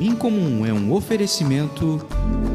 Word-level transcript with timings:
Incomum 0.00 0.64
é 0.64 0.72
um 0.72 0.92
oferecimento 0.92 2.00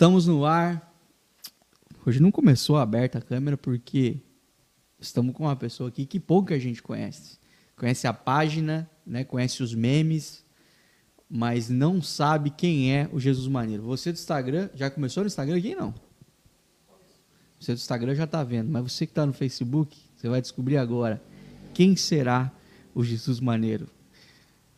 Estamos 0.00 0.26
no 0.26 0.46
ar. 0.46 0.94
Hoje 2.06 2.22
não 2.22 2.30
começou 2.30 2.78
aberta 2.78 3.18
a 3.18 3.20
câmera 3.20 3.58
porque 3.58 4.16
estamos 4.98 5.34
com 5.34 5.42
uma 5.42 5.54
pessoa 5.54 5.90
aqui 5.90 6.06
que 6.06 6.18
pouca 6.18 6.58
gente 6.58 6.82
conhece. 6.82 7.38
Conhece 7.76 8.06
a 8.06 8.12
página, 8.14 8.90
né? 9.04 9.24
conhece 9.24 9.62
os 9.62 9.74
memes, 9.74 10.42
mas 11.28 11.68
não 11.68 12.00
sabe 12.00 12.48
quem 12.48 12.96
é 12.96 13.10
o 13.12 13.20
Jesus 13.20 13.46
Maneiro. 13.46 13.82
Você 13.82 14.10
do 14.10 14.14
Instagram, 14.14 14.70
já 14.74 14.88
começou 14.88 15.22
no 15.22 15.26
Instagram 15.26 15.58
aqui? 15.58 15.74
Não. 15.74 15.92
Você 17.60 17.74
do 17.74 17.76
Instagram 17.76 18.14
já 18.14 18.24
está 18.24 18.42
vendo, 18.42 18.70
mas 18.70 18.90
você 18.90 19.04
que 19.04 19.12
está 19.12 19.26
no 19.26 19.34
Facebook, 19.34 19.98
você 20.16 20.30
vai 20.30 20.40
descobrir 20.40 20.78
agora 20.78 21.22
quem 21.74 21.94
será 21.94 22.50
o 22.94 23.04
Jesus 23.04 23.38
Maneiro. 23.38 23.86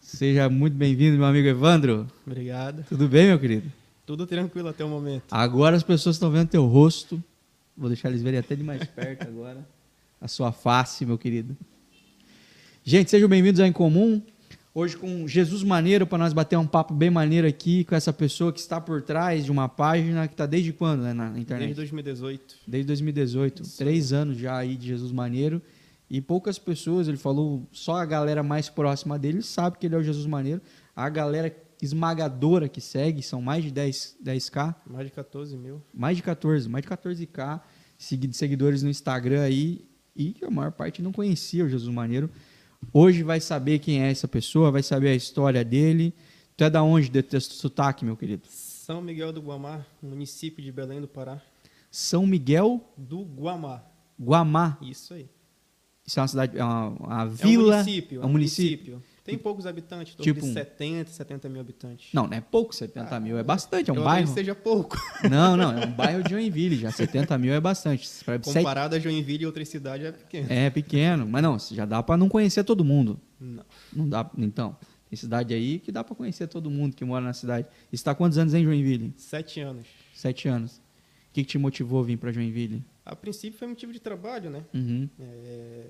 Seja 0.01 0.51
muito 0.51 0.77
bem-vindo, 0.77 1.17
meu 1.17 1.27
amigo 1.27 1.47
Evandro. 1.47 2.09
Obrigado. 2.27 2.85
Tudo 2.89 3.07
bem, 3.07 3.29
meu 3.29 3.39
querido? 3.39 3.82
Tudo 4.05 4.27
tranquilo 4.27 4.69
até 4.69 4.85
o 4.85 4.89
momento. 4.89 5.25
Agora 5.31 5.77
as 5.77 5.85
pessoas 5.85 6.17
estão 6.17 6.29
vendo 6.29 6.49
teu 6.49 6.67
rosto. 6.67 7.23
Vou 7.77 7.89
deixar 7.89 8.09
eles 8.09 8.21
verem 8.21 8.41
até 8.41 8.57
de 8.57 8.65
mais 8.65 8.85
perto 8.85 9.29
agora. 9.29 9.65
A 10.21 10.27
sua 10.27 10.51
face, 10.51 11.07
meu 11.07 11.17
querido. 11.17 11.57
Gente, 12.83 13.11
sejam 13.11 13.29
bem-vindos 13.29 13.61
ao 13.61 13.67
Incomum. 13.67 14.21
Hoje 14.75 14.97
com 14.97 15.29
Jesus 15.29 15.63
Maneiro, 15.63 16.05
para 16.05 16.19
nós 16.19 16.33
bater 16.33 16.59
um 16.59 16.67
papo 16.67 16.93
bem 16.93 17.11
maneiro 17.11 17.47
aqui 17.47 17.85
com 17.85 17.95
essa 17.95 18.13
pessoa 18.13 18.53
que 18.53 18.59
está 18.59 18.81
por 18.81 19.03
trás 19.03 19.45
de 19.45 19.53
uma 19.53 19.69
página 19.69 20.27
que 20.27 20.35
está 20.35 20.47
desde 20.47 20.73
quando 20.73 21.03
né, 21.03 21.13
na 21.13 21.39
internet? 21.39 21.67
Desde 21.67 21.75
2018. 21.77 22.57
Desde 22.67 22.87
2018. 22.89 23.63
Isso. 23.63 23.79
Três 23.79 24.13
anos 24.13 24.37
já 24.37 24.57
aí 24.57 24.77
de 24.77 24.89
Jesus 24.89 25.13
Maneiro. 25.13 25.63
E 26.11 26.21
poucas 26.21 26.59
pessoas, 26.59 27.07
ele 27.07 27.17
falou, 27.17 27.63
só 27.71 27.95
a 27.97 28.05
galera 28.05 28.43
mais 28.43 28.69
próxima 28.69 29.17
dele 29.17 29.43
sabe 29.43 29.79
que 29.79 29.87
ele 29.87 29.95
é 29.95 29.99
o 29.99 30.03
Jesus 30.03 30.27
Maneiro. 30.27 30.61
A 30.97 31.09
galera 31.09 31.55
esmagadora 31.83 32.69
que 32.69 32.81
segue, 32.81 33.21
são 33.23 33.43
mais 33.43 33.65
de 33.65 33.71
10, 33.73 34.17
10k, 34.25 34.75
Mais 34.87 35.07
de 35.07 35.13
14 35.13 35.57
mil. 35.59 35.83
mais 35.93 36.17
de 36.17 36.23
14, 36.23 36.69
mais 36.69 36.83
de 36.83 36.89
14k 36.89 37.61
segui- 37.99 38.29
de 38.29 38.37
seguidores 38.37 38.83
no 38.83 38.89
Instagram 38.89 39.43
aí, 39.43 39.85
e 40.15 40.33
que 40.33 40.45
a 40.45 40.51
maior 40.51 40.71
parte 40.73 41.03
não 41.03 41.11
conhecia 41.13 41.65
o 41.65 41.69
Jesus 41.69 41.93
Maneiro. 41.93 42.31
Hoje 42.93 43.23
vai 43.23 43.41
saber 43.41 43.79
quem 43.81 44.03
é 44.03 44.11
essa 44.11 44.29
pessoa, 44.29 44.71
vai 44.71 44.83
saber 44.83 45.09
a 45.11 45.15
história 45.15 45.65
dele. 45.65 46.15
Tu 46.57 46.65
é 46.65 46.71
da 46.71 46.83
onde 46.83 47.09
de 47.09 47.23
teu 47.23 47.41
sotaque, 47.41 48.05
meu 48.05 48.17
querido? 48.17 48.43
São 48.49 49.01
Miguel 49.01 49.33
do 49.33 49.41
Guamá, 49.41 49.85
município 50.03 50.63
de 50.63 50.71
Belém 50.73 51.01
do 51.01 51.09
Pará. 51.09 51.41
São 51.91 52.27
Miguel 52.27 52.81
Do 52.97 53.23
Guamá. 53.23 53.83
Guamá. 54.21 54.79
Isso 54.83 55.15
aí. 55.15 55.29
Isso 56.07 56.19
é 56.19 56.23
uma 56.23 56.29
cidade, 56.29 56.59
é 56.59 56.65
uma, 56.65 56.89
uma 56.89 57.23
É 57.23 57.25
um 57.25 57.29
vila. 57.31 57.77
município. 57.79 58.23
É 58.23 58.27
um 58.27 58.29
município. 58.29 59.03
Tem 59.25 59.39
poucos 59.39 59.67
habitantes, 59.67 60.17
Tipo 60.17 60.41
de 60.41 60.47
um- 60.47 60.53
70, 60.53 61.11
70 61.11 61.49
mil 61.49 61.61
habitantes. 61.61 62.09
Não, 62.13 62.27
não 62.27 62.37
é 62.37 62.41
pouco, 62.41 62.75
70 62.75 63.21
mil 63.21 63.39
é 63.39 63.43
bastante, 63.45 63.89
é 63.89 63.93
um 63.93 64.03
bairro. 64.03 64.27
que 64.27 64.35
seja 64.35 64.53
pouco. 64.55 64.97
Não, 65.31 65.57
não, 65.57 65.71
é 65.79 65.87
um 65.87 65.93
bairro 65.93 66.25
de 66.25 66.31
Joinville 66.31 66.77
já. 66.77 66.91
70 66.91 67.39
mil 67.39 67.55
é 67.55 67.61
bastante. 67.61 68.07
Sete- 68.09 68.43
Comparado 68.53 68.97
a 68.97 68.99
Joinville 68.99 69.45
e 69.45 69.47
outras 69.47 69.69
cidades, 69.69 70.07
é 70.07 70.11
pequeno. 70.13 70.47
É 70.51 70.71
pequeno, 70.71 71.27
mas 71.29 71.43
não, 71.43 71.57
já 71.59 71.85
dá 71.85 72.03
pra 72.03 72.17
não 72.17 72.29
conhecer 72.29 72.65
todo 72.65 72.85
mundo. 72.85 73.21
Não. 73.39 73.65
Não 73.93 74.09
dá, 74.09 74.29
então. 74.37 74.77
Tem 75.09 75.17
cidade 75.17 75.53
aí 75.55 75.79
que 75.79 75.93
dá 75.93 76.03
pra 76.03 76.17
conhecer 76.17 76.47
todo 76.49 76.69
mundo 76.71 76.97
que 76.97 77.05
mora 77.05 77.25
na 77.25 77.33
cidade. 77.35 77.67
E 77.93 77.97
você 77.99 78.03
tá 78.03 78.15
quantos 78.15 78.39
anos 78.39 78.55
em 78.55 78.65
Joinville? 78.65 79.13
Sete 79.17 79.61
anos. 79.61 79.87
Sete 80.15 80.49
anos. 80.49 80.79
O 80.79 80.81
que, 81.35 81.43
que 81.45 81.49
te 81.51 81.59
motivou 81.59 82.01
a 82.01 82.03
vir 82.03 82.17
pra 82.17 82.33
Joinville? 82.33 82.83
A 83.05 83.15
princípio 83.15 83.59
foi 83.59 83.69
motivo 83.69 83.93
de 83.93 84.01
trabalho, 84.01 84.51
né? 84.51 84.65
Uhum. 84.75 85.09
É, 85.21 85.85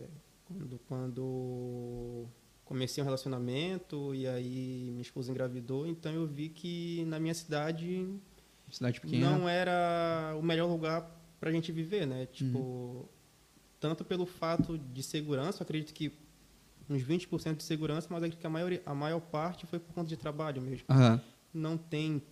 quando, 0.44 0.81
quando 0.88 2.26
comecei 2.72 3.03
um 3.03 3.05
relacionamento 3.05 4.15
e 4.15 4.27
aí 4.27 4.88
minha 4.93 5.03
esposa 5.03 5.31
engravidou, 5.31 5.87
então 5.87 6.10
eu 6.10 6.27
vi 6.27 6.49
que 6.49 7.05
na 7.05 7.21
minha 7.21 7.34
cidade 7.34 8.09
Cidade 8.71 8.99
pequena. 8.99 9.31
não 9.31 9.47
era 9.47 10.34
o 10.38 10.43
melhor 10.43 10.71
lugar 10.71 11.06
para 11.38 11.50
a 11.50 11.53
gente 11.53 11.71
viver, 11.71 12.06
né? 12.06 12.25
Tipo, 12.33 13.06
tanto 13.78 14.06
pelo 14.06 14.25
fato 14.25 14.78
de 14.78 15.03
segurança, 15.03 15.62
acredito 15.62 15.93
que 15.93 16.10
uns 16.88 17.03
20% 17.03 17.56
de 17.56 17.62
segurança, 17.62 18.06
mas 18.09 18.19
acredito 18.22 18.41
que 18.41 18.47
a 18.47 18.50
maior, 18.50 18.72
a 18.87 18.94
maior 18.94 19.21
parte 19.21 19.66
foi 19.66 19.78
por 19.78 19.93
conta 19.93 20.09
de 20.09 20.16
trabalho 20.16 20.62
mesmo. 20.62 20.87
Aham. 20.89 21.21
Não 21.53 21.77
tem 21.77 22.22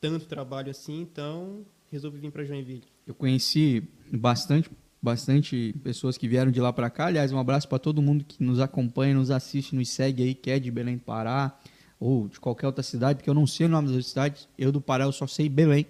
tanto 0.00 0.26
trabalho 0.26 0.68
assim, 0.68 1.00
então 1.00 1.64
resolvi 1.92 2.18
vir 2.18 2.32
para 2.32 2.44
Joinville. 2.44 2.82
Eu 3.06 3.14
conheci 3.14 3.88
bastante, 4.10 4.68
bastante 5.02 5.74
pessoas 5.82 6.16
que 6.18 6.26
vieram 6.26 6.50
de 6.50 6.60
lá 6.60 6.72
pra 6.72 6.90
cá. 6.90 7.06
Aliás, 7.06 7.32
um 7.32 7.38
abraço 7.38 7.68
pra 7.68 7.78
todo 7.78 8.02
mundo 8.02 8.24
que 8.24 8.42
nos 8.42 8.60
acompanha, 8.60 9.14
nos 9.14 9.30
assiste, 9.30 9.74
nos 9.74 9.88
segue 9.90 10.22
aí, 10.22 10.34
que 10.34 10.50
é 10.50 10.58
de 10.58 10.70
Belém 10.70 10.96
do 10.96 11.02
Pará 11.02 11.56
ou 11.98 12.28
de 12.28 12.38
qualquer 12.38 12.66
outra 12.66 12.82
cidade, 12.82 13.18
porque 13.18 13.30
eu 13.30 13.34
não 13.34 13.46
sei 13.46 13.66
o 13.66 13.68
nome 13.68 13.92
das 13.92 14.06
cidades. 14.06 14.48
Eu 14.58 14.70
do 14.70 14.80
Pará 14.80 15.04
eu 15.04 15.12
só 15.12 15.26
sei 15.26 15.48
Belém. 15.48 15.86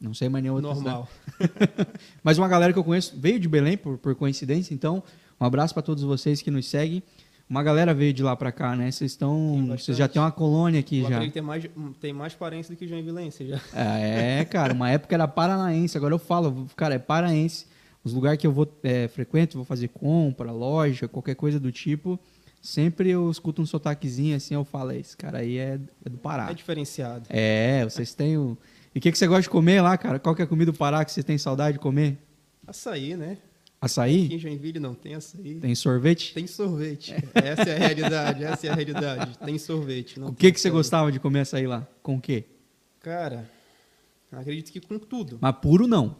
Não 0.00 0.14
sei 0.14 0.28
mais 0.28 0.42
nenhuma 0.42 0.62
Normal. 0.62 1.08
Mas 2.24 2.38
uma 2.38 2.48
galera 2.48 2.72
que 2.72 2.78
eu 2.78 2.84
conheço 2.84 3.14
veio 3.18 3.38
de 3.38 3.46
Belém 3.48 3.76
por, 3.76 3.98
por 3.98 4.14
coincidência, 4.14 4.72
então 4.72 5.02
um 5.38 5.44
abraço 5.44 5.74
pra 5.74 5.82
todos 5.82 6.02
vocês 6.02 6.40
que 6.40 6.50
nos 6.50 6.66
seguem. 6.66 7.02
Uma 7.48 7.64
galera 7.64 7.92
veio 7.92 8.12
de 8.12 8.22
lá 8.22 8.36
pra 8.36 8.52
cá, 8.52 8.76
né? 8.76 8.90
Vocês 8.92 9.10
estão, 9.10 9.54
Tem 9.56 9.76
vocês 9.76 9.96
já 9.96 10.06
têm 10.06 10.22
uma 10.22 10.30
colônia 10.30 10.78
aqui 10.78 11.00
Eu 11.00 11.10
já. 11.10 11.30
tem 11.30 11.42
mais, 11.42 11.64
tem 12.00 12.12
mais 12.12 12.32
parência 12.32 12.72
do 12.72 12.78
que 12.78 12.86
joinvilense 12.86 13.44
já. 13.44 13.60
É, 13.74 14.44
cara, 14.44 14.72
uma 14.72 14.88
época 14.88 15.16
era 15.16 15.26
paranaense, 15.26 15.98
agora 15.98 16.14
eu 16.14 16.18
falo, 16.18 16.68
cara, 16.76 16.94
é 16.94 16.98
paraense. 16.98 17.66
Os 18.02 18.12
lugares 18.12 18.40
que 18.40 18.46
eu 18.46 18.52
vou 18.52 18.66
é, 18.82 19.08
frequento, 19.08 19.56
vou 19.56 19.64
fazer 19.64 19.88
compra, 19.88 20.50
loja, 20.52 21.06
qualquer 21.06 21.34
coisa 21.34 21.60
do 21.60 21.70
tipo, 21.70 22.18
sempre 22.62 23.10
eu 23.10 23.30
escuto 23.30 23.60
um 23.60 23.66
sotaquezinho 23.66 24.36
assim, 24.36 24.54
eu 24.54 24.64
falo, 24.64 24.92
esse 24.92 25.16
cara 25.16 25.38
aí 25.38 25.58
é, 25.58 25.78
é 26.04 26.08
do 26.08 26.16
Pará. 26.16 26.50
É 26.50 26.54
diferenciado. 26.54 27.26
É, 27.28 27.84
vocês 27.84 28.14
têm 28.14 28.36
o... 28.36 28.56
E 28.94 28.98
o 28.98 29.00
que, 29.00 29.12
que 29.12 29.18
você 29.18 29.26
gosta 29.26 29.42
de 29.42 29.50
comer 29.50 29.80
lá, 29.80 29.96
cara? 29.96 30.18
Qual 30.18 30.34
que 30.34 30.42
é 30.42 30.44
a 30.44 30.48
comida 30.48 30.72
do 30.72 30.78
Pará 30.78 31.04
que 31.04 31.12
você 31.12 31.22
tem 31.22 31.38
saudade 31.38 31.74
de 31.74 31.78
comer? 31.78 32.18
Açaí, 32.66 33.16
né? 33.16 33.32
Aqui 33.32 33.40
Açaí? 33.80 34.34
em 34.34 34.38
Joinville 34.38 34.78
não 34.80 34.94
tem 34.94 35.14
açaí. 35.14 35.54
Tem 35.60 35.74
sorvete? 35.74 36.34
Tem 36.34 36.46
sorvete. 36.46 37.14
Essa 37.34 37.62
é 37.62 37.76
a 37.76 37.78
realidade, 37.78 38.44
essa 38.44 38.66
é 38.66 38.70
a 38.70 38.74
realidade. 38.74 39.38
Tem 39.38 39.58
sorvete. 39.58 40.20
O 40.20 40.34
que, 40.34 40.52
que 40.52 40.60
você 40.60 40.68
gostava 40.68 41.10
de 41.10 41.18
comer 41.18 41.40
açaí 41.40 41.66
lá? 41.66 41.86
Com 42.02 42.16
o 42.16 42.20
quê? 42.20 42.44
Cara, 43.00 43.48
Acredito 44.32 44.70
que 44.70 44.80
com 44.80 44.98
tudo. 44.98 45.38
Mas 45.40 45.56
puro 45.56 45.88
não. 45.88 46.16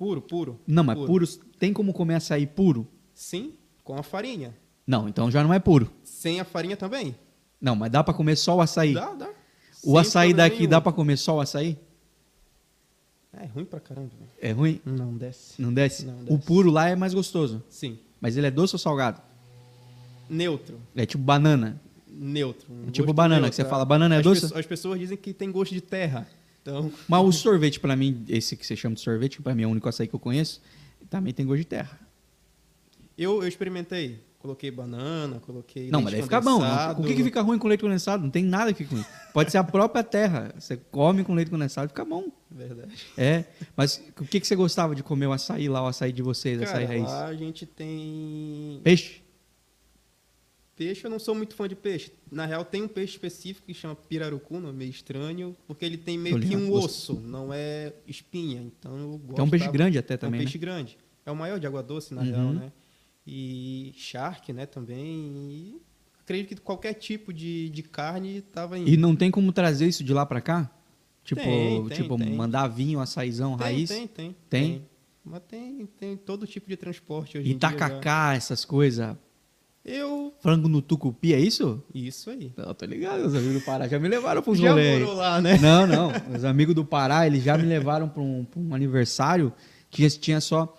Puro, 0.00 0.22
puro. 0.22 0.58
Não, 0.66 0.82
mas 0.82 0.96
puro. 0.98 1.26
tem 1.58 1.74
como 1.74 1.92
comer 1.92 2.14
açaí 2.14 2.46
puro? 2.46 2.88
Sim, 3.12 3.52
com 3.84 3.94
a 3.98 4.02
farinha. 4.02 4.56
Não, 4.86 5.06
então 5.06 5.30
já 5.30 5.44
não 5.44 5.52
é 5.52 5.58
puro. 5.58 5.90
Sem 6.02 6.40
a 6.40 6.44
farinha 6.44 6.74
também? 6.74 7.14
Não, 7.60 7.76
mas 7.76 7.90
dá 7.92 8.02
pra 8.02 8.14
comer 8.14 8.34
só 8.36 8.56
o 8.56 8.62
açaí? 8.62 8.94
Dá, 8.94 9.12
dá. 9.12 9.28
O 9.84 9.90
Sem 9.90 9.98
açaí 9.98 10.32
daqui 10.32 10.56
nenhum. 10.60 10.70
dá 10.70 10.80
pra 10.80 10.90
comer 10.90 11.18
só 11.18 11.36
o 11.36 11.40
açaí? 11.40 11.76
É 13.34 13.44
ruim 13.44 13.66
pra 13.66 13.78
caramba. 13.78 14.08
velho. 14.18 14.30
É 14.40 14.52
ruim? 14.52 14.80
Não 14.86 15.14
desce. 15.18 15.60
Não 15.60 15.70
desce? 15.72 16.06
Não 16.06 16.20
O 16.22 16.24
desce. 16.24 16.46
puro 16.46 16.70
lá 16.70 16.88
é 16.88 16.96
mais 16.96 17.12
gostoso. 17.12 17.62
Sim. 17.68 17.98
Mas 18.18 18.38
ele 18.38 18.46
é 18.46 18.50
doce 18.50 18.74
ou 18.74 18.78
salgado? 18.78 19.20
Neutro. 20.30 20.80
É 20.96 21.04
tipo 21.04 21.22
banana. 21.22 21.78
Neutro. 22.08 22.66
um 22.72 22.90
Tipo 22.90 23.08
gosto 23.08 23.16
banana, 23.16 23.40
neutro, 23.42 23.50
que 23.50 23.56
você 23.56 23.62
é. 23.62 23.64
fala, 23.66 23.84
banana 23.84 24.14
é 24.14 24.18
as 24.18 24.24
doce? 24.24 24.40
pessoas- 24.40 24.60
as 24.60 24.66
pessoas 24.66 24.98
dizem 24.98 25.18
que 25.18 25.34
tem 25.34 25.52
gosto 25.52 25.72
de 25.74 25.82
terra. 25.82 26.26
Então, 26.62 26.92
Mas 27.08 27.24
o 27.24 27.32
sorvete, 27.32 27.80
pra 27.80 27.96
mim, 27.96 28.24
esse 28.28 28.56
que 28.56 28.66
você 28.66 28.76
chama 28.76 28.94
de 28.94 29.00
sorvete, 29.00 29.36
que 29.38 29.42
pra 29.42 29.54
mim 29.54 29.62
é 29.62 29.66
o 29.66 29.70
único 29.70 29.88
açaí 29.88 30.06
que 30.06 30.14
eu 30.14 30.20
conheço, 30.20 30.60
também 31.08 31.32
tem 31.32 31.46
gosto 31.46 31.58
de 31.58 31.64
terra. 31.66 31.98
eu, 33.16 33.42
eu 33.42 33.48
experimentei. 33.48 34.20
Coloquei 34.40 34.70
banana, 34.70 35.38
coloquei. 35.40 35.90
Não, 35.90 36.00
mas 36.00 36.14
daí 36.14 36.22
fica 36.22 36.40
bom. 36.40 36.60
não-. 36.60 36.92
O 36.92 37.04
que, 37.04 37.14
que 37.14 37.22
fica 37.22 37.42
ruim 37.42 37.58
com 37.58 37.68
leite 37.68 37.82
condensado? 37.82 38.22
Não 38.22 38.30
tem 38.30 38.42
nada 38.42 38.72
que 38.72 38.84
fica 38.84 38.94
ruim. 38.96 39.04
Pode 39.34 39.50
ser 39.52 39.58
a 39.58 39.64
própria 39.64 40.02
terra. 40.02 40.54
Você 40.58 40.78
come 40.90 41.22
com 41.22 41.34
leite 41.34 41.50
condensado 41.50 41.88
fica 41.88 42.06
bom. 42.06 42.24
Verdade. 42.50 42.90
É. 43.18 43.44
Mas 43.76 44.02
o 44.18 44.24
que, 44.24 44.40
que 44.40 44.46
você 44.46 44.56
gostava 44.56 44.94
de 44.94 45.02
comer 45.02 45.26
o 45.26 45.32
açaí 45.32 45.68
lá, 45.68 45.82
o 45.82 45.86
açaí 45.88 46.10
de 46.10 46.22
vocês, 46.22 46.60
açaí 46.62 46.86
Cara, 46.86 46.88
raiz? 46.88 47.04
lá 47.04 47.26
a 47.26 47.34
gente 47.34 47.66
tem. 47.66 48.80
Peixe? 48.82 49.20
Peixe, 50.80 51.04
eu 51.04 51.10
não 51.10 51.18
sou 51.18 51.34
muito 51.34 51.54
fã 51.54 51.68
de 51.68 51.76
peixe. 51.76 52.10
Na 52.32 52.46
real, 52.46 52.64
tem 52.64 52.80
um 52.80 52.88
peixe 52.88 53.12
específico 53.12 53.66
que 53.66 53.74
chama 53.74 53.94
pirarucu, 53.94 54.58
nome 54.58 54.78
meio 54.78 54.88
estranho, 54.90 55.54
porque 55.66 55.84
ele 55.84 55.98
tem 55.98 56.16
meio 56.16 56.40
que 56.40 56.56
um 56.56 56.72
osso, 56.72 57.20
não 57.20 57.52
é 57.52 57.92
espinha. 58.06 58.62
Então 58.62 58.96
eu 58.96 59.18
gosto. 59.18 59.40
É 59.40 59.42
um 59.42 59.50
peixe 59.50 59.70
grande 59.70 59.98
até 59.98 60.14
É 60.14 60.16
um 60.16 60.20
também, 60.20 60.40
peixe 60.40 60.56
grande. 60.56 60.96
É 61.26 61.30
o 61.30 61.36
maior 61.36 61.60
de 61.60 61.66
água 61.66 61.82
doce, 61.82 62.14
na 62.14 62.22
Uhum. 62.22 62.26
real, 62.30 62.52
né? 62.54 62.72
E 63.26 63.92
charque, 63.94 64.54
né, 64.54 64.64
também. 64.64 65.04
E 65.50 65.82
acredito 66.18 66.56
que 66.56 66.62
qualquer 66.62 66.94
tipo 66.94 67.30
de, 67.30 67.68
de 67.68 67.82
carne 67.82 68.40
tava 68.40 68.76
né? 68.76 68.80
indo. 68.80 68.88
E 68.90 68.96
não 68.96 69.14
tem 69.14 69.30
como 69.30 69.52
trazer 69.52 69.86
isso 69.86 70.02
de 70.02 70.14
lá 70.14 70.24
pra 70.24 70.40
cá? 70.40 70.70
Tipo, 71.22 71.42
Tem, 71.42 71.88
tem, 71.88 71.96
tipo 72.02 72.16
tem. 72.16 72.34
mandar 72.34 72.66
vinho, 72.68 73.00
açaizão, 73.00 73.54
tem, 73.58 73.66
raiz? 73.66 73.90
tem, 73.90 74.06
tem, 74.08 74.36
Tem? 74.48 74.82
Mas 75.22 75.42
tem, 75.46 75.84
tem 75.98 76.16
todo 76.16 76.46
tipo 76.46 76.66
de 76.70 76.76
transporte 76.78 77.36
hoje 77.36 77.50
E 77.50 77.52
em 77.52 77.58
dia. 77.58 77.68
já. 77.68 77.76
tacacá, 77.76 78.32
essas 78.34 78.64
coisas. 78.64 79.14
Eu. 79.84 80.34
Frango 80.40 80.68
no 80.68 80.82
tucupi, 80.82 81.32
é 81.32 81.40
isso? 81.40 81.82
Isso 81.94 82.30
aí. 82.30 82.52
Não, 82.56 82.74
tô 82.74 82.84
ligado, 82.84 83.24
os 83.24 83.34
amigos 83.34 83.54
do 83.54 83.60
Pará 83.62 83.88
já 83.88 83.98
me 83.98 84.08
levaram 84.08 84.42
pra 84.42 84.52
uns 84.52 84.58
Já 84.58 84.70
rolê 84.70 84.98
morou 84.98 85.14
lá, 85.14 85.40
né? 85.40 85.58
Não, 85.58 85.86
não. 85.86 86.12
Os 86.36 86.44
amigos 86.44 86.74
do 86.74 86.84
Pará, 86.84 87.26
eles 87.26 87.42
já 87.42 87.56
me 87.56 87.64
levaram 87.64 88.08
para 88.08 88.22
um, 88.22 88.44
pra 88.44 88.60
um 88.60 88.74
aniversário 88.74 89.52
que 89.90 90.08
tinha 90.10 90.40
só. 90.40 90.76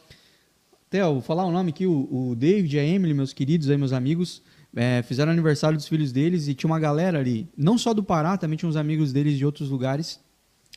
Theo, 0.90 1.14
vou 1.14 1.22
falar 1.22 1.46
o 1.46 1.52
nome 1.52 1.72
aqui: 1.72 1.88
o, 1.88 2.08
o 2.12 2.36
David 2.36 2.76
e 2.76 2.80
a 2.80 2.84
Emily, 2.84 3.14
meus 3.14 3.34
queridos 3.34 3.70
aí, 3.70 3.78
meus 3.78 3.92
amigos, 3.92 4.42
é, 4.76 5.02
fizeram 5.02 5.32
aniversário 5.32 5.78
dos 5.78 5.88
filhos 5.88 6.12
deles 6.12 6.48
e 6.48 6.54
tinha 6.54 6.70
uma 6.70 6.80
galera 6.80 7.20
ali, 7.20 7.50
não 7.58 7.78
só 7.78 7.94
do 7.94 8.04
Pará, 8.04 8.38
também 8.38 8.58
tinha 8.58 8.70
uns 8.70 8.76
amigos 8.76 9.12
deles 9.12 9.38
de 9.38 9.46
outros 9.46 9.70
lugares, 9.70 10.20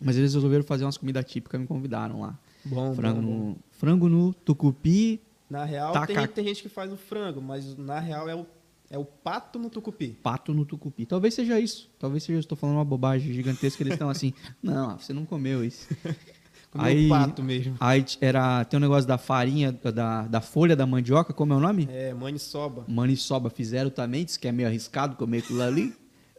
mas 0.02 0.16
eles 0.16 0.34
resolveram 0.34 0.64
fazer 0.64 0.84
umas 0.84 0.96
comidas 0.96 1.24
típicas 1.24 1.60
me 1.60 1.66
convidaram 1.66 2.20
lá. 2.20 2.38
Bom, 2.64 2.94
frango, 2.94 3.20
bom, 3.20 3.26
bom. 3.26 3.48
No, 3.50 3.56
frango 3.70 4.08
no 4.08 4.32
tucupi, 4.32 5.20
Na 5.48 5.64
real, 5.64 5.92
Taca- 5.92 6.06
tem, 6.06 6.16
gente- 6.16 6.30
tem 6.30 6.44
gente 6.46 6.62
que 6.62 6.68
faz 6.68 6.92
o 6.92 6.96
frango, 6.96 7.40
mas 7.40 7.76
na 7.76 8.00
real 8.00 8.28
é 8.28 8.34
o, 8.34 8.46
é 8.90 8.98
o 8.98 9.04
pato 9.04 9.58
no 9.58 9.68
tucupi. 9.70 10.08
pato 10.22 10.52
no 10.54 10.64
tucupi. 10.64 11.04
Talvez 11.06 11.34
seja 11.34 11.60
isso. 11.60 11.90
Talvez 11.98 12.22
seja, 12.22 12.36
eu 12.38 12.40
estou 12.40 12.56
falando 12.56 12.76
uma 12.76 12.84
bobagem 12.84 13.32
gigantesca, 13.32 13.82
eles 13.82 13.92
estão 13.94 14.08
assim, 14.08 14.32
não, 14.62 14.98
você 14.98 15.12
não 15.12 15.24
comeu 15.24 15.64
isso. 15.64 15.86
Comeu 16.70 16.88
Aí- 16.88 17.06
o 17.06 17.08
pato 17.08 17.40
mesmo. 17.40 17.76
Aí 17.78 18.04
era, 18.20 18.64
tem 18.64 18.76
um 18.78 18.80
negócio 18.80 19.06
da 19.06 19.16
farinha, 19.16 19.70
da, 19.70 20.22
da 20.26 20.40
folha 20.40 20.74
da 20.74 20.84
mandioca, 20.84 21.32
como 21.32 21.52
é 21.52 21.56
o 21.56 21.60
nome? 21.60 21.88
É, 21.88 22.12
maniçoba. 22.12 22.84
Maniçoba 22.88 23.48
fizeram 23.48 23.90
também, 23.90 24.24
diz 24.24 24.36
que 24.36 24.48
é 24.48 24.50
meio 24.50 24.66
arriscado 24.68 25.14
comer 25.14 25.38
aquilo 25.38 25.62
ali. 25.62 25.94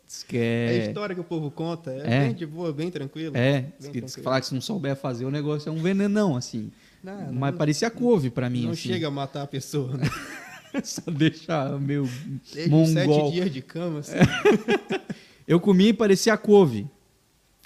Diz 0.05 0.23
que 0.23 0.37
É 0.37 0.67
a 0.67 0.73
é. 0.73 0.87
história 0.87 1.15
que 1.15 1.21
o 1.21 1.23
povo 1.23 1.49
conta. 1.49 1.89
É, 1.91 2.01
É. 2.15 2.25
bem 2.25 2.33
de 2.35 2.45
boa, 2.45 2.73
bem 2.73 2.91
tranquilo. 2.91 3.31
É, 3.37 3.61
Bem 3.61 3.73
diz 3.79 3.87
que, 3.87 4.01
diz 4.01 4.15
que 4.15 4.21
falar 4.21 4.41
que 4.41 4.47
se 4.47 4.53
não 4.53 4.59
souber 4.59 4.97
fazer 4.97 5.23
o 5.23 5.31
negócio 5.31 5.69
é 5.69 5.71
um 5.71 5.81
venenão, 5.81 6.35
assim. 6.35 6.69
Não, 7.05 7.33
Mas 7.33 7.51
não- 7.51 7.57
parecia 7.57 7.89
couve 7.91 8.29
pra 8.29 8.49
mim, 8.49 8.63
Não 8.65 8.71
assim. 8.71 8.89
chega 8.89 9.07
a 9.07 9.11
matar 9.11 9.43
a 9.43 9.47
pessoa. 9.47 9.95
Né? 9.97 10.05
Só 10.83 11.09
deixa 11.09 11.77
meio 11.79 12.03
Desde 12.53 12.73
os 12.73 12.89
sete 12.89 13.07
mongol. 13.07 13.31
dias 13.31 13.51
de 13.53 13.61
cama, 13.61 13.99
assim. 13.99 14.13
Eu 15.47 15.59
comi 15.59 15.89
e 15.89 15.93
parecia 15.93 16.35
couve. 16.37 16.87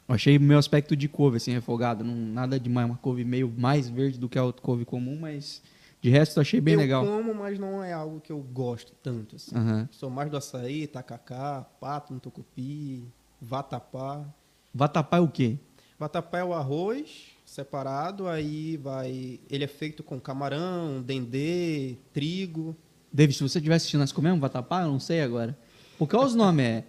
Eu 0.07 0.15
achei 0.15 0.37
meu 0.37 0.57
aspecto 0.57 0.95
de 0.95 1.07
couve, 1.07 1.37
assim, 1.37 1.51
refogado. 1.53 2.03
Não, 2.03 2.13
nada 2.15 2.59
demais, 2.59 2.85
uma 2.87 2.97
couve 2.97 3.23
meio 3.23 3.51
mais 3.57 3.87
verde 3.89 4.19
do 4.19 4.27
que 4.27 4.37
a 4.37 4.43
outra 4.43 4.61
couve 4.61 4.83
comum, 4.83 5.17
mas 5.19 5.61
de 6.01 6.09
resto 6.09 6.37
eu 6.37 6.41
achei 6.41 6.59
bem 6.59 6.73
eu 6.73 6.79
legal. 6.79 7.05
como, 7.05 7.33
mas 7.33 7.57
não 7.57 7.83
é 7.83 7.93
algo 7.93 8.19
que 8.19 8.31
eu 8.31 8.39
gosto 8.39 8.91
tanto. 9.03 9.35
Assim. 9.37 9.55
Aham. 9.55 9.87
Sou 9.91 10.09
mais 10.09 10.29
do 10.29 10.35
açaí, 10.37 10.87
tacacá, 10.87 11.65
pato 11.79 12.13
no 12.13 12.19
tucupi, 12.19 13.03
vatapá. 13.41 14.25
Vatapá 14.73 15.17
é 15.17 15.21
o 15.21 15.27
quê? 15.27 15.57
Vatapá 15.97 16.39
é 16.39 16.43
o 16.43 16.53
arroz 16.53 17.28
separado, 17.49 18.27
aí 18.27 18.77
vai. 18.77 19.39
Ele 19.49 19.63
é 19.63 19.67
feito 19.67 20.03
com 20.03 20.19
camarão, 20.19 21.01
dendê, 21.01 21.95
trigo. 22.13 22.75
David, 23.11 23.37
se 23.37 23.43
você 23.43 23.57
estiver 23.57 23.75
assistindo, 23.75 24.01
nós 24.01 24.11
comemos 24.11 24.39
vatapá? 24.39 24.83
Eu 24.83 24.89
não 24.91 24.99
sei 24.99 25.21
agora. 25.21 25.57
Porque 25.97 26.15
olha 26.15 26.27
os 26.27 26.35
nomes, 26.35 26.65
é 26.65 26.83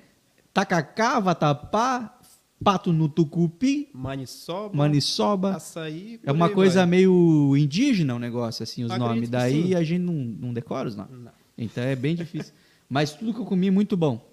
tacacá, 0.53 1.19
vatapá, 1.19 2.19
pato 2.63 2.93
no 2.93 3.09
tucupi, 3.09 3.89
Maniçoba, 3.93 4.77
maniçoba. 4.77 5.57
açaí. 5.57 6.21
É 6.25 6.31
uma 6.31 6.51
coisa 6.51 6.81
vai. 6.81 6.87
meio 6.87 7.57
indígena 7.57 8.15
o 8.15 8.19
negócio, 8.19 8.63
assim, 8.63 8.85
os 8.85 8.91
Acredito 8.91 9.09
nomes. 9.15 9.29
Daí 9.31 9.69
sim. 9.69 9.75
a 9.75 9.83
gente 9.83 10.03
não, 10.03 10.13
não 10.15 10.53
decora 10.53 10.89
os 10.89 10.95
nomes. 10.95 11.19
Não. 11.19 11.33
Então 11.57 11.83
é 11.83 11.97
bem 11.97 12.15
difícil. 12.15 12.53
Mas 12.89 13.13
tudo 13.13 13.33
que 13.33 13.41
eu 13.41 13.47
comi, 13.47 13.71
muito 13.71 13.97
bom. 13.97 14.25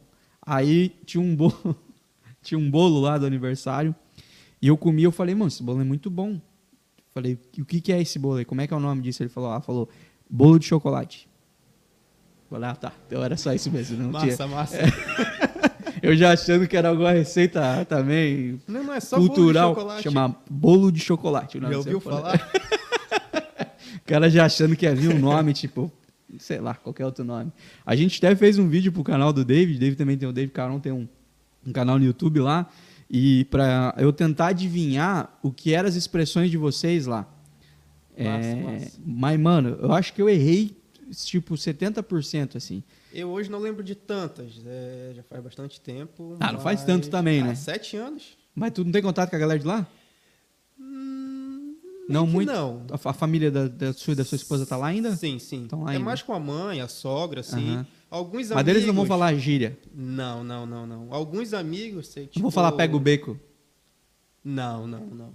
Aí 0.41 0.89
tinha 1.05 1.21
um 1.21 1.35
bolo, 1.35 1.75
tinha 2.43 2.57
um 2.57 2.69
bolo 2.69 2.99
lá 2.99 3.17
do 3.17 3.25
aniversário. 3.25 3.95
E 4.61 4.67
eu 4.67 4.77
comi, 4.77 5.03
eu 5.03 5.11
falei, 5.11 5.35
mano, 5.35 5.47
esse 5.47 5.61
bolo 5.61 5.81
é 5.81 5.83
muito 5.83 6.09
bom. 6.09 6.39
Falei, 7.13 7.37
o 7.57 7.65
que, 7.65 7.81
que 7.81 7.91
é 7.91 8.01
esse 8.01 8.17
bolo 8.17 8.37
aí? 8.37 8.45
Como 8.45 8.61
é 8.61 8.67
que 8.67 8.73
é 8.73 8.77
o 8.77 8.79
nome 8.79 9.01
disso? 9.01 9.23
Ele 9.23 9.29
falou, 9.29 9.51
ah, 9.51 9.61
falou, 9.61 9.89
bolo 10.29 10.59
de 10.59 10.65
chocolate. 10.65 11.27
Falei, 12.49 12.69
ah, 12.69 12.75
tá. 12.75 12.93
Então 13.07 13.23
era 13.23 13.35
só 13.35 13.53
isso 13.53 13.71
mesmo. 13.71 13.97
Não 13.97 14.19
tinha. 14.19 14.31
Massa, 14.31 14.47
massa. 14.47 14.77
Eu 16.01 16.15
já 16.15 16.31
achando 16.31 16.67
que 16.67 16.77
era 16.77 16.89
alguma 16.89 17.11
receita 17.11 17.83
também 17.85 18.61
Não, 18.67 18.83
não 18.83 18.93
é 18.93 18.99
só 18.99 19.17
cultural. 19.17 19.73
bolo 19.73 19.79
de 19.79 19.79
chocolate. 19.79 20.03
Chama 20.03 20.35
bolo 20.49 20.91
de 20.91 20.99
chocolate. 20.99 21.59
Já 21.59 21.77
ouviu 21.77 21.99
falar? 21.99 22.51
O 23.97 24.07
cara 24.07 24.29
já 24.29 24.45
achando 24.45 24.73
que 24.73 24.87
havia 24.87 25.09
um 25.09 25.19
nome, 25.19 25.51
tipo, 25.51 25.91
sei 26.39 26.61
lá, 26.61 26.73
qualquer 26.73 27.05
outro 27.05 27.25
nome. 27.25 27.51
A 27.85 27.93
gente 27.93 28.23
até 28.25 28.33
fez 28.37 28.57
um 28.57 28.69
vídeo 28.69 28.89
pro 28.89 29.03
canal 29.03 29.33
do 29.33 29.43
David, 29.43 29.77
David 29.77 29.97
também 29.97 30.17
tem 30.17 30.29
o 30.29 30.31
David 30.31 30.53
Caron, 30.53 30.79
tem 30.79 30.93
um, 30.93 31.05
um 31.65 31.73
canal 31.73 31.99
no 31.99 32.05
YouTube 32.05 32.39
lá, 32.39 32.69
e 33.09 33.45
pra 33.45 33.93
eu 33.97 34.11
tentar 34.11 34.47
adivinhar 34.47 35.37
o 35.41 35.51
que 35.51 35.73
eram 35.73 35.87
as 35.87 35.95
expressões 35.95 36.49
de 36.51 36.57
vocês 36.57 37.05
lá. 37.05 37.27
Massa, 38.17 38.47
É, 38.47 38.55
massa. 38.55 38.99
Mas, 39.05 39.39
mano, 39.39 39.77
eu 39.81 39.91
acho 39.93 40.13
que 40.13 40.21
eu 40.21 40.27
errei, 40.29 40.75
tipo, 41.25 41.55
70%, 41.55 42.55
assim. 42.57 42.83
Eu 43.13 43.29
hoje 43.29 43.49
não 43.49 43.59
lembro 43.59 43.83
de 43.83 43.95
tantas. 43.95 44.59
é, 44.65 45.13
já 45.15 45.23
faz 45.23 45.41
bastante 45.43 45.79
tempo. 45.79 46.35
Ah, 46.39 46.51
não 46.51 46.59
faz 46.59 46.79
mas- 46.79 46.85
tanto 46.87 47.09
também, 47.09 47.41
Ah, 47.41 47.45
né? 47.47 47.55
Sete 47.55 47.95
anos? 47.95 48.37
Mas 48.55 48.71
tu 48.73 48.83
não 48.83 48.91
tem 48.91 49.01
contato 49.01 49.29
com 49.29 49.35
a 49.35 49.39
galera 49.39 49.59
de 49.59 49.65
lá? 49.67 49.87
Hum, 50.79 51.75
Não 52.09 52.25
muito? 52.25 52.51
Não. 52.51 52.85
A, 52.91 52.97
fa- 52.97 53.11
a 53.11 53.13
família 53.13 53.51
da, 53.51 53.67
da 53.67 53.93
sua, 53.93 54.15
da 54.15 54.23
sua 54.25 54.35
esposa 54.35 54.65
tá 54.65 54.77
lá 54.77 54.87
ainda? 54.87 55.15
Sim, 55.15 55.39
sim. 55.39 55.63
Estão 55.63 55.83
lá 55.83 55.91
é 55.91 55.95
ainda. 55.95 56.05
mais 56.05 56.21
com 56.21 56.33
a 56.33 56.39
mãe, 56.39 56.81
a 56.81 56.87
sogra, 56.87 57.41
assim. 57.41 57.73
Aham. 57.75 57.87
Alguns 58.09 58.49
Mas 58.49 58.51
amigos. 58.51 58.65
deles 58.65 58.85
não 58.87 58.93
vão 58.93 59.05
falar 59.05 59.33
gíria. 59.35 59.77
Não, 59.93 60.43
não, 60.43 60.65
não, 60.65 60.85
não. 60.87 61.07
Alguns 61.13 61.53
amigos. 61.53 62.07
Sei, 62.07 62.23
Não 62.23 62.29
tipo... 62.29 62.41
vou 62.41 62.51
falar 62.51 62.71
pega 62.71 62.95
o 62.95 62.99
beco. 62.99 63.39
Não, 64.43 64.87
não, 64.87 65.05
não. 65.05 65.33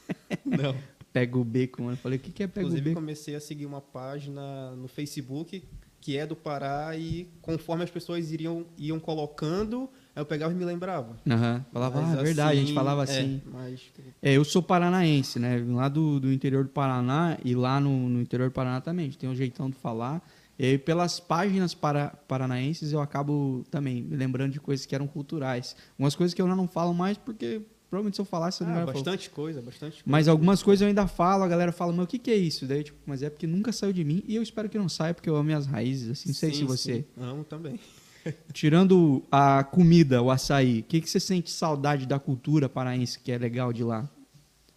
não. 0.44 0.74
Pega 1.12 1.38
o 1.38 1.44
beco, 1.44 1.82
mano. 1.82 1.92
Eu 1.92 1.98
falei, 1.98 2.18
o 2.18 2.20
que, 2.20 2.32
que 2.32 2.42
é 2.42 2.46
pega 2.46 2.66
o 2.66 2.68
Inclusive, 2.68 2.90
beco? 2.90 3.00
comecei 3.00 3.34
a 3.34 3.40
seguir 3.40 3.66
uma 3.66 3.80
página 3.80 4.74
no 4.74 4.88
Facebook 4.88 5.62
que 6.04 6.18
é 6.18 6.26
do 6.26 6.36
Pará 6.36 6.94
e 6.94 7.30
conforme 7.40 7.82
as 7.82 7.90
pessoas 7.90 8.30
iriam, 8.30 8.66
iam 8.76 9.00
colocando, 9.00 9.88
eu 10.14 10.26
pegava 10.26 10.52
e 10.52 10.54
me 10.54 10.62
lembrava. 10.62 11.16
Aham. 11.26 11.64
Falava, 11.72 12.02
Mas 12.02 12.18
ah, 12.18 12.20
é 12.20 12.22
verdade, 12.22 12.52
a 12.52 12.54
gente 12.56 12.64
assim, 12.66 12.74
falava 12.74 13.00
é, 13.00 13.04
assim. 13.04 13.42
mas 13.50 13.80
É, 14.20 14.32
eu 14.34 14.44
sou 14.44 14.62
paranaense, 14.62 15.38
né? 15.38 15.58
Vim 15.58 15.72
lá 15.72 15.88
do, 15.88 16.20
do 16.20 16.30
interior 16.30 16.62
do 16.64 16.68
Paraná 16.68 17.38
e 17.42 17.54
lá 17.54 17.80
no, 17.80 18.10
no 18.10 18.20
interior 18.20 18.50
do 18.50 18.52
Paraná 18.52 18.82
também. 18.82 19.06
A 19.06 19.08
gente 19.08 19.16
tem 19.16 19.30
um 19.30 19.34
jeitão 19.34 19.70
de 19.70 19.76
falar. 19.78 20.22
E 20.58 20.64
aí, 20.64 20.78
pelas 20.78 21.18
páginas 21.18 21.74
para, 21.74 22.10
paranaenses, 22.28 22.92
eu 22.92 23.00
acabo 23.00 23.64
também 23.70 24.02
me 24.02 24.16
lembrando 24.16 24.52
de 24.52 24.60
coisas 24.60 24.86
que 24.86 24.94
eram 24.94 25.06
culturais. 25.06 25.74
Umas 25.98 26.14
coisas 26.14 26.32
que 26.32 26.40
eu 26.40 26.46
não 26.46 26.68
falo 26.68 26.94
mais 26.94 27.18
porque 27.18 27.62
provavelmente 27.94 28.16
se 28.16 28.20
eu 28.20 28.24
falasse, 28.24 28.60
eu 28.60 28.66
não 28.66 28.74
ah, 28.74 28.78
ia 28.78 28.86
falar. 28.86 28.94
bastante 28.94 29.30
coisa, 29.30 29.62
bastante 29.62 29.92
coisa. 29.92 30.02
Mas 30.04 30.26
algumas 30.26 30.62
coisas 30.62 30.82
eu 30.82 30.88
ainda 30.88 31.06
falo, 31.06 31.44
a 31.44 31.48
galera 31.48 31.70
fala, 31.70 31.92
mas 31.92 32.04
o 32.04 32.08
que, 32.08 32.18
que 32.18 32.30
é 32.30 32.36
isso? 32.36 32.66
Daí, 32.66 32.82
tipo, 32.82 32.98
mas 33.06 33.22
é 33.22 33.30
porque 33.30 33.46
nunca 33.46 33.70
saiu 33.72 33.92
de 33.92 34.02
mim 34.02 34.22
e 34.26 34.34
eu 34.34 34.42
espero 34.42 34.68
que 34.68 34.76
não 34.76 34.88
saia, 34.88 35.14
porque 35.14 35.30
eu 35.30 35.36
amo 35.36 35.44
minhas 35.44 35.66
raízes, 35.66 36.10
assim, 36.10 36.28
não 36.28 36.34
sei 36.34 36.50
Sim, 36.50 36.56
se 36.56 36.64
você. 36.64 36.94
sim. 36.94 37.04
Amo 37.16 37.44
também. 37.44 37.78
Tirando 38.52 39.22
a 39.30 39.62
comida, 39.62 40.20
o 40.22 40.30
açaí, 40.30 40.80
o 40.80 40.82
que, 40.84 41.00
que 41.00 41.08
você 41.08 41.20
sente 41.20 41.50
saudade 41.50 42.06
da 42.06 42.18
cultura 42.18 42.68
paraense 42.68 43.18
que 43.18 43.30
é 43.30 43.38
legal 43.38 43.72
de 43.72 43.84
lá? 43.84 44.08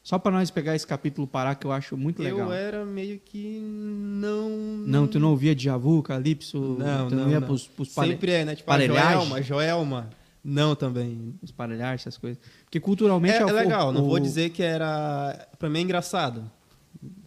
Só 0.07 0.17
pra 0.17 0.31
nós 0.31 0.49
pegar 0.49 0.73
esse 0.73 0.87
capítulo 0.87 1.27
parar, 1.27 1.55
que 1.55 1.67
eu 1.67 1.71
acho 1.73 1.97
muito 1.97 2.23
legal. 2.23 2.47
Eu 2.47 2.53
era 2.53 2.85
meio 2.85 3.19
que 3.19 3.59
não. 3.61 4.49
Não, 4.87 5.05
tu 5.05 5.19
não 5.19 5.31
ouvia 5.31 5.53
Djavu, 5.53 6.01
Calypso? 6.01 6.77
Não, 6.79 7.09
tu 7.09 7.15
não, 7.15 7.29
ia 7.29 7.41
não. 7.41 7.47
pros, 7.47 7.67
pros 7.67 7.89
pare- 7.93 8.11
Sempre 8.11 8.31
é, 8.31 8.45
né? 8.45 8.55
Tipo? 8.55 8.71
Joelma, 8.79 9.41
Joelma. 9.41 10.09
Não 10.41 10.75
também. 10.77 11.33
os 11.43 11.51
parelhares, 11.51 12.03
essas 12.03 12.17
coisas. 12.17 12.39
Porque 12.63 12.79
culturalmente 12.79 13.35
É, 13.35 13.45
o- 13.45 13.49
é 13.49 13.51
legal, 13.51 13.91
não 13.91 14.05
o- 14.05 14.07
vou 14.07 14.17
dizer 14.17 14.49
que 14.51 14.63
era. 14.63 15.45
Pra 15.59 15.69
mim 15.69 15.79
é 15.79 15.81
engraçado. 15.81 16.49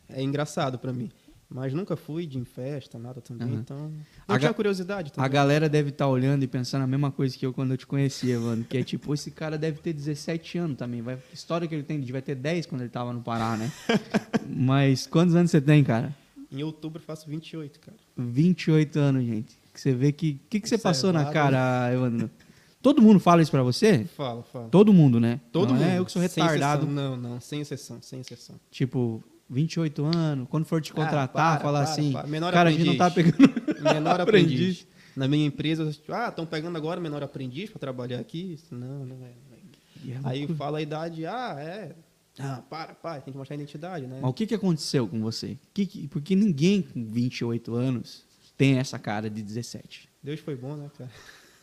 É 0.09 0.23
engraçado 0.23 0.79
pra 0.79 0.91
mim. 0.91 1.11
Mas 1.53 1.73
nunca 1.75 1.97
fui 1.97 2.27
de 2.27 2.39
em 2.39 2.45
festa, 2.45 2.97
nada 2.97 3.21
também, 3.21 3.49
Aham. 3.49 3.61
então. 3.61 3.93
A 4.29 4.35
Eu 4.35 4.39
tinha 4.39 4.55
curiosidade 4.55 5.09
A 5.11 5.15
também. 5.17 5.31
galera 5.31 5.69
deve 5.69 5.89
estar 5.89 6.07
olhando 6.07 6.45
e 6.45 6.47
pensando 6.47 6.83
a 6.83 6.87
mesma 6.87 7.11
coisa 7.11 7.37
que 7.37 7.45
eu 7.45 7.53
quando 7.53 7.73
eu 7.73 7.77
te 7.77 7.87
conhecia, 7.89 8.39
mano. 8.39 8.63
Que 8.65 8.79
é 8.79 8.85
tipo, 8.85 9.13
esse 9.13 9.33
cara 9.33 9.59
deve 9.59 9.81
ter 9.81 9.93
17 9.93 10.59
anos 10.59 10.77
também. 10.77 11.03
Vai, 11.03 11.17
que 11.17 11.35
história 11.35 11.67
que 11.67 11.75
ele 11.75 11.83
tem? 11.83 11.97
Ele 11.97 12.07
devia 12.07 12.23
ter 12.23 12.37
10 12.37 12.67
quando 12.67 12.83
ele 12.83 12.91
tava 12.91 13.13
no 13.13 13.21
Pará, 13.21 13.57
né? 13.57 13.73
Mas 14.49 15.07
quantos 15.09 15.35
anos 15.35 15.51
você 15.51 15.61
tem, 15.61 15.83
cara? 15.83 16.15
Em 16.53 16.63
outubro 16.63 17.01
eu 17.01 17.05
faço 17.05 17.29
28, 17.29 17.81
cara. 17.81 17.97
28 18.17 18.99
anos, 18.99 19.25
gente. 19.25 19.57
Que 19.73 19.81
você 19.81 19.93
vê 19.93 20.13
que. 20.13 20.41
O 20.45 20.49
que, 20.49 20.61
que 20.61 20.69
você 20.69 20.79
passou 20.79 21.13
na 21.13 21.27
cara, 21.33 21.91
Evandro? 21.95 22.31
Todo 22.83 23.03
mundo 23.03 23.21
fala 23.21 23.43
isso 23.43 23.51
pra 23.51 23.63
você? 23.63 24.05
Fala, 24.17 24.43
fala. 24.43 24.69
Todo 24.69 24.93
mundo, 24.93 25.21
né? 25.21 25.41
Todo 25.53 25.71
Não 25.75 25.81
mundo. 25.81 25.85
É 25.89 25.99
eu 25.99 26.05
que 26.05 26.13
sou 26.13 26.23
Sem 26.23 26.43
retardado. 26.43 26.87
exceção. 26.87 26.95
Não, 27.11 27.17
não, 27.17 27.41
sem 27.41 27.61
exceção, 27.61 27.99
sem 28.01 28.21
exceção. 28.21 28.57
Tipo, 28.71 29.23
28 29.51 30.05
anos. 30.05 30.47
Quando 30.49 30.65
for 30.65 30.81
te 30.81 30.93
Ah, 30.93 30.95
contratar, 30.95 31.29
para, 31.29 31.61
falar 31.61 31.83
para, 31.83 31.91
assim. 31.93 32.13
para. 32.13 32.27
Menor 32.27 32.53
cara, 32.53 32.69
a 32.69 32.73
gente 32.73 32.85
não 32.85 32.97
tá 32.97 33.07
aprendiz. 33.07 33.35
pegando. 33.37 33.81
Menor 33.83 34.21
Aprendiz. 34.21 34.53
aprendiz. 34.55 34.87
Na 35.17 35.27
minha 35.27 35.47
empresa, 35.47 35.91
ah, 36.11 36.29
estão 36.29 36.47
pegando 36.47 36.77
agora 36.77 37.01
menor 37.01 37.23
aprendiz 37.23 37.69
para 37.69 37.81
trabalhar 37.81 38.21
aqui? 38.21 38.53
Isso, 38.55 38.73
Não, 38.75 39.05
não 39.05 39.17
é. 39.17 39.33
não 40.09 40.15
é. 40.15 40.21
Aí 40.25 40.47
fala 40.55 40.79
a 40.79 40.83
idade, 40.83 41.27
ah, 41.27 41.57
é. 41.59 41.95
Ah, 42.39 42.63
para, 42.71 42.95
para, 42.95 43.21
tem 43.21 43.33
que 43.33 43.37
mostrar 43.37 43.55
a 43.55 43.59
identidade, 43.59 44.07
né? 44.07 44.19
Mas 44.23 44.31
o 44.31 44.33
que, 44.33 44.47
que 44.47 44.55
aconteceu 44.55 45.07
com 45.09 45.21
você? 45.21 45.59
Que 45.75 45.85
que- 45.85 46.09
porque 46.09 46.35
ninguém 46.37 46.81
com 46.81 47.05
28 47.05 47.75
anos 47.75 48.25
tem 48.57 48.79
essa 48.79 48.99
cara 48.99 49.29
de 49.29 49.43
17. 49.43 50.09
Deus 50.23 50.41
foi 50.41 50.55
bom, 50.55 50.77
né, 50.77 50.89
cara? 50.97 51.11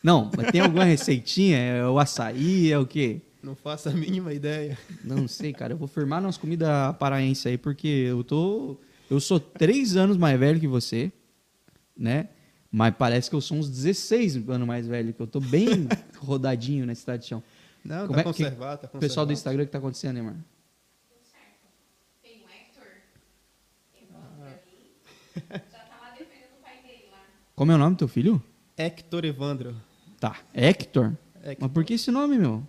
Não, 0.02 0.30
mas 0.36 0.52
tem 0.52 0.60
alguma 0.60 0.84
receitinha? 0.84 1.56
É 1.58 1.86
o 1.88 1.98
açaí? 1.98 2.70
É 2.70 2.78
o 2.78 2.86
quê? 2.86 3.22
Não 3.42 3.54
faço 3.54 3.88
a 3.88 3.92
mínima 3.92 4.32
ideia. 4.32 4.76
Não 5.04 5.28
sei, 5.28 5.52
cara. 5.52 5.72
Eu 5.72 5.76
vou 5.78 5.86
firmar 5.88 6.20
nas 6.20 6.36
comidas 6.36 6.68
paraense 6.98 7.48
aí, 7.48 7.56
porque 7.58 7.86
eu 7.86 8.24
tô. 8.24 8.76
Eu 9.10 9.20
sou 9.20 9.38
três 9.40 9.96
anos 9.96 10.16
mais 10.16 10.38
velho 10.38 10.58
que 10.60 10.66
você, 10.66 11.10
né? 11.96 12.28
Mas 12.70 12.94
parece 12.96 13.30
que 13.30 13.36
eu 13.36 13.40
sou 13.40 13.56
uns 13.56 13.70
16 13.70 14.36
anos 14.48 14.66
mais 14.66 14.86
velho, 14.86 15.14
que 15.14 15.20
eu 15.22 15.26
tô 15.26 15.40
bem 15.40 15.88
rodadinho 16.18 16.84
nesse 16.84 17.00
estado 17.00 17.20
de 17.20 17.26
chão. 17.26 17.42
Não, 17.84 18.06
Como 18.06 18.14
tá 18.14 18.20
é 18.20 18.22
que- 18.24 18.28
conservado, 18.28 18.56
tá 18.82 18.88
conservado. 18.88 18.96
O 18.96 19.00
pessoal 19.00 19.24
do 19.24 19.32
Instagram, 19.32 19.62
o 19.62 19.66
que 19.66 19.72
tá 19.72 19.78
acontecendo, 19.78 20.14
Neymar? 20.14 20.34
Tem 22.22 22.42
o 22.42 22.48
Hector. 22.50 22.86
Evandro 24.02 24.44
ali. 24.44 24.92
Já 25.50 25.58
tá 25.60 25.98
lá 26.02 26.10
defendendo 26.10 26.58
o 26.58 26.62
pai 26.62 26.82
dele 26.82 27.04
lá. 27.10 27.22
Como 27.54 27.72
é 27.72 27.74
o 27.76 27.78
nome 27.78 27.94
do 27.94 27.98
teu 28.00 28.08
filho? 28.08 28.42
Hector 28.76 29.24
Evandro. 29.24 29.74
Tá. 30.20 30.36
Héctor? 30.52 31.16
Hector. 31.42 31.56
Mas 31.60 31.72
por 31.72 31.84
que 31.84 31.94
esse 31.94 32.10
nome, 32.10 32.36
meu? 32.36 32.66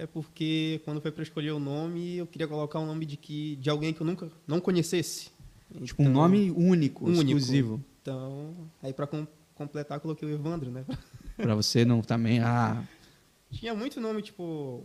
É 0.00 0.06
porque 0.06 0.80
quando 0.84 0.98
foi 1.00 1.10
para 1.12 1.22
escolher 1.22 1.50
o 1.50 1.58
nome, 1.58 2.16
eu 2.16 2.26
queria 2.26 2.48
colocar 2.48 2.78
um 2.80 2.86
nome 2.86 3.04
de 3.04 3.18
que 3.18 3.56
de 3.56 3.68
alguém 3.68 3.92
que 3.92 4.00
eu 4.00 4.06
nunca 4.06 4.30
não 4.46 4.58
conhecesse. 4.58 5.28
Tipo, 5.84 6.02
um 6.02 6.06
Então, 6.06 6.12
nome 6.22 6.50
único, 6.50 7.04
único. 7.04 7.22
exclusivo. 7.22 7.84
Então, 8.00 8.54
aí 8.82 8.94
para 8.94 9.06
completar, 9.54 9.98
eu 9.98 10.00
coloquei 10.00 10.26
o 10.26 10.32
Evandro, 10.32 10.70
né? 10.70 10.86
Pra 11.36 11.54
você 11.54 11.84
não 11.84 12.00
também. 12.00 12.40
Ah, 12.40 12.82
Tinha 13.50 13.74
muito 13.74 14.00
nome, 14.00 14.22
tipo, 14.22 14.84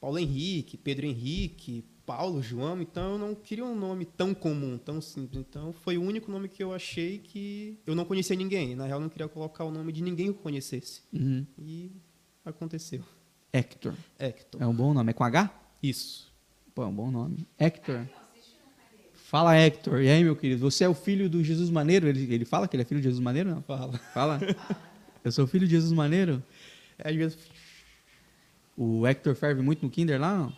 Paulo 0.00 0.18
Henrique, 0.20 0.76
Pedro 0.76 1.04
Henrique, 1.04 1.84
Paulo, 2.06 2.40
João, 2.42 2.80
então 2.80 3.12
eu 3.14 3.18
não 3.18 3.34
queria 3.34 3.64
um 3.64 3.74
nome 3.74 4.04
tão 4.04 4.32
comum, 4.34 4.78
tão 4.78 5.00
simples. 5.00 5.44
Então 5.48 5.72
foi 5.72 5.98
o 5.98 6.02
único 6.02 6.30
nome 6.30 6.48
que 6.48 6.62
eu 6.62 6.72
achei 6.72 7.18
que 7.18 7.76
eu 7.84 7.94
não 7.96 8.04
conhecia 8.04 8.36
ninguém. 8.36 8.76
Na 8.76 8.86
real, 8.86 8.98
eu 8.98 9.02
não 9.02 9.08
queria 9.08 9.26
colocar 9.26 9.64
o 9.64 9.70
nome 9.72 9.92
de 9.92 10.00
ninguém 10.00 10.26
que 10.32 10.38
eu 10.38 10.42
conhecesse. 10.42 11.02
uhum. 11.12 11.44
E 11.58 11.90
aconteceu. 12.44 13.02
Hector. 13.56 13.94
Hector. 14.18 14.60
É 14.60 14.66
um 14.66 14.74
bom 14.74 14.92
nome. 14.92 15.10
É 15.10 15.12
com 15.12 15.22
H? 15.22 15.48
Isso. 15.80 16.28
Pô, 16.74 16.82
é 16.82 16.86
um 16.86 16.92
bom 16.92 17.08
nome. 17.08 17.46
Hector. 17.56 18.04
Fala, 19.12 19.56
Hector. 19.56 20.02
E 20.02 20.10
aí, 20.10 20.24
meu 20.24 20.34
querido? 20.34 20.60
Você 20.60 20.82
é 20.82 20.88
o 20.88 20.94
filho 20.94 21.30
do 21.30 21.42
Jesus 21.42 21.70
Maneiro? 21.70 22.08
Ele, 22.08 22.34
ele 22.34 22.44
fala 22.44 22.66
que 22.66 22.74
ele 22.74 22.82
é 22.82 22.84
filho 22.84 23.00
de 23.00 23.04
Jesus 23.04 23.22
Maneiro? 23.22 23.50
Não. 23.50 23.62
Fala. 23.62 23.92
Fala. 24.12 24.40
Eu 25.22 25.30
sou 25.30 25.46
filho 25.46 25.68
de 25.68 25.70
Jesus 25.70 25.92
Maneiro? 25.92 26.42
É, 26.98 27.10
às 27.10 27.14
vezes, 27.14 27.38
O 28.76 29.06
Hector 29.06 29.36
ferve 29.36 29.62
muito 29.62 29.84
no 29.84 29.90
Kinder 29.90 30.20
lá, 30.20 30.36
não? 30.36 30.52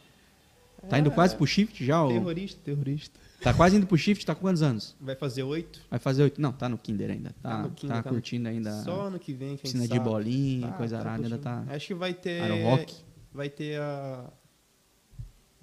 Tá 0.89 0.99
indo 0.99 1.11
quase 1.11 1.37
pro 1.37 1.47
shift 1.47 1.85
já? 1.85 2.03
Ou... 2.03 2.09
terrorista, 2.09 2.61
terrorista. 2.65 3.21
Tá 3.47 3.55
quase 3.55 3.77
indo 3.77 3.87
pro 3.87 3.97
shift, 3.97 4.27
tá 4.27 4.35
com 4.35 4.41
quantos 4.41 4.61
anos? 4.61 4.97
Vai 5.01 5.15
fazer 5.15 5.45
oito. 5.45 5.81
Vai 5.89 6.01
fazer 6.01 6.25
oito. 6.25 6.41
Não, 6.41 6.51
tá 6.53 6.69
no 6.69 6.77
Kinder 6.77 7.13
ainda. 7.13 7.33
Tá, 7.41 7.51
Tá 7.51 7.63
no 7.63 7.71
Kinder, 7.71 7.97
tá 7.97 8.03
tá 8.03 8.11
no- 8.11 8.17
curtindo 8.17 8.49
ainda. 8.49 8.83
Só 8.83 9.03
ano 9.03 9.21
que 9.21 9.33
vem, 9.33 9.51
quem 9.51 9.59
piscina 9.59 9.87
de 9.87 10.01
bolinha, 10.01 10.67
Tá, 10.67 10.73
coisa 10.77 10.97
tá 10.97 11.03
arada, 11.03 11.23
ainda 11.23 11.39
tá. 11.39 11.65
Acho 11.69 11.87
que 11.87 11.95
vai 11.95 12.13
ter. 12.13 12.43
Aerohockey. 12.43 12.97
Vai 13.33 13.49
ter 13.49 13.81
a. 13.81 14.29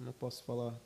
Não 0.00 0.12
posso 0.12 0.42
falar. 0.44 0.80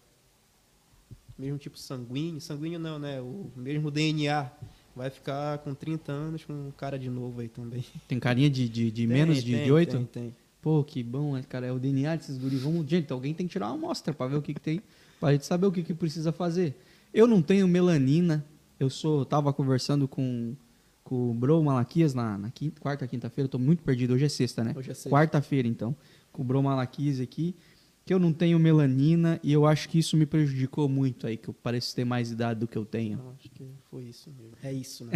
Mesmo 1.38 1.56
tipo 1.56 1.78
sanguíneo. 1.78 2.40
Sanguíneo 2.40 2.80
não, 2.80 2.98
né? 2.98 3.20
O 3.20 3.48
mesmo 3.54 3.92
DNA. 3.92 4.50
Vai 4.96 5.08
ficar 5.08 5.58
com 5.58 5.72
30 5.74 6.10
anos 6.10 6.44
com 6.44 6.52
um 6.52 6.72
cara 6.72 6.98
de 6.98 7.08
novo 7.08 7.40
aí 7.40 7.48
também. 7.48 7.84
Tem 8.08 8.18
carinha 8.18 8.50
de, 8.50 8.68
de, 8.68 8.90
de 8.90 9.06
Tem, 9.06 9.06
menos 9.06 9.44
de, 9.44 9.52
tem, 9.52 9.64
de 9.66 9.70
8? 9.70 9.96
Tem, 9.98 10.04
tem. 10.04 10.36
Pô, 10.60 10.82
que 10.82 11.00
bom, 11.04 11.34
né, 11.34 11.44
cara. 11.48 11.64
É 11.68 11.70
o 11.70 11.78
DNA 11.78 12.16
desses 12.16 12.36
guris. 12.38 12.60
Vamos, 12.60 12.84
gente, 12.90 13.12
alguém 13.12 13.32
tem 13.32 13.46
que 13.46 13.52
tirar 13.52 13.68
uma 13.68 13.74
amostra 13.76 14.12
pra 14.12 14.26
ver 14.26 14.34
o 14.34 14.42
que, 14.42 14.52
que 14.52 14.60
tem, 14.60 14.82
pra 15.20 15.30
gente 15.30 15.46
saber 15.46 15.68
o 15.68 15.70
que, 15.70 15.84
que 15.84 15.94
precisa 15.94 16.32
fazer. 16.32 16.74
Eu 17.12 17.26
não 17.26 17.42
tenho 17.42 17.66
melanina. 17.68 18.44
Eu 18.78 18.88
sou, 18.90 19.24
tava 19.24 19.52
conversando 19.52 20.06
com, 20.06 20.54
com 21.02 21.30
o 21.30 21.34
Bro 21.34 21.62
Malaquias 21.64 22.14
na, 22.14 22.38
na 22.38 22.50
quinta, 22.50 22.80
quarta, 22.80 23.06
quinta-feira. 23.06 23.46
Eu 23.46 23.50
tô 23.50 23.58
muito 23.58 23.82
perdido. 23.82 24.14
Hoje 24.14 24.24
é 24.24 24.28
sexta, 24.28 24.62
né? 24.62 24.72
Hoje 24.76 24.90
é 24.90 24.94
sexta. 24.94 25.10
Quarta-feira, 25.10 25.66
então. 25.66 25.96
Com 26.32 26.42
o 26.42 26.44
Bro 26.44 26.62
Malaquias 26.62 27.20
aqui. 27.20 27.56
Que 28.04 28.14
eu 28.14 28.18
não 28.18 28.32
tenho 28.32 28.58
melanina 28.58 29.38
e 29.42 29.52
eu 29.52 29.66
acho 29.66 29.86
que 29.86 29.98
isso 29.98 30.16
me 30.16 30.24
prejudicou 30.24 30.88
muito 30.88 31.26
aí, 31.26 31.36
que 31.36 31.48
eu 31.48 31.52
pareço 31.52 31.94
ter 31.94 32.06
mais 32.06 32.30
idade 32.30 32.60
do 32.60 32.66
que 32.66 32.78
eu 32.78 32.86
tenho. 32.86 33.18
Não, 33.18 33.32
acho 33.38 33.50
que 33.50 33.62
foi 33.90 34.04
isso 34.04 34.30
mesmo. 34.30 34.54
É 34.62 34.72
isso, 34.72 35.04
né? 35.04 35.12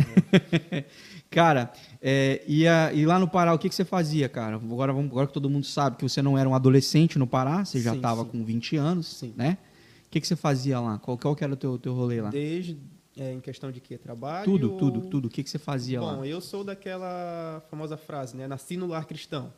Cara, 1.30 1.72
é, 2.02 2.42
e, 2.46 2.66
a- 2.68 2.92
e 2.92 3.06
lá 3.06 3.18
no 3.18 3.26
Pará, 3.26 3.54
o 3.54 3.58
que, 3.58 3.70
que 3.70 3.74
você 3.74 3.84
fazia, 3.84 4.28
cara? 4.28 4.56
Agora, 4.56 4.92
vamos, 4.92 5.10
agora 5.10 5.26
que 5.26 5.32
todo 5.32 5.48
mundo 5.48 5.64
sabe 5.64 5.96
que 5.96 6.02
você 6.02 6.20
não 6.20 6.36
era 6.36 6.46
um 6.46 6.54
adolescente 6.54 7.18
no 7.18 7.26
Pará, 7.26 7.64
você 7.64 7.80
já 7.80 7.92
Sim, 7.92 7.96
estava 7.96 8.24
sim. 8.24 8.28
com 8.30 8.44
20 8.44 8.76
anos, 8.76 9.06
Sim. 9.06 9.32
né? 9.36 9.56
O 9.56 9.71
que, 10.12 10.20
que 10.20 10.26
você 10.26 10.36
fazia 10.36 10.78
lá? 10.78 10.98
Qual, 10.98 11.16
qual 11.18 11.34
que 11.34 11.42
era 11.42 11.52
o 11.52 11.56
teu, 11.56 11.78
teu 11.78 11.94
rolê 11.94 12.20
lá? 12.20 12.30
Desde. 12.30 12.78
é, 13.16 13.32
em 13.32 13.40
questão 13.40 13.72
de 13.72 13.80
quê? 13.80 13.96
Trabalho? 13.98 14.44
Tudo, 14.44 14.72
ou- 14.72 14.78
tudo, 14.78 15.00
tudo. 15.02 15.26
O 15.26 15.30
que, 15.30 15.42
que 15.42 15.50
você 15.50 15.58
fazia 15.58 16.00
Bom, 16.00 16.20
lá? 16.20 16.26
eu 16.26 16.40
sou 16.40 16.62
daquela 16.62 17.62
famosa 17.70 17.96
frase, 17.96 18.36
né? 18.36 18.46
Nasci 18.46 18.76
no 18.76 18.86
lar 18.86 19.04
cristão. 19.06 19.52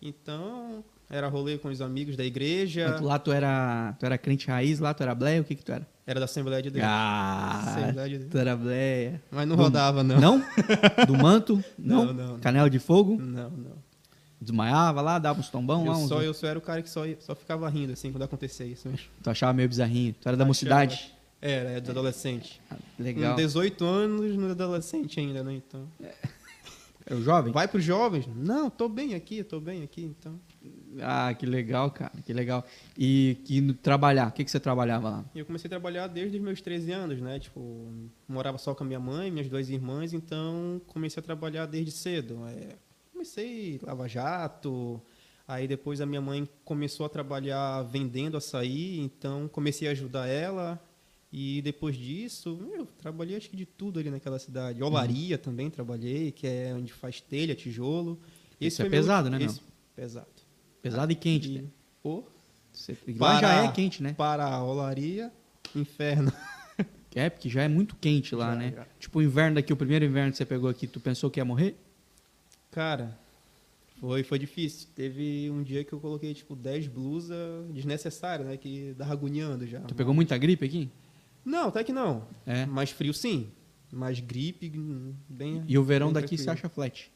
Então, 0.00 0.84
era 1.10 1.26
rolê 1.28 1.56
com 1.58 1.68
os 1.68 1.80
amigos 1.80 2.16
da 2.16 2.24
igreja. 2.24 2.90
Mas 2.92 3.00
Lá 3.00 3.18
tu 3.18 3.32
era, 3.32 3.94
tu 3.98 4.04
era 4.06 4.18
crente 4.18 4.46
raiz, 4.48 4.78
lá 4.78 4.92
tu 4.92 5.02
era 5.02 5.14
bleia, 5.14 5.40
o 5.40 5.44
que 5.44 5.54
que 5.54 5.64
tu 5.64 5.72
era? 5.72 5.86
Era 6.06 6.20
da 6.20 6.24
Assembleia 6.26 6.62
de 6.62 6.70
Deus. 6.70 6.84
Ah, 6.86 7.62
Assembleia 7.66 8.08
de 8.08 8.18
Deus. 8.18 8.30
tu 8.30 8.38
era 8.38 8.54
bleia. 8.56 9.22
Mas 9.30 9.48
não 9.48 9.56
Do- 9.56 9.62
rodava, 9.62 10.04
não. 10.04 10.20
Não? 10.20 10.38
Do 11.06 11.14
manto? 11.16 11.64
Não? 11.78 12.04
Não, 12.06 12.12
não. 12.14 12.38
Canela 12.38 12.70
de 12.70 12.78
fogo? 12.78 13.16
Não, 13.20 13.50
não. 13.50 13.85
Desmaiava 14.40 15.00
lá, 15.00 15.18
dava 15.18 15.40
uns 15.40 15.48
tombão 15.48 15.84
Eu 15.86 15.92
lá? 15.92 15.98
Uns... 15.98 16.08
só, 16.08 16.22
eu 16.22 16.34
só 16.34 16.46
era 16.46 16.58
o 16.58 16.62
cara 16.62 16.82
que 16.82 16.90
só, 16.90 17.02
só 17.20 17.34
ficava 17.34 17.68
rindo, 17.68 17.92
assim, 17.92 18.12
quando 18.12 18.22
acontecia 18.22 18.66
isso 18.66 18.88
mesmo. 18.88 19.06
Tu 19.22 19.30
achava 19.30 19.52
meio 19.52 19.68
bizarrinho. 19.68 20.14
Tu 20.20 20.28
era 20.28 20.36
da 20.36 20.44
mocidade? 20.44 21.12
Era, 21.40 21.70
é 21.70 21.80
dos 21.80 21.90
adolescentes. 21.90 22.60
Ah, 22.70 22.76
Legal. 22.98 23.30
Com 23.34 23.36
18 23.42 23.84
anos, 23.84 24.36
no 24.36 24.50
adolescente 24.50 25.20
ainda, 25.20 25.42
né? 25.42 25.54
Então. 25.54 25.86
É 27.08 27.14
o 27.14 27.22
jovem? 27.22 27.52
Vai 27.52 27.68
pros 27.68 27.84
jovens? 27.84 28.26
Não, 28.34 28.68
tô 28.68 28.88
bem 28.88 29.14
aqui, 29.14 29.44
tô 29.44 29.60
bem 29.60 29.82
aqui, 29.84 30.02
então. 30.02 30.40
Ah, 31.00 31.32
que 31.34 31.46
legal, 31.46 31.88
cara, 31.90 32.10
que 32.24 32.32
legal. 32.32 32.64
E 32.98 33.36
que 33.44 33.60
no- 33.60 33.74
trabalhar, 33.74 34.28
o 34.28 34.32
que, 34.32 34.42
que 34.44 34.50
você 34.50 34.58
trabalhava 34.58 35.08
lá? 35.10 35.24
Eu 35.34 35.46
comecei 35.46 35.68
a 35.68 35.70
trabalhar 35.70 36.08
desde 36.08 36.36
os 36.38 36.42
meus 36.42 36.60
13 36.60 36.90
anos, 36.90 37.20
né? 37.20 37.38
Tipo, 37.38 37.92
morava 38.28 38.58
só 38.58 38.74
com 38.74 38.82
a 38.82 38.86
minha 38.86 38.98
mãe, 38.98 39.30
minhas 39.30 39.48
duas 39.48 39.68
irmãs, 39.70 40.12
então 40.12 40.80
comecei 40.88 41.20
a 41.20 41.24
trabalhar 41.24 41.66
desde 41.66 41.92
cedo. 41.92 42.40
É, 42.48 42.70
comecei 43.20 43.80
Lava 43.82 44.06
Jato, 44.06 45.00
aí 45.48 45.66
depois 45.66 46.00
a 46.02 46.06
minha 46.06 46.20
mãe 46.20 46.46
começou 46.66 47.06
a 47.06 47.08
trabalhar 47.08 47.82
vendendo 47.84 48.36
açaí, 48.36 49.00
então 49.00 49.48
comecei 49.48 49.88
a 49.88 49.92
ajudar 49.92 50.26
ela. 50.28 50.78
E 51.32 51.60
depois 51.62 51.96
disso, 51.96 52.58
eu 52.74 52.86
trabalhei 52.98 53.36
acho 53.36 53.48
que 53.50 53.56
de 53.56 53.64
tudo 53.66 53.98
ali 53.98 54.10
naquela 54.10 54.38
cidade. 54.38 54.82
Olaria 54.82 55.36
também 55.36 55.68
trabalhei, 55.70 56.30
que 56.30 56.46
é 56.46 56.72
onde 56.74 56.92
faz 56.92 57.20
telha, 57.20 57.54
tijolo. 57.54 58.18
Isso 58.60 58.76
foi 58.76 58.86
é 58.86 58.88
meu 58.90 59.00
pesado, 59.00 59.28
último- 59.28 59.38
né, 59.40 59.46
esse- 59.46 59.60
Pesado. 59.94 60.26
Pesado 60.82 61.10
e 61.12 61.14
quente, 61.14 61.48
E, 61.50 61.52
né? 61.62 61.64
pô, 62.02 62.22
Você- 62.70 62.94
Lá 63.18 63.40
já 63.40 63.64
é 63.64 63.72
quente, 63.72 64.02
né? 64.02 64.12
para 64.12 64.44
a 64.44 64.62
olaria, 64.62 65.32
inferno. 65.74 66.30
É, 67.18 67.30
porque 67.30 67.48
já 67.48 67.62
é 67.62 67.68
muito 67.68 67.96
quente 67.96 68.34
lá, 68.34 68.50
Já, 68.52 68.56
né? 68.56 68.72
já. 68.76 68.86
Tipo, 69.00 69.20
o 69.20 69.22
inverno 69.22 69.54
daqui, 69.54 69.72
o 69.72 69.76
primeiro 69.76 70.04
inverno 70.04 70.32
que 70.32 70.36
você 70.36 70.44
pegou 70.44 70.68
aqui, 70.68 70.86
tu 70.86 71.00
pensou 71.00 71.30
que 71.30 71.40
ia 71.40 71.46
morrer? 71.46 71.74
Cara, 72.76 73.18
Foi, 73.98 74.22
foi 74.22 74.38
difícil. 74.38 74.88
Teve 74.94 75.50
um 75.50 75.62
dia 75.62 75.82
que 75.82 75.94
eu 75.94 75.98
coloquei, 75.98 76.34
tipo, 76.34 76.54
10 76.54 76.88
blusas 76.88 77.66
desnecessárias, 77.70 78.46
né? 78.46 78.58
Que 78.58 78.94
tava 78.98 79.14
agoniando 79.14 79.66
já. 79.66 79.80
Tu 79.80 79.94
pegou 79.94 80.12
muita 80.12 80.36
gripe 80.36 80.66
aqui? 80.66 80.90
Não, 81.42 81.68
até 81.68 81.82
que 81.82 81.90
não. 81.90 82.28
É. 82.44 82.66
Mais 82.66 82.90
frio, 82.90 83.14
sim. 83.14 83.50
Mais 83.90 84.20
gripe, 84.20 84.70
hum, 84.76 85.14
bem... 85.26 85.64
E 85.66 85.78
o 85.78 85.82
verão 85.82 86.08
bem 86.08 86.20
daqui 86.20 86.36
tranquilo. 86.36 86.52
acha 86.52 86.68
flat? 86.68 87.10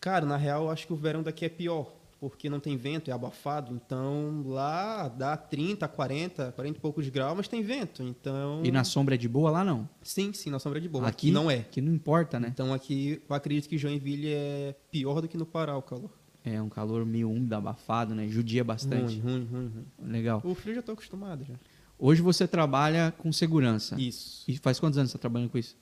Cara, 0.00 0.24
na 0.24 0.36
real, 0.36 0.66
eu 0.66 0.70
acho 0.70 0.86
que 0.86 0.92
o 0.92 0.96
verão 0.96 1.24
daqui 1.24 1.44
é 1.44 1.48
pior. 1.48 1.92
Porque 2.20 2.50
não 2.50 2.58
tem 2.58 2.76
vento, 2.76 3.10
é 3.10 3.14
abafado. 3.14 3.72
Então, 3.72 4.42
lá 4.44 5.08
dá 5.08 5.36
30, 5.36 5.86
40, 5.86 6.52
40 6.52 6.76
e 6.76 6.80
poucos 6.80 7.08
graus, 7.08 7.36
mas 7.36 7.46
tem 7.46 7.62
vento. 7.62 8.02
Então... 8.02 8.60
E 8.64 8.72
na 8.72 8.82
sombra 8.82 9.14
é 9.14 9.18
de 9.18 9.28
boa 9.28 9.50
lá 9.50 9.64
não? 9.64 9.88
Sim, 10.02 10.32
sim, 10.32 10.50
na 10.50 10.58
sombra 10.58 10.80
de 10.80 10.88
boa. 10.88 11.06
aqui 11.06 11.28
Aqui 11.28 11.30
não 11.30 11.50
é. 11.50 11.58
Que 11.58 11.80
não 11.80 11.92
importa, 11.92 12.40
né? 12.40 12.48
Então, 12.52 12.74
aqui, 12.74 13.22
eu 13.28 13.36
acredito 13.36 13.68
que 13.68 13.78
Joinville 13.78 14.32
é 14.32 14.74
pior 14.90 15.20
do 15.20 15.28
que 15.28 15.36
no 15.36 15.46
Pará, 15.46 15.76
o 15.76 15.82
calor. 15.82 16.10
É 16.44 16.60
um 16.60 16.68
calor 16.68 17.04
meio 17.04 17.30
úmido, 17.30 17.54
abafado, 17.54 18.14
né? 18.14 18.26
Judia 18.26 18.64
bastante. 18.64 19.18
Ruim, 19.20 19.44
ruim, 19.44 19.46
ruim, 19.46 19.84
ruim. 19.98 20.10
Legal. 20.10 20.40
O 20.44 20.54
frio 20.54 20.74
já 20.74 20.82
tô 20.82 20.92
acostumado 20.92 21.44
já. 21.44 21.54
Hoje 21.98 22.22
você 22.22 22.46
trabalha 22.46 23.12
com 23.18 23.32
segurança. 23.32 24.00
Isso. 24.00 24.44
E 24.46 24.56
faz 24.56 24.78
quantos 24.78 24.98
anos 24.98 25.10
você 25.10 25.18
tá 25.18 25.22
trabalhando 25.22 25.50
com 25.50 25.58
isso? 25.58 25.76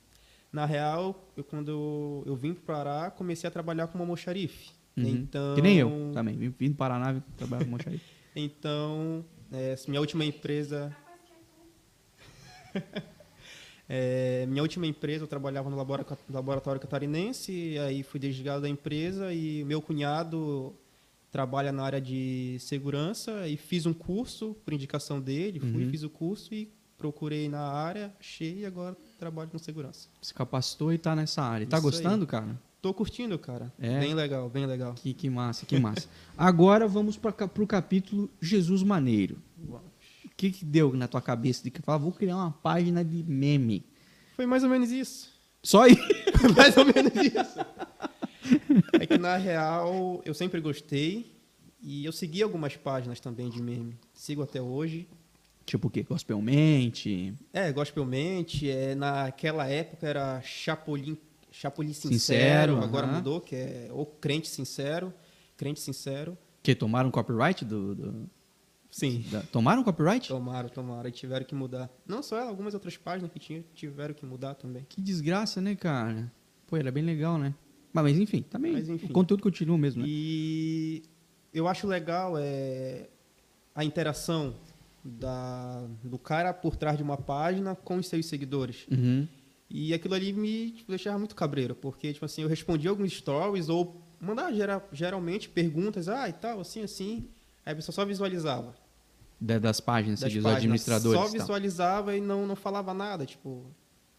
Na 0.51 0.65
real, 0.65 1.31
eu, 1.37 1.45
quando 1.45 2.23
eu, 2.25 2.35
vim 2.35 2.55
pro 2.55 2.63
Pará, 2.63 3.11
comecei 3.11 3.47
a 3.47 3.51
trabalhar 3.51 3.89
como 3.89 4.03
almoxarife. 4.03 4.71
Uhum. 4.97 5.07
Então, 5.07 5.55
Que 5.55 5.63
nem 5.63 5.77
eu 5.77 6.11
também. 6.15 6.37
Vim, 6.37 6.55
vim 6.59 6.71
do 6.71 6.77
Paraná 6.77 7.13
vim 7.13 7.23
trabalhar 7.37 7.65
com 7.65 7.71
Monchari. 7.73 8.01
Então, 8.39 9.25
é, 9.53 9.75
minha 9.89 10.01
última 10.01 10.25
empresa... 10.25 10.95
É, 13.89 14.45
minha 14.49 14.63
última 14.63 14.85
empresa, 14.85 15.23
eu 15.23 15.29
trabalhava 15.29 15.71
no 15.71 15.77
labora- 15.77 16.05
laboratório 16.29 16.81
catarinense, 16.81 17.79
aí 17.79 18.03
fui 18.03 18.19
desligado 18.19 18.63
da 18.63 18.69
empresa 18.69 19.33
e 19.33 19.63
meu 19.63 19.81
cunhado 19.81 20.75
trabalha 21.31 21.71
na 21.71 21.85
área 21.85 22.01
de 22.01 22.57
segurança 22.59 23.47
e 23.47 23.57
fiz 23.57 23.87
um 23.87 23.93
curso 23.95 24.57
por 24.65 24.75
indicação 24.75 25.21
dele, 25.21 25.61
fui, 25.61 25.85
Uhum. 25.85 25.91
fiz 25.91 26.03
o 26.03 26.11
curso 26.11 26.53
e 26.53 26.69
procurei 26.99 27.49
na 27.49 27.61
área, 27.61 28.13
achei 28.19 28.59
e 28.63 28.67
agora 28.67 28.97
trabalho 29.21 29.51
com 29.51 29.59
segurança. 29.59 30.09
Se 30.21 30.35
capacitou 30.35 30.93
e 30.93 30.99
tá 30.99 31.15
nessa 31.15 31.43
área. 31.43 31.65
Tá 31.65 31.77
Isso 31.79 31.87
aí. 31.87 31.93
gostando, 31.93 32.27
cara? 32.27 32.59
Tô 32.87 32.95
curtindo, 32.95 33.37
cara. 33.37 33.73
É? 33.81 33.99
Bem 33.99 34.15
legal, 34.15 34.49
bem 34.49 34.65
legal. 34.65 34.95
Que, 34.95 35.13
que 35.13 35.29
massa, 35.29 35.67
que 35.67 35.77
massa. 35.77 36.09
Agora 36.39 36.87
vamos 36.87 37.17
para 37.17 37.35
o 37.59 37.67
capítulo 37.67 38.31
Jesus 38.41 38.81
Maneiro. 38.85 39.39
O 39.69 39.81
que, 40.37 40.53
que 40.53 40.65
deu 40.65 40.93
na 40.93 41.09
tua 41.09 41.21
cabeça 41.21 41.65
de 41.65 41.71
que 41.73 41.83
falar, 41.83 41.99
vou 41.99 42.13
criar 42.13 42.37
uma 42.37 42.53
página 42.53 43.05
de 43.05 43.25
meme? 43.25 43.85
Foi 44.37 44.47
mais 44.47 44.63
ou 44.63 44.71
menos 44.71 44.93
isso. 44.93 45.33
Só 45.65 45.83
aí. 45.83 45.97
mais 46.57 46.77
ou 46.77 46.85
menos 46.85 47.13
isso. 47.13 47.59
É 48.93 49.05
que 49.05 49.19
na 49.19 49.37
real 49.37 50.23
eu 50.25 50.33
sempre 50.33 50.61
gostei 50.61 51.35
e 51.83 52.05
eu 52.05 52.13
segui 52.13 52.41
algumas 52.41 52.77
páginas 52.77 53.19
também 53.19 53.51
de 53.51 53.61
meme. 53.61 53.97
Sigo 54.15 54.45
até 54.45 54.63
hoje. 54.63 55.09
Tipo 55.65 55.89
o 55.89 55.91
quê? 55.91 56.05
Gospelmente? 56.05 57.35
É, 57.53 57.73
Gospelmente, 57.73 58.71
é, 58.71 58.95
naquela 58.95 59.67
época 59.67 60.07
era 60.07 60.41
Chapolin, 60.41 61.19
Chapolin 61.59 61.93
Sincero, 61.95 62.13
Sincero, 62.75 62.85
agora 62.85 63.07
aham. 63.07 63.17
mudou, 63.17 63.41
que 63.41 63.57
é 63.57 63.89
ou 63.91 64.05
Crente 64.05 64.47
Sincero, 64.49 65.13
Crente 65.57 65.81
Sincero. 65.81 66.37
Que 66.63 66.75
tomaram 66.75 67.11
copyright 67.11 67.65
do. 67.65 67.95
do- 67.95 68.31
Sim. 68.91 69.25
da- 69.31 69.41
tomaram 69.43 69.83
copyright? 69.83 70.29
Tomaram, 70.29 70.69
tomaram, 70.69 71.09
e 71.09 71.13
tiveram 71.13 71.47
que 71.47 71.55
mudar. 71.55 71.91
Não 72.07 72.23
só 72.23 72.39
ela, 72.39 72.51
algumas 72.51 72.75
outras 72.75 72.97
páginas 72.99 73.31
que 73.33 73.39
tinham, 73.39 73.65
tiveram 73.75 74.13
que 74.15 74.25
mudar 74.27 74.55
também. 74.55 74.85
Que 74.89 75.01
desgraça, 75.01 75.61
né, 75.61 75.75
cara? 75.75 76.31
Pô, 76.67 76.77
era 76.77 76.91
bem 76.93 77.03
legal, 77.03 77.39
né? 77.39 77.55
Mas, 77.93 78.05
mas 78.05 78.19
enfim, 78.19 78.43
também. 78.43 78.73
Mas, 78.73 78.89
enfim. 78.91 79.07
O 79.07 79.13
conteúdo 79.13 79.43
continua 79.43 79.79
mesmo, 79.79 80.03
né? 80.03 80.09
E 80.09 81.03
eu 81.55 81.67
acho 81.67 81.87
legal 81.87 82.35
é, 82.39 83.09
a 83.75 83.83
interação 83.83 84.55
da, 85.03 85.87
do 86.05 86.19
cara 86.19 86.53
por 86.53 86.77
trás 86.77 86.97
de 86.99 87.03
uma 87.03 87.17
página 87.17 87.75
com 87.75 87.97
os 87.97 88.07
seus 88.09 88.27
seguidores. 88.27 88.87
Uhum. 88.91 89.27
E 89.69 89.93
aquilo 89.93 90.15
ali 90.15 90.33
me 90.33 90.71
tipo, 90.71 90.91
deixava 90.91 91.19
muito 91.19 91.35
cabreiro, 91.35 91.75
porque 91.75 92.13
tipo 92.13 92.25
assim, 92.25 92.43
eu 92.43 92.49
respondia 92.49 92.89
alguns 92.91 93.13
stories 93.13 93.69
ou 93.69 94.01
mandava 94.21 94.53
gera- 94.55 94.83
geralmente 94.93 95.49
perguntas, 95.49 96.09
ah, 96.09 96.29
e 96.29 96.33
tal, 96.33 96.61
assim, 96.61 96.83
assim. 96.83 97.29
Aí 97.65 97.73
a 97.73 97.77
pessoa 97.77 97.93
só 97.95 98.05
visualizava. 98.05 98.75
Da- 99.41 99.59
das 99.59 99.81
páginas, 99.81 100.21
das 100.21 100.33
dos 100.33 100.43
páginas, 100.43 100.57
administradores. 100.59 101.21
Só 101.21 101.29
visualizava 101.29 102.17
e 102.17 102.21
não, 102.21 102.47
não 102.47 102.57
falava 102.57 102.95
nada, 102.95 103.27
tipo, 103.27 103.67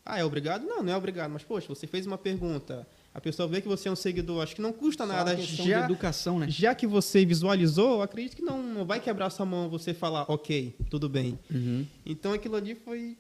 ah, 0.06 0.20
é 0.20 0.24
obrigado? 0.26 0.64
Não, 0.66 0.84
não 0.84 0.94
é 0.94 0.96
obrigado, 0.98 1.32
mas 1.32 1.44
poxa, 1.44 1.68
você 1.70 1.88
fez 1.88 2.06
uma 2.06 2.18
pergunta, 2.18 2.86
a 3.14 3.20
pessoa 3.22 3.48
vê 3.48 3.60
que 3.62 3.68
você 3.68 3.88
é 3.88 3.92
um 3.92 3.96
seguidor, 3.96 4.44
acho 4.44 4.54
que 4.56 4.62
não 4.62 4.72
custa 4.74 5.08
Só 5.08 5.12
nada 5.14 5.36
já 5.38 5.64
de 5.64 5.72
educação, 5.86 6.40
né? 6.40 6.48
já 6.50 6.76
que 6.76 6.86
você 6.86 7.26
visualizou, 7.26 8.02
acredito 8.04 8.36
que 8.36 8.42
não, 8.44 8.62
não 8.62 8.86
vai 8.86 9.00
quebrar 9.00 9.30
sua 9.32 9.46
mão 9.46 9.70
você 9.70 9.94
falar, 9.94 10.26
ok, 10.30 10.76
tudo 10.90 11.10
bem. 11.10 11.40
Uhum. 11.50 11.86
Então 12.06 12.34
aquilo 12.34 12.56
ali 12.58 12.76
foi. 12.76 13.18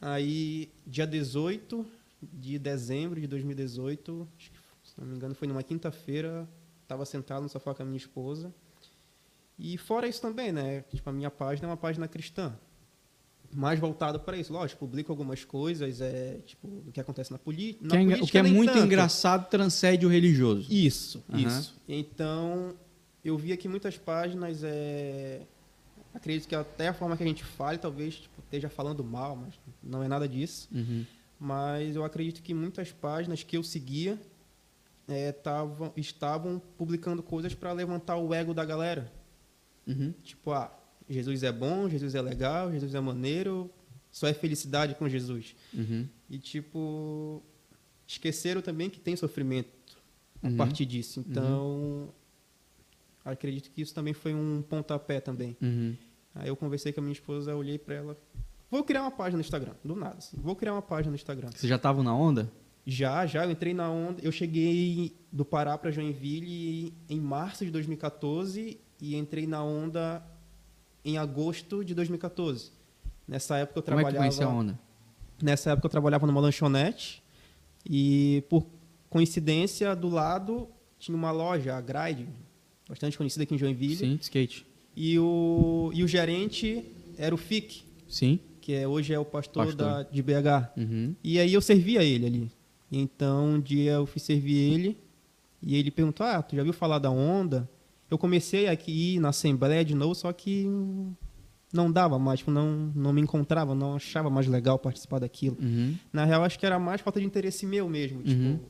Aí, 0.00 0.70
dia 0.86 1.06
18 1.06 1.84
de 2.22 2.58
dezembro 2.58 3.20
de 3.20 3.26
2018, 3.26 4.28
acho 4.38 4.50
que, 4.50 4.56
se 4.84 4.94
não 5.00 5.06
me 5.06 5.16
engano, 5.16 5.34
foi 5.34 5.46
numa 5.48 5.62
quinta-feira, 5.62 6.48
estava 6.82 7.04
sentado 7.04 7.42
no 7.42 7.48
sofá 7.48 7.74
com 7.74 7.82
a 7.82 7.86
minha 7.86 7.96
esposa. 7.96 8.52
E 9.58 9.78
fora 9.78 10.06
isso 10.06 10.20
também, 10.20 10.52
né? 10.52 10.82
Tipo, 10.90 11.08
a 11.10 11.12
minha 11.12 11.30
página 11.30 11.66
é 11.66 11.70
uma 11.70 11.76
página 11.76 12.06
cristã. 12.06 12.54
Mais 13.54 13.78
voltada 13.80 14.18
para 14.18 14.36
isso. 14.36 14.52
Lógico, 14.52 14.80
publico 14.80 15.10
algumas 15.10 15.44
coisas, 15.44 16.00
é, 16.00 16.38
tipo, 16.44 16.68
do 16.68 16.92
que 16.92 17.00
acontece 17.00 17.30
na, 17.32 17.38
poli 17.38 17.78
na 17.80 17.90
Que 17.90 17.96
é 17.96 18.00
política. 18.00 18.24
o 18.24 18.28
que 18.28 18.38
é 18.38 18.42
nem 18.42 18.52
muito 18.52 18.72
tanto. 18.72 18.84
engraçado 18.84 19.48
transcende 19.48 20.04
o 20.04 20.08
religioso. 20.10 20.66
Isso, 20.70 21.24
Aham. 21.30 21.40
isso. 21.40 21.74
Então, 21.88 22.74
eu 23.24 23.38
vi 23.38 23.52
aqui 23.52 23.66
muitas 23.68 23.96
páginas, 23.96 24.62
é... 24.62 25.42
acredito 26.16 26.48
que 26.48 26.54
até 26.54 26.88
a 26.88 26.94
forma 26.94 27.16
que 27.16 27.22
a 27.22 27.26
gente 27.26 27.44
fale, 27.44 27.78
talvez 27.78 28.16
tipo, 28.16 28.40
esteja 28.40 28.68
falando 28.68 29.02
mal, 29.04 29.36
mas 29.36 29.54
não 29.82 30.02
é 30.02 30.08
nada 30.08 30.28
disso. 30.28 30.68
Uhum. 30.72 31.04
Mas 31.38 31.94
eu 31.96 32.04
acredito 32.04 32.42
que 32.42 32.54
muitas 32.54 32.90
páginas 32.92 33.42
que 33.42 33.56
eu 33.56 33.62
seguia 33.62 34.18
é, 35.06 35.32
tavam, 35.32 35.92
estavam 35.96 36.60
publicando 36.78 37.22
coisas 37.22 37.54
para 37.54 37.72
levantar 37.72 38.16
o 38.16 38.32
ego 38.34 38.52
da 38.54 38.64
galera. 38.64 39.12
Uhum. 39.86 40.12
Tipo, 40.24 40.52
ah, 40.52 40.72
Jesus 41.08 41.42
é 41.42 41.52
bom, 41.52 41.88
Jesus 41.88 42.14
é 42.14 42.22
legal, 42.22 42.72
Jesus 42.72 42.94
é 42.94 43.00
maneiro, 43.00 43.70
só 44.10 44.26
é 44.26 44.32
felicidade 44.34 44.94
com 44.94 45.08
Jesus. 45.08 45.54
Uhum. 45.72 46.08
E, 46.28 46.38
tipo, 46.38 47.42
esqueceram 48.06 48.62
também 48.62 48.88
que 48.90 48.98
tem 48.98 49.14
sofrimento 49.14 49.68
a 50.42 50.48
Uhum. 50.48 50.56
partir 50.56 50.84
disso. 50.86 51.24
Então, 51.28 52.12
acredito 53.24 53.70
que 53.70 53.82
isso 53.82 53.94
também 53.94 54.14
foi 54.14 54.34
um 54.34 54.62
pontapé 54.62 55.20
também. 55.20 55.56
Uhum. 55.60 55.94
Aí 56.36 56.48
eu 56.48 56.56
conversei 56.56 56.92
com 56.92 57.00
a 57.00 57.02
minha 57.02 57.12
esposa, 57.12 57.54
olhei 57.56 57.78
pra 57.78 57.94
ela, 57.94 58.16
vou 58.70 58.84
criar 58.84 59.02
uma 59.02 59.10
página 59.10 59.38
no 59.38 59.40
Instagram, 59.40 59.72
do 59.84 59.96
nada. 59.96 60.16
assim, 60.18 60.36
vou 60.40 60.54
criar 60.54 60.72
uma 60.72 60.82
página 60.82 61.10
no 61.10 61.16
Instagram. 61.16 61.48
Vocês 61.48 61.68
já 61.68 61.76
estavam 61.76 62.02
na 62.02 62.14
onda? 62.14 62.50
Já, 62.86 63.26
já, 63.26 63.44
eu 63.44 63.50
entrei 63.50 63.74
na 63.74 63.90
onda. 63.90 64.20
Eu 64.22 64.30
cheguei 64.30 65.16
do 65.32 65.44
Pará 65.44 65.76
para 65.76 65.90
Joinville 65.90 66.94
em 67.08 67.20
março 67.20 67.64
de 67.64 67.70
2014 67.70 68.78
e 69.00 69.16
entrei 69.16 69.46
na 69.46 69.62
onda 69.64 70.22
em 71.04 71.18
agosto 71.18 71.84
de 71.84 71.94
2014. 71.94 72.70
Nessa 73.26 73.56
época 73.56 73.80
eu 73.80 73.82
Como 73.82 74.00
é 74.00 74.04
que 74.04 74.10
trabalhava. 74.10 74.44
a 74.44 74.48
onda? 74.48 74.78
Nessa 75.42 75.70
época 75.70 75.86
eu 75.86 75.90
trabalhava 75.90 76.26
numa 76.26 76.40
lanchonete 76.40 77.22
e 77.84 78.44
por 78.48 78.66
coincidência 79.10 79.96
do 79.96 80.08
lado 80.08 80.68
tinha 80.98 81.16
uma 81.16 81.32
loja, 81.32 81.74
a 81.74 81.80
Gride, 81.80 82.28
bastante 82.88 83.18
conhecida 83.18 83.42
aqui 83.42 83.54
em 83.54 83.58
Joinville. 83.58 83.96
Sim, 83.96 84.18
skate. 84.20 84.66
E 84.96 85.18
o, 85.18 85.90
e 85.94 86.02
o 86.02 86.08
gerente 86.08 86.84
era 87.18 87.34
o 87.34 87.38
FIC, 87.38 87.84
Sim. 88.08 88.40
que 88.60 88.72
é, 88.72 88.88
hoje 88.88 89.12
é 89.12 89.18
o 89.18 89.24
pastor, 89.24 89.66
Pastor. 89.66 89.86
Da, 89.86 90.02
de 90.04 90.22
BH. 90.22 90.72
Uhum. 90.76 91.14
E 91.22 91.38
aí 91.38 91.52
eu 91.52 91.60
servia 91.60 92.02
ele 92.02 92.26
ali. 92.26 92.52
Então 92.90 93.46
um 93.54 93.60
dia 93.60 93.92
eu 93.92 94.06
fui 94.06 94.20
servir 94.20 94.72
ele 94.72 94.98
e 95.62 95.76
ele 95.76 95.90
perguntou: 95.90 96.24
Ah, 96.24 96.40
tu 96.40 96.56
já 96.56 96.62
viu 96.62 96.72
falar 96.72 96.98
da 96.98 97.10
onda? 97.10 97.68
Eu 98.10 98.16
comecei 98.16 98.68
aqui 98.68 99.18
na 99.18 99.30
Assembleia 99.30 99.84
de 99.84 99.94
novo, 99.94 100.14
só 100.14 100.32
que 100.32 100.66
não 101.72 101.90
dava 101.90 102.18
mais, 102.18 102.38
tipo, 102.38 102.50
não, 102.50 102.92
não 102.94 103.12
me 103.12 103.20
encontrava, 103.20 103.74
não 103.74 103.96
achava 103.96 104.30
mais 104.30 104.46
legal 104.46 104.78
participar 104.78 105.18
daquilo. 105.18 105.56
Uhum. 105.60 105.96
Na 106.12 106.24
real, 106.24 106.44
acho 106.44 106.58
que 106.58 106.64
era 106.64 106.78
mais 106.78 107.00
falta 107.00 107.20
de 107.20 107.26
interesse 107.26 107.66
meu 107.66 107.88
mesmo. 107.88 108.22
Uhum. 108.24 108.60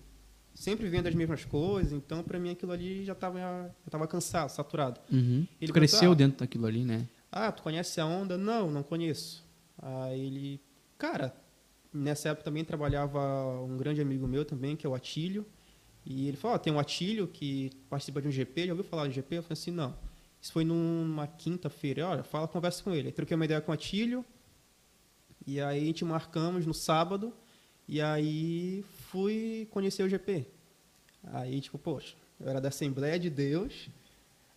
Sempre 0.57 0.89
vendo 0.89 1.07
as 1.07 1.15
mesmas 1.15 1.45
coisas, 1.45 1.93
então 1.93 2.23
pra 2.23 2.39
mim 2.39 2.51
aquilo 2.51 2.73
ali 2.73 3.05
já 3.05 3.15
tava, 3.15 3.39
já 3.39 3.91
tava 3.91 4.07
cansado, 4.07 4.49
saturado. 4.49 4.99
Uhum. 5.13 5.47
Ele 5.61 5.71
Tu 5.71 5.73
cresceu 5.75 6.01
perguntou, 6.01 6.13
ah, 6.13 6.17
dentro 6.17 6.39
daquilo 6.39 6.67
ali, 6.67 6.83
né? 6.83 7.07
Ah, 7.31 7.53
tu 7.53 7.63
conhece 7.63 8.01
a 8.01 8.07
onda? 8.07 8.39
Não, 8.39 8.71
não 8.71 8.83
conheço. 8.83 9.45
Aí 9.77 10.19
ele, 10.19 10.61
cara, 10.97 11.37
nessa 11.93 12.31
época 12.31 12.45
também 12.45 12.65
trabalhava 12.65 13.21
um 13.61 13.77
grande 13.77 14.01
amigo 14.01 14.27
meu 14.27 14.47
também, 14.47 14.75
que 14.75 14.87
é 14.87 14.89
o 14.89 14.95
Atílio. 14.95 15.45
E 16.07 16.27
ele 16.27 16.39
falou, 16.39 16.55
ó, 16.55 16.59
tem 16.59 16.73
um 16.73 16.79
Atílio 16.79 17.29
que 17.29 17.71
participa 17.91 18.23
de 18.23 18.29
um 18.29 18.31
GP, 18.31 18.67
já 18.67 18.73
ouviu 18.73 18.85
falar 18.85 19.09
de 19.09 19.15
GP? 19.15 19.37
Eu 19.37 19.43
falei 19.43 19.61
assim, 19.61 19.71
não. 19.71 19.95
Isso 20.41 20.53
foi 20.53 20.65
numa 20.65 21.27
quinta-feira, 21.27 22.07
olha, 22.09 22.23
fala, 22.23 22.49
conversa 22.49 22.83
com 22.83 22.95
ele. 22.95 23.09
Aí 23.09 23.13
troquei 23.13 23.35
uma 23.35 23.45
ideia 23.45 23.61
com 23.61 23.73
o 23.73 23.75
Atílio, 23.75 24.25
e 25.47 25.61
aí 25.61 25.83
a 25.83 25.85
gente 25.85 26.03
marcamos 26.03 26.65
no 26.65 26.73
sábado, 26.73 27.31
e 27.87 28.01
aí 28.01 28.83
fui 29.17 29.67
conhecer 29.71 30.03
o 30.03 30.09
GP. 30.09 30.47
Aí, 31.33 31.59
tipo, 31.63 31.79
poxa, 31.79 32.15
Eu 32.39 32.51
era 32.51 32.61
da 32.61 32.69
Assembleia 32.69 33.19
de 33.19 33.31
Deus. 33.31 33.89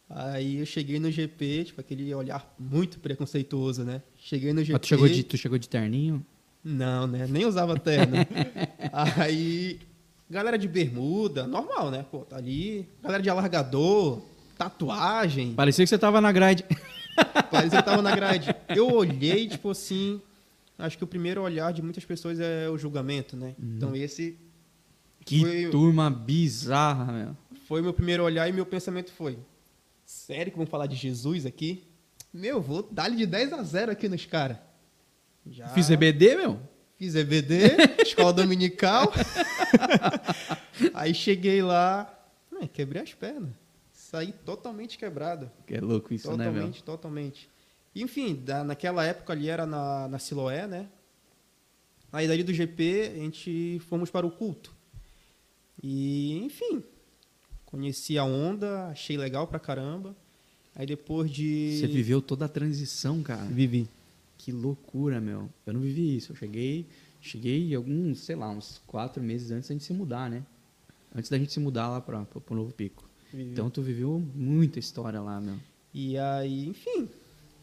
Aí 0.10 0.58
eu 0.58 0.66
cheguei 0.66 1.00
no 1.00 1.10
GP, 1.10 1.66
tipo, 1.66 1.80
aquele 1.80 2.14
olhar 2.14 2.54
muito 2.60 3.00
preconceituoso, 3.00 3.86
né? 3.86 4.02
Cheguei 4.18 4.52
no 4.52 4.62
GP. 4.62 4.74
Mas 4.74 4.82
tu 4.82 4.88
chegou 4.88 5.08
de, 5.08 5.24
tu 5.24 5.38
chegou 5.38 5.58
de 5.58 5.70
terninho? 5.70 6.26
Não, 6.62 7.08
né? 7.08 7.26
Nem 7.30 7.46
usava 7.46 7.80
terno. 7.80 8.18
Aí, 8.92 9.80
galera 10.30 10.58
de 10.58 10.68
bermuda, 10.68 11.48
normal, 11.48 11.90
né? 11.90 12.06
Pô, 12.12 12.20
tá 12.20 12.36
ali. 12.36 12.86
Galera 13.02 13.24
de 13.24 13.30
alargador, 13.30 14.22
tatuagem. 14.58 15.54
Parecia 15.54 15.86
que 15.86 15.90
você 15.90 15.98
tava 15.98 16.20
na 16.20 16.34
grade. 16.34 16.66
Parecia 17.50 17.80
que 17.80 17.86
tava 17.86 18.02
na 18.02 18.14
grade. 18.14 18.54
Eu 18.68 18.92
olhei, 18.92 19.48
tipo 19.48 19.70
assim. 19.70 20.20
Acho 20.78 20.98
que 20.98 21.04
o 21.04 21.08
primeiro 21.08 21.42
olhar 21.44 21.72
de 21.72 21.82
muitas 21.82 22.04
pessoas 22.04 22.40
é 22.40 22.70
o 22.70 22.78
julgamento, 22.78 23.38
né? 23.38 23.54
Então 23.58 23.96
esse 23.96 24.38
Que 25.26 25.42
Foi- 25.42 25.70
turma 25.70 26.10
bizarra, 26.10 27.12
meu. 27.12 27.38
foi 27.68 27.82
meu 27.82 27.94
primeiro 27.94 28.24
olhar 28.24 28.48
e 28.48 28.52
meu 28.52 28.66
pensamento 28.66 29.12
foi: 29.12 29.38
sério 30.06 30.52
que 30.52 30.58
vamos 30.58 30.72
falar 30.72 30.88
de 30.88 30.96
Jesus 30.96 31.46
aqui? 31.46 31.84
Meu, 32.34 32.62
vou 32.62 32.84
dar-lhe 32.84 33.16
de 33.16 33.26
10 33.26 33.54
a 33.54 33.64
0 33.64 33.92
aqui 33.92 34.08
nos 34.10 34.26
caras. 34.26 34.58
Já 35.46 35.68
Fiz 35.70 35.90
EBD, 35.90 36.36
meu? 36.36 36.60
fiz 36.98 37.16
EBD, 37.16 37.56
escola 38.06 38.34
dominical. 38.34 39.12
Aí 40.94 41.14
cheguei 41.14 41.62
lá, 41.62 42.14
quebrei 42.74 43.02
as 43.02 43.14
pernas. 43.14 43.52
Saí 43.92 44.32
totalmente 44.32 44.98
quebrado. 44.98 45.50
Que 45.68 45.76
é 45.76 45.82
louco 45.82 46.14
isso, 46.14 46.30
né, 46.36 46.46
meu? 46.46 46.54
totalmente, 46.54 46.84
totalmente. 46.84 47.50
Enfim, 47.96 48.36
da- 48.36 48.64
naquela 48.64 49.04
época 49.06 49.34
ali 49.34 49.50
era 49.50 49.66
na, 49.66 50.08
na 50.08 50.20
Siloé, 50.20 50.68
né? 50.68 50.88
Aí 52.12 52.28
dali 52.28 52.44
do 52.44 52.54
GP 52.54 53.12
a 53.14 53.20
gente 53.20 53.80
fomos 53.88 54.10
para 54.10 54.26
o 54.26 54.32
culto. 54.32 54.76
E, 55.82 56.38
enfim, 56.44 56.84
conheci 57.66 58.18
a 58.18 58.24
onda, 58.24 58.88
achei 58.88 59.18
legal 59.18 59.48
pra 59.48 59.60
caramba. 59.60 60.16
Aí 60.76 60.86
depois 60.86 61.30
de. 61.32 61.78
Você 61.80 61.88
viveu 61.88 62.22
toda 62.22 62.46
a 62.46 62.50
transição, 62.50 63.22
cara. 63.22 63.46
Vivi. 63.46 63.88
Que 64.38 64.52
loucura, 64.52 65.20
meu. 65.20 65.50
Eu 65.66 65.74
não 65.74 65.82
vivi 65.82 66.16
isso. 66.16 66.32
Eu 66.32 66.36
cheguei, 66.36 66.86
cheguei 67.22 67.76
alguns, 67.76 68.20
sei 68.20 68.36
lá, 68.36 68.50
uns 68.50 68.82
quatro 68.88 69.22
meses 69.22 69.52
antes 69.52 69.68
da 69.68 69.74
gente 69.74 69.84
se 69.84 69.94
mudar, 69.94 70.30
né? 70.30 70.44
Antes 71.14 71.30
da 71.30 71.38
gente 71.38 71.52
se 71.52 71.60
mudar 71.60 71.90
lá 71.90 72.00
para 72.00 72.26
o 72.50 72.56
Novo 72.56 72.74
Pico. 72.74 73.10
Vivi. 73.34 73.52
Então 73.52 73.70
tu 73.70 73.82
viveu 73.82 74.24
muita 74.34 74.80
história 74.80 75.20
lá, 75.20 75.42
meu. 75.42 75.56
E 75.94 76.18
aí, 76.18 76.68
enfim, 76.68 77.10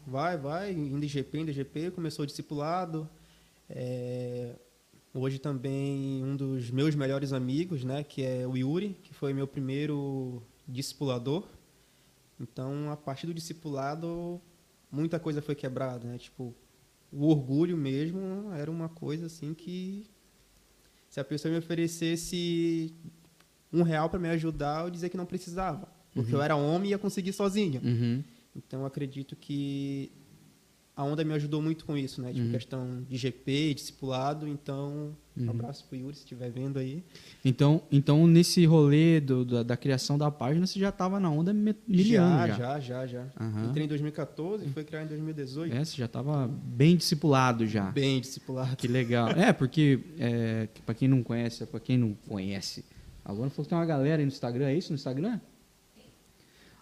vai, 0.05 0.37
vai, 0.37 0.71
indo 0.71 0.99
de 0.99 1.07
GP, 1.07 1.39
indo 1.39 1.51
de 1.51 1.53
GP, 1.53 1.91
começou 1.91 2.23
o 2.23 2.27
discipulado. 2.27 3.09
É, 3.69 4.53
hoje 5.17 5.39
também 5.39 6.23
um 6.23 6.35
dos 6.35 6.69
meus 6.69 6.95
melhores 6.95 7.33
amigos, 7.33 7.83
né, 7.83 8.03
que 8.03 8.21
é 8.21 8.47
o 8.47 8.55
Yuri, 8.55 8.97
que 9.01 9.13
foi 9.13 9.33
meu 9.33 9.47
primeiro 9.47 10.43
discipulador. 10.67 11.47
Então, 12.39 12.91
a 12.91 12.97
partir 12.97 13.25
do 13.25 13.33
discipulado, 13.33 14.39
muita 14.91 15.19
coisa 15.19 15.41
foi 15.41 15.55
quebrada, 15.55 16.07
né? 16.07 16.17
Tipo, 16.17 16.53
o 17.11 17.27
orgulho 17.27 17.75
mesmo 17.75 18.51
era 18.53 18.69
uma 18.69 18.87
coisa 18.89 19.25
assim 19.25 19.53
que 19.53 20.05
se 21.09 21.19
a 21.19 21.23
pessoa 21.23 21.51
me 21.51 21.57
oferecesse 21.57 22.93
um 23.73 23.81
real 23.81 24.09
para 24.09 24.19
me 24.19 24.29
ajudar, 24.29 24.85
eu 24.85 24.91
dizia 24.91 25.09
que 25.09 25.17
não 25.17 25.25
precisava, 25.25 25.87
porque 26.13 26.33
eu 26.33 26.41
era 26.41 26.55
homem 26.55 26.89
e 26.89 26.91
ia 26.91 26.97
conseguir 26.97 27.33
sozinho. 27.33 27.81
Uhum. 27.83 28.23
Então, 28.55 28.85
acredito 28.85 29.35
que 29.35 30.11
a 30.97 31.03
onda 31.03 31.23
me 31.23 31.31
ajudou 31.35 31.61
muito 31.61 31.85
com 31.85 31.95
isso, 31.95 32.19
né? 32.23 32.33
Tipo, 32.33 32.49
questão 32.49 33.05
de 33.07 33.15
GP, 33.17 33.75
discipulado. 33.75 34.47
Então, 34.47 35.15
um 35.37 35.47
abraço 35.51 35.85
pro 35.87 35.95
Yuri, 35.95 36.15
se 36.15 36.21
estiver 36.23 36.49
vendo 36.49 36.79
aí. 36.79 37.03
Então, 37.45 37.83
então 37.91 38.25
nesse 38.25 38.65
rolê 38.65 39.19
do- 39.21 39.45
da, 39.45 39.61
da 39.61 39.77
criação 39.77 40.17
da 40.17 40.31
página, 40.31 40.65
você 40.65 40.79
já 40.79 40.91
tava 40.91 41.19
na 41.19 41.29
onda 41.29 41.53
me- 41.53 41.75
miliano 41.87 42.47
já. 42.47 42.57
já, 42.57 42.79
já, 42.79 43.05
já. 43.05 43.25
Aham. 43.39 43.67
Entrei 43.69 43.85
em 43.85 43.87
2014 43.87 44.65
e 44.65 44.69
foi 44.69 44.83
criar 44.83 45.03
em 45.03 45.07
2018. 45.07 45.75
É, 45.75 45.85
você 45.85 45.95
já 45.95 46.07
tava 46.07 46.47
bem 46.47 46.97
discipulado 46.97 47.67
já. 47.67 47.91
Bem 47.91 48.19
discipulado. 48.19 48.75
Que 48.75 48.87
legal. 48.87 49.29
É, 49.29 49.53
porque, 49.53 49.99
é, 50.17 50.67
que 50.73 50.81
pra 50.81 50.95
quem 50.95 51.07
não 51.07 51.21
conhece, 51.21 51.63
pra 51.67 51.79
quem 51.79 51.95
não 51.99 52.15
conhece, 52.27 52.83
a 53.23 53.31
Luana 53.31 53.51
falou 53.51 53.65
que 53.65 53.69
tem 53.69 53.77
uma 53.77 53.85
galera 53.85 54.17
aí 54.19 54.25
no 54.25 54.31
Instagram, 54.31 54.65
é 54.65 54.75
isso 54.75 54.89
no 54.91 54.95
Instagram? 54.95 55.39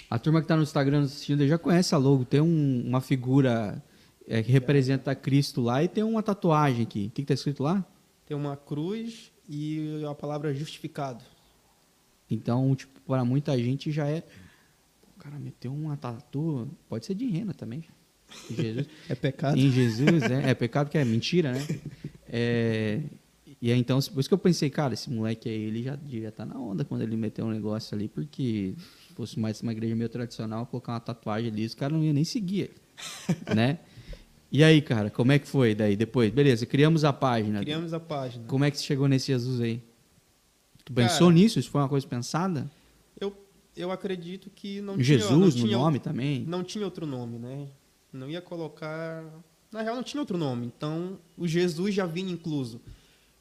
A 0.09 0.17
turma 0.19 0.41
que 0.41 0.47
tá 0.47 0.55
no 0.55 0.63
Instagram 0.63 1.01
assistindo 1.03 1.45
já 1.47 1.57
conhece 1.57 1.93
a 1.93 1.97
logo. 1.97 2.23
Tem 2.23 2.39
um- 2.39 2.83
uma 2.87 3.01
figura 3.01 3.83
é, 4.27 4.41
que 4.41 4.51
representa 4.51 5.13
Cristo 5.15 5.61
lá 5.61 5.83
e 5.83 5.87
tem 5.87 6.03
uma 6.03 6.23
tatuagem 6.23 6.83
aqui. 6.83 7.07
O 7.07 7.09
que, 7.11 7.21
que 7.21 7.27
tá 7.27 7.33
escrito 7.33 7.63
lá? 7.63 7.85
Tem 8.25 8.35
uma 8.35 8.57
cruz 8.57 9.31
e 9.47 10.03
a 10.09 10.15
palavra 10.15 10.53
justificado. 10.53 11.23
Então, 12.29 12.75
tipo, 12.75 12.99
para 13.01 13.23
muita 13.23 13.57
gente 13.57 13.91
já 13.91 14.07
é. 14.07 14.23
O 15.15 15.19
cara 15.19 15.37
meteu 15.37 15.71
uma 15.73 15.95
tatu. 15.95 16.67
Pode 16.89 17.05
ser 17.05 17.13
de 17.13 17.25
rena 17.25 17.53
também. 17.53 17.85
Jesus. 18.49 18.87
É 19.07 19.15
pecado? 19.15 19.57
Em 19.57 19.71
Jesus, 19.71 20.23
é, 20.23 20.49
é 20.49 20.53
pecado 20.53 20.89
que 20.89 20.97
é 20.97 21.05
mentira, 21.05 21.51
né? 21.51 21.59
É, 22.27 23.01
e 23.61 23.71
aí, 23.71 23.79
então, 23.79 23.99
por 23.99 24.19
isso 24.19 24.27
que 24.27 24.33
eu 24.33 24.39
pensei, 24.39 24.69
cara, 24.69 24.93
esse 24.93 25.09
moleque 25.09 25.47
aí, 25.47 25.55
ele 25.55 25.83
já 25.83 25.95
devia 25.95 26.29
estar 26.29 26.45
na 26.45 26.59
onda 26.59 26.83
quando 26.83 27.01
ele 27.01 27.15
meteu 27.15 27.45
um 27.45 27.51
negócio 27.51 27.95
ali, 27.95 28.07
porque 28.07 28.73
se 29.07 29.13
fosse 29.13 29.39
mais 29.39 29.61
uma 29.61 29.71
igreja 29.71 29.95
meio 29.95 30.09
tradicional, 30.09 30.65
colocar 30.65 30.93
uma 30.93 30.99
tatuagem 30.99 31.49
ali, 31.51 31.65
os 31.65 31.73
caras 31.73 31.97
não 31.97 32.03
iam 32.03 32.13
nem 32.13 32.23
seguir 32.23 32.61
ele, 32.61 32.75
né? 33.55 33.79
E 34.55 34.63
aí, 34.63 34.81
cara, 34.81 35.09
como 35.09 35.33
é 35.33 35.37
que 35.37 35.45
foi 35.45 35.75
daí? 35.75 35.97
Depois, 35.97 36.31
beleza, 36.31 36.65
criamos 36.65 37.03
a 37.03 37.11
página. 37.11 37.59
Criamos 37.59 37.93
a 37.93 37.99
página. 37.99 38.45
Como 38.47 38.63
é 38.63 38.71
que 38.71 38.77
você 38.77 38.85
chegou 38.85 39.05
nesse 39.05 39.27
Jesus 39.27 39.59
aí? 39.59 39.83
Tu 40.85 40.93
Cara, 40.93 41.09
pensou 41.09 41.29
nisso? 41.29 41.59
Isso 41.59 41.69
foi 41.69 41.81
uma 41.81 41.89
coisa 41.89 42.07
pensada? 42.07 42.71
Eu, 43.19 43.35
eu 43.75 43.91
acredito 43.91 44.49
que 44.49 44.79
não 44.79 44.97
Jesus 44.97 45.27
tinha... 45.27 45.37
não 45.37 45.45
no 45.47 45.51
tinha, 45.51 45.77
nome 45.77 45.99
também? 45.99 46.45
Não 46.47 46.63
tinha 46.63 46.85
outro 46.85 47.05
nome, 47.05 47.37
né? 47.37 47.67
Não 48.13 48.29
ia 48.29 48.41
colocar... 48.41 49.25
Na 49.69 49.81
real, 49.81 49.97
não 49.97 50.03
tinha 50.03 50.21
outro 50.21 50.37
nome. 50.37 50.67
Então, 50.67 51.19
o 51.37 51.45
Jesus 51.45 51.93
já 51.93 52.05
vinha 52.05 52.31
incluso. 52.31 52.79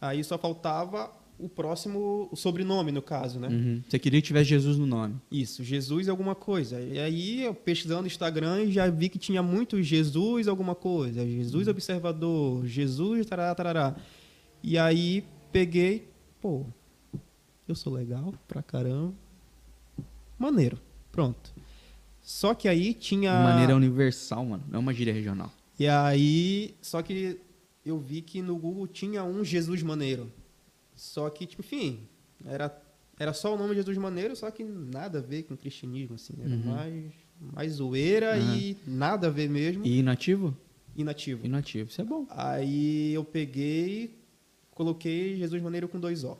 Aí 0.00 0.24
só 0.24 0.36
faltava 0.36 1.12
o 1.38 1.48
próximo, 1.48 2.28
o 2.30 2.36
sobrenome, 2.36 2.92
no 2.92 3.02
caso, 3.02 3.38
né? 3.40 3.48
Uhum. 3.48 3.82
Você 3.88 3.98
queria 3.98 4.20
que 4.20 4.26
tivesse 4.26 4.50
Jesus 4.50 4.78
no 4.78 4.86
nome. 4.86 5.16
Isso, 5.30 5.64
Jesus 5.64 6.08
alguma 6.08 6.34
coisa. 6.34 6.80
E 6.80 6.98
aí, 6.98 7.42
eu 7.42 7.54
pesquisando 7.54 8.02
no 8.02 8.06
Instagram, 8.06 8.62
e 8.62 8.72
já 8.72 8.88
vi 8.88 9.08
que 9.08 9.18
tinha 9.18 9.42
muito 9.42 9.82
Jesus 9.82 10.46
alguma 10.48 10.74
coisa. 10.74 11.26
Jesus 11.26 11.68
observador, 11.68 12.64
Jesus 12.66 13.26
tarará, 13.26 13.54
tarará. 13.54 13.96
E 14.62 14.78
aí, 14.78 15.24
peguei, 15.52 16.08
pô, 16.40 16.64
eu 17.66 17.74
sou 17.74 17.92
legal 17.92 18.32
pra 18.46 18.62
caramba. 18.62 19.14
Maneiro, 20.38 20.78
pronto. 21.10 21.52
Só 22.20 22.54
que 22.54 22.68
aí 22.68 22.94
tinha... 22.94 23.32
Maneira 23.32 23.76
universal, 23.76 24.44
mano. 24.46 24.64
Não 24.68 24.76
é 24.76 24.80
uma 24.80 24.94
gíria 24.94 25.12
regional. 25.12 25.52
E 25.78 25.86
aí, 25.86 26.74
só 26.80 27.02
que 27.02 27.38
eu 27.84 27.98
vi 27.98 28.22
que 28.22 28.40
no 28.40 28.56
Google 28.56 28.86
tinha 28.86 29.24
um 29.24 29.44
Jesus 29.44 29.82
Maneiro. 29.82 30.32
Só 30.94 31.28
que, 31.30 31.46
tipo, 31.46 31.62
enfim, 31.62 32.06
era, 32.46 32.82
era 33.18 33.32
só 33.32 33.54
o 33.54 33.58
nome 33.58 33.74
Jesus 33.74 33.96
Maneiro, 33.98 34.36
só 34.36 34.50
que 34.50 34.64
nada 34.64 35.18
a 35.18 35.22
ver 35.22 35.44
com 35.44 35.56
cristianismo, 35.56 36.14
assim. 36.14 36.34
Era 36.40 36.56
mais, 36.56 37.12
mais 37.40 37.72
zoeira 37.72 38.38
e 38.38 38.76
nada 38.86 39.26
a 39.26 39.30
ver 39.30 39.48
mesmo. 39.48 39.84
E 39.84 39.98
inativo? 39.98 40.56
Inativo. 40.96 41.44
Inativo, 41.44 41.90
isso 41.90 42.00
é 42.00 42.04
bom. 42.04 42.26
Aí 42.30 43.12
eu 43.12 43.24
peguei, 43.24 44.18
coloquei 44.70 45.36
Jesus 45.36 45.60
Maneiro 45.62 45.88
com 45.88 45.98
dois 45.98 46.24
O. 46.24 46.38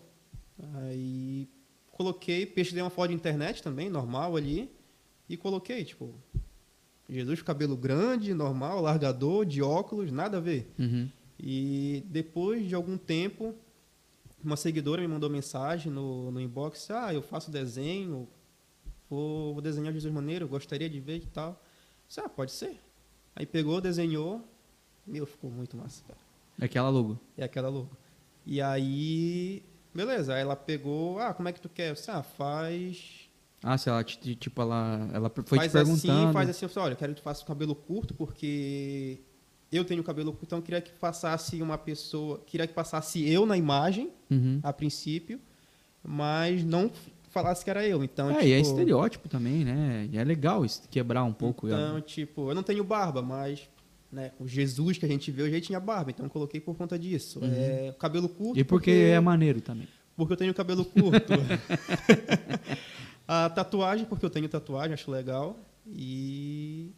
Aí 0.75 1.49
coloquei, 1.91 2.47
pesquisei 2.47 2.83
uma 2.83 2.91
foto 2.91 3.09
de 3.09 3.15
internet 3.15 3.63
também, 3.63 3.89
normal 3.89 4.37
ali, 4.37 4.71
e 5.29 5.37
coloquei, 5.37 5.85
tipo, 5.85 6.15
Jesus 7.09 7.41
com 7.41 7.47
cabelo 7.47 7.77
grande, 7.77 8.35
normal, 8.35 8.81
largador, 8.81 9.45
de 9.45 9.63
óculos, 9.63 10.11
nada 10.11 10.39
a 10.39 10.41
ver. 10.41 10.73
Uhum. 10.79 11.09
E 11.39 12.05
depois 12.07 12.67
de 12.67 12.75
algum 12.75 12.97
tempo, 12.97 13.55
uma 14.45 14.57
seguidora 14.57 15.01
me 15.01 15.09
mandou 15.09 15.29
mensagem 15.31 15.91
no, 15.93 16.31
no 16.31 16.41
inbox, 16.41 16.91
ah, 16.91 17.13
eu 17.13 17.23
faço 17.23 17.51
desenho, 17.51 18.29
vou, 19.09 19.55
vou 19.55 19.63
desenhar 19.63 19.93
Jesus 19.93 20.13
Maneiro, 20.13 20.47
gostaria 20.49 20.89
de 20.89 21.01
ver 21.01 21.17
e 21.17 21.27
tal. 21.27 21.51
Eu 21.51 21.57
disse, 22.09 22.21
ah, 22.21 22.29
pode 22.29 22.53
ser. 22.53 22.79
Aí 23.35 23.47
pegou, 23.47 23.81
desenhou, 23.81 24.47
meu, 25.07 25.27
ficou 25.27 25.51
muito 25.51 25.77
massa, 25.77 26.03
cara. 26.07 26.19
Aquela 26.61 26.89
logo. 26.89 27.19
É 27.37 27.45
aquela 27.45 27.69
logo. 27.69 27.91
E 28.47 28.61
aí, 28.61 29.63
beleza, 29.95 30.35
aí 30.35 30.43
ela 30.43 30.55
pegou, 30.57 31.19
ah, 31.19 31.33
como 31.35 31.49
é 31.49 31.53
que 31.53 31.61
tu 31.61 31.69
quer? 31.69 31.91
Eu 31.91 31.95
disse, 31.95 32.11
ah, 32.11 32.23
faz 32.23 33.29
Ah, 33.63 33.79
se 33.79 33.89
ela, 33.89 34.05
tipo, 34.05 34.61
ela, 34.63 35.09
ela 35.13 35.31
foi 35.31 35.59
faz 35.59 35.71
te 35.71 35.75
perguntando. 35.75 36.13
assim, 36.25 36.33
faz 36.33 36.51
assim. 36.51 36.65
Eu 36.67 36.69
falei, 36.69 36.87
olha, 36.89 36.93
eu 36.95 36.99
quero 36.99 37.15
que 37.15 37.21
tu 37.21 37.25
faça 37.25 37.43
o 37.43 37.47
cabelo 37.47 37.75
curto, 37.75 38.15
porque 38.15 39.21
eu 39.77 39.85
tenho 39.85 40.03
cabelo 40.03 40.33
curto, 40.33 40.45
então 40.47 40.59
eu 40.59 40.63
queria 40.63 40.81
que 40.81 40.93
passasse 40.93 41.61
uma 41.63 41.77
pessoa, 41.79 42.41
queria 42.47 42.67
que 42.67 42.73
passasse 42.75 43.27
eu 43.29 43.45
na 43.47 43.57
imagem, 43.57 44.11
Uhum. 44.31 44.61
a 44.63 44.73
princípio, 44.73 45.41
mas 46.03 46.65
não 46.65 46.91
falasse 47.31 47.65
que 47.65 47.71
era 47.71 47.87
eu. 47.87 48.05
Então, 48.05 48.31
é, 48.31 48.35
tipo, 48.35 48.47
e 48.47 48.53
é 48.53 48.61
estereótipo 48.61 49.29
também, 49.29 49.65
né? 49.65 50.09
E 50.13 50.19
é 50.19 50.25
legal 50.25 50.63
quebrar 50.91 51.25
um 51.25 51.33
pouco. 51.33 51.67
Então, 51.67 52.01
tipo, 52.01 52.51
eu 52.51 52.55
não 52.55 52.63
tenho 52.63 52.85
barba, 52.85 53.21
mas 53.23 53.69
né, 54.13 54.31
o 54.39 54.47
Jesus 54.47 54.97
que 54.99 55.05
a 55.05 55.09
gente 55.09 55.31
vê 55.33 55.43
hoje 55.43 55.55
ele 55.55 55.61
tinha 55.61 55.81
barba, 55.81 56.11
então 56.13 56.25
eu 56.27 56.31
coloquei 56.31 56.61
por 56.61 56.77
conta 56.77 56.97
disso. 56.99 57.41
É, 57.43 57.93
cabelo 57.99 58.29
curto. 58.29 58.55
Uhum. 58.55 58.61
e 58.61 58.65
porque, 58.65 58.91
é 58.91 59.19
maneiro 59.19 59.61
também. 59.61 59.89
porque 60.17 60.33
eu 60.35 60.37
tenho 60.37 60.55
cabelo 60.55 60.85
curto. 60.85 61.33
A 63.27 63.49
tatuagem, 63.49 64.05
porque 64.05 64.25
eu 64.25 64.31
tenho 64.31 64.49
tatuagem, 64.49 64.93
acho 64.95 65.11
legal. 65.11 65.59
E 65.87 66.91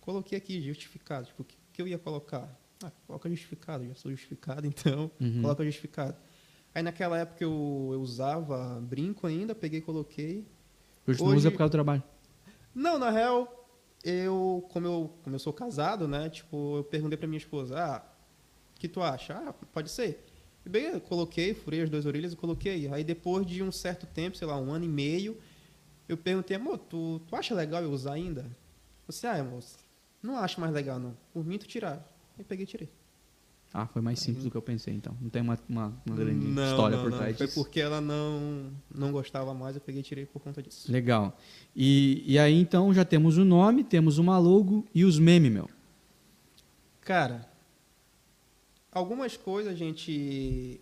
coloquei 0.00 0.36
aqui 0.38 0.60
justificado. 0.62 1.26
Tipo, 1.26 1.44
que, 1.78 1.82
eu 1.82 1.88
ia 1.88 1.98
colocar? 1.98 2.58
Ah, 2.82 2.90
coloca 3.06 3.28
justificado, 3.30 3.86
já 3.86 3.94
sou 3.94 4.10
justificado, 4.10 4.66
então 4.66 5.10
Uhum. 5.20 5.42
coloca 5.42 5.64
justificado. 5.64 6.16
Aí 6.74 6.82
naquela 6.82 7.16
época 7.18 7.42
eu, 7.44 7.90
eu 7.92 8.00
usava 8.00 8.80
brinco 8.80 9.26
ainda, 9.26 9.54
peguei 9.54 9.78
e 9.78 9.82
coloquei. 9.82 10.44
Hoje, 11.06 11.22
Hoje- 11.22 11.36
usa 11.36 11.50
por 11.52 11.58
causa 11.58 11.68
do 11.70 11.72
trabalho. 11.72 12.02
Não, 12.74 12.98
na 12.98 13.10
real, 13.10 13.68
eu 14.04 14.66
como, 14.70 14.86
eu, 14.86 15.12
como 15.22 15.34
eu 15.36 15.40
sou 15.40 15.52
casado, 15.52 16.06
né? 16.08 16.28
Tipo, 16.28 16.78
eu 16.78 16.84
perguntei 16.84 17.16
pra 17.16 17.26
minha 17.28 17.38
esposa, 17.38 17.78
ah, 17.78 18.02
o 18.76 18.78
que 18.80 18.88
tu 18.88 19.00
acha? 19.02 19.34
Ah, 19.34 19.52
pode 19.52 19.90
ser. 19.90 20.24
E 20.66 20.68
bem, 20.68 20.84
eu 20.86 21.00
coloquei, 21.00 21.54
furei 21.54 21.82
as 21.82 21.88
duas 21.90 22.06
orelhas 22.06 22.32
e 22.32 22.36
coloquei. 22.36 22.92
Aí 22.92 23.02
depois 23.04 23.46
de 23.46 23.62
um 23.62 23.72
certo 23.72 24.04
tempo, 24.06 24.36
sei 24.36 24.46
lá, 24.46 24.56
um 24.58 24.70
ano 24.72 24.84
e 24.84 24.88
meio, 24.88 25.36
eu 26.08 26.16
perguntei, 26.16 26.56
amor, 26.56 26.78
tu, 26.78 27.20
tu 27.26 27.34
acha 27.36 27.54
legal 27.54 27.82
eu 27.82 27.90
usar 27.90 28.12
ainda? 28.14 28.44
Você, 29.06 29.26
ah, 29.26 29.40
amor, 29.40 29.62
não 30.22 30.36
acho 30.38 30.60
mais 30.60 30.72
legal 30.72 30.98
não. 30.98 31.16
Por 31.32 31.44
mim, 31.44 31.58
tu 31.58 31.66
tirar. 31.66 32.06
Aí 32.38 32.44
peguei 32.44 32.64
e 32.64 32.66
tirei. 32.66 32.88
Ah, 33.72 33.86
foi 33.86 34.00
mais 34.00 34.18
simples 34.18 34.44
do 34.44 34.50
que 34.50 34.56
eu 34.56 34.62
pensei, 34.62 34.94
então. 34.94 35.14
Não 35.20 35.28
tem 35.28 35.42
uma, 35.42 35.58
uma, 35.68 35.92
uma 36.06 36.16
grande 36.16 36.46
Não, 36.46 36.70
história 36.70 36.96
não, 36.96 37.04
por 37.04 37.10
não. 37.10 37.18
trás 37.18 37.36
Foi 37.36 37.46
disso. 37.46 37.62
porque 37.62 37.78
ela 37.80 38.00
não, 38.00 38.72
não 38.92 39.12
gostava 39.12 39.52
mais, 39.52 39.76
eu 39.76 39.82
peguei 39.82 40.00
e 40.00 40.04
tirei 40.04 40.24
por 40.24 40.40
conta 40.40 40.62
disso. 40.62 40.90
Legal. 40.90 41.36
E, 41.76 42.24
e 42.26 42.38
aí, 42.38 42.54
então, 42.58 42.94
já 42.94 43.04
temos 43.04 43.36
o 43.36 43.44
nome, 43.44 43.84
temos 43.84 44.16
uma 44.16 44.38
logo 44.38 44.86
e 44.94 45.04
os 45.04 45.18
memes, 45.18 45.52
meu. 45.52 45.68
Cara, 47.02 47.46
algumas 48.90 49.36
coisas 49.36 49.72
a 49.72 49.76
gente 49.76 50.80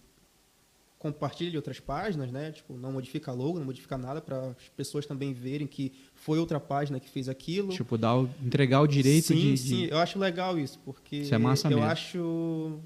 compartilha 1.12 1.50
de 1.50 1.56
outras 1.56 1.78
páginas, 1.80 2.30
né? 2.30 2.52
Tipo, 2.52 2.74
não 2.76 2.92
modifica 2.92 3.32
logo, 3.32 3.58
não 3.58 3.66
modifica 3.66 3.96
nada 3.98 4.20
para 4.20 4.48
as 4.50 4.68
pessoas 4.76 5.06
também 5.06 5.32
verem 5.32 5.66
que 5.66 5.92
foi 6.14 6.38
outra 6.38 6.58
página 6.60 6.98
que 7.00 7.08
fez 7.08 7.28
aquilo. 7.28 7.72
Tipo, 7.72 7.96
dar 7.98 8.16
o- 8.16 8.30
entregar 8.44 8.80
o 8.80 8.86
direito 8.86 9.26
sim, 9.28 9.34
de, 9.36 9.50
de- 9.52 9.58
sim, 9.58 9.84
eu 9.86 9.98
acho 9.98 10.18
legal 10.18 10.58
isso, 10.58 10.78
porque 10.84 11.16
Isso 11.16 11.34
é 11.34 11.38
massa 11.38 11.66
eu 11.68 11.76
mesmo. 11.78 11.84
acho 11.90 12.80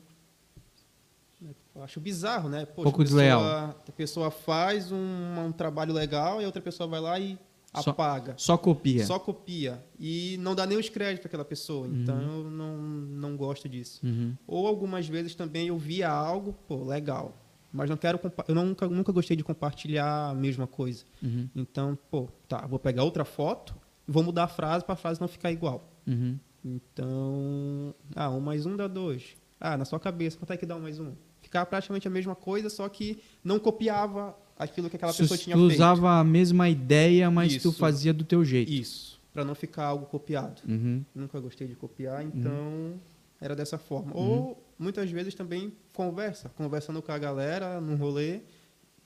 eu 1.75 1.83
acho 1.85 2.01
bizarro, 2.01 2.49
né? 2.49 2.67
Poxa, 2.67 2.83
Pouco 2.83 3.01
a 3.01 3.05
pessoa- 3.05 3.21
desleal. 3.23 3.43
A 3.43 3.75
pessoa 3.97 4.31
faz 4.31 4.91
um, 4.93 5.47
um 5.47 5.53
trabalho 5.53 5.93
legal 5.95 6.41
e 6.41 6.45
a 6.45 6.47
outra 6.47 6.61
pessoa 6.61 6.87
vai 6.89 7.01
lá 7.01 7.19
e 7.19 7.39
Só- 7.75 7.91
apaga. 7.91 8.35
Só 8.37 8.59
copia. 8.59 9.07
Só 9.07 9.19
copia. 9.19 9.83
E 9.99 10.37
não 10.41 10.55
dá 10.55 10.67
nem 10.67 10.77
os 10.77 10.89
créditos 10.89 11.21
para 11.23 11.29
aquela 11.29 11.45
pessoa. 11.45 11.87
Então 11.87 12.21
eu 12.21 12.51
não, 12.51 12.77
não 12.77 13.37
gosto 13.37 13.69
disso. 13.69 14.01
Uhum. 14.05 14.35
Ou 14.47 14.67
algumas 14.67 15.07
vezes 15.09 15.35
também 15.35 15.69
eu 15.69 15.79
via 15.79 16.11
algo, 16.11 16.53
pô, 16.69 16.85
legal. 16.85 17.35
Mas 17.73 17.89
não 17.89 17.97
quero 17.97 18.19
eu 18.49 18.55
nunca, 18.55 18.89
nunca 18.89 19.13
gostei 19.13 19.37
de 19.37 19.45
compartilhar 19.45 20.31
a 20.31 20.35
mesma 20.35 20.67
coisa. 20.67 21.05
Uhum. 21.23 21.49
Então, 21.55 21.97
pô, 22.11 22.29
tá, 22.49 22.67
vou 22.67 22.79
pegar 22.79 23.05
outra 23.05 23.25
foto 23.25 23.75
e 24.09 24.11
vou 24.11 24.23
mudar 24.23 24.45
a 24.45 24.49
frase 24.49 24.85
para 24.85 24.95
a 24.95 24.97
frase 24.97 25.21
não 25.21 25.29
ficar 25.29 25.53
igual. 25.53 25.89
Uhum. 26.07 26.37
Então, 26.65 27.95
ah, 28.15 28.31
um 28.31 28.41
mais 28.41 28.67
um 28.67 28.77
dá 28.77 28.89
dois. 28.89 29.37
Ah, 29.61 29.77
na 29.77 29.85
sua 29.85 30.01
cabeça, 30.01 30.37
quanto 30.39 30.53
é 30.53 30.57
que 30.57 30.67
dá 30.67 30.77
um 30.77 30.81
mais 30.81 30.99
um? 30.99 31.13
Ficava 31.43 31.67
praticamente 31.67 32.07
a 32.07 32.11
mesma 32.11 32.35
coisa, 32.35 32.69
só 32.71 32.89
que 32.89 33.19
não 33.45 33.59
copiava 33.59 34.37
aquilo 34.59 34.89
que 34.91 34.97
aquela 34.97 35.13
Tu- 35.13 35.19
pessoa 35.19 35.39
tinha 35.39 35.57
tu 35.57 35.61
feito. 35.67 35.75
usava 35.75 36.19
a 36.19 36.25
mesma 36.25 36.69
ideia, 36.69 37.31
mas 37.31 37.53
tu 37.55 37.69
Isso. 37.69 37.73
fazia 37.79 38.13
do 38.13 38.25
teu 38.25 38.45
jeito. 38.45 38.71
Isso, 38.73 39.21
para 39.33 39.45
não 39.45 39.55
ficar 39.55 39.85
algo 39.87 40.07
copiado. 40.07 40.61
Uhum. 40.69 41.05
Nunca 41.15 41.39
gostei 41.41 41.67
de 41.69 41.75
copiar, 41.75 42.25
então 42.25 42.95
era 43.41 43.55
dessa 43.57 43.79
forma. 43.79 44.13
Ou 44.15 44.63
muitas 44.81 45.11
vezes 45.11 45.35
também 45.35 45.77
conversa, 45.93 46.49
conversando 46.49 47.03
com 47.03 47.13
a 47.13 47.19
galera 47.19 47.81
num 47.81 47.97
rolê, 47.97 48.41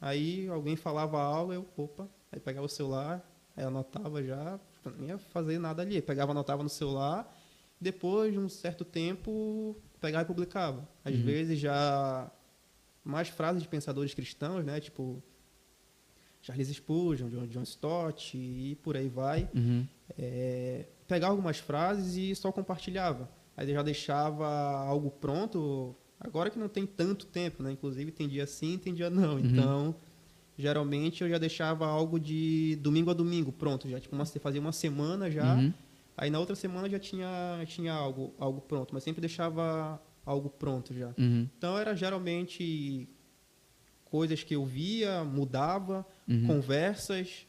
aí 0.01 0.47
alguém 0.49 0.77
falava 0.77 1.21
algo, 1.21 1.53
eu, 1.53 1.67
opa, 1.77 2.09
aí 2.31 2.39
pegava 2.41 2.65
o 2.67 2.69
celular, 2.69 3.29
aí 3.57 3.65
anotava 3.65 4.23
já, 4.23 4.59
não 4.99 5.07
ia 5.07 5.19
fazer 5.19 5.59
nada 5.59 5.83
ali, 5.83 6.01
pegava, 6.01 6.31
anotava 6.33 6.63
no 6.63 6.69
celular, 6.69 7.31
depois 7.81 8.33
de 8.33 8.39
um 8.39 8.49
certo 8.49 8.85
tempo 8.85 9.77
pegava 10.01 10.23
e 10.25 10.27
publicava. 10.27 10.89
Às 11.05 11.17
vezes 11.17 11.59
já 11.59 12.31
mais 13.03 13.29
frases 13.29 13.63
de 13.63 13.69
pensadores 13.69 14.15
cristãos, 14.15 14.65
né, 14.65 14.81
tipo 14.81 15.23
Charles 16.41 16.69
Spurgeon, 16.69 17.29
John, 17.31 17.47
John 17.47 17.63
Stott 17.63 18.37
e 18.37 18.77
por 18.77 18.97
aí 18.97 19.09
vai 19.09 19.49
Uhum. 19.55 19.87
é, 20.19 20.87
pegar 21.09 21.29
algumas 21.29 21.59
frases 21.59 22.17
e 22.17 22.35
só 22.35 22.53
compartilhava. 22.53 23.29
Aí 23.57 23.73
já 23.73 23.83
deixava 23.83 24.47
algo 24.49 25.11
pronto. 25.11 25.95
Agora 26.19 26.51
que 26.51 26.59
não 26.59 26.69
tem 26.69 26.87
tanto 26.87 27.27
tempo, 27.27 27.63
né? 27.63 27.73
Inclusive 27.73 28.11
tem 28.11 28.29
dia 28.29 28.47
sim, 28.47 28.79
tem 28.79 28.95
dia 28.95 29.11
não. 29.11 29.39
Então, 29.39 29.95
geralmente 30.57 31.23
eu 31.23 31.29
já 31.29 31.39
deixava 31.39 31.87
algo 31.87 32.19
de 32.19 32.77
domingo 32.77 33.11
a 33.11 33.15
domingo 33.15 33.53
pronto, 33.53 33.89
já 33.89 34.01
tipo 34.01 34.15
uma, 34.15 34.25
fazia 34.25 34.61
uma 34.61 34.73
semana 34.73 35.31
já. 35.31 35.55
Uhum. 35.55 35.73
Aí 36.17 36.31
na 36.31 36.39
outra 36.39 36.55
semana 36.55 36.89
já 36.89 36.99
tinha 36.99 37.63
tinha 37.67 37.93
algo 37.93 38.33
algo 38.39 38.61
pronto, 38.61 38.95
mas 38.95 39.03
sempre 39.03 39.21
deixava 39.21 40.01
algo 40.25 40.49
pronto 40.49 40.95
já. 40.95 41.13
Uhum. 41.19 41.49
Então 41.59 41.77
era 41.77 41.95
geralmente 41.95 43.09
coisas 44.05 44.43
que 44.45 44.55
eu 44.55 44.65
via, 44.65 45.25
mudava, 45.25 46.07
Uhum. 46.29 46.47
conversas 46.47 47.47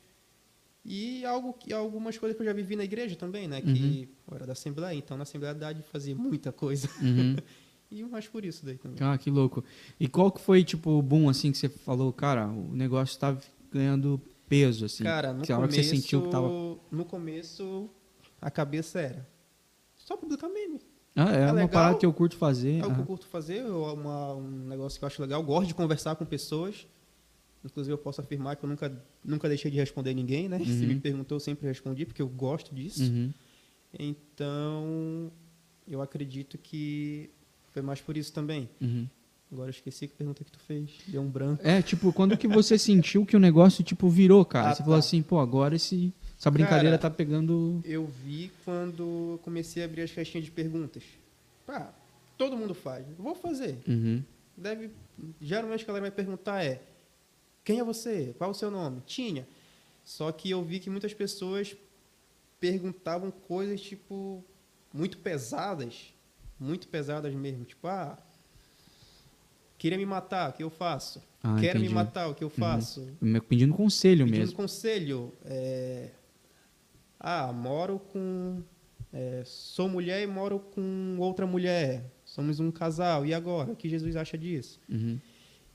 e 0.86 1.26
algo 1.26 1.54
que 1.54 1.74
algumas 1.74 2.18
coisas 2.18 2.36
que 2.38 2.42
eu 2.44 2.46
já 2.46 2.54
vivi 2.54 2.76
na 2.76 2.84
igreja 2.84 3.16
também, 3.16 3.48
né? 3.48 3.58
Uhum. 3.66 3.74
Que 3.74 4.10
eu 4.30 4.36
era 4.36 4.46
da 4.46 4.54
Assembleia, 4.54 4.96
então 4.98 5.18
na 5.18 5.24
Assembleia 5.24 5.54
dá 5.56 5.74
de 5.74 5.82
fazer 5.82 6.14
muita 6.14 6.52
coisa. 6.52 6.88
Uhum. 7.02 7.36
E 7.92 8.04
mais 8.04 8.28
por 8.28 8.44
isso 8.44 8.66
daí 8.66 8.78
também. 8.80 8.98
Ah, 9.00 9.16
que 9.16 9.30
louco. 9.30 9.64
E 10.00 10.08
qual 10.08 10.32
que 10.32 10.42
foi, 10.42 10.64
tipo, 10.64 10.90
o 10.90 11.02
boom, 11.04 11.30
assim, 11.30 11.52
que 11.52 11.58
você 11.58 11.70
falou, 11.70 12.12
cara, 12.12 12.48
o 12.48 12.74
negócio 12.76 13.18
tá 13.18 13.38
ganhando 13.72 14.20
peso, 14.50 14.86
assim? 14.86 15.04
Cara, 15.04 15.32
no 15.32 15.44
que 15.44 15.54
começo, 15.54 15.70
que 15.78 15.84
você 15.84 15.96
sentiu 15.96 16.24
que 16.24 16.30
tava... 16.30 16.50
no 16.92 17.06
começo 17.06 17.88
a 18.42 18.50
cabeça 18.50 19.00
era 19.00 19.28
só 19.96 20.18
publicar 20.18 20.50
meme. 20.50 20.82
Ah, 21.16 21.32
é, 21.34 21.42
é 21.42 21.46
uma 21.46 21.52
legal. 21.54 21.70
parada 21.70 21.98
que 22.00 22.06
eu 22.06 22.12
curto 22.12 22.36
fazer. 22.36 22.80
É 22.80 22.86
o 22.86 22.94
que 22.94 23.00
eu 23.02 23.06
curto 23.06 23.28
fazer, 23.28 23.60
é 23.60 23.66
uma- 23.70 24.34
um 24.36 24.68
negócio 24.68 25.00
que 25.00 25.06
eu 25.06 25.08
acho 25.08 25.22
legal. 25.22 25.40
Eu 25.40 25.46
gosto 25.46 25.68
de 25.68 25.76
conversar 25.76 26.16
com 26.16 26.26
pessoas. 26.26 26.88
Inclusive, 27.66 27.94
eu 27.94 27.98
posso 27.98 28.22
afirmar 28.22 28.56
que 28.56 28.64
eu 28.64 28.70
nunca, 28.70 29.04
nunca 29.24 29.48
deixei 29.50 29.72
de 29.72 29.78
responder 29.78 30.14
ninguém, 30.14 30.48
né? 30.48 30.60
Se 30.60 30.72
Uhum. 30.72 30.88
me 30.88 31.00
perguntou, 31.00 31.36
eu 31.36 31.40
sempre 31.40 31.68
respondi, 31.68 32.06
porque 32.06 32.22
eu 32.22 32.28
gosto 32.28 32.74
disso. 32.74 33.04
Uhum. 33.04 33.34
Então, 33.98 35.32
eu 35.88 36.02
acredito 36.02 36.58
que 36.58 37.30
foi 37.72 37.82
mais 37.82 38.00
por 38.02 38.16
isso 38.16 38.32
também. 38.32 38.70
Uhum. 38.80 39.08
Agora 39.52 39.68
eu 39.68 39.72
esqueci 39.72 40.08
que 40.08 40.16
pergunta 40.16 40.44
que 40.44 40.52
tu 40.52 40.60
fez. 40.60 40.90
Deu 41.08 41.22
um 41.22 41.30
branco. 41.30 41.66
É, 41.66 41.82
tipo, 41.82 42.12
quando 42.12 42.38
que 42.38 42.48
você 42.48 42.78
sentiu 42.78 43.26
que 43.26 43.36
o 43.36 43.40
negócio, 43.40 43.84
tipo, 43.84 44.10
virou, 44.10 44.44
cara? 44.44 44.70
Ah, 44.72 44.76
você 44.76 44.84
falou 44.84 44.96
tá. 44.96 45.00
assim, 45.00 45.22
pô, 45.22 45.40
agora 45.40 45.76
esse, 45.76 46.14
essa 46.38 46.52
brincadeira 46.52 46.98
Cara, 46.98 47.10
tá 47.10 47.10
pegando... 47.10 47.82
Eu 47.86 48.06
vi 48.06 48.52
quando 48.64 49.40
comecei 49.44 49.84
a 49.84 49.86
abrir 49.86 50.02
as 50.02 50.12
caixinhas 50.12 50.46
de 50.46 50.52
perguntas. 50.52 51.04
Pá, 51.66 51.94
todo 52.38 52.58
mundo 52.58 52.74
faz. 52.74 53.06
Vou 53.18 53.36
fazer. 53.36 53.78
Uhum. 53.88 54.22
Deve, 54.58 54.90
geralmente 55.42 55.84
a 55.84 55.88
galera 55.88 56.04
vai 56.04 56.12
perguntar 56.12 56.64
é 56.64 56.82
quem 57.66 57.80
é 57.80 57.84
você? 57.84 58.34
Qual 58.38 58.50
é 58.50 58.52
o 58.52 58.56
seu 58.56 58.72
nome? 58.72 59.02
Tinha. 59.06 59.46
Só 60.06 60.32
que 60.32 60.50
eu 60.50 60.64
vi 60.64 60.80
que 60.80 60.90
muitas 60.90 61.14
pessoas 61.14 61.76
perguntavam 62.60 63.32
coisas 63.32 63.82
tipo 63.82 64.42
muito 64.94 65.18
pesadas, 65.18 66.14
muito 66.60 66.88
pesadas 66.88 67.34
mesmo, 67.34 67.66
tipo 67.66 67.86
ah, 67.88 68.18
queria 69.78 69.98
me 69.98 70.06
matar, 70.06 70.52
o 70.52 70.54
que 70.54 70.64
eu 70.64 70.70
faço? 70.70 71.22
Ah, 71.44 71.58
Quero 71.60 71.80
me 71.80 71.86
entendi. 71.86 71.94
matar, 71.94 72.28
o 72.30 72.34
que 72.36 72.44
eu 72.44 72.50
faço? 72.50 73.08
Pedindo 73.50 73.74
conselho 73.74 74.26
Pedindo 74.26 74.40
mesmo. 74.40 74.56
conselho. 74.56 75.34
é, 75.44 76.10
ah, 77.20 77.52
moro 77.52 78.00
com. 78.00 78.62
é, 79.12 79.44
sou 79.46 79.90
mulher 79.90 80.22
e 80.24 80.28
moro 80.28 80.60
com 80.60 81.18
outra 81.20 81.46
mulher. 81.48 82.12
Somos 82.24 82.60
um 82.60 82.72
casal. 82.72 83.26
E 83.26 83.34
agora? 83.34 83.72
O 83.72 83.76
que 83.76 83.90
Jesus 83.90 84.16
acha 84.16 84.38
disso? 84.38 84.80
Uhum. 84.90 85.20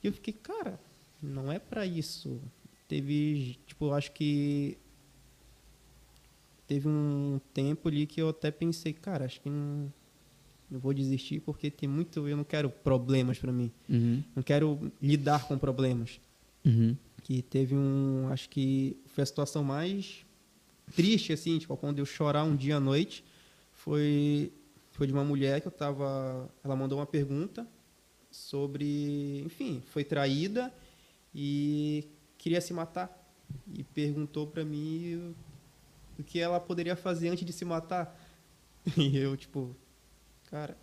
E 0.03 0.07
eu 0.07 0.13
fiquei, 0.13 0.33
cara, 0.33 0.79
não 1.21 1.51
é 1.51 1.59
pra 1.59 1.85
isso. 1.85 2.39
Teve, 2.87 3.57
tipo, 3.67 3.85
eu 3.85 3.93
acho 3.93 4.11
que. 4.11 4.77
Teve 6.67 6.87
um 6.87 7.39
tempo 7.53 7.89
ali 7.89 8.05
que 8.05 8.21
eu 8.21 8.29
até 8.29 8.49
pensei, 8.49 8.93
cara, 8.93 9.25
acho 9.25 9.41
que 9.41 9.49
não, 9.49 9.91
não 10.69 10.79
vou 10.79 10.93
desistir 10.93 11.41
porque 11.41 11.69
tem 11.69 11.87
muito. 11.89 12.27
Eu 12.27 12.37
não 12.37 12.43
quero 12.45 12.69
problemas 12.69 13.37
pra 13.37 13.51
mim. 13.51 13.71
Uhum. 13.89 14.23
Não 14.35 14.41
quero 14.43 14.91
lidar 15.01 15.47
com 15.47 15.57
problemas 15.57 16.19
Uhum. 16.63 16.95
que 17.23 17.41
teve 17.41 17.75
um 17.75 18.27
acho 18.29 18.47
que 18.47 18.95
foi 19.07 19.23
a 19.23 19.25
situação 19.25 19.63
mais 19.63 20.23
triste 20.95 21.33
assim 21.33 21.57
tipo 21.57 21.75
quando 21.75 21.97
eu 21.97 22.05
chorar 22.05 22.43
um 22.43 22.55
dia 22.55 22.77
à 22.77 22.79
noite 22.79 23.23
foi 23.73 24.51
foi 24.91 25.07
de 25.07 25.13
uma 25.13 25.23
mulher 25.23 25.59
que 25.59 25.67
eu 25.67 25.71
tava 25.71 26.47
ela 26.63 26.75
mandou 26.75 26.99
uma 26.99 27.05
pergunta 27.07 27.65
sobre 28.29 29.41
enfim 29.43 29.81
foi 29.87 30.03
traída 30.03 30.71
e 31.33 32.07
queria 32.37 32.61
se 32.61 32.73
matar 32.73 33.17
e 33.73 33.83
perguntou 33.83 34.47
para 34.47 34.63
mim 34.63 35.35
o 36.17 36.23
que 36.23 36.39
ela 36.39 36.59
poderia 36.59 36.95
fazer 36.95 37.29
antes 37.29 37.45
de 37.45 37.53
se 37.53 37.65
matar 37.65 38.17
e 38.97 39.17
eu 39.17 39.35
tipo 39.37 39.75
cara 40.49 40.77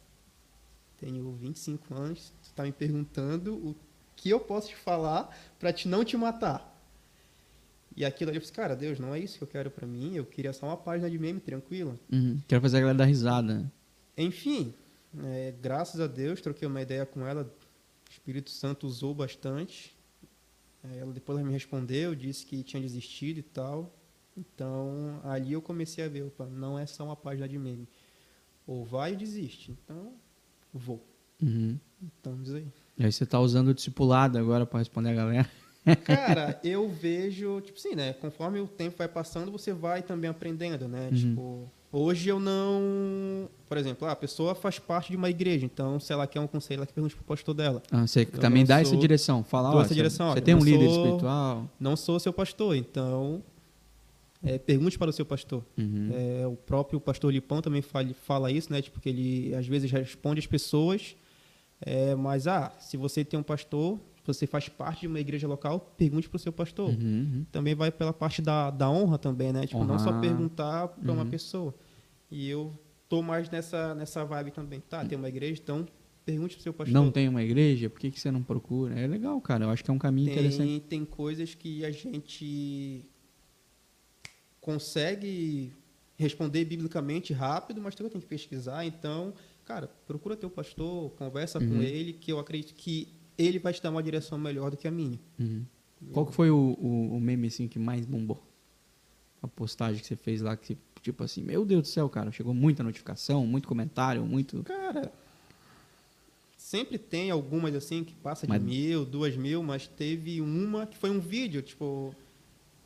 tenho 0.99 1.33
25 1.33 1.95
anos 1.95 2.33
tu 2.43 2.53
tá 2.55 2.65
me 2.65 2.73
perguntando 2.73 3.55
o 3.55 3.77
que 4.19 4.31
eu 4.31 4.41
posso 4.41 4.69
te 4.69 4.77
falar 4.77 5.35
para 5.59 5.73
te 5.73 5.89
não 5.89 6.05
te 6.05 6.17
matar. 6.17 6.77
E 7.97 8.05
aquilo 8.05 8.31
ali, 8.31 8.39
eu 8.39 8.43
falei, 8.43 8.55
cara, 8.55 8.77
Deus, 8.77 8.99
não 8.99 9.15
é 9.15 9.19
isso 9.19 9.39
que 9.39 9.45
eu 9.45 9.49
quero 9.49 9.71
pra 9.71 9.87
mim. 9.87 10.15
Eu 10.15 10.25
queria 10.25 10.53
só 10.53 10.67
uma 10.67 10.77
página 10.77 11.11
de 11.11 11.19
meme 11.19 11.41
tranquila. 11.41 11.97
Uhum. 12.13 12.41
Quero 12.47 12.61
fazer 12.63 12.77
a 12.77 12.81
galera 12.81 12.99
dar 12.99 13.05
risada. 13.07 13.73
Enfim, 14.17 14.75
é, 15.25 15.53
graças 15.61 16.01
a 16.01 16.07
Deus, 16.07 16.41
troquei 16.41 16.69
uma 16.69 16.81
ideia 16.81 17.05
com 17.07 17.27
ela. 17.27 17.43
O 17.43 18.11
Espírito 18.11 18.51
Santo 18.51 18.87
usou 18.87 19.15
bastante. 19.15 19.97
É, 20.85 20.99
ela 20.99 21.13
depois 21.13 21.39
ela 21.39 21.47
me 21.47 21.53
respondeu, 21.53 22.15
disse 22.15 22.47
que 22.47 22.63
tinha 22.63 22.81
desistido 22.81 23.39
e 23.39 23.43
tal. 23.43 23.95
Então, 24.37 25.21
ali 25.25 25.53
eu 25.53 25.61
comecei 25.61 26.05
a 26.05 26.09
ver, 26.09 26.23
opa, 26.23 26.47
não 26.47 26.79
é 26.79 26.87
só 26.87 27.05
uma 27.05 27.17
página 27.17 27.49
de 27.49 27.59
meme. 27.59 27.89
Ou 28.67 28.85
vai 28.85 29.13
ou 29.13 29.17
desiste. 29.17 29.73
Então, 29.73 30.13
vou. 30.73 31.05
Uhum. 31.43 31.79
Então, 32.01 32.41
diz 32.43 32.55
aí. 32.55 32.67
E 32.97 33.05
aí 33.05 33.13
você 33.13 33.27
tá 33.27 33.41
usando 33.41 33.69
o 33.69 33.75
discipulado 33.75 34.39
agora 34.39 34.65
pra 34.65 34.79
responder 34.79 35.11
a 35.11 35.15
galera. 35.15 35.51
Cara, 36.05 36.61
eu 36.63 36.89
vejo, 36.89 37.61
tipo 37.63 37.79
assim, 37.79 37.95
né? 37.95 38.13
Conforme 38.13 38.61
o 38.61 38.69
tempo 38.69 38.99
vai 38.99 39.09
passando, 39.09 39.51
você 39.51 39.73
vai 39.73 40.03
também 40.03 40.31
aprendendo, 40.31 40.87
né? 40.87 41.09
Uhum. 41.09 41.17
Tipo, 41.17 41.73
hoje 41.93 42.29
eu 42.29 42.39
não. 42.41 43.49
Por 43.69 43.77
exemplo, 43.77 44.07
ah, 44.09 44.13
a 44.13 44.17
pessoa 44.17 44.55
faz 44.55 44.79
parte 44.79 45.11
de 45.11 45.17
uma 45.17 45.29
igreja, 45.29 45.65
então 45.67 45.99
se 46.01 46.13
ela 46.13 46.27
quer 46.27 46.41
um 46.41 46.47
conselho, 46.47 46.79
ela 46.81 46.87
que 46.87 46.93
pergunte 46.93 47.15
pro 47.15 47.25
pastor 47.25 47.55
dela. 47.55 47.83
Ah, 47.91 48.07
você 48.07 48.23
Eu 48.23 48.27
também 48.41 48.65
dá 48.65 48.81
essa 48.81 48.91
sou- 48.91 48.99
direção. 49.01 49.45
Fala, 49.45 49.75
ó, 49.75 49.83
essa 49.83 49.95
direção, 49.95 50.33
você 50.33 50.41
tem 50.41 50.55
um 50.55 50.65
líder 50.65 50.89
sou- 50.89 51.05
espiritual. 51.05 51.69
Não 51.79 51.97
sou 51.97 52.19
seu 52.19 52.33
pastor, 52.33 52.77
então. 52.77 53.43
é, 54.41 54.57
pergunte 54.57 54.97
para 54.97 55.11
o 55.11 55.13
seu 55.13 55.27
pastor. 55.27 55.65
Uhum. 55.77 56.11
É, 56.15 56.47
o 56.47 56.55
próprio 56.55 57.01
pastor 57.01 57.33
Lipão 57.33 57.61
também 57.61 57.83
fala, 57.83 58.09
fala 58.23 58.53
isso, 58.53 58.73
né? 58.73 58.81
Tipo, 58.81 59.01
que 59.01 59.09
ele 59.09 59.53
às 59.55 59.67
vezes 59.67 59.91
responde 59.91 60.39
as 60.39 60.47
pessoas, 60.47 61.17
é, 61.81 62.15
mas, 62.15 62.47
ah, 62.47 62.73
se 62.79 62.97
você 62.97 63.25
tem 63.25 63.39
um 63.39 63.43
pastor, 63.43 63.99
você 64.29 64.47
faz 64.47 64.69
parte 64.69 65.01
de 65.01 65.07
uma 65.09 65.19
igreja 65.21 65.49
local, 65.49 65.81
pergunte 65.97 66.29
para 66.29 66.37
o 66.37 66.39
seu 66.39 66.53
pastor. 66.53 66.91
Uhum, 66.91 66.97
uhum. 67.03 67.47
também 67.51 67.75
vai 67.75 67.91
pela 67.91 68.13
parte 68.13 68.41
da, 68.41 68.71
da 68.71 68.89
honra 68.91 69.19
também, 69.19 69.53
né? 69.53 69.67
Tipo, 69.67 69.85
não 69.85 69.99
só 69.99 70.21
perguntar 70.21 70.89
para 70.89 71.13
uma 71.13 71.23
Uhum. 71.25 71.31
pessoa. 71.31 71.75
E 72.31 72.49
eu 72.49 72.73
tô 73.09 73.23
mais 73.23 73.49
nessa, 73.51 73.95
nessa 73.95 74.25
vibe 74.25 74.51
também. 74.53 74.81
Tá, 74.81 75.05
tem 75.05 75.17
uma 75.19 75.29
igreja, 75.29 75.61
então 75.63 75.87
pergunte 76.25 76.55
pro 76.57 76.63
seu 76.63 76.73
pastor. 76.75 76.93
Não 76.93 77.11
tem 77.11 77.27
uma 77.29 77.43
igreja? 77.43 77.89
Por 77.89 77.99
que, 78.01 78.11
que 78.11 78.21
você 78.21 78.31
não 78.31 78.43
procura? 78.43 78.99
É 79.01 79.07
legal, 79.07 79.41
cara. 79.41 79.65
Eu 79.65 79.71
acho 79.71 79.83
que 79.83 79.91
é 79.91 79.95
um 79.95 79.99
caminho 79.99 80.31
interessante. 80.31 80.69
tem, 80.69 80.81
tem 80.81 81.05
coisas 81.05 81.55
que 81.55 81.85
a 81.85 81.91
gente 81.91 83.05
consegue 84.61 85.73
responder 86.17 86.65
biblicamente 86.65 87.33
rápido, 87.33 87.81
mas 87.81 87.95
também 87.95 88.11
tem 88.11 88.21
que 88.21 88.27
pesquisar. 88.27 88.85
Então, 88.85 89.33
cara, 89.65 89.89
procura 90.07 90.37
teu 90.37 90.51
pastor, 90.51 91.11
conversa 91.13 91.59
com 91.61 91.65
Uhum. 91.77 91.83
ele, 91.83 92.13
que 92.13 92.33
eu 92.33 92.39
acredito 92.39 92.75
que 92.75 93.09
ele 93.39 93.59
vai 93.59 93.73
te 93.73 93.81
dar 93.83 93.91
uma 93.91 94.03
direção 94.03 94.37
melhor 94.37 94.71
do 94.71 94.77
que 94.77 94.87
a 94.87 94.91
minha. 94.91 95.19
Uhum. 95.39 95.65
Qual 96.13 96.27
que 96.27 96.35
foi 96.35 96.51
o, 96.51 96.77
o, 96.81 97.17
o 97.17 97.21
meme 97.21 97.47
assim 97.49 97.67
que 97.69 97.79
mais 97.79 98.05
bombou? 98.05 98.43
A 99.43 99.47
postagem 99.49 100.01
que 100.01 100.07
você 100.07 100.17
fez 100.17 100.41
lá 100.43 100.57
que 100.57 100.77
tipo 101.03 101.23
assim, 101.23 101.43
meu 101.43 101.65
Deus 101.65 101.83
do 101.83 101.89
céu, 101.89 102.09
cara, 102.09 102.31
chegou 102.33 102.53
muita 102.53 102.83
notificação, 102.83 103.47
muito 103.47 103.69
comentário, 103.69 104.25
muito. 104.27 104.63
Cara, 104.65 105.13
sempre 106.57 106.99
tem 106.99 107.31
algumas 107.31 107.75
assim 107.75 108.03
que 108.05 108.15
passa 108.15 108.47
de 108.47 108.53
Mas- 108.53 108.63
mil, 108.63 109.05
duas 109.05 109.37
mil, 109.37 109.63
mas 109.63 109.87
teve 109.87 110.41
uma 110.41 110.87
que 110.87 110.97
foi 110.99 111.11
um 111.11 111.21
vídeo, 111.21 111.63
tipo, 111.63 112.15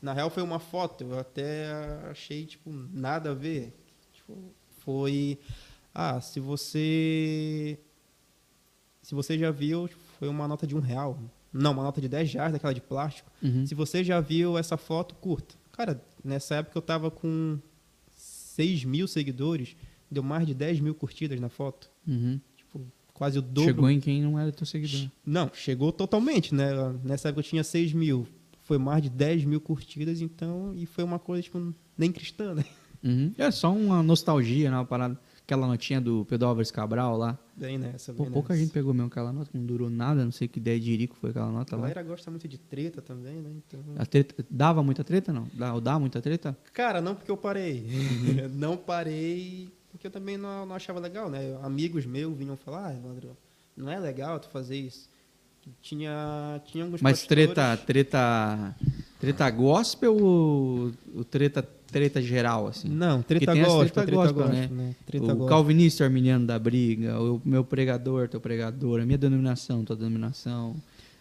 na 0.01 0.13
real 0.13 0.29
foi 0.29 0.43
uma 0.43 0.59
foto, 0.59 1.03
eu 1.03 1.19
até 1.19 1.71
achei, 2.09 2.45
tipo, 2.45 2.71
nada 2.93 3.31
a 3.31 3.33
ver. 3.33 3.73
Tipo, 4.13 4.37
foi, 4.79 5.39
ah, 5.93 6.21
se 6.21 6.39
você, 6.39 7.77
se 9.01 9.15
você 9.15 9.37
já 9.37 9.49
viu, 9.51 9.87
foi 10.23 10.29
uma 10.29 10.47
nota 10.47 10.65
de 10.65 10.73
um 10.73 10.79
real, 10.79 11.19
não, 11.51 11.73
uma 11.73 11.83
nota 11.83 11.99
de 11.99 12.07
10 12.07 12.33
reais, 12.35 12.53
daquela 12.53 12.73
de 12.73 12.79
plástico. 12.79 13.29
Uhum. 13.41 13.67
Se 13.67 13.75
você 13.75 14.05
já 14.05 14.21
viu 14.21 14.57
essa 14.57 14.77
foto, 14.77 15.13
curta. 15.15 15.53
Cara, 15.73 16.01
nessa 16.23 16.55
época 16.55 16.77
eu 16.77 16.81
tava 16.81 17.11
com 17.11 17.59
6 18.15 18.85
mil 18.85 19.05
seguidores, 19.05 19.75
deu 20.09 20.23
mais 20.23 20.47
de 20.47 20.53
10 20.53 20.79
mil 20.79 20.95
curtidas 20.95 21.41
na 21.41 21.49
foto. 21.49 21.91
Uhum. 22.07 22.39
Tipo, 22.55 22.87
quase 23.13 23.37
o 23.37 23.41
dobro. 23.41 23.73
Chegou 23.73 23.89
em 23.89 23.99
quem 23.99 24.21
não 24.21 24.39
era 24.39 24.49
teu 24.53 24.65
seguidor. 24.65 25.11
Não, 25.25 25.51
chegou 25.53 25.91
totalmente, 25.91 26.55
né? 26.55 26.71
Nessa 27.03 27.27
época 27.27 27.41
eu 27.41 27.49
tinha 27.49 27.63
6 27.65 27.91
mil. 27.91 28.25
Foi 28.61 28.77
mais 28.77 29.03
de 29.03 29.09
10 29.09 29.43
mil 29.43 29.59
curtidas, 29.59 30.21
então. 30.21 30.73
E 30.73 30.85
foi 30.85 31.03
uma 31.03 31.19
coisa, 31.19 31.43
tipo, 31.43 31.75
nem 31.97 32.13
cristã, 32.13 32.55
né? 32.55 32.63
Uhum. 33.03 33.33
É 33.37 33.51
só 33.51 33.75
uma 33.75 34.01
nostalgia, 34.01 34.71
né? 34.71 34.77
Uma 34.77 34.85
parada. 34.85 35.19
Aquela 35.45 35.67
notinha 35.67 35.99
do 35.99 36.25
Pedro 36.25 36.47
Álvares 36.47 36.71
Cabral 36.71 37.17
lá. 37.17 37.37
Bem 37.55 37.77
nessa, 37.77 38.13
Pô, 38.13 38.23
bem 38.23 38.31
pouca 38.31 38.53
nessa. 38.53 38.63
gente 38.63 38.73
pegou 38.73 38.93
mesmo 38.93 39.07
aquela 39.07 39.31
nota, 39.33 39.49
não 39.53 39.65
durou 39.65 39.89
nada, 39.89 40.23
não 40.23 40.31
sei 40.31 40.47
que 40.47 40.57
ideia 40.57 40.79
de 40.79 40.89
Irico 40.91 41.17
foi 41.17 41.31
aquela 41.31 41.47
A 41.47 41.51
nota 41.51 41.75
lá. 41.75 41.81
galera 41.81 42.01
gosta 42.03 42.31
muito 42.31 42.47
de 42.47 42.57
treta 42.57 43.01
também, 43.01 43.35
né? 43.41 43.51
Então... 43.67 43.81
A 43.97 44.05
treta, 44.05 44.45
dava 44.49 44.81
muita 44.81 45.03
treta, 45.03 45.33
não? 45.33 45.47
Dá, 45.53 45.77
dá 45.79 45.99
muita 45.99 46.21
treta? 46.21 46.57
Cara, 46.71 47.01
não 47.01 47.13
porque 47.13 47.29
eu 47.29 47.35
parei. 47.37 47.81
Uhum. 47.81 48.49
não 48.57 48.77
parei 48.77 49.69
porque 49.91 50.07
eu 50.07 50.11
também 50.11 50.37
não, 50.37 50.65
não 50.65 50.75
achava 50.75 50.99
legal, 50.99 51.29
né? 51.29 51.57
Amigos 51.61 52.05
meus 52.05 52.35
vinham 52.37 52.55
falar, 52.55 52.87
ah, 52.87 52.93
Evandro, 52.93 53.37
não 53.75 53.91
é 53.91 53.99
legal 53.99 54.39
tu 54.39 54.47
fazer 54.49 54.77
isso. 54.77 55.09
Tinha, 55.81 56.61
tinha 56.65 56.83
alguns 56.83 57.01
Mas 57.01 57.19
pastores- 57.19 57.45
treta, 57.53 57.77
treta, 57.77 58.75
treta 59.19 59.49
gospel 59.49 60.15
ou, 60.15 60.91
ou 61.15 61.23
treta, 61.23 61.61
treta 61.93 62.21
geral, 62.21 62.67
assim? 62.67 62.89
Não, 62.89 63.21
treta 63.21 63.53
gospel, 63.55 63.77
treta 63.79 64.03
treta 64.05 64.15
gospel, 64.33 64.47
né? 64.49 64.67
né? 64.71 64.95
Treta 65.05 65.23
o 65.25 65.27
gospel. 65.29 65.45
calvinista 65.47 66.03
arminiano 66.03 66.45
da 66.45 66.57
briga, 66.59 67.19
o 67.21 67.41
meu 67.45 67.63
pregador, 67.63 68.27
teu 68.27 68.41
pregador, 68.41 68.99
a 68.99 69.05
minha 69.05 69.17
denominação, 69.17 69.85
tua 69.85 69.95
denominação. 69.95 70.75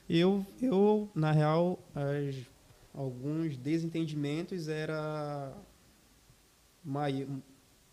Eu, 0.08 0.44
eu 0.60 1.08
na 1.14 1.30
real, 1.32 1.78
as- 1.94 2.36
alguns 2.94 3.56
desentendimentos 3.56 4.68
era 4.68 5.52
mai- 6.84 7.26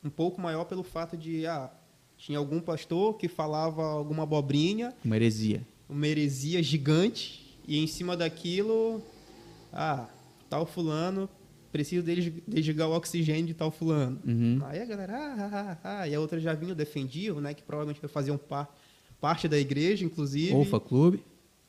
um 0.04 0.10
pouco 0.10 0.42
maior 0.42 0.66
pelo 0.66 0.84
fato 0.84 1.16
de, 1.18 1.46
ah, 1.46 1.70
tinha 2.18 2.38
algum 2.38 2.60
pastor 2.60 3.16
que 3.18 3.28
falava 3.28 3.84
alguma 3.84 4.24
abobrinha, 4.24 4.94
Uma 5.06 5.16
heresia. 5.16 5.62
uma 5.88 6.08
heresia 6.08 6.62
gigante, 6.64 7.58
e 7.68 7.78
em 7.78 7.88
cima 7.88 8.18
daquilo, 8.18 9.02
ah, 9.72 10.08
tal 10.50 10.66
fulano, 10.66 11.30
preciso 11.72 12.04
deslig- 12.06 12.44
desligar 12.48 12.90
o 12.90 12.94
oxigênio 12.94 13.46
de 13.46 13.54
tal 13.54 13.72
fulano. 13.72 14.20
Uhum. 14.26 14.60
Aí 14.66 14.82
a 14.82 14.86
galera, 14.86 15.14
ah, 15.18 15.36
ah, 15.38 15.78
ah, 15.84 16.00
ah, 16.02 16.08
e 16.08 16.16
a 16.16 16.20
outra 16.20 16.40
já 16.40 16.54
vinha 16.54 16.74
defendiam, 16.76 17.40
né, 17.40 17.54
que 17.54 17.62
provavelmente 17.64 18.06
faziam 18.08 18.38
par, 18.38 18.74
parte 19.22 19.48
da 19.48 19.58
igreja, 19.58 20.04
inclusive. 20.06 20.54
Ou 20.54 20.66
fã 20.66 20.80
clube. 20.80 21.24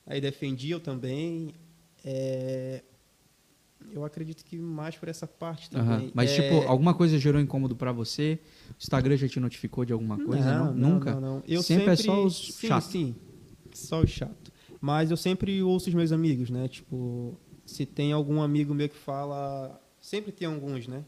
Aí 0.07 0.21
defendiam 0.21 0.81
também. 0.81 1.55
É, 2.05 2.83
Eu 3.93 4.05
acredito 4.05 4.45
que 4.45 4.57
mais 4.57 4.95
por 4.97 5.09
essa 5.09 5.27
parte 5.27 5.71
também. 5.71 6.11
Mas, 6.15 6.31
É, 6.31 6.43
tipo, 6.43 6.69
alguma 6.69 6.93
coisa 6.95 7.19
gerou 7.19 7.41
incômodo 7.41 7.75
pra 7.75 7.91
você? 7.93 8.39
O 8.71 8.75
Instagram 8.79 9.17
já 9.17 9.27
te 9.27 9.41
notificou 9.41 9.85
de 9.85 9.93
alguma 9.93 10.17
coisa? 10.23 10.59
Não, 10.65 10.75
Nunca? 10.75 11.15
Não, 11.15 11.21
não. 11.21 11.43
Eu 11.49 11.63
Sempre 11.63 11.97
sempre, 11.97 12.11
é 12.11 12.15
só 12.15 12.25
os 12.25 12.55
sim, 12.55 12.69
chatos. 12.69 12.89
Sim, 12.91 13.15
só 13.73 14.01
os 14.03 14.11
chato. 14.11 14.53
Mas 14.81 15.11
eu 15.11 15.17
sempre 15.17 15.63
ouço 15.63 15.89
os 15.89 15.95
meus 15.95 16.13
amigos, 16.13 16.51
né? 16.51 16.69
Tipo, 16.69 17.37
se 17.67 17.85
tem 17.87 18.13
algum 18.13 18.41
amigo 18.43 18.75
meu 18.75 18.89
que 18.89 18.97
fala... 18.97 19.80
Sempre 20.01 20.33
tem 20.33 20.49
alguns, 20.49 20.87
né? 20.87 21.05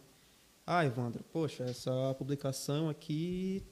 Ah, 0.67 0.85
Evandro, 0.85 1.25
poxa, 1.33 1.65
essa 1.65 2.15
publicação 2.19 2.89
aqui 2.89 3.63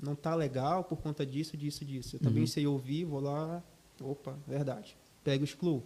não 0.00 0.14
tá 0.14 0.34
legal 0.34 0.84
por 0.84 0.98
conta 0.98 1.26
disso, 1.26 1.56
disso, 1.56 1.84
disso. 1.84 2.16
Eu 2.16 2.20
também 2.20 2.42
Uhum. 2.42 2.46
sei 2.46 2.66
ouvir, 2.66 3.04
vou 3.04 3.20
lá... 3.20 3.62
Opa, 4.00 4.38
verdade. 4.46 4.96
Pego 5.24 5.42
e 5.42 5.44
excluo. 5.44 5.82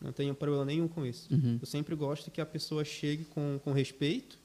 Não 0.00 0.12
tenho 0.12 0.34
problema 0.34 0.64
nenhum 0.64 0.86
com 0.86 1.04
isso. 1.04 1.32
Uhum. 1.34 1.58
Eu 1.60 1.66
sempre 1.66 1.94
gosto 1.96 2.30
que 2.30 2.40
a 2.40 2.46
pessoa 2.46 2.84
chegue 2.84 3.24
com, 3.24 3.58
com 3.64 3.72
respeito 3.72 4.38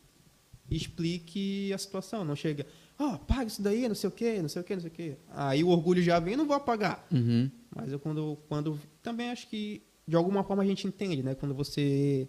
e 0.69 0.75
explique 0.75 1.71
a 1.71 1.77
situação. 1.77 2.25
Não 2.25 2.35
chega, 2.35 2.65
ó, 2.97 3.17
paga 3.17 3.45
isso 3.45 3.61
daí, 3.61 3.87
não 3.87 3.93
sei 3.95 4.07
o 4.07 4.11
quê, 4.11 4.41
não 4.41 4.49
sei 4.49 4.61
o 4.61 4.65
quê, 4.65 4.73
não 4.73 4.81
sei 4.81 4.89
o 4.89 4.93
quê. 4.93 5.17
Aí 5.29 5.63
o 5.63 5.67
orgulho 5.67 6.01
já 6.01 6.19
vem, 6.19 6.35
não 6.35 6.47
vou 6.47 6.55
apagar. 6.55 7.05
Uhum. 7.11 7.49
Mas 7.75 7.91
eu 7.91 7.99
quando, 7.99 8.37
quando... 8.49 8.79
Também 9.03 9.29
acho 9.29 9.47
que, 9.47 9.83
de 10.07 10.15
alguma 10.15 10.43
forma, 10.43 10.63
a 10.63 10.65
gente 10.65 10.87
entende, 10.87 11.21
né? 11.21 11.35
Quando 11.35 11.53
você 11.53 12.27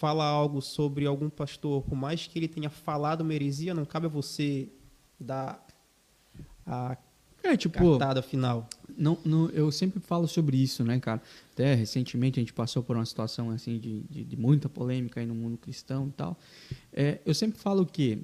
fala 0.00 0.24
algo 0.24 0.62
sobre 0.62 1.04
algum 1.04 1.28
pastor, 1.28 1.82
por 1.82 1.94
mais 1.94 2.26
que 2.26 2.38
ele 2.38 2.48
tenha 2.48 2.70
falado 2.70 3.20
uma 3.20 3.34
heresia, 3.34 3.74
não 3.74 3.84
cabe 3.84 4.06
a 4.06 4.08
você 4.08 4.66
dar 5.20 5.62
a 6.66 6.96
É, 7.42 7.54
tipo, 7.54 7.78
cartada 7.78 8.22
final. 8.22 8.66
não, 8.96 9.18
não, 9.22 9.50
eu 9.50 9.70
sempre 9.70 10.00
falo 10.00 10.26
sobre 10.26 10.56
isso, 10.56 10.82
né, 10.82 10.98
cara? 10.98 11.20
Até 11.52 11.74
recentemente 11.74 12.40
a 12.40 12.42
gente 12.42 12.54
passou 12.54 12.82
por 12.82 12.96
uma 12.96 13.04
situação 13.04 13.50
assim 13.50 13.78
de, 13.78 14.00
de, 14.08 14.24
de 14.24 14.36
muita 14.38 14.70
polêmica 14.70 15.20
aí 15.20 15.26
no 15.26 15.34
mundo 15.34 15.58
cristão 15.58 16.08
e 16.08 16.12
tal. 16.12 16.38
É, 16.94 17.18
eu 17.26 17.34
sempre 17.34 17.58
falo 17.60 17.84
que 17.84 18.22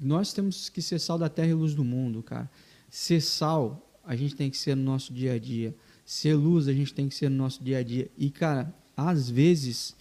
nós 0.00 0.32
temos 0.32 0.70
que 0.70 0.80
ser 0.80 0.98
sal 0.98 1.18
da 1.18 1.28
terra 1.28 1.48
e 1.50 1.54
luz 1.54 1.74
do 1.74 1.84
mundo, 1.84 2.22
cara. 2.22 2.50
Ser 2.88 3.20
sal, 3.20 3.90
a 4.02 4.16
gente 4.16 4.34
tem 4.34 4.48
que 4.48 4.56
ser 4.56 4.74
no 4.74 4.84
nosso 4.84 5.12
dia 5.12 5.34
a 5.34 5.38
dia. 5.38 5.74
Ser 6.04 6.34
luz, 6.34 6.66
a 6.66 6.72
gente 6.72 6.94
tem 6.94 7.08
que 7.10 7.14
ser 7.14 7.28
no 7.28 7.36
nosso 7.36 7.62
dia 7.62 7.76
a 7.78 7.82
dia. 7.82 8.10
E, 8.16 8.30
cara, 8.30 8.74
às 8.96 9.28
vezes, 9.30 9.94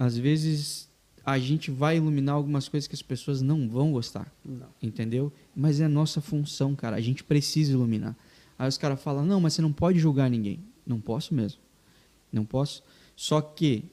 às 0.00 0.16
vezes 0.16 0.88
a 1.22 1.38
gente 1.38 1.70
vai 1.70 1.98
iluminar 1.98 2.34
algumas 2.34 2.66
coisas 2.66 2.88
que 2.88 2.94
as 2.94 3.02
pessoas 3.02 3.42
não 3.42 3.68
vão 3.68 3.92
gostar 3.92 4.32
Não. 4.42 4.68
entendeu? 4.82 5.30
Mas 5.54 5.78
é 5.78 5.86
nossa 5.86 6.22
função, 6.22 6.74
cara. 6.74 6.96
A 6.96 7.00
gente 7.02 7.22
precisa 7.22 7.72
iluminar. 7.72 8.16
Aí 8.58 8.66
os 8.66 8.78
caras 8.78 8.98
falam: 9.02 9.26
não, 9.26 9.38
mas 9.38 9.52
você 9.52 9.60
não 9.60 9.72
pode 9.72 9.98
julgar 9.98 10.30
ninguém. 10.30 10.58
Não 10.86 10.98
posso 10.98 11.34
mesmo. 11.34 11.60
Não 12.32 12.46
posso. 12.46 12.82
Só 13.14 13.42
que 13.42 13.84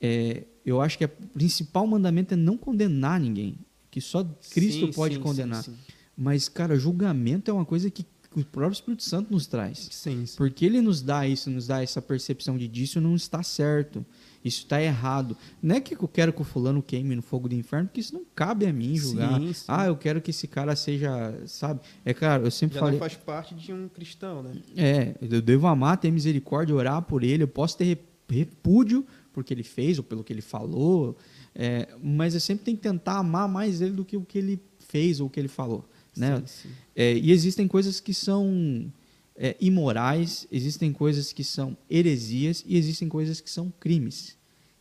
é, 0.00 0.44
eu 0.64 0.80
acho 0.80 0.96
que 0.96 1.04
o 1.04 1.08
principal 1.08 1.86
mandamento 1.86 2.32
é 2.32 2.36
não 2.36 2.56
condenar 2.56 3.20
ninguém, 3.20 3.58
que 3.90 4.00
só 4.00 4.24
Cristo 4.52 4.86
Sim, 4.86 4.92
pode 4.92 5.16
sim, 5.16 5.20
condenar. 5.20 5.62
Sim. 5.62 5.76
Mas, 6.16 6.48
cara, 6.48 6.78
julgamento 6.78 7.50
é 7.50 7.54
uma 7.54 7.66
coisa 7.66 7.90
que 7.90 8.06
o 8.34 8.42
próprio 8.42 8.72
Espírito 8.72 9.02
Santo 9.02 9.30
nos 9.30 9.46
traz. 9.46 9.90
Porque 10.36 10.64
ele 10.64 10.80
nos 10.80 11.02
dá 11.02 11.28
isso, 11.28 11.50
nos 11.50 11.66
dá 11.66 11.82
essa 11.82 12.00
percepção 12.00 12.56
de 12.56 12.66
disso 12.66 13.02
não 13.02 13.14
está 13.14 13.42
certo. 13.42 14.04
Isso 14.44 14.58
está 14.64 14.82
errado. 14.82 15.36
Não 15.62 15.76
é 15.76 15.80
que 15.80 15.94
eu 15.94 16.08
quero 16.08 16.32
que 16.32 16.40
o 16.40 16.44
fulano 16.44 16.82
queime 16.82 17.14
no 17.14 17.22
fogo 17.22 17.48
do 17.48 17.54
inferno, 17.54 17.86
porque 17.88 18.00
isso 18.00 18.12
não 18.14 18.22
cabe 18.34 18.66
a 18.66 18.72
mim 18.72 18.96
julgar. 18.96 19.40
Sim, 19.40 19.52
sim. 19.52 19.64
Ah, 19.68 19.86
eu 19.86 19.96
quero 19.96 20.20
que 20.20 20.30
esse 20.30 20.48
cara 20.48 20.74
seja, 20.74 21.34
sabe? 21.46 21.80
É 22.04 22.12
claro, 22.12 22.44
eu 22.44 22.50
sempre 22.50 22.74
Já 22.74 22.80
falei. 22.80 22.98
faz 22.98 23.14
parte 23.14 23.54
de 23.54 23.72
um 23.72 23.88
cristão, 23.88 24.42
né? 24.42 24.52
É, 24.76 25.14
eu 25.20 25.40
devo 25.40 25.66
amar, 25.68 25.96
ter 25.96 26.10
misericórdia, 26.10 26.74
orar 26.74 27.02
por 27.02 27.22
ele. 27.22 27.44
Eu 27.44 27.48
posso 27.48 27.76
ter 27.78 27.84
rep- 27.84 28.02
repúdio 28.28 29.06
porque 29.32 29.54
ele 29.54 29.62
fez 29.62 29.96
ou 29.98 30.04
pelo 30.04 30.22
que 30.24 30.32
ele 30.32 30.42
falou, 30.42 31.16
é, 31.54 31.88
mas 32.02 32.34
eu 32.34 32.40
sempre 32.40 32.64
tenho 32.64 32.76
que 32.76 32.82
tentar 32.82 33.18
amar 33.18 33.48
mais 33.48 33.80
ele 33.80 33.92
do 33.92 34.04
que 34.04 34.16
o 34.16 34.22
que 34.24 34.38
ele 34.38 34.60
fez 34.80 35.20
ou 35.20 35.26
o 35.28 35.30
que 35.30 35.38
ele 35.40 35.48
falou. 35.48 35.88
Né? 36.16 36.36
Sim, 36.38 36.42
sim. 36.46 36.68
É, 36.94 37.14
e 37.16 37.30
existem 37.30 37.66
coisas 37.66 37.98
que 38.00 38.12
são 38.12 38.92
é, 39.36 39.56
imorais, 39.60 40.46
existem 40.50 40.92
coisas 40.92 41.32
que 41.32 41.44
são 41.44 41.76
heresias 41.88 42.64
e 42.66 42.76
existem 42.76 43.08
coisas 43.08 43.40
que 43.40 43.50
são 43.50 43.72
crimes. 43.80 44.36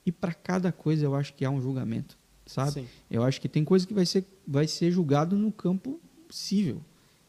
E 0.05 0.11
para 0.11 0.33
cada 0.33 0.71
coisa 0.71 1.05
eu 1.05 1.15
acho 1.15 1.33
que 1.33 1.45
há 1.45 1.49
um 1.49 1.61
julgamento, 1.61 2.17
sabe? 2.45 2.71
Sim. 2.71 2.87
Eu 3.09 3.23
acho 3.23 3.39
que 3.39 3.47
tem 3.47 3.63
coisa 3.63 3.85
que 3.85 3.93
vai 3.93 4.05
ser, 4.05 4.25
vai 4.47 4.67
ser 4.67 4.91
julgado 4.91 5.37
no 5.37 5.51
campo 5.51 5.99
civil, 6.29 6.81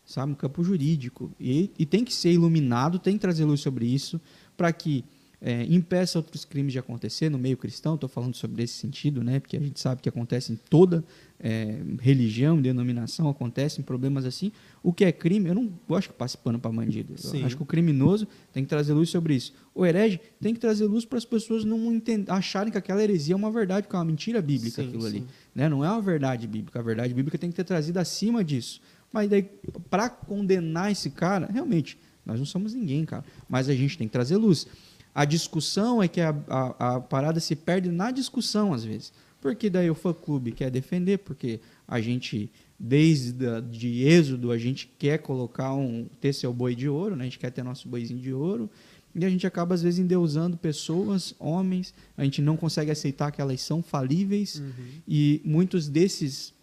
sabe? 0.05 0.31
No 0.31 0.37
campo 0.37 0.65
jurídico. 0.65 1.31
E, 1.39 1.71
e 1.79 1.87
tem 1.87 2.05
que 2.05 2.15
ser 2.15 2.33
iluminado, 2.33 2.99
tem 2.99 3.15
que 3.15 3.21
trazer 3.21 3.45
luz 3.45 3.61
sobre 3.61 3.87
isso, 3.87 4.21
para 4.57 4.73
que 4.73 5.05
é, 5.45 5.65
impeça 5.65 6.21
outros 6.21 6.45
crimes 6.45 6.73
de 6.73 6.79
acontecer 6.79 7.29
no 7.29 7.37
meio 7.37 7.57
cristão. 7.57 7.97
Estou 7.97 8.09
falando 8.09 8.37
sobre 8.37 8.63
esse 8.63 8.75
sentido, 8.75 9.25
né? 9.25 9.41
Porque 9.41 9.57
a 9.57 9.61
gente 9.61 9.81
sabe 9.81 10.01
que 10.01 10.09
acontece 10.09 10.53
em 10.53 10.57
toda 10.71 11.05
é, 11.41 11.79
religião, 12.01 12.63
denominação, 12.63 13.29
acontecem 13.29 13.85
problemas 13.85 14.25
assim. 14.25 14.53
O 14.85 14.93
que 14.93 15.05
é 15.05 15.11
crime, 15.11 15.49
eu 15.49 15.55
não 15.57 15.69
gosto 15.89 16.11
que 16.11 16.15
passe 16.15 16.39
pano 16.39 16.61
para 16.61 16.71
bandido. 16.71 17.15
Acho 17.45 17.57
que 17.57 17.63
o 17.63 17.67
criminoso 17.67 18.29
tem 18.53 18.63
que 18.63 18.69
trazer 18.69 18.93
luz 18.93 19.11
sobre 19.11 19.35
isso. 19.35 19.53
O 19.75 19.85
herege 19.85 20.21
tem 20.41 20.55
que 20.55 20.61
trazer 20.61 20.87
luz 20.87 21.05
para 21.05 21.19
as 21.19 21.25
pessoas 21.25 21.65
não 21.65 22.01
acharem 22.29 22.71
que 22.71 22.79
aquela 22.79 23.03
heresia 23.03 23.35
é 23.35 23.37
uma 23.37 23.51
verdade, 23.51 23.89
que 23.89 23.97
é 23.97 23.99
uma 23.99 24.05
mentira 24.05 24.41
bíblica 24.41 24.81
Sim, 24.81 24.89
aquilo 24.89 25.07
ali. 25.07 25.21
sim. 25.21 25.27
Né? 25.53 25.69
Não 25.69 25.85
é 25.85 25.91
uma 25.91 26.01
verdade 26.01 26.47
bíblica. 26.47 26.79
A 26.79 26.83
verdade 26.83 27.13
bíblica 27.13 27.37
tem 27.37 27.51
que 27.51 27.57
ter 27.57 27.65
trazido 27.65 27.99
acima 27.99 28.45
disso. 28.45 28.81
Mas 29.13 29.29
daí, 29.29 29.43
para 29.91 30.09
condenar 30.09 30.93
esse 30.93 31.11
cara, 31.11 31.49
realmente, 31.53 31.99
nós 32.25 32.39
não 32.39 32.47
somos 32.47 32.73
ninguém, 32.73 33.05
cara. 33.05 33.25
Mas 33.49 33.69
a 33.69 33.75
gente 33.75 33.99
tem 33.99 34.07
que 34.07 34.13
trazer 34.13 34.37
luz. 34.37 34.67
A 35.15 35.25
discussão 35.25 36.03
é 36.03 36.09
que 36.09 36.21
a, 36.21 36.35
a, 36.49 36.95
a 36.97 37.01
parada 37.01 37.39
se 37.41 37.55
perde 37.55 37.91
na 37.91 38.11
discussão, 38.11 38.73
às 38.73 38.85
vezes. 38.85 39.13
Porque 39.41 39.69
daí 39.69 39.91
o 39.91 39.95
fã-clube 39.95 40.53
quer 40.53 40.71
defender, 40.71 41.19
porque 41.19 41.61
a 41.87 42.01
gente, 42.01 42.51
desde 42.79 43.47
a, 43.47 43.61
de 43.61 44.05
êxodo, 44.05 44.51
a 44.53 44.57
gente 44.59 44.89
quer 44.99 45.19
colocar 45.19 45.75
um, 45.75 46.07
ter 46.21 46.33
seu 46.33 46.53
boi 46.53 46.75
de 46.75 46.89
ouro, 46.89 47.17
né? 47.17 47.23
a 47.23 47.25
gente 47.25 47.39
quer 47.39 47.51
ter 47.51 47.63
nosso 47.63 47.89
boizinho 47.89 48.21
de 48.21 48.33
ouro, 48.33 48.71
e 49.15 49.25
a 49.27 49.29
gente 49.29 49.47
acaba, 49.47 49.75
às 49.75 49.83
vezes, 49.83 49.99
endeusando 49.99 50.57
pessoas, 50.57 51.35
homens, 51.39 51.93
a 52.17 52.25
gente 52.25 52.41
não 52.41 52.57
consegue 52.57 52.91
aceitar 52.91 53.31
que 53.31 53.43
elas 53.43 53.61
são 53.61 53.83
falíveis, 53.83 54.61
Uhum. 54.61 54.73
e 55.07 55.43
muitos 55.45 55.89
desses 55.89 56.55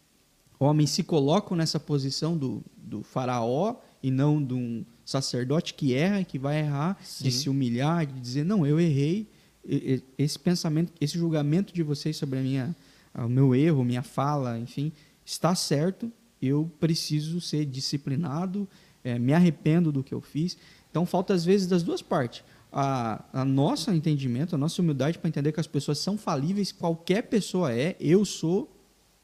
homens 0.59 0.89
se 0.89 1.03
colocam 1.03 1.55
nessa 1.55 1.79
posição 1.79 2.35
do, 2.37 2.63
do 2.77 3.03
faraó 3.03 3.75
e 4.01 4.09
não 4.11 4.41
de 4.43 4.53
um 4.53 4.85
sacerdote 5.05 5.73
que 5.73 5.93
erra, 5.93 6.23
que 6.23 6.37
vai 6.39 6.59
errar, 6.59 6.97
de 7.01 7.31
Sim. 7.31 7.31
se 7.31 7.49
humilhar, 7.49 8.05
de 8.05 8.19
dizer, 8.19 8.43
não, 8.45 8.65
eu 8.65 8.79
errei. 8.79 9.27
E- 9.65 10.01
e- 10.17 10.23
Esse 10.23 10.37
pensamento, 10.39 10.93
esse 11.01 11.17
julgamento 11.17 11.73
de 11.73 11.83
vocês 11.83 12.15
sobre 12.15 12.39
a 12.39 12.41
minha, 12.41 12.75
o 13.15 13.27
meu 13.27 13.53
erro, 13.55 13.83
minha 13.83 14.03
fala, 14.03 14.57
enfim, 14.57 14.91
está 15.25 15.53
certo. 15.55 16.11
Eu 16.41 16.71
preciso 16.79 17.41
ser 17.41 17.65
disciplinado, 17.65 18.67
eh, 19.03 19.19
me 19.19 19.33
arrependo 19.33 19.91
do 19.91 20.03
que 20.03 20.13
eu 20.13 20.21
fiz. 20.21 20.57
Então, 20.89 21.05
falta 21.05 21.33
às 21.33 21.43
vezes 21.43 21.67
das 21.67 21.83
duas 21.83 22.01
partes. 22.01 22.43
A, 22.71 23.25
a 23.33 23.43
nosso 23.43 23.91
entendimento, 23.91 24.53
a 24.55 24.57
nossa 24.57 24.81
humildade 24.81 25.17
para 25.17 25.27
entender 25.27 25.51
que 25.51 25.59
as 25.59 25.67
pessoas 25.67 25.97
são 25.99 26.17
falíveis, 26.17 26.71
qualquer 26.71 27.23
pessoa 27.23 27.73
é, 27.73 27.95
eu 27.99 28.23
sou, 28.23 28.71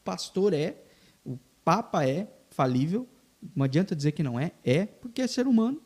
pastor 0.04 0.52
é, 0.52 0.76
o 1.24 1.38
Papa 1.64 2.04
é 2.06 2.28
falível, 2.50 3.06
não 3.54 3.64
adianta 3.64 3.94
dizer 3.94 4.12
que 4.12 4.22
não 4.22 4.38
é, 4.38 4.52
é, 4.64 4.86
porque 4.86 5.22
é 5.22 5.26
ser 5.26 5.46
humano. 5.46 5.80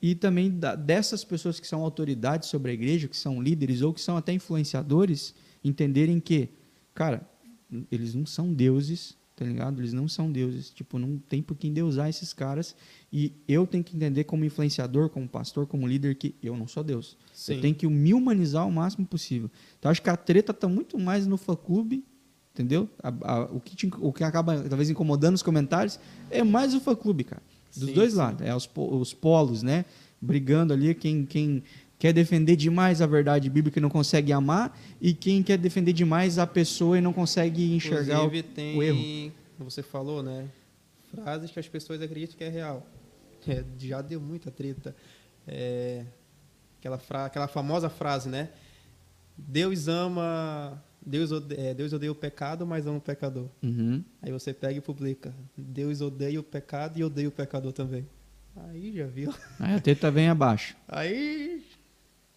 E 0.00 0.14
também 0.14 0.50
da- 0.50 0.74
dessas 0.74 1.24
pessoas 1.24 1.58
que 1.58 1.66
são 1.66 1.82
autoridades 1.82 2.48
sobre 2.48 2.70
a 2.70 2.74
igreja, 2.74 3.08
que 3.08 3.16
são 3.16 3.42
líderes 3.42 3.80
ou 3.82 3.92
que 3.94 4.00
são 4.00 4.16
até 4.16 4.32
influenciadores, 4.32 5.34
entenderem 5.64 6.20
que, 6.20 6.50
cara, 6.94 7.28
eles 7.90 8.14
não 8.14 8.26
são 8.26 8.52
deuses, 8.52 9.16
tá 9.34 9.44
ligado? 9.44 9.80
Eles 9.80 9.92
não 9.92 10.06
são 10.06 10.30
deuses. 10.30 10.70
Tipo, 10.70 10.98
não 10.98 11.18
tem 11.18 11.42
por 11.42 11.56
que 11.56 11.66
endeusar 11.66 12.08
esses 12.08 12.32
caras. 12.32 12.76
E 13.12 13.32
eu 13.48 13.66
tenho 13.66 13.82
que 13.82 13.96
entender 13.96 14.24
como 14.24 14.44
influenciador, 14.44 15.08
como 15.08 15.26
pastor, 15.28 15.66
como 15.66 15.86
líder, 15.86 16.14
que 16.14 16.34
eu 16.42 16.56
não 16.56 16.68
sou 16.68 16.84
Deus. 16.84 17.16
Sim. 17.32 17.54
Eu 17.54 17.60
tenho 17.62 17.74
que 17.74 17.86
me 17.86 18.12
humanizar 18.14 18.66
o 18.68 18.72
máximo 18.72 19.06
possível. 19.06 19.50
Então, 19.78 19.90
acho 19.90 20.02
que 20.02 20.10
a 20.10 20.16
treta 20.16 20.52
está 20.52 20.68
muito 20.68 20.98
mais 20.98 21.26
no 21.26 21.36
fã-clube, 21.36 22.04
entendeu? 22.56 22.88
A- 23.02 23.12
a- 23.22 23.44
o, 23.52 23.60
que 23.60 23.76
te- 23.76 23.90
o 24.00 24.12
que 24.12 24.24
acaba, 24.24 24.56
talvez, 24.62 24.88
incomodando 24.88 25.34
os 25.34 25.42
comentários 25.42 25.98
é 26.30 26.42
mais 26.42 26.74
o 26.74 26.80
fã-clube, 26.80 27.24
cara. 27.24 27.42
Dos 27.76 27.88
Sim, 27.90 27.94
dois 27.94 28.12
sim. 28.12 28.18
lados. 28.18 28.46
É 28.46 28.54
os, 28.54 28.68
os 28.74 29.12
polos, 29.12 29.62
né? 29.62 29.84
Brigando 30.20 30.72
ali, 30.72 30.94
quem, 30.94 31.26
quem 31.26 31.62
quer 31.98 32.12
defender 32.12 32.56
demais 32.56 33.02
a 33.02 33.06
verdade 33.06 33.50
bíblica 33.50 33.78
e 33.78 33.82
não 33.82 33.90
consegue 33.90 34.32
amar, 34.32 34.78
e 35.00 35.12
quem 35.12 35.42
quer 35.42 35.58
defender 35.58 35.92
demais 35.92 36.38
a 36.38 36.46
pessoa 36.46 36.96
e 36.96 37.00
não 37.02 37.12
consegue 37.12 37.74
enxergar 37.74 38.22
o, 38.24 38.42
tem, 38.42 38.76
o 38.78 38.82
erro. 38.82 39.32
você 39.58 39.82
falou, 39.82 40.22
né? 40.22 40.46
Frases 41.14 41.50
que 41.50 41.58
as 41.58 41.68
pessoas 41.68 42.00
acreditam 42.00 42.36
que 42.36 42.44
é 42.44 42.48
real. 42.48 42.86
É, 43.48 43.62
já 43.78 44.02
deu 44.02 44.20
muita 44.20 44.50
treta. 44.50 44.96
É, 45.46 46.04
aquela, 46.80 46.98
fra, 46.98 47.26
aquela 47.26 47.46
famosa 47.46 47.88
frase, 47.88 48.28
né? 48.28 48.48
Deus 49.38 49.86
ama. 49.86 50.82
Deus 51.06 51.30
odeia, 51.30 51.70
é, 51.70 51.74
Deus 51.74 51.92
odeia 51.92 52.10
o 52.10 52.14
pecado, 52.16 52.66
mas 52.66 52.84
ama 52.84 52.98
o 52.98 53.00
pecador. 53.00 53.48
Uhum. 53.62 54.02
Aí 54.20 54.32
você 54.32 54.52
pega 54.52 54.74
e 54.74 54.80
publica. 54.80 55.32
Deus 55.56 56.00
odeia 56.00 56.40
o 56.40 56.42
pecado 56.42 56.98
e 56.98 57.04
odeia 57.04 57.28
o 57.28 57.30
pecador 57.30 57.72
também. 57.72 58.04
Aí 58.56 58.92
já 58.92 59.06
viu. 59.06 59.32
Aí 59.60 59.76
a 59.76 59.80
treta 59.80 60.10
vem 60.10 60.28
abaixo. 60.28 60.76
Aí. 60.88 61.64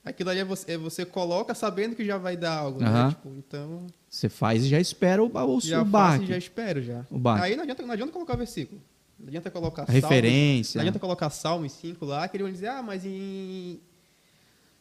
Aquilo 0.05 0.29
ali 0.29 0.39
é 0.39 0.45
você, 0.45 0.73
é 0.73 0.77
você 0.77 1.03
coloca 1.03 1.53
sabendo 1.55 1.95
que 1.95 2.05
já 2.05 2.17
vai 2.17 2.37
dar 2.37 2.57
algo, 2.57 2.81
Aham. 2.83 3.05
né? 3.05 3.09
Tipo, 3.09 3.29
então. 3.35 3.87
Você 4.07 4.29
faz 4.29 4.63
e 4.63 4.69
já 4.69 4.79
espera 4.79 5.21
o, 5.23 5.27
o, 5.27 5.61
já 5.61 5.81
o 5.81 6.23
e 6.23 6.27
já 6.27 6.37
espero 6.37 6.81
já. 6.81 7.05
O 7.09 7.17
baque. 7.17 7.45
Aí 7.45 7.55
não 7.55 7.63
adianta, 7.63 7.83
não 7.83 7.91
adianta 7.91 8.13
colocar 8.13 8.35
versículo. 8.35 8.79
Não 9.19 9.27
adianta 9.27 9.51
colocar 9.51 9.83
referência. 9.85 10.77
Não 10.77 10.81
adianta 10.83 10.99
colocar 10.99 11.29
Salmos 11.29 11.73
5 11.73 12.05
lá, 12.05 12.27
que 12.27 12.37
eles 12.37 12.45
vão 12.45 12.53
dizer, 12.53 12.67
ah, 12.67 12.81
mas 12.81 13.03
em, 13.05 13.79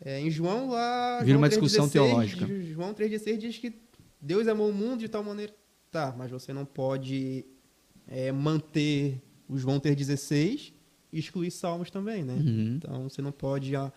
é, 0.00 0.20
em 0.20 0.30
João 0.30 0.70
lá. 0.70 1.18
Vira 1.18 1.30
João 1.30 1.38
uma 1.40 1.48
discussão 1.48 1.86
3,16, 1.86 1.92
teológica. 1.92 2.46
João 2.64 2.94
3,16 2.94 3.36
diz 3.38 3.58
que 3.58 3.72
Deus 4.20 4.46
amou 4.48 4.70
o 4.70 4.74
mundo 4.74 5.00
de 5.00 5.08
tal 5.08 5.22
maneira. 5.22 5.52
Tá, 5.90 6.14
mas 6.16 6.30
você 6.30 6.52
não 6.52 6.64
pode 6.64 7.44
é, 8.06 8.30
manter 8.30 9.22
o 9.48 9.56
João 9.56 9.80
3,16 9.80 10.72
e 11.12 11.18
excluir 11.18 11.50
Salmos 11.50 11.90
também, 11.90 12.22
né? 12.22 12.34
Uhum. 12.34 12.74
Então 12.76 13.08
você 13.08 13.22
não 13.22 13.32
pode 13.32 13.74
ah, 13.74 13.92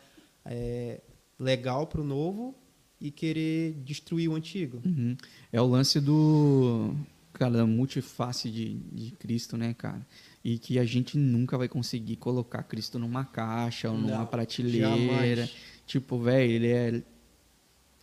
é, 0.45 1.01
legal 1.37 1.87
para 1.87 2.01
o 2.01 2.03
novo 2.03 2.55
e 2.99 3.11
querer 3.11 3.73
destruir 3.83 4.29
o 4.29 4.35
antigo. 4.35 4.81
Uhum. 4.85 5.17
É 5.51 5.59
o 5.59 5.65
lance 5.65 5.99
do 5.99 6.95
cara 7.33 7.57
da 7.57 7.65
multiface 7.65 8.49
de, 8.49 8.75
de 8.75 9.11
Cristo, 9.11 9.57
né, 9.57 9.73
cara? 9.73 10.05
E 10.43 10.57
que 10.57 10.77
a 10.77 10.85
gente 10.85 11.17
nunca 11.17 11.57
vai 11.57 11.67
conseguir 11.67 12.15
colocar 12.17 12.63
Cristo 12.63 12.99
numa 12.99 13.25
caixa 13.25 13.89
ou 13.89 13.97
numa 13.97 14.19
Não, 14.19 14.25
prateleira. 14.25 14.89
jamais. 14.89 15.55
Tipo, 15.91 16.17
velho, 16.17 16.49
ele 16.49 16.69
é 16.69 17.03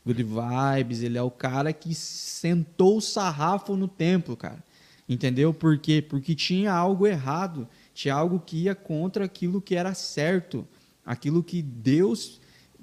good 0.04 0.22
vibes, 0.22 1.00
ele 1.00 1.16
é 1.16 1.22
o 1.22 1.30
cara 1.30 1.72
que 1.72 1.94
sentou 1.94 2.98
o 2.98 3.00
sarrafo 3.00 3.76
no 3.76 3.88
templo, 3.88 4.36
cara. 4.36 4.62
Entendeu? 5.08 5.54
Por 5.54 5.78
quê? 5.78 6.02
Porque 6.02 6.34
tinha 6.34 6.70
algo 6.70 7.06
errado, 7.06 7.66
tinha 7.94 8.12
algo 8.12 8.40
que 8.40 8.64
ia 8.64 8.74
contra 8.74 9.24
aquilo 9.24 9.58
que 9.62 9.74
era 9.74 9.94
certo, 9.94 10.68
aquilo 11.02 11.42
que 11.42 11.62
Deus 11.62 12.42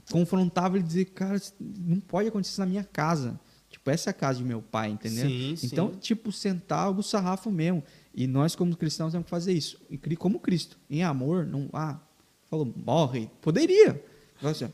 confrontava 0.09 0.75
ele 0.75 0.83
e 0.83 0.87
dizer, 0.87 1.05
cara, 1.05 1.39
não 1.59 1.99
pode 1.99 2.29
acontecer 2.29 2.53
isso 2.53 2.61
na 2.61 2.65
minha 2.65 2.83
casa. 2.83 3.39
Tipo, 3.69 3.91
essa 3.91 4.09
é 4.09 4.11
a 4.11 4.13
casa 4.13 4.39
de 4.39 4.43
meu 4.43 4.63
pai, 4.63 4.89
entendeu? 4.89 5.29
Sim, 5.29 5.55
sim. 5.55 5.67
Então, 5.67 5.91
tipo, 5.91 6.31
sentar 6.31 6.89
o 6.89 7.03
sarrafo 7.03 7.51
mesmo. 7.51 7.83
E 8.11 8.25
nós, 8.25 8.55
como 8.55 8.75
cristãos, 8.75 9.11
temos 9.11 9.25
que 9.25 9.29
fazer 9.29 9.53
isso. 9.53 9.79
E 9.87 10.15
como 10.15 10.39
Cristo, 10.39 10.79
em 10.89 11.03
amor, 11.03 11.45
não. 11.45 11.69
Ah, 11.71 11.99
falou, 12.49 12.73
morre. 12.75 13.29
Poderia. 13.39 14.03
Assim, 14.41 14.65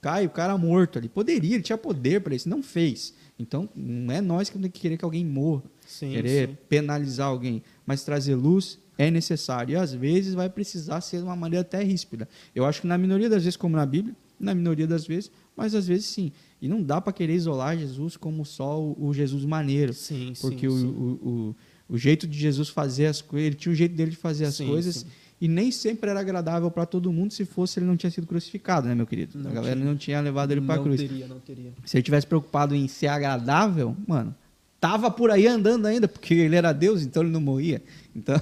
cai 0.00 0.26
o 0.26 0.30
cara 0.30 0.56
morto 0.56 0.98
ali. 0.98 1.08
Poderia, 1.08 1.54
ele 1.54 1.62
tinha 1.62 1.78
poder 1.78 2.20
para 2.20 2.34
isso. 2.34 2.48
Não 2.48 2.62
fez. 2.62 3.14
Então, 3.38 3.68
não 3.74 4.12
é 4.12 4.20
nós 4.20 4.48
que 4.48 4.56
temos 4.56 4.70
que 4.72 4.80
querer 4.80 4.96
que 4.96 5.04
alguém 5.04 5.24
morra. 5.24 5.62
Sim, 5.86 6.10
querer 6.10 6.48
sim. 6.48 6.56
penalizar 6.68 7.28
alguém. 7.28 7.62
Mas 7.86 8.04
trazer 8.04 8.34
luz 8.34 8.78
é 8.98 9.10
necessário. 9.10 9.72
E 9.72 9.76
às 9.76 9.92
vezes 9.92 10.34
vai 10.34 10.48
precisar 10.48 11.00
ser 11.00 11.18
de 11.18 11.24
uma 11.24 11.36
maneira 11.36 11.62
até 11.62 11.82
ríspida. 11.82 12.28
Eu 12.54 12.64
acho 12.64 12.82
que 12.82 12.86
na 12.86 12.98
minoria 12.98 13.28
das 13.28 13.42
vezes, 13.42 13.56
como 13.56 13.76
na 13.76 13.86
Bíblia, 13.86 14.14
na 14.38 14.54
minoria 14.54 14.86
das 14.86 15.06
vezes, 15.06 15.30
mas 15.56 15.74
às 15.74 15.86
vezes 15.86 16.06
sim. 16.06 16.32
E 16.60 16.68
não 16.68 16.82
dá 16.82 17.00
para 17.00 17.12
querer 17.12 17.34
isolar 17.34 17.76
Jesus 17.76 18.16
como 18.16 18.44
só 18.44 18.80
o, 18.80 19.08
o 19.08 19.14
Jesus 19.14 19.44
maneiro. 19.44 19.92
Sim, 19.92 20.32
Porque 20.40 20.68
sim, 20.68 20.86
o. 20.86 20.88
O, 20.88 21.28
o, 21.28 21.56
o 21.90 21.98
jeito 21.98 22.24
de 22.24 22.38
Jesus 22.38 22.68
fazer 22.68 23.06
as 23.06 23.20
coisas, 23.20 23.48
ele 23.48 23.56
tinha 23.56 23.72
o 23.72 23.74
jeito 23.74 23.96
dele 23.96 24.12
de 24.12 24.16
fazer 24.16 24.44
as 24.44 24.58
coisas. 24.58 24.96
sim. 24.96 25.06
E 25.40 25.48
nem 25.48 25.70
sempre 25.70 26.10
era 26.10 26.20
agradável 26.20 26.70
para 26.70 26.84
todo 26.84 27.10
mundo, 27.10 27.32
se 27.32 27.46
fosse 27.46 27.78
ele 27.78 27.86
não 27.86 27.96
tinha 27.96 28.10
sido 28.10 28.26
crucificado, 28.26 28.86
né, 28.86 28.94
meu 28.94 29.06
querido? 29.06 29.38
Não 29.38 29.50
a 29.50 29.54
galera 29.54 29.76
tinha. 29.76 29.88
não 29.88 29.96
tinha 29.96 30.20
levado 30.20 30.50
ele 30.50 30.60
para 30.60 30.76
não 30.76 30.82
cruz. 30.84 31.00
teria, 31.00 31.26
não 31.26 31.40
teria. 31.40 31.72
Se 31.84 31.96
ele 31.96 32.02
tivesse 32.02 32.26
preocupado 32.26 32.74
em 32.74 32.86
ser 32.86 33.06
agradável, 33.06 33.96
mano, 34.06 34.34
tava 34.78 35.10
por 35.10 35.30
aí 35.30 35.46
andando 35.46 35.86
ainda, 35.86 36.06
porque 36.06 36.34
ele 36.34 36.56
era 36.56 36.72
Deus, 36.72 37.02
então 37.02 37.22
ele 37.22 37.32
não 37.32 37.40
morria. 37.40 37.82
Então, 38.14 38.40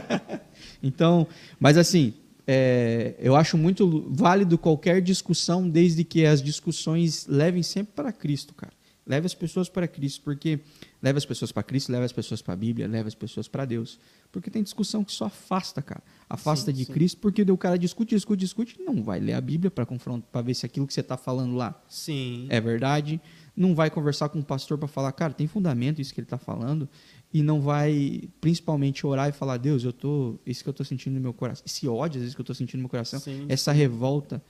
então 0.82 1.28
mas 1.60 1.76
assim, 1.76 2.14
é, 2.46 3.14
eu 3.18 3.36
acho 3.36 3.58
muito 3.58 4.06
válido 4.10 4.56
qualquer 4.56 5.02
discussão, 5.02 5.68
desde 5.68 6.04
que 6.04 6.24
as 6.24 6.42
discussões 6.42 7.26
levem 7.26 7.62
sempre 7.62 7.92
para 7.94 8.12
Cristo, 8.12 8.54
cara. 8.54 8.72
Leve 9.06 9.26
as 9.26 9.34
pessoas 9.34 9.68
para 9.68 9.86
Cristo, 9.86 10.22
porque 10.24 10.60
leva 11.04 11.18
as 11.18 11.26
pessoas 11.26 11.52
para 11.52 11.62
Cristo, 11.62 11.92
leva 11.92 12.06
as 12.06 12.12
pessoas 12.12 12.40
para 12.40 12.54
a 12.54 12.56
Bíblia, 12.56 12.88
leva 12.88 13.06
as 13.06 13.14
pessoas 13.14 13.46
para 13.46 13.66
Deus. 13.66 14.00
Porque 14.32 14.50
tem 14.50 14.62
discussão 14.62 15.04
que 15.04 15.12
só 15.12 15.26
afasta, 15.26 15.82
cara. 15.82 16.02
Afasta 16.30 16.70
Sim, 16.70 16.78
de 16.78 16.86
sim. 16.86 16.92
Cristo, 16.94 17.18
porque 17.18 17.42
o 17.42 17.58
cara 17.58 17.78
discute, 17.78 18.14
discute, 18.14 18.40
discute, 18.40 18.80
não 18.80 19.02
vai 19.02 19.20
ler 19.20 19.34
a 19.34 19.40
Bíblia 19.40 19.70
para 19.70 19.84
confrontar, 19.84 20.26
para 20.32 20.40
ver 20.40 20.54
se 20.54 20.64
aquilo 20.64 20.86
que 20.86 20.94
você 20.94 21.00
está 21.00 21.18
falando 21.18 21.54
lá 21.56 21.78
Sim. 21.86 22.46
é 22.48 22.58
verdade, 22.58 23.20
não 23.54 23.74
vai 23.74 23.90
conversar 23.90 24.30
com 24.30 24.38
o 24.38 24.42
pastor 24.42 24.78
para 24.78 24.88
falar, 24.88 25.12
cara, 25.12 25.34
tem 25.34 25.46
fundamento 25.46 26.00
isso 26.00 26.14
que 26.14 26.20
ele 26.20 26.24
está 26.24 26.38
falando, 26.38 26.88
e 27.34 27.42
não 27.42 27.60
vai 27.60 28.22
principalmente 28.40 29.06
orar 29.06 29.28
e 29.28 29.32
falar, 29.32 29.58
Deus, 29.58 29.84
eu 29.84 29.92
tô, 29.92 30.38
isso 30.46 30.62
que 30.62 30.70
eu 30.70 30.72
estou 30.72 30.86
sentindo 30.86 31.16
no 31.16 31.20
meu 31.20 31.34
coração, 31.34 31.62
esse 31.66 31.86
ódio 31.86 32.16
às 32.16 32.22
vezes 32.22 32.34
que 32.34 32.40
eu 32.40 32.44
estou 32.44 32.56
sentindo 32.56 32.78
no 32.78 32.84
meu 32.84 32.90
coração, 32.90 33.20
essa 33.46 33.72
revolta, 33.72 34.42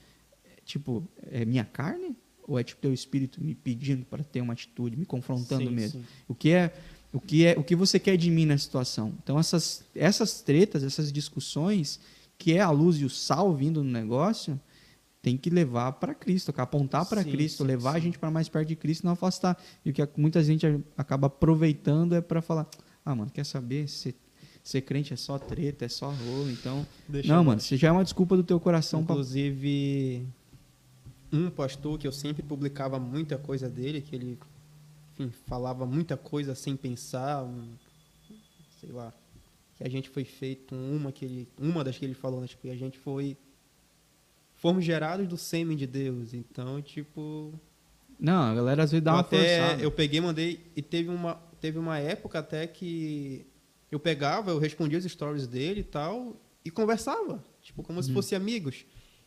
é, 0.45 0.61
tipo, 0.63 1.05
é 1.29 1.43
minha 1.43 1.65
carne 1.65 2.15
ou 2.47 2.59
é 2.59 2.63
tipo 2.63 2.81
teu 2.81 2.93
espírito 2.93 3.43
me 3.43 3.55
pedindo 3.55 4.05
para 4.05 4.23
ter 4.23 4.41
uma 4.41 4.53
atitude, 4.53 4.95
me 4.95 5.05
confrontando 5.05 5.67
Sim, 5.69 5.75
mesmo? 5.75 6.01
sim. 6.01 6.05
O 6.27 6.35
que 6.35 6.51
é 6.51 6.73
o 7.11 7.19
que 7.19 7.45
é 7.45 7.55
o 7.57 7.63
que 7.63 7.75
você 7.75 7.99
quer 7.99 8.17
de 8.17 8.29
mim 8.29 8.45
nessa 8.45 8.63
situação? 8.65 9.13
Então 9.23 9.39
essas 9.39 9.83
essas 9.95 10.41
tretas, 10.41 10.83
essas 10.83 11.11
discussões, 11.11 11.99
que 12.37 12.53
é 12.53 12.61
a 12.61 12.69
luz 12.69 12.97
e 12.99 13.05
o 13.05 13.09
sal 13.09 13.53
vindo 13.53 13.83
no 13.83 13.89
negócio, 13.89 14.59
tem 15.21 15.37
que 15.37 15.49
levar 15.49 15.93
para 15.93 16.13
Cristo, 16.13 16.53
apontar 16.55 17.05
para 17.05 17.23
Cristo, 17.23 17.63
sim, 17.63 17.67
levar 17.67 17.91
a 17.91 17.93
sim. 17.95 18.01
gente 18.01 18.19
para 18.19 18.29
mais 18.29 18.47
perto 18.47 18.67
de 18.67 18.75
Cristo, 18.75 19.03
e 19.03 19.05
não 19.05 19.13
afastar. 19.13 19.57
E 19.83 19.89
o 19.89 19.93
que 19.93 20.07
muita 20.17 20.43
gente 20.43 20.65
acaba 20.95 21.27
aproveitando 21.27 22.13
é 22.13 22.21
para 22.21 22.41
falar: 22.41 22.67
"Ah, 23.03 23.15
mano, 23.15 23.31
quer 23.31 23.45
saber 23.45 23.87
ser 23.87 24.15
ser 24.63 24.81
crente 24.81 25.13
é 25.13 25.15
só 25.15 25.37
treta, 25.37 25.85
é 25.85 25.87
só 25.87 26.09
rolo, 26.09 26.49
então 26.49 26.85
Deixa 27.07 27.31
não, 27.31 27.43
mano, 27.43 27.59
isso 27.59 27.77
já 27.77 27.89
é 27.89 27.91
uma 27.91 28.03
desculpa 28.03 28.35
do 28.35 28.43
teu 28.43 28.59
coração 28.59 29.05
pra... 29.05 29.15
Um 31.31 31.49
pastor 31.49 31.97
que 31.97 32.07
eu 32.07 32.11
sempre 32.11 32.43
publicava 32.43 32.99
muita 32.99 33.37
coisa 33.37 33.69
dele, 33.69 34.01
que 34.01 34.15
ele 34.15 34.39
enfim, 35.17 35.31
falava 35.47 35.85
muita 35.85 36.17
coisa 36.17 36.53
sem 36.55 36.75
pensar, 36.75 37.43
um, 37.43 37.67
sei 38.79 38.91
lá, 38.91 39.13
que 39.75 39.83
a 39.83 39.89
gente 39.89 40.09
foi 40.09 40.23
feito 40.23 40.75
uma 40.75 41.11
que 41.11 41.25
ele, 41.25 41.47
uma 41.57 41.83
das 41.83 41.97
que 41.97 42.05
ele 42.05 42.13
falou, 42.13 42.41
né, 42.41 42.47
tipo, 42.47 42.61
que 42.63 42.69
a 42.69 42.75
gente 42.75 42.97
foi 42.97 43.37
fomos 44.55 44.83
gerados 44.83 45.27
do 45.27 45.37
sêmen 45.37 45.77
de 45.77 45.85
Deus. 45.85 46.33
Então, 46.33 46.81
tipo, 46.81 47.53
Não, 48.19 48.43
a 48.51 48.55
galera 48.55 48.83
às 48.83 48.91
vezes 48.91 49.03
dá 49.03 49.13
uma 49.13 49.19
até 49.21 49.59
forçada. 49.59 49.83
eu 49.83 49.91
peguei, 49.91 50.21
mandei 50.21 50.59
e 50.75 50.81
teve 50.81 51.09
uma 51.09 51.35
teve 51.59 51.79
uma 51.79 51.97
época 51.97 52.39
até 52.39 52.67
que 52.67 53.45
eu 53.91 53.99
pegava, 53.99 54.51
eu 54.51 54.59
respondia 54.59 54.99
os 54.99 55.05
stories 55.05 55.47
dele 55.47 55.81
e 55.81 55.83
tal 55.83 56.35
e 56.63 56.69
conversava, 56.69 57.43
tipo 57.61 57.83
como 57.83 58.01
se 58.01 58.11
fossem 58.13 58.35
amigos. 58.35 58.85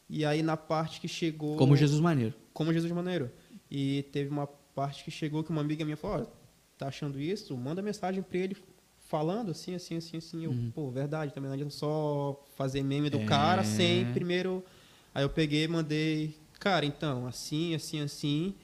E 0.09 0.24
aí 0.24 0.42
na 0.42 0.56
parte 0.56 1.00
que 1.00 1.09
chegou 1.09 1.56
Como 1.56 1.76
Jesus 1.76 2.00
Maneiro. 2.00 2.34
como 2.52 2.72
Jesus 2.72 2.90
Maneiro. 2.92 3.30
E 3.70 4.04
teve 4.12 4.30
uma 4.30 4.46
parte 4.46 5.04
que 5.04 5.11
chegou 5.11 5.42
que 5.44 5.50
uma 5.50 5.61
amiga 5.61 5.84
minha 5.84 5.96
falou: 5.96 6.22
"Ó, 6.22 6.38
tá 6.78 6.88
achando 6.88 7.20
isso? 7.20 7.56
Manda 7.56 7.82
mensagem 7.82 8.22
pra 8.22 8.38
ele 8.38 8.56
falando 9.09 9.50
assim, 9.50 9.74
assim, 9.74 9.96
assim, 9.96 10.16
assim. 10.18 10.44
Eu, 10.44 10.54
pô, 10.74 10.90
verdade, 10.90 11.32
também 11.32 11.48
não 11.48 11.54
adianta 11.54 11.74
só 11.74 12.46
fazer 12.56 12.82
meme 12.82 13.09
do 13.11 13.18
É. 13.18 13.24
cara 13.24 13.64
sem 13.64 14.12
primeiro. 14.12 14.64
Aí 15.14 15.24
eu 15.24 15.30
peguei 15.30 15.64
e 15.64 15.68
mandei, 15.68 16.34
cara, 16.61 16.84
então, 16.86 17.26
assim, 17.26 17.74
assim, 17.74 18.00
assim. 18.00 18.54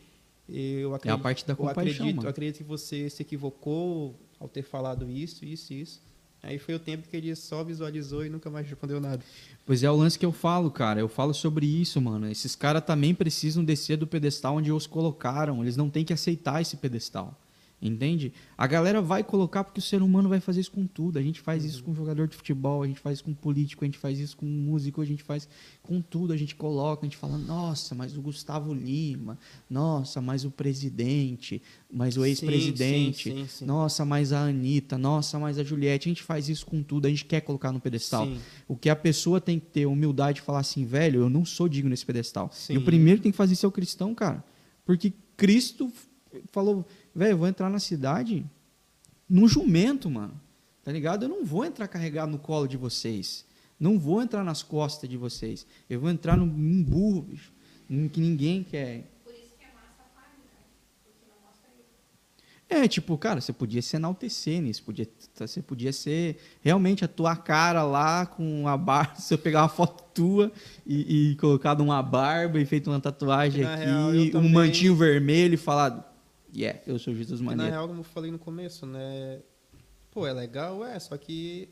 Eu 0.48 0.94
acredito, 0.94 1.22
parte 1.22 1.46
da 1.46 1.52
eu 1.54 1.56
compaixão, 1.56 1.82
acredito, 1.82 2.16
mano. 2.16 2.26
eu 2.26 2.30
acredito 2.30 2.56
que 2.58 2.64
você 2.64 3.08
se 3.08 3.22
equivocou 3.22 4.14
ao 4.38 4.46
ter 4.46 4.62
falado 4.62 5.10
isso, 5.10 5.44
isso, 5.44 5.72
isso. 5.72 6.02
Aí 6.46 6.58
foi 6.58 6.74
o 6.74 6.78
tempo 6.78 7.08
que 7.08 7.16
ele 7.16 7.34
só 7.34 7.64
visualizou 7.64 8.24
e 8.24 8.28
nunca 8.28 8.50
mais 8.50 8.68
respondeu 8.68 9.00
nada. 9.00 9.24
Pois 9.64 9.82
é 9.82 9.90
o 9.90 9.96
lance 9.96 10.18
que 10.18 10.26
eu 10.26 10.32
falo, 10.32 10.70
cara. 10.70 11.00
Eu 11.00 11.08
falo 11.08 11.32
sobre 11.32 11.64
isso, 11.64 12.00
mano. 12.00 12.30
Esses 12.30 12.54
caras 12.54 12.84
também 12.84 13.14
precisam 13.14 13.64
descer 13.64 13.96
do 13.96 14.06
pedestal 14.06 14.56
onde 14.56 14.70
os 14.70 14.86
colocaram. 14.86 15.62
Eles 15.62 15.76
não 15.76 15.88
têm 15.88 16.04
que 16.04 16.12
aceitar 16.12 16.60
esse 16.60 16.76
pedestal. 16.76 17.34
Entende? 17.84 18.32
A 18.56 18.66
galera 18.66 19.02
vai 19.02 19.22
colocar 19.22 19.62
porque 19.62 19.78
o 19.78 19.82
ser 19.82 20.00
humano 20.00 20.26
vai 20.26 20.40
fazer 20.40 20.62
isso 20.62 20.70
com 20.70 20.86
tudo. 20.86 21.18
A 21.18 21.22
gente 21.22 21.38
faz 21.42 21.66
isso 21.66 21.84
com 21.84 21.94
jogador 21.94 22.26
de 22.26 22.34
futebol, 22.34 22.82
a 22.82 22.86
gente 22.86 22.98
faz 22.98 23.18
isso 23.18 23.24
com 23.24 23.34
político, 23.34 23.84
a 23.84 23.86
gente 23.86 23.98
faz 23.98 24.18
isso 24.18 24.38
com 24.38 24.46
músico, 24.46 25.02
a 25.02 25.04
gente 25.04 25.22
faz 25.22 25.46
com 25.82 26.00
tudo. 26.00 26.32
A 26.32 26.36
gente 26.36 26.54
coloca, 26.54 27.02
a 27.02 27.04
gente 27.04 27.18
fala, 27.18 27.36
nossa, 27.36 27.94
mas 27.94 28.16
o 28.16 28.22
Gustavo 28.22 28.72
Lima, 28.72 29.38
nossa, 29.68 30.18
mas 30.22 30.46
o 30.46 30.50
presidente, 30.50 31.60
mas 31.92 32.16
o 32.16 32.24
ex-presidente, 32.24 33.46
nossa, 33.60 34.02
mas 34.02 34.32
a 34.32 34.46
Anitta, 34.46 34.96
nossa, 34.96 35.38
mas 35.38 35.58
a 35.58 35.62
Juliette. 35.62 36.08
A 36.08 36.10
gente 36.10 36.22
faz 36.22 36.48
isso 36.48 36.64
com 36.64 36.82
tudo, 36.82 37.04
a 37.04 37.10
gente 37.10 37.26
quer 37.26 37.42
colocar 37.42 37.70
no 37.70 37.80
pedestal. 37.80 38.24
Sim. 38.24 38.38
O 38.66 38.74
que 38.74 38.88
a 38.88 38.96
pessoa 38.96 39.42
tem 39.42 39.60
que 39.60 39.66
ter 39.66 39.84
humildade 39.84 40.36
de 40.36 40.40
falar 40.40 40.60
assim, 40.60 40.86
velho, 40.86 41.20
eu 41.20 41.28
não 41.28 41.44
sou 41.44 41.68
digno 41.68 41.90
nesse 41.90 42.06
pedestal. 42.06 42.48
Sim. 42.50 42.72
E 42.72 42.78
o 42.78 42.82
primeiro 42.82 43.18
que 43.18 43.24
tem 43.24 43.32
que 43.32 43.36
fazer 43.36 43.52
isso 43.52 43.66
é 43.66 43.68
o 43.68 43.72
cristão, 43.72 44.14
cara. 44.14 44.42
Porque 44.86 45.12
Cristo 45.36 45.92
falou, 46.50 46.86
velho, 47.14 47.32
eu 47.32 47.38
vou 47.38 47.48
entrar 47.48 47.70
na 47.70 47.78
cidade 47.78 48.44
num 49.28 49.46
jumento, 49.48 50.10
mano. 50.10 50.40
Tá 50.82 50.92
ligado? 50.92 51.24
Eu 51.24 51.28
não 51.28 51.44
vou 51.44 51.64
entrar 51.64 51.88
carregado 51.88 52.30
no 52.30 52.38
colo 52.38 52.66
de 52.66 52.76
vocês. 52.76 53.44
Não 53.80 53.98
vou 53.98 54.20
entrar 54.22 54.44
nas 54.44 54.62
costas 54.62 55.08
de 55.08 55.16
vocês. 55.16 55.66
Eu 55.88 55.98
vou 56.00 56.10
entrar 56.10 56.36
num, 56.36 56.46
num 56.46 56.82
burro, 56.82 57.22
bicho. 57.22 57.52
Num 57.88 58.08
que 58.08 58.20
ninguém 58.20 58.62
quer. 58.62 59.10
Por 59.24 59.32
isso 59.32 59.54
que 59.58 59.64
é 59.64 59.68
massa 59.68 60.04
paga, 60.14 60.28
né? 60.44 60.62
Porque 61.02 61.26
não 61.28 61.36
mostra 61.46 61.70
isso. 61.78 62.84
É, 62.84 62.86
tipo, 62.86 63.16
cara, 63.16 63.40
você 63.40 63.52
podia 63.52 63.80
se 63.80 63.96
enaltecer 63.96 64.60
nisso, 64.60 64.82
podia, 64.82 65.08
você 65.34 65.62
podia 65.62 65.92
ser 65.92 66.36
realmente 66.62 67.04
a 67.04 67.08
tua 67.08 67.34
cara 67.34 67.82
lá 67.82 68.26
com 68.26 68.68
a 68.68 68.76
barba, 68.76 69.16
se 69.20 69.32
eu 69.32 69.38
pegar 69.38 69.62
uma 69.62 69.68
foto 69.68 70.04
tua 70.14 70.52
e, 70.86 71.30
e 71.32 71.36
colocar 71.36 71.78
uma 71.80 72.02
barba 72.02 72.60
e 72.60 72.64
feito 72.64 72.88
uma 72.90 73.00
tatuagem 73.00 73.64
aqui, 73.64 73.84
real, 73.84 74.10
um 74.10 74.30
também- 74.30 74.52
mantinho 74.52 74.94
vermelho 74.94 75.54
e 75.54 75.58
falar, 75.58 76.13
yeah, 76.54 76.78
eu 76.86 76.98
sou 76.98 77.14
Jesus 77.14 77.40
E 77.40 77.42
na 77.42 77.50
Maneiro. 77.50 77.72
real, 77.72 77.88
como 77.88 78.00
eu 78.00 78.04
falei 78.04 78.30
no 78.30 78.38
começo, 78.38 78.86
né? 78.86 79.40
Pô, 80.10 80.26
é 80.26 80.32
legal, 80.32 80.84
é, 80.84 80.98
só 80.98 81.16
que 81.16 81.68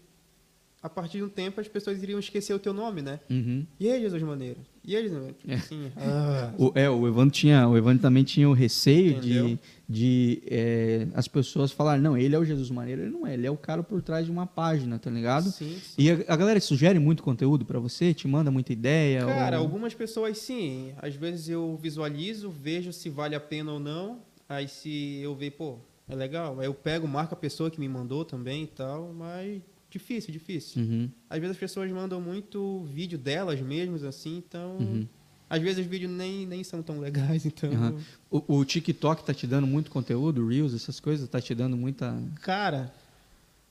a 0.82 0.88
partir 0.88 1.18
de 1.18 1.22
um 1.24 1.28
tempo 1.28 1.60
as 1.60 1.68
pessoas 1.68 2.02
iriam 2.02 2.18
esquecer 2.18 2.52
o 2.52 2.58
teu 2.58 2.72
nome, 2.74 3.02
né? 3.02 3.20
Uhum. 3.30 3.64
E 3.78 3.88
aí, 3.88 4.00
Jesus 4.00 4.20
Maneiro? 4.24 4.58
E 4.84 4.96
aí, 4.96 5.02
Jesus? 5.04 5.32
Tipo 5.38 5.52
É. 5.52 5.54
assim, 5.54 5.92
ah, 5.96 6.52
O, 6.58 6.72
é, 6.74 6.90
o 6.90 7.06
Evandro 7.06 7.30
tinha, 7.30 7.68
o 7.68 7.76
Evandro 7.76 8.02
também 8.02 8.24
tinha 8.24 8.48
o 8.48 8.52
receio 8.52 9.20
de, 9.20 9.38
Entendeu? 9.38 9.58
de 9.88 10.42
é, 10.46 11.06
as 11.14 11.28
pessoas 11.28 11.70
falarem, 11.70 12.02
não, 12.02 12.18
ele 12.18 12.34
é 12.34 12.38
o 12.40 12.44
Jesus 12.44 12.68
Maneiro, 12.68 13.02
ele 13.02 13.10
não 13.12 13.24
é, 13.24 13.34
ele 13.34 13.46
é 13.46 13.50
o 13.50 13.56
cara 13.56 13.80
por 13.84 14.02
trás 14.02 14.26
de 14.26 14.32
uma 14.32 14.44
página, 14.44 14.98
tá 14.98 15.08
ligado? 15.08 15.52
sim, 15.52 15.78
sim. 15.80 15.94
E 16.02 16.10
a, 16.10 16.14
a 16.26 16.36
galera 16.36 16.58
sugere 16.58 16.98
muito 16.98 17.22
conteúdo 17.22 17.64
pra 17.64 17.78
você, 17.78 18.12
te 18.12 18.26
manda 18.26 18.50
muita 18.50 18.72
ideia? 18.72 19.24
Cara, 19.24 19.58
ou- 19.58 19.62
algumas 19.64 19.94
pessoas 19.94 20.36
sim. 20.38 20.94
Às 21.00 21.14
vezes 21.14 21.48
eu 21.48 21.78
visualizo, 21.80 22.50
vejo 22.50 22.92
se 22.92 23.08
vale 23.08 23.36
a 23.36 23.40
pena 23.40 23.70
ou 23.72 23.78
não. 23.78 24.18
Aí 24.52 24.68
se 24.68 25.18
eu 25.22 25.34
ver, 25.34 25.52
pô, 25.52 25.78
é 26.08 26.14
legal. 26.14 26.60
Aí 26.60 26.66
eu 26.66 26.74
pego, 26.74 27.08
marco 27.08 27.34
a 27.34 27.36
pessoa 27.36 27.70
que 27.70 27.80
me 27.80 27.88
mandou 27.88 28.24
também 28.24 28.64
e 28.64 28.66
tal, 28.66 29.12
mas 29.12 29.62
difícil, 29.90 30.32
difícil. 30.32 30.82
Uhum. 30.82 31.10
Às 31.28 31.38
vezes 31.40 31.56
as 31.56 31.60
pessoas 31.60 31.90
mandam 31.90 32.20
muito 32.20 32.84
vídeo 32.84 33.18
delas 33.18 33.60
mesmas, 33.60 34.04
assim, 34.04 34.36
então. 34.36 34.76
Uhum. 34.78 35.06
Às 35.48 35.60
vezes 35.60 35.78
os 35.84 35.86
vídeos 35.86 36.10
nem, 36.10 36.46
nem 36.46 36.62
são 36.64 36.82
tão 36.82 37.00
legais, 37.00 37.44
então. 37.46 37.72
Aham. 37.72 38.00
O, 38.30 38.56
o 38.58 38.64
TikTok 38.64 39.24
tá 39.24 39.32
te 39.32 39.46
dando 39.46 39.66
muito 39.66 39.90
conteúdo, 39.90 40.46
Reels, 40.46 40.74
essas 40.74 41.00
coisas, 41.00 41.28
tá 41.28 41.40
te 41.40 41.54
dando 41.54 41.76
muita. 41.76 42.14
Cara, 42.42 42.92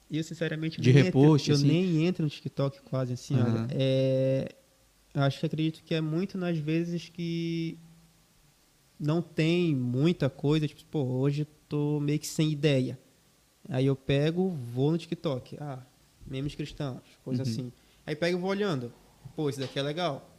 eu 0.09 0.23
sinceramente 0.23 0.82
De 0.82 0.91
nem 0.91 1.03
repost, 1.03 1.51
entro, 1.51 1.63
assim? 1.63 1.67
eu 1.67 1.73
nem 1.73 2.05
entro 2.07 2.23
no 2.23 2.29
TikTok 2.29 2.82
quase 2.82 3.13
assim, 3.13 3.36
olha. 3.39 3.67
É, 3.71 4.51
eu 5.13 5.21
acho 5.21 5.39
que 5.39 5.45
acredito 5.45 5.84
que 5.84 5.93
é 5.93 6.01
muito 6.01 6.38
nas 6.38 6.57
vezes 6.57 7.09
que 7.09 7.77
não 9.01 9.21
tem 9.21 9.75
muita 9.75 10.29
coisa, 10.29 10.67
tipo, 10.67 10.83
pô, 10.85 11.01
hoje 11.03 11.41
eu 11.41 11.47
tô 11.67 11.99
meio 11.99 12.19
que 12.19 12.27
sem 12.27 12.51
ideia. 12.51 12.99
Aí 13.67 13.85
eu 13.85 13.95
pego, 13.95 14.49
vou 14.73 14.91
no 14.91 14.97
TikTok. 14.97 15.57
Ah, 15.59 15.79
memes 16.27 16.53
cristãos, 16.55 16.99
coisa 17.23 17.43
Uhum. 17.43 17.49
assim. 17.49 17.71
Aí 18.05 18.15
pego 18.15 18.37
e 18.37 18.41
vou 18.41 18.49
olhando. 18.49 18.91
Pô, 19.35 19.49
esse 19.49 19.59
daqui 19.59 19.79
é 19.79 19.81
legal. 19.81 20.29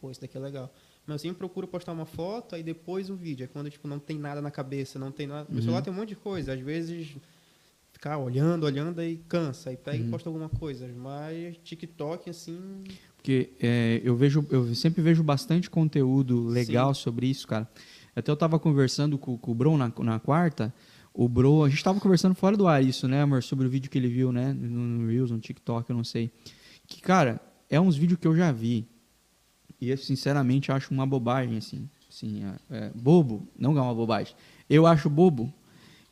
Pô, 0.00 0.10
esse 0.10 0.20
daqui 0.20 0.36
é 0.36 0.40
legal. 0.40 0.72
Mas 1.06 1.14
eu 1.14 1.18
sempre 1.28 1.38
procuro 1.38 1.66
postar 1.66 1.92
uma 1.92 2.06
foto, 2.06 2.54
aí 2.54 2.62
depois 2.62 3.10
um 3.10 3.16
vídeo. 3.16 3.44
É 3.44 3.46
quando, 3.46 3.68
tipo, 3.70 3.86
não 3.88 3.98
tem 3.98 4.18
nada 4.18 4.40
na 4.40 4.50
cabeça, 4.50 4.98
não 4.98 5.10
tem 5.12 5.26
nada... 5.26 5.42
Uhum. 5.48 5.54
Meu 5.54 5.62
celular 5.62 5.82
tem 5.82 5.92
um 5.92 5.96
monte 5.96 6.10
de 6.10 6.16
coisa. 6.16 6.52
Às 6.52 6.60
vezes 6.60 7.08
ficar 7.92 8.16
olhando, 8.18 8.64
olhando, 8.64 9.00
aí 9.00 9.20
cansa, 9.28 9.70
aí 9.70 9.76
pega 9.76 9.98
Uhum. 10.02 10.06
e 10.08 10.10
posta 10.10 10.28
alguma 10.28 10.48
coisa. 10.48 10.88
Mas 10.88 11.56
TikTok, 11.64 12.30
assim. 12.30 12.84
Porque 13.16 13.50
é, 13.60 14.00
eu 14.02 14.16
vejo, 14.16 14.46
eu 14.50 14.74
sempre 14.74 15.02
vejo 15.02 15.22
bastante 15.22 15.68
conteúdo 15.68 16.46
legal 16.46 16.94
sobre 16.94 17.26
isso, 17.26 17.46
cara. 17.46 17.68
Até 18.14 18.30
eu 18.30 18.36
tava 18.36 18.58
conversando 18.58 19.18
com, 19.18 19.36
com 19.36 19.52
o 19.52 19.54
Bro 19.54 19.76
na, 19.76 19.92
na 19.98 20.18
quarta. 20.18 20.72
O 21.12 21.28
Bro, 21.28 21.64
a 21.64 21.68
gente 21.68 21.82
tava 21.82 22.00
conversando 22.00 22.34
fora 22.34 22.56
do 22.56 22.66
ar 22.66 22.84
isso, 22.84 23.08
né, 23.08 23.22
amor? 23.22 23.42
Sobre 23.42 23.66
o 23.66 23.70
vídeo 23.70 23.90
que 23.90 23.98
ele 23.98 24.08
viu, 24.08 24.32
né? 24.32 24.52
No, 24.52 24.68
no 24.68 25.08
Reels, 25.08 25.30
no 25.30 25.38
TikTok, 25.38 25.88
eu 25.88 25.96
não 25.96 26.04
sei. 26.04 26.30
Que, 26.86 27.00
cara, 27.00 27.40
é 27.68 27.80
uns 27.80 27.96
vídeos 27.96 28.18
que 28.18 28.26
eu 28.26 28.36
já 28.36 28.50
vi. 28.52 28.86
E 29.80 29.90
eu, 29.90 29.96
sinceramente, 29.96 30.70
acho 30.70 30.92
uma 30.92 31.06
bobagem, 31.06 31.56
assim. 31.56 31.88
assim 32.08 32.44
é, 32.44 32.76
é, 32.76 32.90
bobo, 32.94 33.48
não 33.58 33.76
é 33.78 33.80
uma 33.80 33.94
bobagem. 33.94 34.34
Eu 34.68 34.86
acho 34.86 35.08
bobo. 35.08 35.52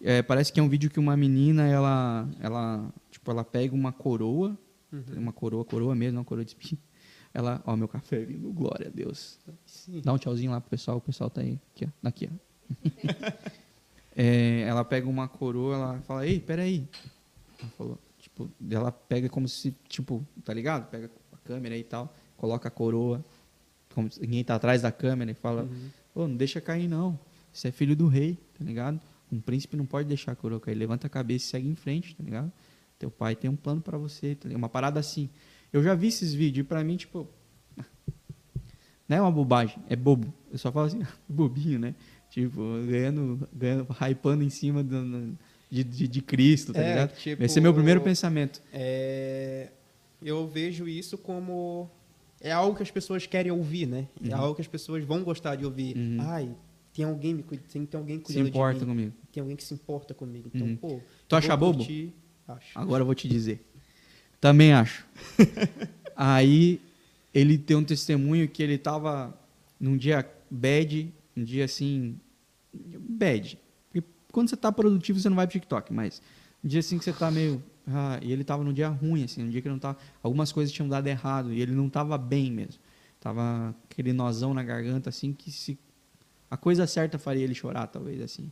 É, 0.01 0.23
parece 0.23 0.53
que 0.53 0.61
é 0.61 0.63
um 0.63 0.69
vídeo 0.69 0.91
que 0.91 1.01
uma 1.01 1.17
menina, 1.17 1.67
ela, 1.67 2.29
ela, 2.41 2.93
tipo, 3.11 3.31
ela 3.31 3.45
pega 3.45 3.75
uma 3.75 3.93
coroa, 3.93 4.57
uma 5.17 5.33
coroa, 5.33 5.65
coroa 5.65 5.95
mesmo, 5.95 6.19
uma 6.19 6.25
coroa 6.25 6.45
de 6.45 6.53
espinho. 6.53 6.81
Ela, 7.39 7.63
ó, 7.65 7.77
meu 7.77 7.87
café 7.87 8.25
vindo, 8.25 8.51
glória 8.53 8.89
a 8.89 8.91
Deus. 8.91 9.39
Sim. 9.65 10.01
Dá 10.05 10.13
um 10.13 10.19
tchauzinho 10.19 10.51
lá 10.51 10.61
pro 10.61 10.71
pessoal, 10.71 10.97
o 10.97 11.01
pessoal 11.01 11.31
tá 11.31 11.41
aí, 11.41 11.57
aqui, 11.73 11.87
ó, 11.87 12.09
aqui, 12.09 12.29
ó. 12.33 12.35
É, 14.21 14.63
ela 14.63 14.85
pega 14.85 15.09
uma 15.09 15.29
coroa, 15.29 15.75
ela 15.77 16.01
fala, 16.01 16.27
ei, 16.27 16.41
peraí. 16.41 16.85
Ela 17.61 17.71
falou, 17.79 17.99
tipo, 18.19 18.51
ela 18.69 18.91
pega 18.91 19.29
como 19.29 19.47
se, 19.47 19.73
tipo, 19.89 20.27
tá 20.45 20.53
ligado? 20.53 20.91
Pega 20.91 21.09
a 21.33 21.37
câmera 21.47 21.77
e 21.77 21.85
tal, 21.85 22.13
coloca 22.37 22.67
a 22.67 22.71
coroa, 22.71 23.25
como 23.95 24.11
se 24.11 24.21
ninguém 24.21 24.43
tá 24.43 24.57
atrás 24.57 24.83
da 24.83 24.91
câmera 24.91 25.31
e 25.31 25.35
fala, 25.35 25.63
Uhum. 25.63 25.91
ô, 26.17 26.27
não 26.27 26.37
deixa 26.37 26.61
cair 26.61 26.89
não, 26.89 27.17
você 27.53 27.69
é 27.69 27.71
filho 27.71 27.95
do 27.95 28.09
rei, 28.09 28.37
tá 28.59 28.65
ligado? 28.65 29.01
Um 29.31 29.41
príncipe 29.41 29.77
não 29.77 29.87
pode 29.87 30.09
deixar 30.09 30.33
a 30.33 30.35
coroa 30.35 30.59
cair, 30.59 30.75
levanta 30.75 31.07
a 31.07 31.11
cabeça 31.11 31.45
e 31.45 31.49
segue 31.51 31.69
em 31.69 31.77
frente, 31.77 32.17
tá 32.17 32.25
ligado? 32.25 32.51
Teu 32.99 33.13
pai 33.13 33.37
tem 33.37 33.49
um 33.49 33.55
plano 33.55 33.81
pra 33.81 33.97
você, 33.97 34.35
tá 34.35 34.49
ligado? 34.49 34.59
Uma 34.59 34.69
parada 34.69 34.99
assim. 34.99 35.31
Eu 35.73 35.83
já 35.83 35.95
vi 35.95 36.09
esses 36.09 36.33
vídeos 36.35 36.65
e 36.65 36.69
pra 36.69 36.83
mim, 36.83 36.97
tipo, 36.97 37.29
não 39.09 39.17
é 39.17 39.21
uma 39.21 39.31
bobagem, 39.33 39.79
é 39.89 39.97
bobo. 39.97 40.33
Eu 40.51 40.59
só 40.59 40.71
falo 40.71 40.87
assim, 40.87 41.01
bobinho, 41.29 41.79
né? 41.79 41.95
Tipo, 42.31 42.61
ganhando, 42.89 43.49
ganhando 43.53 43.87
hypando 44.01 44.45
em 44.45 44.51
cima 44.51 44.83
do- 44.83 45.37
de, 45.71 45.85
de, 45.85 46.09
de 46.09 46.23
Cristo, 46.23 46.73
tá 46.73 46.81
É, 46.81 46.89
ligado? 46.91 47.17
tipo, 47.17 47.43
Esse 47.43 47.59
é 47.59 47.63
meu 47.63 47.73
primeiro 47.75 48.01
pensamento. 48.01 48.63
É, 48.73 49.69
eu 50.23 50.47
vejo 50.47 50.89
isso 50.89 51.17
como 51.19 51.89
é 52.41 52.51
algo 52.53 52.77
que 52.77 52.83
as 52.83 52.91
pessoas 52.91 53.27
querem 53.27 53.51
ouvir, 53.53 53.87
né? 53.87 54.09
É 54.23 54.33
algo 54.33 54.55
que 54.55 54.61
as 54.63 54.67
pessoas 54.69 55.05
vão 55.05 55.23
gostar 55.23 55.57
de 55.57 55.65
ouvir. 55.65 55.97
Uhum. 55.97 56.17
Ai, 56.21 56.51
tem 56.93 57.05
alguém 57.05 57.35
me 57.35 57.43
cuida- 57.43 57.63
tem, 57.71 57.85
tem 57.85 57.99
alguém 57.99 58.17
Se 58.19 58.25
cuidando 58.25 58.49
importa 58.49 58.79
de 58.81 58.87
mim. 58.87 58.93
comigo. 58.93 59.13
Tem 59.33 59.41
alguém 59.43 59.57
que 59.57 59.65
se 59.65 59.75
importa 59.75 60.15
comigo. 60.15 60.51
Então, 60.55 60.67
Uhum. 60.67 60.77
pô. 60.77 61.01
Tu 61.27 61.37
acha 61.37 61.57
bobo? 61.57 61.79
curtir. 61.79 62.13
Acho. 62.47 62.79
Agora 62.79 63.03
eu 63.03 63.07
vou 63.07 63.15
te 63.15 63.29
dizer. 63.29 63.67
Também 64.41 64.73
acho. 64.73 65.07
Aí 66.17 66.81
ele 67.33 67.59
tem 67.59 67.77
um 67.77 67.85
testemunho 67.85 68.49
que 68.49 68.63
ele 68.63 68.79
tava 68.79 69.37
num 69.79 69.97
dia 69.97 70.29
bad, 70.51 71.13
um 71.37 71.45
dia 71.45 71.65
assim. 71.65 72.19
Bad. 72.73 73.59
Porque 73.91 74.07
quando 74.33 74.49
você 74.49 74.57
tá 74.57 74.71
produtivo, 74.73 75.19
você 75.19 75.29
não 75.29 75.37
vai 75.37 75.47
pro 75.47 75.53
TikTok, 75.53 75.93
mas 75.93 76.23
um 76.63 76.69
dia 76.69 76.81
assim 76.81 76.99
que 76.99 77.05
você 77.05 77.13
tá 77.13 77.31
meio. 77.31 77.63
Ah, 77.87 78.19
e 78.23 78.33
ele 78.33 78.45
tava 78.45 78.63
num 78.63 78.73
dia 78.73 78.89
ruim, 78.89 79.25
assim, 79.25 79.45
um 79.45 79.49
dia 79.49 79.63
que 79.63 79.69
não 79.69 79.79
tava. 79.79 79.99
Algumas 80.23 80.53
coisas 80.53 80.73
tinham 80.73 80.89
dado 80.89 81.07
errado 81.07 81.53
e 81.53 81.61
ele 81.61 81.73
não 81.73 81.89
tava 81.89 82.19
bem 82.19 82.51
mesmo. 82.53 82.81
Tava 83.21 83.75
aquele 83.85 84.13
nozão 84.13 84.53
na 84.53 84.63
garganta, 84.63 85.09
assim, 85.09 85.33
que 85.33 85.51
se. 85.51 85.79
A 86.51 86.57
coisa 86.57 86.87
certa 86.87 87.19
faria 87.19 87.45
ele 87.45 87.55
chorar, 87.55 87.87
talvez, 87.87 88.21
assim. 88.21 88.51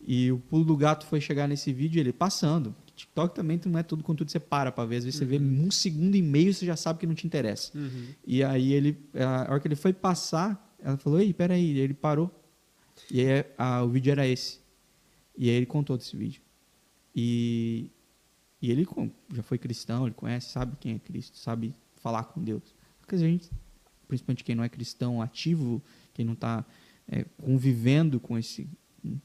E 0.00 0.30
o 0.30 0.38
pulo 0.38 0.64
do 0.64 0.76
gato 0.76 1.06
foi 1.06 1.20
chegar 1.20 1.48
nesse 1.48 1.72
vídeo 1.72 2.00
ele 2.00 2.12
passando. 2.12 2.74
TikTok 2.96 3.34
também 3.34 3.60
não 3.66 3.78
é 3.78 3.82
tudo 3.82 4.02
com 4.02 4.14
tudo 4.14 4.30
você 4.30 4.40
para 4.40 4.72
pra 4.72 4.84
ver. 4.84 4.96
Às 4.96 5.04
vezes 5.04 5.18
você 5.18 5.24
vê 5.24 5.38
um 5.38 5.70
segundo 5.70 6.14
e 6.16 6.22
meio 6.22 6.52
você 6.52 6.64
já 6.66 6.76
sabe 6.76 6.98
que 6.98 7.06
não 7.06 7.14
te 7.14 7.26
interessa. 7.26 7.76
Uhum. 7.78 8.06
E 8.26 8.42
aí 8.42 8.72
ele, 8.72 8.98
a 9.14 9.50
hora 9.52 9.60
que 9.60 9.68
ele 9.68 9.76
foi 9.76 9.92
passar, 9.92 10.74
ela 10.80 10.96
falou, 10.96 11.20
ei, 11.20 11.32
peraí. 11.32 11.72
E 11.72 11.78
ele 11.78 11.94
parou. 11.94 12.30
E 13.10 13.20
aí 13.20 13.44
a- 13.58 13.82
o 13.82 13.88
vídeo 13.90 14.10
era 14.10 14.26
esse. 14.26 14.58
E 15.36 15.48
aí 15.50 15.56
ele 15.56 15.66
contou 15.66 15.96
desse 15.98 16.16
vídeo. 16.16 16.40
E, 17.14 17.90
e 18.60 18.70
ele 18.70 18.86
já 19.32 19.42
foi 19.42 19.58
cristão, 19.58 20.06
ele 20.06 20.14
conhece, 20.14 20.50
sabe 20.50 20.76
quem 20.80 20.94
é 20.94 20.98
Cristo, 20.98 21.36
sabe 21.38 21.74
falar 21.96 22.24
com 22.24 22.42
Deus. 22.42 22.62
Porque 23.00 23.14
a 23.14 23.18
gente, 23.18 23.50
principalmente 24.08 24.42
quem 24.44 24.54
não 24.54 24.64
é 24.64 24.68
cristão 24.68 25.20
ativo, 25.22 25.82
quem 26.14 26.24
não 26.24 26.32
está 26.32 26.64
convivendo 27.38 28.18
com 28.18 28.36
esse 28.38 28.68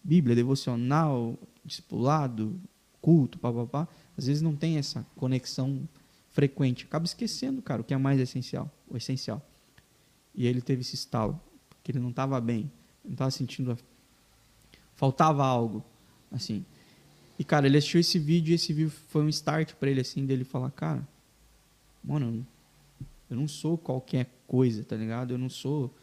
Bíblia, 0.03 0.36
devocional, 0.36 1.39
discipulado, 1.65 2.59
culto, 3.02 3.39
papapá, 3.39 3.88
às 4.18 4.28
vezes 4.28 4.41
não 4.41 4.56
tem 4.56 4.78
essa 4.78 5.06
conexão 5.16 5.88
frequente. 6.30 6.86
Acaba 6.86 7.06
esquecendo, 7.06 7.62
cara, 7.62 7.82
o 7.82 7.84
que 7.84 7.93
é 7.93 7.97
mais 7.97 8.20
essencial, 8.20 8.70
o 8.88 8.95
essencial. 8.97 9.45
E 10.36 10.45
ele 10.45 10.62
teve 10.62 10.82
esse 10.82 10.95
estalo, 10.95 11.39
porque 11.70 11.91
ele 11.91 11.99
não 11.99 12.10
estava 12.12 12.39
bem, 12.39 12.72
não 13.04 13.14
estava 13.14 13.32
sentindo. 13.32 13.72
a- 13.72 13.78
Faltava 14.95 15.43
algo, 15.45 15.84
assim. 16.32 16.64
E, 17.39 17.43
cara, 17.43 17.66
ele 17.66 17.78
assistiu 17.78 17.99
esse 17.99 18.20
vídeo 18.20 18.52
e 18.52 18.56
esse 18.56 18.72
vídeo 18.72 18.91
foi 19.10 19.24
um 19.24 19.30
start 19.30 19.74
para 19.74 19.89
ele, 19.89 19.99
assim, 20.02 20.26
dele 20.26 20.43
falar, 20.43 20.70
cara, 20.72 21.08
mano, 22.04 22.45
eu 23.30 23.36
não- 23.36 23.47
sou 23.47 23.78
qualquer 23.78 24.30
coisa, 24.47 24.84
tá 24.84 24.95
ligado? 24.95 25.32
Eu 25.32 25.38
não 25.39 25.49
sou. 25.49 25.93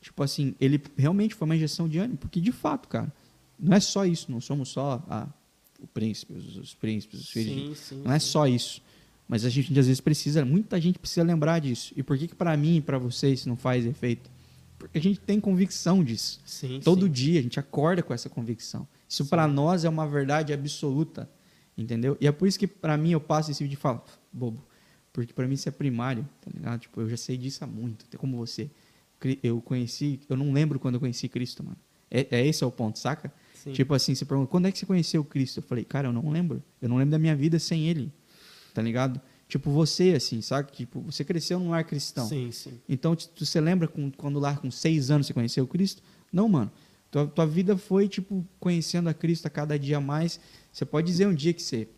Tipo 0.00 0.22
assim, 0.22 0.54
ele 0.60 0.82
realmente 0.96 1.34
foi 1.34 1.44
uma 1.46 1.54
injeção 1.56 1.88
de 1.88 1.98
ânimo, 1.98 2.18
porque 2.18 2.40
de 2.40 2.50
fato, 2.50 2.88
cara, 2.88 3.12
não 3.58 3.76
é 3.76 3.80
só 3.80 4.04
isso, 4.04 4.30
não 4.30 4.40
somos 4.40 4.68
só 4.70 5.04
ah, 5.08 5.28
o 5.80 5.86
príncipe, 5.86 6.32
os, 6.32 6.56
os 6.56 6.74
príncipes, 6.74 7.20
os 7.20 7.30
filhos. 7.30 7.54
de- 7.54 7.74
Sim, 7.76 7.96
sim. 7.96 8.02
não 8.04 8.12
é 8.12 8.18
sim. 8.18 8.28
só 8.28 8.46
isso. 8.46 8.82
Mas 9.28 9.44
a 9.44 9.50
gente 9.50 9.68
às 9.78 9.86
vezes 9.86 10.00
precisa, 10.00 10.44
muita 10.44 10.80
gente 10.80 10.98
precisa 10.98 11.22
lembrar 11.22 11.58
disso. 11.60 11.92
E 11.96 12.02
por 12.02 12.16
que 12.16 12.28
que 12.28 12.34
para 12.34 12.56
mim 12.56 12.76
e 12.76 12.80
para 12.80 12.98
vocês 12.98 13.44
não 13.46 13.56
faz 13.56 13.84
efeito? 13.84 14.30
Porque 14.78 14.96
a 14.96 15.00
gente 15.02 15.20
tem 15.20 15.38
convicção 15.40 16.02
disso. 16.02 16.40
Sim, 16.46 16.80
Todo 16.82 17.06
sim. 17.06 17.12
dia 17.12 17.40
a 17.40 17.42
gente 17.42 17.58
acorda 17.60 18.02
com 18.02 18.14
essa 18.14 18.28
convicção. 18.28 18.86
Isso 19.08 19.26
para 19.26 19.46
nós 19.46 19.84
é 19.84 19.88
uma 19.88 20.06
verdade 20.06 20.52
absoluta, 20.52 21.28
entendeu? 21.76 22.16
E 22.20 22.26
é 22.26 22.32
por 22.32 22.46
isso 22.48 22.58
que 22.58 22.66
para 22.66 22.96
mim 22.96 23.10
eu 23.10 23.20
passo 23.20 23.50
esse 23.50 23.62
vídeo 23.62 23.74
e 23.74 23.80
falo, 23.80 24.02
bobo, 24.32 24.62
porque 25.12 25.32
para 25.32 25.46
mim 25.46 25.54
isso 25.54 25.68
é 25.68 25.72
primário, 25.72 26.26
tá 26.40 26.50
ligado? 26.54 26.80
Tipo, 26.80 27.00
eu 27.00 27.08
já 27.10 27.16
sei 27.16 27.36
disso 27.36 27.62
há 27.64 27.66
muito, 27.66 28.04
até 28.08 28.16
como 28.16 28.36
você. 28.36 28.70
Eu 29.42 29.60
conheci, 29.60 30.20
eu 30.28 30.36
não 30.36 30.52
lembro 30.52 30.78
quando 30.78 30.94
eu 30.94 31.00
conheci 31.00 31.28
Cristo, 31.28 31.62
mano. 31.64 31.76
É, 32.10 32.26
é 32.30 32.46
esse 32.46 32.62
é 32.62 32.66
o 32.66 32.70
ponto, 32.70 32.98
saca? 32.98 33.32
Sim. 33.64 33.72
Tipo 33.72 33.94
assim, 33.94 34.14
você 34.14 34.24
pergunta, 34.24 34.50
quando 34.50 34.66
é 34.66 34.72
que 34.72 34.78
você 34.78 34.86
conheceu 34.86 35.24
Cristo? 35.24 35.58
Eu 35.58 35.62
falei, 35.62 35.84
cara, 35.84 36.08
eu 36.08 36.12
não 36.12 36.30
lembro. 36.30 36.62
Eu 36.80 36.88
não 36.88 36.96
lembro 36.96 37.10
da 37.12 37.18
minha 37.18 37.34
vida 37.36 37.58
sem 37.58 37.88
ele. 37.88 38.12
Tá 38.74 38.80
ligado? 38.82 39.20
Tipo, 39.48 39.70
você, 39.70 40.12
assim, 40.14 40.40
sabe? 40.42 40.70
Tipo, 40.72 41.00
você 41.00 41.24
cresceu 41.24 41.58
num 41.58 41.70
lar 41.70 41.82
cristão. 41.84 42.28
Sim, 42.28 42.50
sim. 42.52 42.78
Então, 42.88 43.16
você 43.36 43.60
lembra 43.60 43.88
com- 43.88 44.10
quando 44.10 44.38
lá 44.38 44.56
com 44.56 44.70
seis 44.70 45.10
anos 45.10 45.26
você 45.26 45.32
conheceu 45.32 45.66
Cristo? 45.66 46.02
Não, 46.32 46.48
mano. 46.48 46.70
Tua, 47.10 47.26
tua 47.26 47.46
vida 47.46 47.76
foi, 47.76 48.06
tipo, 48.06 48.44
conhecendo 48.60 49.08
a 49.08 49.14
Cristo 49.14 49.46
a 49.46 49.50
cada 49.50 49.78
dia 49.78 49.98
mais. 50.00 50.38
Você 50.70 50.84
pode 50.84 51.06
dizer 51.06 51.26
um 51.26 51.34
dia 51.34 51.54
que 51.54 51.62
você 51.62 51.88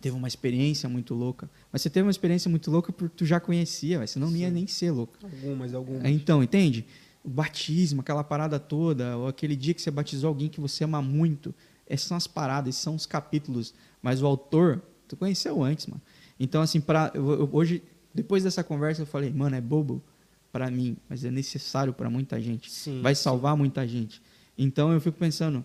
teve 0.00 0.16
uma 0.16 0.26
experiência 0.26 0.88
muito 0.88 1.14
louca, 1.14 1.48
mas 1.72 1.82
você 1.82 1.90
teve 1.90 2.04
uma 2.06 2.10
experiência 2.10 2.48
muito 2.50 2.70
louca 2.70 2.92
porque 2.92 3.14
tu 3.18 3.24
já 3.24 3.38
conhecia, 3.38 3.98
mas 4.00 4.10
senão 4.10 4.28
não 4.30 4.36
ia 4.36 4.50
nem 4.50 4.66
ser 4.66 4.90
louca. 4.90 5.18
Algumas, 5.22 5.72
algumas. 5.74 6.04
É, 6.04 6.10
Então, 6.10 6.42
entende? 6.42 6.84
O 7.22 7.28
batismo, 7.28 8.00
aquela 8.00 8.24
parada 8.24 8.58
toda, 8.58 9.16
ou 9.16 9.28
aquele 9.28 9.54
dia 9.54 9.74
que 9.74 9.82
você 9.82 9.90
batizou 9.90 10.28
alguém 10.28 10.48
que 10.48 10.60
você 10.60 10.84
ama 10.84 11.02
muito. 11.02 11.54
Essas 11.86 12.06
são 12.08 12.16
as 12.16 12.26
paradas, 12.26 12.70
esses 12.74 12.82
são 12.82 12.94
os 12.94 13.04
capítulos. 13.06 13.74
Mas 14.00 14.22
o 14.22 14.26
autor, 14.26 14.80
tu 15.06 15.16
conheceu 15.16 15.62
antes, 15.62 15.86
mano. 15.86 16.00
Então, 16.38 16.62
assim, 16.62 16.80
pra, 16.80 17.10
eu- 17.14 17.30
eu- 17.40 17.48
hoje, 17.52 17.82
depois 18.14 18.42
dessa 18.44 18.64
conversa, 18.64 19.02
eu 19.02 19.06
falei, 19.06 19.30
mano, 19.32 19.54
é 19.56 19.60
bobo 19.60 20.02
pra 20.50 20.70
mim, 20.70 20.96
mas 21.08 21.24
é 21.24 21.30
necessário 21.30 21.92
pra 21.92 22.08
muita 22.08 22.40
gente. 22.40 22.70
Sim, 22.70 23.02
Vai 23.02 23.14
sim. 23.14 23.22
salvar 23.22 23.56
muita 23.56 23.86
gente. 23.86 24.22
Então, 24.56 24.90
eu 24.92 25.00
fico 25.00 25.18
pensando, 25.18 25.62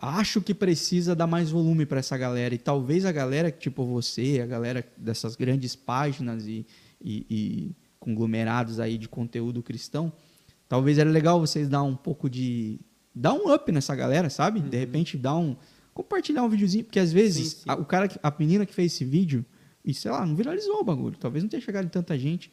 acho 0.00 0.40
que 0.40 0.52
precisa 0.54 1.14
dar 1.14 1.26
mais 1.26 1.50
volume 1.50 1.86
para 1.86 2.00
essa 2.00 2.16
galera. 2.16 2.54
E 2.54 2.58
talvez 2.58 3.04
a 3.04 3.12
galera, 3.12 3.50
tipo 3.50 3.84
você, 3.84 4.40
a 4.42 4.46
galera 4.46 4.84
dessas 4.96 5.36
grandes 5.36 5.76
páginas 5.76 6.46
e, 6.46 6.66
e- 7.00 7.26
e 7.30 7.76
conglomerados 7.98 8.78
aí 8.80 8.98
de 8.98 9.08
conteúdo 9.08 9.62
cristão, 9.62 10.12
talvez 10.68 10.98
era 10.98 11.10
legal 11.10 11.38
vocês 11.40 11.68
dar 11.68 11.82
um 11.82 11.94
pouco 11.96 12.28
de. 12.30 12.78
dar 13.14 13.32
um 13.32 13.52
up 13.52 13.70
nessa 13.72 13.94
galera, 13.94 14.28
sabe? 14.30 14.60
De 14.60 14.76
repente 14.76 15.16
dar 15.16 15.36
um. 15.36 15.56
compartilhar 15.94 16.42
um 16.42 16.48
videozinho, 16.48 16.84
porque 16.84 16.98
às 17.00 17.12
vezes 17.12 17.48
Sim, 17.48 17.56
sim. 17.58 17.64
a- 17.68 17.74
o 17.76 17.84
cara, 17.84 18.08
a 18.22 18.34
menina 18.38 18.66
que 18.66 18.74
fez 18.74 18.92
esse 18.92 19.04
vídeo, 19.04 19.44
e 19.84 19.94
sei 19.94 20.10
lá, 20.10 20.24
não 20.26 20.34
viralizou 20.36 20.80
o 20.80 20.84
bagulho, 20.84 21.16
talvez 21.18 21.42
não 21.42 21.48
tenha 21.48 21.62
chegado 21.62 21.84
em 21.86 21.88
tanta 21.88 22.18
gente. 22.18 22.50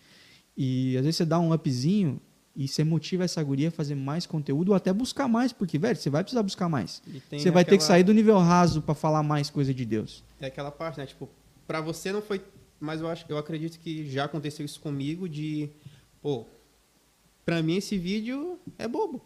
E 0.56 0.96
às 0.98 1.04
vezes 1.04 1.18
você 1.18 1.26
dá 1.26 1.40
um 1.40 1.52
upzinho 1.52 2.22
e 2.56 2.68
você 2.68 2.84
motiva 2.84 3.24
essa 3.24 3.42
guria 3.42 3.70
a 3.70 3.72
fazer 3.72 3.96
mais 3.96 4.28
conteúdo 4.28 4.70
ou 4.70 4.76
até 4.76 4.94
buscar 4.94 5.28
mais, 5.28 5.52
porque, 5.52 5.80
velho, 5.80 5.98
você 5.98 6.10
vai 6.12 6.24
precisar 6.24 6.44
buscar 6.44 6.70
mais. 6.70 7.02
Você 7.32 7.50
vai 7.50 7.66
ter 7.66 7.76
que 7.78 7.84
sair 7.84 8.04
do 8.04 8.14
nível 8.14 8.38
raso 8.38 8.82
para 8.84 8.94
falar 8.94 9.24
mais 9.24 9.50
coisa 9.50 9.74
de 9.74 9.84
Deus. 9.84 10.24
É 10.40 10.46
aquela 10.46 10.70
parte, 10.72 11.00
né? 11.00 11.06
Tipo, 11.08 11.28
pra 11.68 11.82
você 11.82 12.12
não 12.12 12.22
foi. 12.22 12.40
Mas 12.80 13.02
eu, 13.02 13.08
acho, 13.10 13.26
eu 13.28 13.38
acredito 13.38 13.80
que 13.80 14.08
já 14.10 14.26
aconteceu 14.26 14.64
isso 14.66 14.80
comigo 14.80 15.28
de. 15.28 15.70
Pô, 16.22 16.46
pra 17.46 17.62
mim 17.62 17.76
esse 17.78 17.98
vídeo 17.98 18.58
é 18.78 18.88
bobo. 18.88 19.22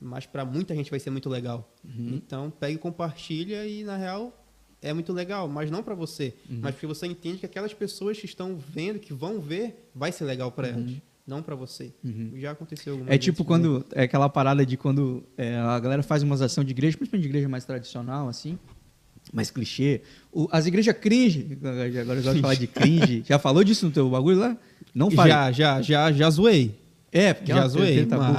Mas 0.00 0.24
pra 0.26 0.44
muita 0.44 0.74
gente 0.74 0.90
vai 0.90 0.98
ser 0.98 1.10
muito 1.10 1.28
legal. 1.28 1.70
Uhum. 1.84 2.14
Então, 2.14 2.50
pega 2.50 2.72
e 2.72 2.78
compartilha 2.78 3.66
e, 3.66 3.84
na 3.84 3.96
real, 3.96 4.34
é 4.80 4.92
muito 4.94 5.12
legal, 5.12 5.46
mas 5.46 5.70
não 5.70 5.82
para 5.82 5.94
você, 5.94 6.32
Uhum. 6.48 6.60
mas 6.62 6.74
porque 6.74 6.86
você 6.86 7.06
entende 7.06 7.38
que 7.38 7.44
aquelas 7.46 7.74
pessoas 7.74 8.18
que 8.18 8.24
estão 8.24 8.56
vendo, 8.56 8.98
que 8.98 9.12
vão 9.12 9.40
ver, 9.40 9.90
vai 9.94 10.10
ser 10.10 10.24
legal 10.24 10.50
para 10.50 10.68
elas, 10.68 10.92
não 11.26 11.42
para 11.42 11.54
você. 11.54 11.92
Já 12.36 12.52
aconteceu 12.52 12.94
alguma 12.94 13.10
Uhum. 13.10 13.14
É 13.14 13.18
tipo 13.18 13.44
quando. 13.44 13.84
É 13.92 14.04
aquela 14.04 14.28
parada 14.30 14.64
de 14.64 14.76
quando 14.78 15.22
é, 15.36 15.56
a 15.56 15.78
galera 15.78 16.02
faz 16.02 16.22
umas 16.22 16.40
ações 16.40 16.64
de 16.64 16.70
igreja, 16.72 16.96
principalmente 16.96 17.22
de 17.24 17.28
igreja 17.28 17.48
mais 17.48 17.66
tradicional, 17.66 18.26
assim. 18.26 18.58
Mais 19.34 19.50
clichê. 19.50 20.00
O- 20.32 20.48
as 20.50 20.64
igrejas 20.66 20.96
cringe. 20.96 21.58
Agora 22.00 22.18
eu 22.18 22.22
gosto 22.24 22.34
de 22.36 22.40
falar 22.40 22.54
de 22.54 22.66
cringe. 22.66 23.22
Já 23.28 23.38
falou 23.38 23.62
disso 23.62 23.84
no 23.84 23.92
teu 23.92 24.08
bagulho 24.08 24.38
lá? 24.38 24.56
Não 24.94 25.10
fale. 25.10 25.30
Já, 25.30 25.52
já, 25.52 25.82
já, 25.82 26.10
já 26.10 26.30
zoei. 26.30 26.74
É, 27.12 27.34
porque 27.34 27.50
é 27.52 27.54
já 27.54 27.62
zoei, 27.68 27.94
mas 28.18 28.36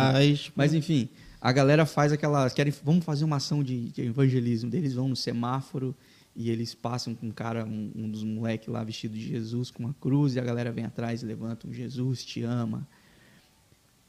Mas 0.55 0.74
enfim, 0.74 1.09
a 1.39 1.51
galera 1.51 1.86
faz 1.86 2.11
aquelas. 2.11 2.53
Querem, 2.53 2.74
vamos 2.84 3.03
fazer 3.03 3.24
uma 3.26 3.38
ação 3.38 3.63
de, 3.63 3.89
de 3.89 4.01
evangelismo. 4.03 4.69
Eles 4.74 4.93
vão 4.93 5.07
no 5.09 5.15
semáforo 5.15 5.95
e 6.36 6.49
eles 6.49 6.74
passam 6.74 7.13
com 7.13 7.28
um 7.28 7.32
cara, 7.32 7.65
um, 7.65 7.91
um 7.95 8.09
dos 8.09 8.24
moleques 8.24 8.67
lá 8.69 8.84
vestido 8.84 9.13
de 9.15 9.28
Jesus 9.28 9.69
com 9.69 9.84
uma 9.84 9.93
cruz, 9.99 10.36
e 10.36 10.39
a 10.39 10.43
galera 10.43 10.72
vem 10.72 10.86
atrás 10.86 11.22
e 11.22 11.26
levanta 11.26 11.67
um 11.67 11.74
Jesus 11.74 12.24
te 12.24 12.43
ama. 12.43 12.88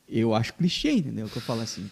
Eu 0.08 0.34
acho 0.34 0.54
clichê, 0.54 0.92
entendeu? 0.92 1.26
Que 1.28 1.36
eu 1.38 1.42
falo 1.42 1.62
assim, 1.62 1.88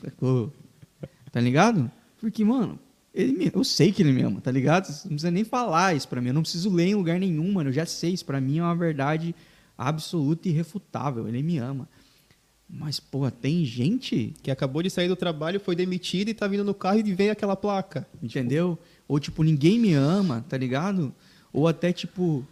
tá 1.32 1.40
ligado? 1.40 1.90
Porque, 2.20 2.44
mano, 2.44 2.78
ele 3.14 3.32
me- 3.32 3.50
eu 3.52 3.64
sei 3.64 3.90
que 3.92 4.02
ele 4.02 4.12
me 4.12 4.22
ama, 4.22 4.40
tá 4.40 4.50
ligado? 4.50 4.88
Não 4.88 5.08
precisa 5.10 5.30
nem 5.30 5.42
falar 5.42 5.96
isso 5.96 6.06
pra 6.06 6.20
mim. 6.20 6.28
Eu 6.28 6.34
não 6.34 6.42
preciso 6.42 6.70
ler 6.70 6.86
em 6.88 6.94
lugar 6.94 7.18
nenhum, 7.18 7.52
mano. 7.52 7.70
Eu 7.70 7.72
já 7.72 7.86
sei. 7.86 8.12
Isso 8.12 8.24
pra 8.24 8.40
mim 8.40 8.58
é 8.58 8.62
uma 8.62 8.76
verdade 8.76 9.34
absoluta 9.76 10.48
e 10.48 10.50
irrefutável. 10.52 11.26
Ele 11.26 11.42
me 11.42 11.56
ama. 11.58 11.88
Mas, 12.72 13.00
pô, 13.00 13.28
tem 13.30 13.64
gente 13.64 14.32
que 14.42 14.50
acabou 14.50 14.82
de 14.82 14.90
sair 14.90 15.08
do 15.08 15.16
trabalho, 15.16 15.58
foi 15.58 15.74
demitido 15.74 16.28
e 16.28 16.34
tá 16.34 16.46
vindo 16.46 16.62
no 16.62 16.72
carro 16.72 17.00
e 17.00 17.14
vem 17.14 17.30
aquela 17.30 17.56
placa. 17.56 18.06
Entendeu? 18.22 18.78
Ou 19.08 19.18
tipo, 19.18 19.42
ninguém 19.42 19.78
me 19.78 19.92
ama, 19.92 20.44
tá 20.48 20.56
ligado? 20.56 21.12
Ou 21.52 21.66
até 21.66 21.92
tipo, 21.92 22.46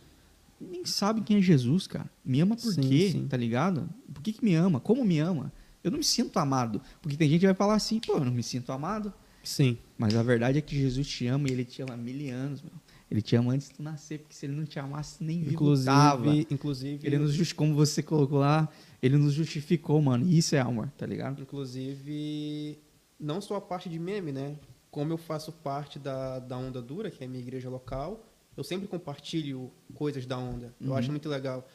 nem 0.60 0.84
sabe 0.84 1.20
quem 1.20 1.38
é 1.38 1.40
Jesus, 1.40 1.86
cara. 1.86 2.10
Me 2.24 2.40
ama 2.40 2.56
por 2.56 2.72
Sim, 2.72 2.80
quê, 2.80 3.10
sim. 3.12 3.28
tá 3.28 3.36
ligado? 3.36 3.88
Por 4.12 4.22
que, 4.22 4.32
que 4.32 4.44
me 4.44 4.54
ama? 4.54 4.80
Como 4.80 5.04
me 5.04 5.20
ama? 5.20 5.52
Eu 5.84 5.90
não 5.92 5.98
me 5.98 6.04
sinto 6.04 6.36
amado. 6.38 6.80
Porque 7.00 7.16
tem 7.16 7.28
gente 7.28 7.40
que 7.40 7.46
vai 7.46 7.54
falar 7.54 7.74
assim, 7.74 8.00
pô, 8.00 8.14
eu 8.14 8.24
não 8.24 8.32
me 8.32 8.42
sinto 8.42 8.72
amado. 8.72 9.12
Sim. 9.44 9.78
Mas 9.96 10.16
a 10.16 10.22
verdade 10.22 10.58
é 10.58 10.60
que 10.60 10.76
Jesus 10.76 11.06
te 11.06 11.26
ama 11.26 11.48
e 11.48 11.52
ele 11.52 11.64
te 11.64 11.80
ama 11.80 11.94
há 11.94 11.96
mil 11.96 12.34
anos, 12.34 12.60
meu. 12.60 12.72
Ele 13.10 13.22
te 13.22 13.34
ama 13.36 13.52
antes 13.52 13.68
de 13.68 13.74
tu 13.76 13.82
nascer, 13.82 14.18
porque 14.18 14.34
se 14.34 14.44
ele 14.44 14.54
não 14.54 14.66
te 14.66 14.78
amasse, 14.78 15.24
nem 15.24 15.40
vivo 15.42 15.82
tava. 15.82 16.26
Inclusive, 16.26 16.46
inclusive, 16.50 17.06
Ele 17.06 17.18
nos 17.18 17.32
justificou, 17.32 17.66
como 17.66 17.74
você 17.76 18.02
colocou 18.02 18.38
lá, 18.38 18.68
ele 19.02 19.16
nos 19.16 19.32
justificou, 19.34 20.00
mano. 20.02 20.24
E 20.26 20.38
isso 20.38 20.54
é 20.56 20.60
amor, 20.60 20.90
tá 20.96 21.06
ligado? 21.06 21.40
inclusive, 21.42 22.78
não 23.18 23.40
só 23.40 23.56
a 23.56 23.60
parte 23.60 23.88
de 23.88 23.98
meme, 23.98 24.32
né? 24.32 24.56
Como 24.90 25.12
eu 25.12 25.18
faço 25.18 25.52
parte 25.52 25.98
da, 25.98 26.38
da 26.38 26.56
Onda 26.56 26.80
Dura, 26.82 27.10
que 27.10 27.22
é 27.22 27.26
a 27.26 27.30
minha 27.30 27.42
igreja 27.42 27.68
local, 27.68 28.24
eu 28.56 28.64
sempre 28.64 28.88
compartilho 28.88 29.70
coisas 29.94 30.26
da 30.26 30.36
Onda. 30.38 30.74
Eu 30.80 30.88
Uhum. 30.90 30.96
acho 30.96 31.10
muito 31.10 31.28
legal. 31.28 31.66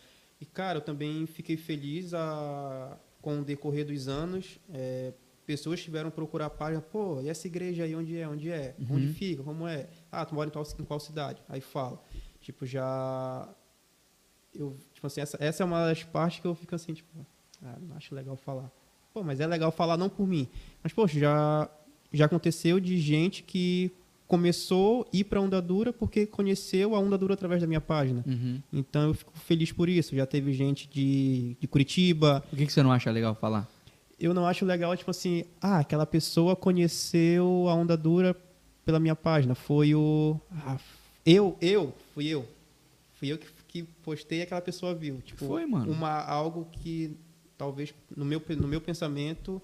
E, 0.41 0.45
cara, 0.45 0.79
eu 0.79 0.81
também 0.81 1.25
fiquei 1.25 1.55
feliz 1.55 2.13
a, 2.13 2.97
com 3.21 3.39
o 3.39 3.43
decorrer 3.45 3.85
dos 3.85 4.07
anos. 4.07 4.59
é, 4.73 5.13
pessoas 5.45 5.81
tiveram 5.81 6.09
procurar 6.09 6.45
a 6.45 6.49
página, 6.49 6.81
pô, 6.81 7.19
e 7.21 7.27
essa 7.27 7.47
igreja 7.47 7.83
aí, 7.83 7.93
onde 7.93 8.17
é? 8.17 8.25
Onde 8.27 8.49
é? 8.49 8.75
Uhum. 8.79 8.95
Onde 8.95 9.07
fica? 9.13 9.43
Como 9.43 9.67
é? 9.67 9.89
Ah, 10.09 10.25
tu 10.25 10.33
mora 10.33 10.47
em, 10.47 10.51
tal, 10.51 10.63
em 10.79 10.83
qual 10.85 10.99
cidade? 11.01 11.41
Aí 11.49 11.59
fala. 11.59 12.01
Tipo, 12.39 12.65
já... 12.65 13.53
Eu, 14.55 14.77
tipo 15.03 15.07
assim, 15.07 15.21
essa, 15.21 15.37
essa 15.39 15.63
é 15.63 15.65
uma 15.65 15.87
das 15.87 16.03
partes 16.03 16.39
que 16.39 16.47
eu 16.47 16.55
fico 16.55 16.73
assim, 16.73 16.93
tipo, 16.93 17.09
ah, 17.61 17.75
não 17.81 17.97
acho 17.97 18.15
legal 18.15 18.37
falar. 18.37 18.71
Pô, 19.13 19.21
mas 19.21 19.39
é 19.39 19.47
legal 19.47 19.71
falar 19.71 19.97
não 19.97 20.09
por 20.09 20.25
mim. 20.25 20.47
Mas, 20.81 20.93
poxa, 20.93 21.19
já, 21.19 21.69
já 22.11 22.25
aconteceu 22.25 22.79
de 22.79 22.97
gente 22.97 23.43
que 23.43 23.91
começou 24.27 25.03
a 25.03 25.17
ir 25.17 25.25
pra 25.25 25.41
Onda 25.41 25.61
Dura 25.61 25.91
porque 25.91 26.25
conheceu 26.25 26.95
a 26.95 26.99
Onda 26.99 27.17
Dura 27.17 27.33
através 27.33 27.61
da 27.61 27.67
minha 27.67 27.81
página. 27.81 28.23
Uhum. 28.25 28.61
Então 28.71 29.09
eu 29.09 29.13
fico 29.13 29.33
feliz 29.37 29.71
por 29.71 29.89
isso. 29.89 30.15
Já 30.15 30.25
teve 30.25 30.53
gente 30.53 30.87
de, 30.87 31.57
de 31.59 31.67
Curitiba. 31.67 32.41
Por 32.49 32.57
que, 32.57 32.65
que 32.65 32.73
você 32.73 32.81
não 32.81 32.91
acha 32.91 33.11
legal 33.11 33.35
falar? 33.35 33.67
Eu 34.19 34.33
não 34.33 34.47
acho 34.47 34.65
legal, 34.65 34.95
tipo 34.95 35.11
assim, 35.11 35.43
ah, 35.61 35.79
aquela 35.79 36.05
pessoa 36.05 36.55
conheceu 36.55 37.67
a 37.67 37.75
Onda 37.75 37.97
Dura 37.97 38.35
pela 38.85 38.99
minha 38.99 39.15
página. 39.15 39.53
Foi 39.53 39.93
o. 39.93 40.39
ah, 40.65 40.77
eu, 41.25 41.57
eu, 41.61 41.93
fui 42.13 42.27
eu. 42.27 42.47
Fui 43.15 43.31
eu 43.31 43.37
que, 43.37 43.47
que 43.73 43.81
postei 43.81 44.39
e 44.39 44.41
aquela 44.43 44.61
pessoa 44.61 44.93
viu. 44.93 45.19
Tipo, 45.25 45.47
Foi, 45.47 45.65
mano. 45.65 45.91
Uma, 45.91 46.11
algo 46.23 46.67
que 46.71 47.17
talvez 47.57 47.91
no 48.15 48.23
meu, 48.23 48.39
no 48.55 48.67
meu 48.67 48.79
pensamento 48.79 49.59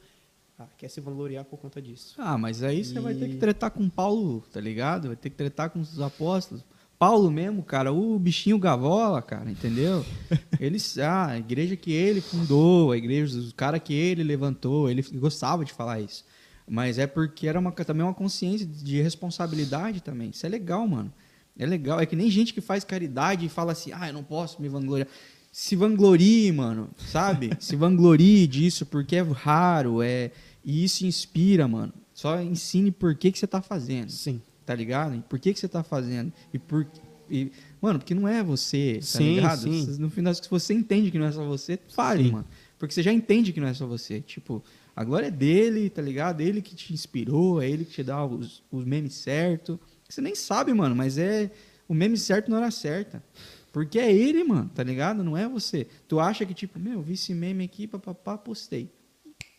ah, 0.58 0.66
quer 0.80 0.88
se 0.90 1.00
vangloriar 1.00 1.46
por 1.46 1.60
conta 1.60 1.80
disso. 1.80 2.16
Ah, 2.18 2.36
mas 2.36 2.64
aí 2.64 2.84
você 2.84 3.00
vai 3.00 3.14
ter 3.14 3.28
que 3.30 3.36
E- 3.36 3.40
tretar 3.40 3.70
com 3.70 3.88
Paulo, 3.88 4.44
tá 4.52 4.60
ligado? 4.60 5.10
Vai 5.10 5.16
ter 5.16 5.30
que 5.30 5.36
tretar 5.36 5.70
com 5.70 5.80
os 5.80 6.02
apóstolos. 6.02 6.64
Paulo 6.98 7.30
mesmo, 7.30 7.62
cara, 7.62 7.94
o 7.94 8.18
bichinho 8.18 8.58
gavola, 8.58 9.22
cara, 9.22 9.50
entendeu? 9.50 10.04
Ele, 10.60 10.78
ah, 11.04 11.28
a 11.28 11.38
igreja 11.38 11.76
que 11.78 11.94
ele 11.94 12.20
fundou, 12.20 12.92
a 12.92 12.98
igreja, 12.98 13.40
o 13.40 13.54
cara 13.54 13.80
que 13.80 13.94
ele 13.94 14.24
levantou, 14.24 14.90
ele 14.90 15.02
gostava 15.14 15.64
de 15.64 15.72
falar 15.72 16.02
isso. 16.02 16.26
Mas 16.68 16.98
é 16.98 17.06
porque 17.08 17.48
era 17.48 17.58
uma, 17.60 17.72
também 17.72 18.04
uma 18.04 18.14
consciência 18.14 18.66
de 18.66 19.02
responsabilidade 19.02 20.02
também. 20.02 20.32
Isso 20.32 20.46
é 20.46 20.50
legal, 20.50 20.86
mano. 20.88 21.14
É 21.60 21.66
legal. 21.66 22.00
É 22.00 22.06
que 22.06 22.16
nem 22.16 22.32
gente 22.32 22.54
que 22.54 22.62
faz 22.62 22.84
caridade 22.84 23.46
e 23.46 23.50
fala 23.50 23.74
assim, 23.74 23.92
ah, 23.94 24.08
eu 24.08 24.14
não 24.14 24.24
posso 24.24 24.62
me 24.62 24.70
vangloriar. 24.70 25.08
Se 25.52 25.76
vanglorie, 25.76 26.52
mano, 26.52 26.90
sabe? 26.98 27.52
Se 27.60 27.76
vanglorie 27.76 28.48
disso, 28.48 28.86
porque 28.86 29.18
é 29.18 29.22
raro, 29.22 30.02
é... 30.02 30.32
E 30.64 30.84
isso 30.84 31.06
inspira, 31.06 31.68
mano. 31.68 31.94
Só 32.14 32.42
ensine 32.42 32.92
por 32.92 33.16
que, 33.16 33.32
que 33.32 33.40
você 33.40 33.48
tá 33.48 33.62
fazendo 33.62 34.10
Sim. 34.10 34.42
tá 34.66 34.76
ligado? 34.76 35.16
E 35.16 35.20
por 35.22 35.40
que, 35.40 35.54
que 35.54 35.60
você 35.60 35.68
tá 35.68 35.84
fazendo? 35.84 36.34
E 36.54 36.60
por. 36.60 36.86
E, 37.30 37.52
mano, 37.82 38.00
porque 38.00 38.14
não 38.14 38.28
é 38.28 38.44
você, 38.44 38.96
tá 38.96 39.06
Sim, 39.06 39.36
ligado? 39.36 39.62
sim. 39.62 39.98
No 40.00 40.10
final, 40.10 40.34
se 40.34 40.42
você 40.50 40.74
entende 40.74 41.12
que 41.12 41.18
não 41.18 41.28
é 41.28 41.32
só 41.32 41.46
você, 41.46 41.80
fale, 41.90 42.26
Sim. 42.26 42.32
mano. 42.32 42.46
Porque 42.78 42.94
você 42.94 43.02
já 43.02 43.14
entende 43.14 43.54
que 43.54 43.60
não 43.60 43.68
é 43.68 43.74
só 43.74 43.88
você. 43.88 44.20
Tipo, 44.20 44.64
a 44.96 45.04
glória 45.04 45.28
é 45.28 45.32
dele, 45.32 45.90
tá 45.90 46.02
ligado? 46.02 46.42
Ele 46.42 46.62
que 46.62 46.76
te 46.76 46.94
inspirou, 46.94 47.62
é 47.62 47.70
ele 47.70 47.86
que 47.86 47.92
te 47.92 48.04
dá 48.04 48.26
os, 48.26 48.62
os 48.72 48.84
memes 48.84 49.14
certos. 49.14 49.78
Você 50.10 50.22
nem 50.22 50.34
sabe, 50.36 50.74
mano, 50.74 50.96
mas 50.96 51.18
é. 51.18 51.52
O 51.88 51.94
meme 51.94 52.18
certo 52.18 52.52
na 52.52 52.58
hora 52.58 52.72
certa. 52.72 53.24
Porque 53.72 53.98
é 54.00 54.12
ele, 54.12 54.44
mano, 54.44 54.70
tá 54.74 54.84
ligado? 54.84 55.24
Não 55.24 55.38
é 55.38 55.48
você. 55.48 55.88
Tu 56.08 56.20
acha 56.20 56.46
que, 56.46 56.54
tipo, 56.54 56.78
meu, 56.80 57.02
vi 57.02 57.14
esse 57.14 57.34
meme 57.34 57.64
aqui, 57.64 57.88
papapá, 57.88 58.38
postei. 58.38 58.92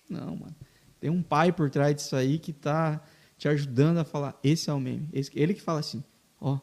Não, 0.08 0.36
mano. 0.36 0.54
Tem 1.00 1.08
um 1.10 1.22
pai 1.22 1.50
por 1.52 1.70
trás 1.70 1.94
disso 1.94 2.14
aí 2.16 2.38
que 2.38 2.52
tá 2.52 3.02
te 3.38 3.48
ajudando 3.48 3.98
a 3.98 4.04
falar, 4.04 4.38
esse 4.44 4.68
é 4.68 4.72
o 4.72 4.78
meme. 4.80 5.08
Esse- 5.12 5.30
ele 5.34 5.54
que 5.54 5.62
fala 5.62 5.80
assim, 5.80 6.04
ó, 6.40 6.58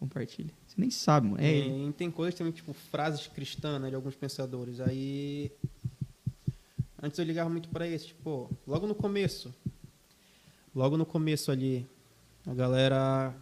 compartilha. 0.00 0.50
Você 0.66 0.74
nem 0.80 0.90
sabe, 0.90 1.28
mano. 1.28 1.42
É 1.42 1.48
ele. 1.50 1.88
E 1.88 1.92
tem 1.92 2.10
coisas 2.10 2.34
também, 2.34 2.52
tipo, 2.52 2.72
frases 2.72 3.26
cristãs, 3.26 3.80
né, 3.80 3.88
de 3.90 3.94
alguns 3.94 4.16
pensadores. 4.16 4.80
Aí. 4.80 5.50
Antes 7.02 7.18
eu 7.18 7.24
ligava 7.24 7.48
muito 7.48 7.68
para 7.68 7.86
esse, 7.86 8.08
tipo, 8.08 8.50
logo 8.66 8.86
no 8.86 8.94
começo. 8.94 9.54
Logo 10.74 10.96
no 10.96 11.06
começo 11.06 11.50
ali, 11.52 11.86
a 12.46 12.54
galera 12.54 13.34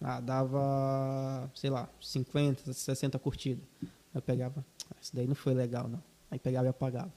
ah, 0.00 0.20
dava, 0.20 1.50
sei 1.54 1.70
lá, 1.70 1.88
50, 2.00 2.72
60 2.72 3.18
curtidas. 3.18 3.64
Aí 3.82 3.88
eu 4.14 4.22
pegava, 4.22 4.64
ah, 4.90 4.96
isso 5.00 5.14
daí 5.14 5.26
não 5.26 5.34
foi 5.34 5.54
legal, 5.54 5.88
não. 5.88 6.02
Aí 6.30 6.38
pegava 6.38 6.66
e 6.66 6.70
apagava. 6.70 7.12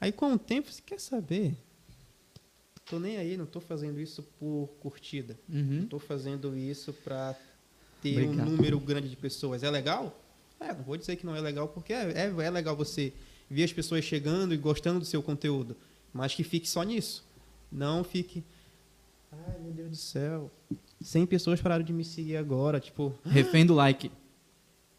Aí 0.00 0.12
com 0.12 0.32
o 0.32 0.38
tempo, 0.38 0.70
você 0.70 0.80
quer 0.80 0.98
saber? 0.98 1.54
Tô 2.86 2.98
nem 2.98 3.18
aí, 3.18 3.36
não 3.36 3.46
tô 3.46 3.60
fazendo 3.60 4.00
isso 4.00 4.22
por 4.38 4.68
curtida. 4.80 5.38
Uhum. 5.48 5.80
Não 5.80 5.86
tô 5.86 5.98
fazendo 5.98 6.56
isso 6.56 6.92
para 6.92 7.36
ter 8.02 8.24
Obrigado. 8.24 8.48
um 8.48 8.50
número 8.50 8.80
grande 8.80 9.08
de 9.08 9.16
pessoas. 9.16 9.62
É 9.62 9.70
legal? 9.70 10.18
É, 10.58 10.72
não 10.72 10.82
vou 10.82 10.96
dizer 10.96 11.16
que 11.16 11.24
não 11.24 11.36
é 11.36 11.40
legal, 11.40 11.68
porque 11.68 11.92
é, 11.92 12.12
é, 12.12 12.24
é 12.26 12.50
legal 12.50 12.74
você 12.74 13.12
ver 13.48 13.64
as 13.64 13.72
pessoas 13.72 14.04
chegando 14.04 14.54
e 14.54 14.56
gostando 14.56 14.98
do 14.98 15.04
seu 15.04 15.22
conteúdo. 15.22 15.76
Mas 16.12 16.34
que 16.34 16.42
fique 16.42 16.68
só 16.68 16.82
nisso. 16.82 17.24
Não 17.70 18.02
fique. 18.02 18.44
Ai, 19.32 19.58
meu 19.60 19.72
Deus 19.72 19.90
do 19.90 19.96
céu. 19.96 20.50
100 21.00 21.26
pessoas 21.26 21.60
pararam 21.60 21.84
de 21.84 21.92
me 21.92 22.04
seguir 22.04 22.36
agora. 22.36 22.80
Tipo, 22.80 23.14
Refém 23.24 23.64
do 23.64 23.74
like. 23.74 24.10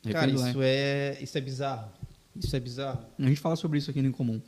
Refém 0.04 0.14
cara, 0.14 0.32
do 0.32 0.40
like. 0.40 0.50
isso 0.50 0.62
é, 0.62 1.18
isso 1.22 1.38
é 1.38 1.42
bizarro. 1.42 1.92
Isso 2.36 2.56
é 2.56 2.60
bizarro. 2.60 3.06
A 3.20 3.24
gente 3.24 3.40
fala 3.40 3.56
sobre 3.56 3.78
isso 3.78 3.92
aqui 3.92 4.02
no 4.02 4.08
Incomum. 4.08 4.42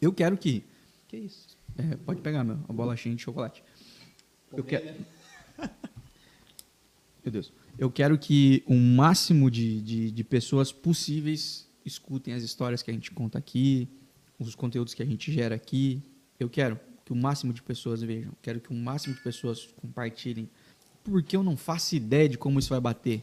Eu 0.00 0.12
quero 0.12 0.36
que... 0.36 0.64
Que 1.08 1.16
isso? 1.16 1.56
é, 1.76 1.96
pode 1.96 2.20
pegar, 2.20 2.44
meu, 2.44 2.58
a 2.68 2.72
bolachinha 2.72 3.14
de 3.14 3.22
chocolate. 3.22 3.62
Eu 4.52 4.62
quero... 4.62 4.84
Meu 7.24 7.32
Deus. 7.32 7.52
Eu 7.78 7.90
quero 7.90 8.18
que 8.18 8.62
o 8.66 8.74
máximo 8.74 9.50
de, 9.50 9.80
de, 9.80 10.10
de 10.10 10.24
pessoas 10.24 10.70
possíveis 10.70 11.66
escutem 11.84 12.34
as 12.34 12.42
histórias 12.42 12.82
que 12.82 12.90
a 12.90 12.94
gente 12.94 13.10
conta 13.10 13.38
aqui, 13.38 13.88
os 14.38 14.54
conteúdos 14.54 14.94
que 14.94 15.02
a 15.02 15.06
gente 15.06 15.32
gera 15.32 15.54
aqui. 15.54 16.02
Eu 16.38 16.48
quero 16.48 16.78
que 17.04 17.12
o 17.12 17.16
máximo 17.16 17.52
de 17.52 17.62
pessoas 17.62 18.02
vejam. 18.02 18.32
Quero 18.42 18.60
que 18.60 18.70
o 18.72 18.74
máximo 18.74 19.14
de 19.14 19.20
pessoas 19.20 19.68
compartilhem. 19.76 20.48
Porque 21.02 21.36
eu 21.36 21.42
não 21.42 21.56
faço 21.56 21.94
ideia 21.94 22.28
de 22.28 22.38
como 22.38 22.58
isso 22.58 22.70
vai 22.70 22.80
bater. 22.80 23.22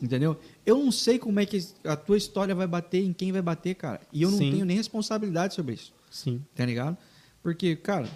Entendeu? 0.00 0.36
Eu 0.66 0.78
não 0.78 0.90
sei 0.90 1.18
como 1.18 1.38
é 1.38 1.46
que 1.46 1.64
a 1.84 1.94
tua 1.94 2.16
história 2.16 2.54
vai 2.54 2.66
bater, 2.66 3.04
em 3.04 3.12
quem 3.12 3.30
vai 3.30 3.40
bater, 3.42 3.76
cara. 3.76 4.00
E 4.12 4.22
eu 4.22 4.30
não 4.30 4.38
Sim. 4.38 4.50
tenho 4.50 4.64
nem 4.64 4.76
responsabilidade 4.76 5.54
sobre 5.54 5.74
isso. 5.74 5.94
Sim. 6.10 6.44
Tá 6.56 6.66
ligado? 6.66 6.98
Porque, 7.40 7.76
cara, 7.76 8.08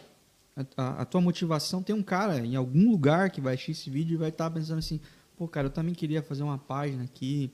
a, 0.76 1.02
a- 1.02 1.04
tua 1.04 1.20
motivação 1.20 1.82
tem 1.84 1.94
um 1.94 2.02
cara 2.02 2.38
em 2.44 2.57
algum 2.57 2.90
lugar 2.90 3.30
que 3.30 3.40
vai 3.40 3.54
assistir 3.54 3.70
esse 3.72 3.90
vídeo 3.90 4.14
e 4.14 4.16
vai 4.16 4.30
estar 4.30 4.50
pensando 4.50 4.78
assim: 4.78 5.00
pô, 5.36 5.46
cara, 5.46 5.68
eu 5.68 5.70
também 5.70 5.94
queria 5.94 6.22
fazer 6.22 6.42
uma 6.42 6.59
página 6.59 7.04
aqui, 7.04 7.52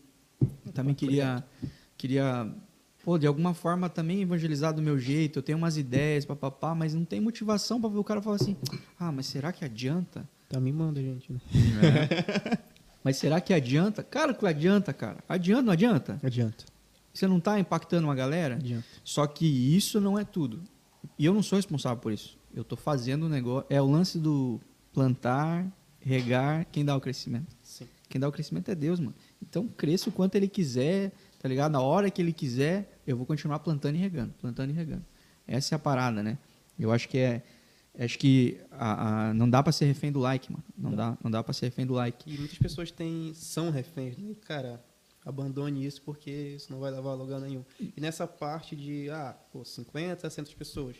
eu 0.64 0.72
também 0.72 0.94
queria, 0.94 1.44
queria, 1.98 2.50
pô, 3.05 3.18
de 3.18 3.26
alguma 3.26 3.55
forma 3.55 3.88
também 3.88 4.22
evangelizar 4.22 4.72
do 4.72 4.82
meu 4.82 4.98
jeito, 4.98 5.38
eu 5.38 5.42
tenho 5.42 5.59
umas 5.59 5.76
ideias, 5.76 6.24
papapá, 6.24 6.74
mas 6.74 6.94
não 6.94 7.05
tem 7.05 7.20
motivação 7.20 7.80
para 7.80 7.90
ver 7.90 7.98
o 7.98 8.05
cara 8.05 8.22
falar 8.22 8.36
assim, 8.36 8.57
ah, 8.98 9.12
mas 9.12 9.26
será 9.26 9.53
que 9.53 9.64
adianta? 9.64 10.28
Também 10.48 10.72
manda, 10.72 11.00
gente, 11.00 11.32
né? 11.32 11.40
Mas 13.05 13.16
será 13.16 13.40
que 13.40 13.53
adianta? 13.53 14.03
Cara, 14.03 14.32
que 14.32 14.46
adianta, 14.46 14.92
cara. 14.92 15.18
Adianta, 15.28 15.62
não 15.62 15.72
adianta? 15.72 16.20
Adianta. 16.22 16.64
Você 17.12 17.26
não 17.26 17.38
está 17.38 17.59
impactando 17.59 18.07
uma 18.07 18.14
galera? 18.14 18.55
Adianta. 18.55 18.86
Só 19.03 19.26
que 19.26 19.44
isso 19.44 20.00
não 20.00 20.18
é 20.18 20.24
tudo. 20.24 20.62
E 21.18 21.24
eu 21.24 21.34
não 21.34 21.42
sou 21.42 21.57
responsável 21.57 21.98
por 21.98 22.12
isso. 22.12 22.38
Eu 22.55 22.62
estou 22.62 22.78
fazendo 22.78 23.26
o 23.26 23.28
negócio. 23.28 23.66
É 23.68 23.82
o 23.82 23.90
lance 23.90 24.18
do 24.18 24.61
plantar, 24.92 25.66
regar, 26.00 26.66
quem 26.70 26.84
dá 26.84 26.96
o 26.96 27.00
crescimento. 27.00 27.57
Sim. 27.62 27.88
Quem 28.09 28.20
dá 28.20 28.28
o 28.28 28.32
crescimento 28.32 28.70
é 28.70 28.74
Deus, 28.74 29.00
mano. 29.00 29.14
Então 29.42 29.66
cresça 29.66 30.09
o 30.09 30.12
quanto 30.12 30.34
ele 30.36 30.48
quiser, 30.48 31.12
tá 31.40 31.48
ligado? 31.48 31.72
Na 31.72 31.80
hora 31.80 32.11
que 32.11 32.20
ele 32.20 32.32
quiser, 32.32 32.91
eu 33.07 33.16
vou 33.16 33.26
continuar 33.26 33.59
plantando 33.61 33.96
e 33.96 33.98
regando, 33.98 34.32
plantando 34.40 34.70
e 34.70 34.72
regando. 34.72 35.05
Essa 35.46 35.74
é 35.74 35.76
a 35.76 35.78
parada, 35.78 36.22
né? 36.22 36.38
Eu 36.78 36.92
acho 36.92 37.09
que 37.09 37.18
é. 37.18 37.42
Acho 37.98 38.18
que 38.18 38.59
a, 38.70 39.28
a- 39.30 39.34
não 39.34 39.48
dá 39.50 39.62
pra 39.62 39.70
ser 39.72 39.84
refém 39.84 40.11
do 40.11 40.18
like, 40.18 40.50
mano. 40.50 40.64
Não 40.78 40.94
dá, 40.94 41.18
não 41.22 41.30
dá 41.30 41.42
pra 41.42 41.53
ser 41.53 41.66
refém 41.66 41.84
do 41.86 41.92
like. 41.92 42.32
E 42.32 42.38
muitas 42.38 42.57
pessoas 42.59 42.90
têm, 42.90 43.32
são 43.34 43.70
reféns, 43.70 44.16
né? 44.16 44.34
Cara, 44.46 44.82
abandone 45.26 45.84
isso 45.84 46.00
porque 46.03 46.30
isso 46.30 46.72
não 46.72 46.80
vai 46.80 46.90
levar 46.90 47.11
a 47.11 47.14
lugar 47.14 47.38
nenhum. 47.40 47.62
E 47.78 48.00
nessa 48.00 48.26
parte 48.26 48.74
de, 48.74 49.11
ah, 49.11 49.36
pô, 49.53 49.62
50, 49.64 50.28
100 50.30 50.44
pessoas. 50.57 50.96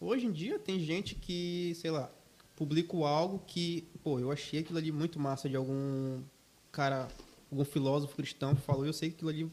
Hoje 0.00 0.26
em 0.26 0.32
dia 0.32 0.58
tem 0.60 0.78
gente 0.78 1.14
que, 1.16 1.72
sei 1.76 1.90
lá, 1.90 2.08
publica 2.54 2.96
algo 2.98 3.40
que, 3.44 3.88
pô, 4.04 4.20
eu 4.20 4.30
achei 4.30 4.60
aquilo 4.60 4.78
ali 4.78 4.92
muito 4.92 5.18
massa 5.18 5.48
de 5.48 5.56
algum 5.56 6.20
cara, 6.70 7.08
algum 7.50 7.64
filósofo 7.64 8.14
cristão 8.14 8.54
que 8.54 8.60
falou, 8.62 8.86
eu 8.86 8.92
sei 8.92 9.10
que 9.10 9.16
aquilo 9.16 9.30
ali 9.30 9.50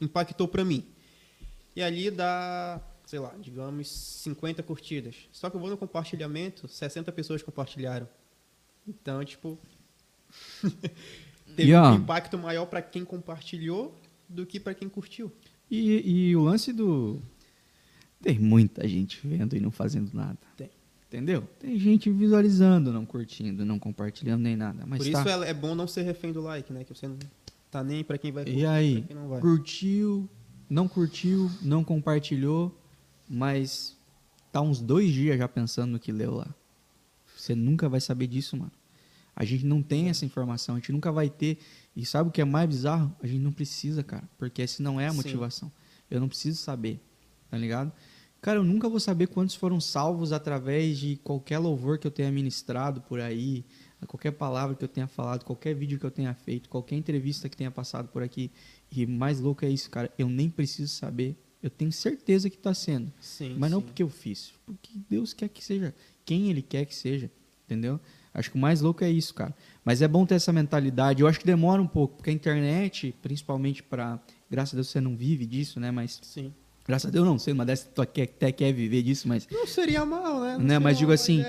impactou 0.00 0.48
pra 0.48 0.64
mim. 0.64 0.84
E 1.74 1.82
ali 1.82 2.10
dá, 2.10 2.80
sei 3.06 3.18
lá, 3.18 3.34
digamos 3.40 3.88
50 3.88 4.62
curtidas. 4.62 5.16
Só 5.32 5.48
que 5.48 5.56
eu 5.56 5.60
vou 5.60 5.70
no 5.70 5.76
compartilhamento, 5.76 6.68
60 6.68 7.10
pessoas 7.12 7.42
compartilharam. 7.42 8.08
Então, 8.86 9.24
tipo, 9.24 9.58
teve 11.56 11.74
ó, 11.74 11.92
um 11.92 11.96
impacto 11.96 12.38
maior 12.38 12.66
pra 12.66 12.82
quem 12.82 13.04
compartilhou 13.04 13.94
do 14.28 14.46
que 14.46 14.58
pra 14.58 14.74
quem 14.74 14.88
curtiu. 14.88 15.32
E, 15.70 16.28
e 16.28 16.36
o 16.36 16.42
lance 16.42 16.72
do. 16.72 17.20
Tem 18.20 18.38
muita 18.38 18.86
gente 18.86 19.26
vendo 19.26 19.56
e 19.56 19.60
não 19.60 19.70
fazendo 19.70 20.10
nada. 20.12 20.38
Tem. 20.56 20.70
Entendeu? 21.08 21.42
Tem 21.58 21.76
gente 21.76 22.08
visualizando, 22.08 22.92
não 22.92 23.04
curtindo, 23.04 23.64
não 23.64 23.80
compartilhando 23.80 24.42
nem 24.42 24.54
nada. 24.54 24.84
Mas 24.86 24.98
Por 24.98 25.10
tá. 25.10 25.20
isso 25.20 25.28
é, 25.28 25.50
é 25.50 25.54
bom 25.54 25.74
não 25.74 25.88
ser 25.88 26.02
refém 26.02 26.32
do 26.32 26.40
like, 26.40 26.72
né? 26.72 26.84
Que 26.84 26.94
você 26.94 27.08
não 27.08 27.18
tá 27.68 27.82
nem 27.82 28.04
pra 28.04 28.16
quem 28.16 28.30
vai 28.30 28.44
curtir, 28.44 28.60
E 28.60 28.66
aí? 28.66 29.04
Curtiu, 29.40 30.28
não 30.70 30.86
curtiu, 30.86 31.50
não 31.60 31.82
compartilhou, 31.82 32.72
mas 33.28 33.96
tá 34.52 34.60
uns 34.60 34.80
dois 34.80 35.12
dias 35.12 35.36
já 35.36 35.48
pensando 35.48 35.90
no 35.90 35.98
que 35.98 36.12
leu 36.12 36.36
lá. 36.36 36.54
Você 37.36 37.56
nunca 37.56 37.88
vai 37.88 38.00
saber 38.00 38.28
disso, 38.28 38.56
mano. 38.56 38.70
A 39.34 39.44
gente 39.44 39.66
não 39.66 39.82
tem 39.82 40.08
essa 40.08 40.24
informação, 40.24 40.76
a 40.76 40.78
gente 40.78 40.92
nunca 40.92 41.10
vai 41.10 41.28
ter. 41.28 41.58
E 41.96 42.06
sabe 42.06 42.28
o 42.28 42.32
que 42.32 42.40
é 42.40 42.44
mais 42.44 42.68
bizarro? 42.68 43.14
A 43.20 43.26
gente 43.26 43.40
não 43.40 43.52
precisa, 43.52 44.04
cara, 44.04 44.28
porque 44.38 44.62
essa 44.62 44.82
não 44.82 45.00
é 45.00 45.08
a 45.08 45.10
Sim. 45.10 45.16
motivação. 45.16 45.72
Eu 46.08 46.20
não 46.20 46.28
preciso 46.28 46.60
saber, 46.60 47.00
tá 47.50 47.58
ligado? 47.58 47.92
Cara, 48.40 48.58
eu 48.58 48.64
nunca 48.64 48.88
vou 48.88 49.00
saber 49.00 49.26
quantos 49.26 49.54
foram 49.54 49.80
salvos 49.80 50.32
através 50.32 50.98
de 50.98 51.16
qualquer 51.16 51.58
louvor 51.58 51.98
que 51.98 52.06
eu 52.06 52.10
tenha 52.10 52.30
ministrado 52.30 53.00
por 53.02 53.20
aí, 53.20 53.64
qualquer 54.06 54.32
palavra 54.32 54.74
que 54.74 54.84
eu 54.84 54.88
tenha 54.88 55.06
falado, 55.06 55.44
qualquer 55.44 55.74
vídeo 55.74 55.98
que 55.98 56.04
eu 56.06 56.10
tenha 56.10 56.32
feito, 56.34 56.68
qualquer 56.68 56.96
entrevista 56.96 57.48
que 57.48 57.56
tenha 57.56 57.70
passado 57.70 58.08
por 58.08 58.22
aqui. 58.22 58.50
E 58.90 59.06
mais 59.06 59.40
louco 59.40 59.64
é 59.64 59.68
isso, 59.68 59.90
cara. 59.90 60.10
Eu 60.18 60.28
nem 60.28 60.48
preciso 60.50 60.92
saber. 60.92 61.36
Eu 61.62 61.68
tenho 61.70 61.92
certeza 61.92 62.48
que 62.48 62.56
está 62.56 62.72
sendo. 62.72 63.12
Sim, 63.20 63.54
Mas 63.58 63.70
não 63.70 63.80
sim. 63.80 63.86
porque 63.86 64.02
eu 64.02 64.08
fiz. 64.08 64.52
Porque 64.64 64.90
Deus 65.08 65.32
quer 65.34 65.48
que 65.48 65.62
seja. 65.62 65.94
Quem 66.24 66.48
Ele 66.48 66.62
quer 66.62 66.86
que 66.86 66.94
seja. 66.94 67.30
Entendeu? 67.66 68.00
Acho 68.32 68.50
que 68.50 68.56
o 68.56 68.60
mais 68.60 68.80
louco 68.80 69.04
é 69.04 69.10
isso, 69.10 69.34
cara. 69.34 69.54
Mas 69.84 70.00
é 70.02 70.08
bom 70.08 70.24
ter 70.24 70.36
essa 70.36 70.52
mentalidade. 70.52 71.20
Eu 71.20 71.26
acho 71.28 71.38
que 71.38 71.46
demora 71.46 71.82
um 71.82 71.86
pouco. 71.86 72.16
Porque 72.16 72.30
a 72.30 72.32
internet, 72.32 73.14
principalmente 73.20 73.82
para. 73.82 74.18
Graças 74.50 74.74
a 74.74 74.76
Deus 74.76 74.88
você 74.88 75.00
não 75.00 75.14
vive 75.16 75.44
disso, 75.44 75.78
né? 75.78 75.90
Mas. 75.90 76.18
Sim. 76.22 76.52
Graças 76.86 77.08
a 77.08 77.10
Deus 77.12 77.26
não 77.26 77.38
sei, 77.38 77.52
mas 77.54 77.66
dessa 77.66 77.88
tu 77.88 78.00
até 78.02 78.26
quer 78.26 78.72
viver 78.72 79.02
disso, 79.02 79.28
mas. 79.28 79.46
Não 79.50 79.66
seria 79.66 80.04
mal, 80.04 80.40
né? 80.40 80.52
Não 80.52 80.58
Né, 80.60 80.64
seria 80.64 80.80
mas 80.80 80.96
uma 80.96 80.98
digo 81.00 81.12
assim, 81.12 81.42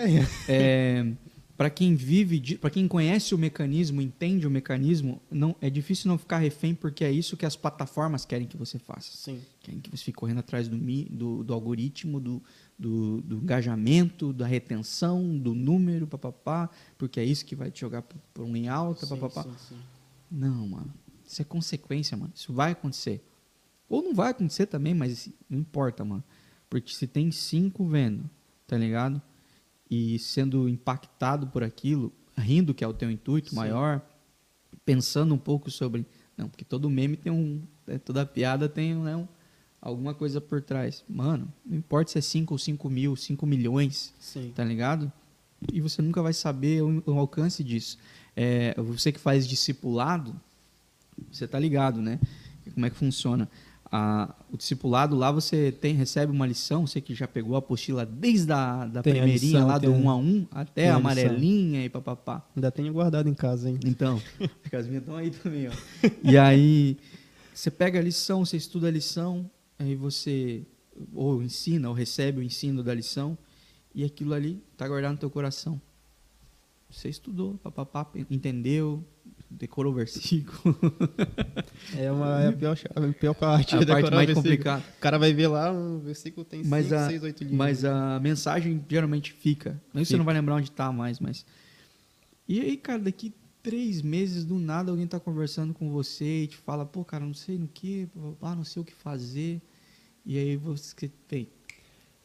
é, 0.47 1.05
para 1.57 1.69
quem 1.69 1.95
vive, 1.95 2.57
para 2.57 2.69
quem 2.69 2.87
conhece 2.87 3.35
o 3.35 3.37
mecanismo, 3.37 4.01
entende 4.01 4.47
o 4.47 4.51
mecanismo, 4.51 5.21
não 5.29 5.55
é 5.61 5.69
difícil 5.69 6.07
não 6.07 6.17
ficar 6.17 6.37
refém 6.37 6.73
porque 6.73 7.03
é 7.03 7.11
isso 7.11 7.37
que 7.37 7.45
as 7.45 7.55
plataformas 7.55 8.25
querem 8.25 8.47
que 8.47 8.57
você 8.57 8.79
faça. 8.79 9.11
Sim. 9.15 9.41
Querem 9.59 9.79
que 9.79 9.89
você 9.89 10.03
fique 10.03 10.17
correndo 10.17 10.39
atrás 10.39 10.67
do, 10.67 10.77
do, 10.77 11.43
do 11.43 11.53
algoritmo, 11.53 12.19
do, 12.19 12.41
do, 12.77 13.21
do 13.21 13.37
engajamento, 13.37 14.33
da 14.33 14.47
retenção, 14.47 15.37
do 15.37 15.53
número, 15.53 16.07
papapá, 16.07 16.69
porque 16.97 17.19
é 17.19 17.25
isso 17.25 17.45
que 17.45 17.55
vai 17.55 17.69
te 17.69 17.81
jogar 17.81 18.01
por, 18.01 18.17
por 18.33 18.45
um 18.45 18.55
em 18.55 18.67
alta, 18.67 19.05
Sim, 19.05 19.17
papapá. 19.17 19.43
sim, 19.43 19.55
sim. 19.69 19.77
Não, 20.31 20.67
mano. 20.67 20.93
Isso 21.25 21.41
é 21.41 21.45
consequência, 21.45 22.17
mano. 22.17 22.31
Isso 22.35 22.51
vai 22.51 22.71
acontecer. 22.71 23.23
Ou 23.87 24.01
não 24.01 24.13
vai 24.13 24.31
acontecer 24.31 24.65
também, 24.65 24.93
mas 24.93 25.29
não 25.49 25.59
importa, 25.59 26.03
mano. 26.03 26.23
Porque 26.69 26.93
se 26.93 27.05
tem 27.05 27.29
cinco 27.31 27.85
vendo, 27.85 28.29
tá 28.65 28.77
ligado? 28.77 29.21
E 29.91 30.17
sendo 30.19 30.69
impactado 30.69 31.47
por 31.47 31.63
aquilo, 31.63 32.13
rindo 32.37 32.73
que 32.73 32.81
é 32.83 32.87
o 32.87 32.93
teu 32.93 33.11
intuito 33.11 33.49
Sim. 33.49 33.57
maior, 33.57 34.01
pensando 34.85 35.33
um 35.35 35.37
pouco 35.37 35.69
sobre. 35.69 36.05
Não, 36.37 36.47
porque 36.47 36.63
todo 36.63 36.89
meme 36.89 37.17
tem 37.17 37.31
um. 37.31 37.61
é, 37.85 37.97
Toda 37.97 38.25
piada 38.25 38.69
tem 38.69 38.95
né, 38.95 39.15
um- 39.17 39.27
alguma 39.81 40.13
coisa 40.13 40.39
por 40.39 40.61
trás. 40.61 41.03
Mano, 41.09 41.51
não 41.65 41.77
importa 41.77 42.11
se 42.11 42.17
é 42.17 42.21
5 42.21 42.53
ou 42.53 42.57
5 42.57 42.89
mil, 42.89 43.15
5 43.17 43.45
milhões, 43.45 44.13
Sim. 44.19 44.51
tá 44.55 44.63
ligado? 44.63 45.11
E 45.71 45.81
você 45.81 46.01
nunca 46.01 46.21
vai 46.23 46.33
saber 46.33 46.81
o, 46.81 47.03
o 47.05 47.19
alcance 47.19 47.63
disso. 47.63 47.97
É, 48.35 48.73
você 48.81 49.11
que 49.11 49.19
faz 49.19 49.45
discipulado, 49.47 50.33
você 51.31 51.45
tá 51.47 51.59
ligado, 51.59 52.01
né? 52.01 52.17
Como 52.73 52.85
é 52.85 52.89
que 52.89 52.95
funciona? 52.95 53.49
A- 53.91 54.33
o 54.51 54.57
discipulado 54.57 55.15
lá 55.15 55.31
você 55.31 55.71
tem 55.71 55.95
recebe 55.95 56.31
uma 56.31 56.45
lição, 56.45 56.85
você 56.85 56.99
que 56.99 57.13
já 57.15 57.27
pegou 57.27 57.55
a 57.55 57.59
apostila 57.59 58.05
desde 58.05 58.51
a 58.51 58.85
da 58.85 59.01
Tem 59.01 59.13
a 59.13 59.15
primeirinha 59.23 59.53
lição, 59.59 59.67
lá 59.67 59.77
do 59.77 59.87
tem 59.87 59.95
a- 59.95 59.97
1 60.03 60.09
a 60.09 60.15
1 60.17 60.47
até 60.51 60.81
tem 60.81 60.89
a 60.89 60.93
a 60.93 60.97
amarelinha 60.97 61.85
e 61.85 61.89
papapá. 61.89 62.45
Ainda 62.55 62.71
tenho 62.71 62.91
guardado 62.91 63.29
em 63.29 63.33
casa, 63.33 63.69
hein? 63.69 63.79
Então, 63.85 64.21
as 64.73 64.87
minhas 64.87 65.03
estão 65.03 65.15
aí 65.15 65.29
também, 65.31 65.67
ó. 65.67 65.71
E 66.23 66.37
aí, 66.37 66.97
você 67.53 67.71
pega 67.71 67.99
a 67.99 68.01
lição, 68.01 68.45
você 68.45 68.57
estuda 68.57 68.87
a 68.87 68.91
lição, 68.91 69.49
aí 69.79 69.95
você 69.95 70.63
ou 71.13 71.41
ensina, 71.41 71.87
ou 71.89 71.95
recebe 71.95 72.39
o 72.39 72.43
ensino 72.43 72.83
da 72.83 72.93
lição, 72.93 73.37
e 73.95 74.03
aquilo 74.03 74.33
ali 74.33 74.61
tá 74.77 74.87
guardado 74.87 75.13
no 75.13 75.17
teu 75.17 75.29
coração. 75.29 75.81
Você 76.89 77.07
estudou, 77.07 77.53
papapá, 77.63 78.05
entendeu, 78.29 79.01
decorou 79.51 79.91
o 79.91 79.95
versículo. 79.95 80.77
É, 81.97 82.11
uma, 82.11 82.41
é 82.41 82.47
a 82.47 82.53
pior, 82.53 82.77
a 82.95 83.13
pior 83.13 83.33
parte. 83.33 83.75
a 83.75 83.81
é 83.81 83.85
parte 83.85 84.11
mais 84.11 84.33
complicada. 84.33 84.83
O 84.97 85.01
cara 85.01 85.19
vai 85.19 85.33
ver 85.33 85.47
lá, 85.47 85.71
um 85.71 85.99
versículo 85.99 86.45
tem 86.45 86.63
Mas 86.63 86.85
5, 86.85 86.95
a, 86.95 87.07
6, 87.07 87.23
8 87.23 87.43
linhas. 87.43 87.57
mas 87.57 87.85
a 87.85 88.19
mensagem 88.19 88.83
geralmente 88.87 89.33
fica. 89.33 89.81
Mesmo 89.93 90.05
você 90.05 90.17
não 90.17 90.25
vai 90.25 90.33
lembrar 90.33 90.55
onde 90.55 90.71
tá 90.71 90.91
mais, 90.91 91.19
mas. 91.19 91.45
E 92.47 92.61
aí, 92.61 92.77
cara, 92.77 92.99
daqui 92.99 93.33
três 93.61 94.01
meses, 94.01 94.45
do 94.45 94.57
nada, 94.57 94.91
alguém 94.91 95.07
tá 95.07 95.19
conversando 95.19 95.73
com 95.73 95.89
você 95.89 96.43
e 96.43 96.47
te 96.47 96.57
fala, 96.57 96.85
pô, 96.85 97.03
cara, 97.03 97.25
não 97.25 97.33
sei 97.33 97.57
no 97.57 97.67
que, 97.67 98.07
ah, 98.41 98.55
não 98.55 98.63
sei 98.63 98.81
o 98.81 98.85
que 98.85 98.93
fazer. 98.93 99.61
E 100.25 100.37
aí 100.37 100.55
você 100.55 101.09
tem. 101.27 101.49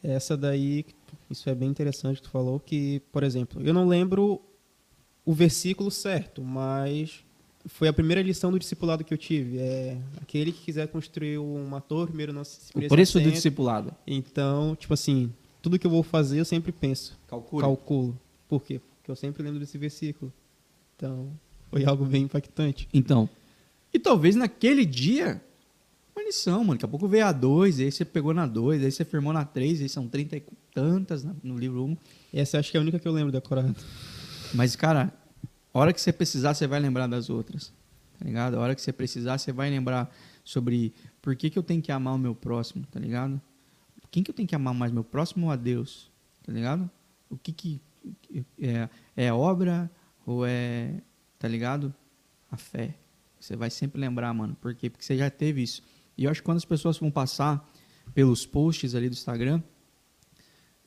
Essa 0.01 0.37
daí, 0.37 0.85
isso 1.29 1.49
é 1.49 1.55
bem 1.55 1.69
interessante 1.69 2.17
que 2.17 2.23
tu 2.23 2.29
falou, 2.29 2.59
que, 2.59 3.01
por 3.11 3.23
exemplo, 3.23 3.61
eu 3.61 3.73
não 3.73 3.87
lembro 3.87 4.41
o 5.27 5.33
versículo 5.33 5.91
certo, 5.91 6.41
mas 6.41 7.19
foi 7.65 7.89
a 7.89 7.93
primeira 7.93 8.21
lição 8.21 8.49
do 8.49 8.57
discipulado 8.57 9.03
que 9.03 9.13
eu 9.13 9.17
tive. 9.17 9.57
É 9.59 9.97
aquele 10.21 10.53
que 10.53 10.63
quiser 10.63 10.87
construir 10.87 11.37
uma 11.37 11.81
torre, 11.81 12.07
primeiro 12.07 12.31
não 12.31 12.45
se 12.45 12.71
O 12.73 12.87
preço 12.87 13.19
do 13.19 13.29
discipulado. 13.29 13.93
Então, 14.07 14.73
tipo 14.75 14.93
assim, 14.93 15.31
tudo 15.61 15.77
que 15.77 15.85
eu 15.85 15.91
vou 15.91 16.01
fazer 16.01 16.39
eu 16.39 16.45
sempre 16.45 16.71
penso, 16.71 17.17
Calcula. 17.27 17.63
calculo. 17.63 18.17
Por 18.47 18.63
quê? 18.63 18.79
Porque 18.99 19.11
eu 19.11 19.15
sempre 19.17 19.43
lembro 19.43 19.59
desse 19.59 19.77
versículo. 19.77 20.31
Então, 20.95 21.29
foi 21.69 21.83
algo 21.83 22.05
bem 22.05 22.23
impactante. 22.23 22.87
Então. 22.93 23.29
E 23.93 23.99
talvez 23.99 24.35
naquele 24.35 24.85
dia. 24.85 25.41
Uma 26.15 26.23
lição, 26.25 26.59
mano. 26.61 26.73
Daqui 26.75 26.85
a 26.85 26.87
pouco 26.87 27.07
veio 27.07 27.25
a 27.25 27.31
2, 27.33 27.79
aí 27.81 27.91
você 27.91 28.03
pegou 28.05 28.33
na 28.33 28.47
2, 28.47 28.81
aí 28.83 28.91
você 28.91 29.03
firmou 29.05 29.31
na 29.33 29.43
3, 29.45 29.81
aí 29.81 29.89
são 29.89 30.07
30 30.07 30.37
e 30.37 30.43
tantas 30.73 31.23
na- 31.23 31.35
no 31.43 31.57
livro 31.57 31.83
1. 31.85 31.97
Essa 32.33 32.55
eu 32.57 32.59
acho 32.59 32.71
que 32.71 32.77
é 32.77 32.79
a 32.79 32.81
única 32.81 32.97
que 32.97 33.07
eu 33.07 33.11
lembro 33.11 33.31
decorada. 33.31 33.75
Mas, 34.53 34.75
cara, 34.75 35.13
a 35.73 35.79
hora 35.79 35.93
que 35.93 36.01
você 36.01 36.11
precisar, 36.11 36.53
você 36.53 36.67
vai 36.67 36.79
lembrar 36.79 37.07
das 37.07 37.29
outras. 37.29 37.73
Tá 38.17 38.25
ligado? 38.25 38.55
A 38.55 38.59
hora 38.59 38.75
que 38.75 38.81
você 38.81 38.91
precisar, 38.91 39.37
você 39.37 39.51
vai 39.51 39.69
lembrar 39.69 40.13
sobre 40.43 40.93
por 41.21 41.35
que, 41.35 41.49
que 41.49 41.59
eu 41.59 41.63
tenho 41.63 41.81
que 41.81 41.91
amar 41.91 42.15
o 42.15 42.17
meu 42.17 42.33
próximo, 42.33 42.85
tá 42.89 42.99
ligado? 42.99 43.39
Quem 44.09 44.23
que 44.23 44.31
eu 44.31 44.35
tenho 44.35 44.47
que 44.47 44.55
amar 44.55 44.73
mais, 44.73 44.91
meu 44.91 45.03
próximo 45.03 45.47
ou 45.47 45.51
a 45.51 45.55
Deus? 45.55 46.09
Tá 46.43 46.51
ligado? 46.51 46.89
O 47.29 47.37
que 47.37 47.51
que 47.51 47.81
é, 48.59 48.89
é 49.15 49.33
obra 49.33 49.91
ou 50.25 50.45
é, 50.45 51.01
tá 51.37 51.47
ligado? 51.47 51.93
A 52.49 52.57
fé. 52.57 52.95
Você 53.39 53.55
vai 53.55 53.69
sempre 53.69 53.99
lembrar, 53.99 54.33
mano. 54.33 54.55
Por 54.59 54.73
quê? 54.73 54.89
Porque 54.89 55.05
você 55.05 55.17
já 55.17 55.29
teve 55.29 55.61
isso. 55.61 55.83
E 56.17 56.23
eu 56.23 56.31
acho 56.31 56.41
que 56.41 56.45
quando 56.45 56.57
as 56.57 56.65
pessoas 56.65 56.97
vão 56.97 57.11
passar 57.11 57.69
pelos 58.13 58.45
posts 58.45 58.95
ali 58.95 59.09
do 59.09 59.13
Instagram, 59.13 59.61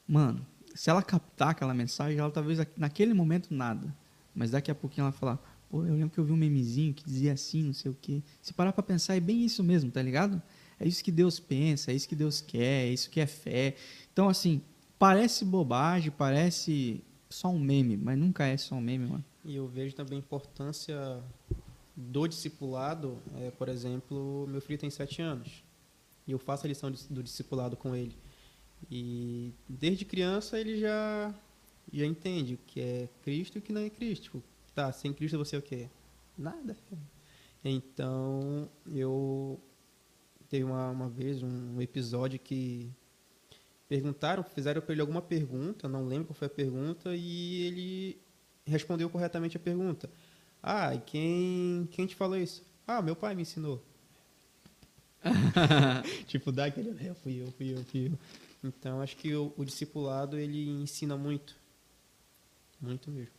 mano, 0.09 0.45
se 0.75 0.91
ela 0.91 1.03
captar 1.03 1.51
aquela 1.51 1.75
mensagem, 1.75 2.19
ela 2.19 2.31
talvez 2.31 2.59
naquele 2.77 3.15
momento 3.15 3.53
nada. 3.53 3.95
Mas 4.35 4.51
daqui 4.51 4.71
a 4.71 4.75
pouquinho 4.75 5.05
ela 5.05 5.13
falar, 5.13 5.39
pô, 5.69 5.85
eu 5.85 5.95
lembro 5.95 6.11
que 6.11 6.19
eu 6.19 6.25
vi 6.25 6.33
um 6.33 6.37
memezinho 6.37 6.95
que 6.95 7.05
dizia 7.05 7.33
assim, 7.33 7.63
não 7.65 7.73
sei 7.73 7.91
o 7.91 7.97
quê. 8.01 8.23
Se 8.41 8.53
parar 8.53 8.73
pra 8.73 8.83
pensar, 8.83 9.17
é 9.17 9.21
bem 9.21 9.45
isso 9.45 9.63
mesmo, 9.63 9.91
tá 9.91 10.01
ligado? 10.03 10.41
É 10.79 10.87
isso 10.87 11.05
que 11.05 11.13
Deus 11.13 11.39
pensa, 11.39 11.91
é 11.91 11.95
isso 11.95 12.09
que 12.09 12.17
Deus 12.17 12.41
quer, 12.41 12.87
é 12.87 12.89
isso 12.89 13.11
que 13.11 13.21
é 13.21 13.27
fé. 13.27 13.77
Então, 14.13 14.29
assim, 14.29 14.63
parece 14.99 15.45
bobagem, 15.45 16.11
parece 16.11 17.03
só 17.29 17.49
um 17.49 17.59
meme, 17.59 17.97
mas 17.97 18.19
nunca 18.19 18.47
é 18.47 18.57
só 18.57 18.77
um 18.77 18.81
meme, 18.81 19.07
mano. 19.07 19.25
E 19.45 19.57
eu 19.57 19.67
vejo 19.67 19.95
também 19.95 20.19
a 20.19 20.21
importância 20.21 21.21
do 21.97 22.27
discipulado. 22.27 23.19
É, 23.39 23.51
por 23.51 23.69
exemplo, 23.69 24.47
meu 24.49 24.61
filho 24.61 24.79
tem 24.79 24.91
sete 24.91 25.21
anos 25.21 25.65
e 26.27 26.33
eu 26.33 26.39
faço 26.39 26.67
a 26.67 26.69
lição 26.69 26.93
do 27.11 27.23
discipulado 27.23 27.77
com 27.77 27.95
ele. 27.95 28.17
E 28.89 29.53
desde 29.69 30.05
criança 30.05 30.59
ele 30.59 30.79
já 30.79 31.35
já 31.93 32.07
entende 32.07 32.55
o 32.55 32.59
que 32.67 32.81
é 32.81 33.09
Cristo 33.23 33.57
e 33.57 33.59
o 33.59 33.63
que 33.63 33.73
não 33.73 33.81
é 33.81 33.91
Cristo. 33.91 34.25
Tipo, 34.25 34.43
tá, 34.75 34.93
sem 34.93 35.13
Cristo 35.13 35.39
você 35.39 35.57
é 35.57 35.59
o 35.59 35.63
quê? 35.63 35.89
Nada. 36.39 36.77
Então, 37.65 38.71
eu 38.95 39.61
teve 40.49 40.65
uma, 40.65 40.91
uma 40.91 41.09
vez 41.09 41.43
um 41.43 41.81
episódio 41.81 42.39
que 42.39 42.91
perguntaram, 43.89 44.43
fizeram 44.43 44.81
para 44.81 44.93
ele 44.93 45.01
alguma 45.01 45.21
pergunta, 45.21 45.89
não 45.89 46.07
lembro 46.07 46.29
qual 46.29 46.35
foi 46.35 46.47
a 46.47 46.51
pergunta, 46.51 47.15
e 47.15 47.63
ele 47.63 48.19
respondeu 48.65 49.11
corretamente 49.11 49.57
a 49.57 49.61
pergunta. 49.61 50.09
Ah, 50.63 50.95
e 50.95 51.01
quem, 51.01 51.89
quem 51.91 52.07
te 52.07 52.15
falou 52.15 52.37
isso? 52.37 52.65
Ah, 52.87 53.03
meu 53.03 53.17
pai 53.17 53.35
me 53.35 53.43
ensinou. 53.43 53.83
tipo, 56.27 56.51
dá 56.51 56.67
aquele, 56.67 56.91
é, 57.05 57.15
fui 57.15 57.43
eu, 57.43 57.51
fui 57.53 57.73
eu, 57.75 57.85
fui 57.85 58.07
eu. 58.07 58.19
Então, 58.63 59.01
acho 59.01 59.17
que 59.17 59.35
o, 59.35 59.53
o 59.57 59.65
discipulado, 59.65 60.39
ele 60.39 60.69
ensina 60.69 61.17
muito. 61.17 61.57
Muito 62.81 63.11
mesmo. 63.11 63.35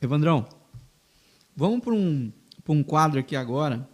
Evandrão, 0.00 0.48
vamos 1.56 1.80
para 1.80 1.94
um, 1.94 2.32
um 2.68 2.82
quadro 2.82 3.20
aqui 3.20 3.36
agora. 3.36 3.88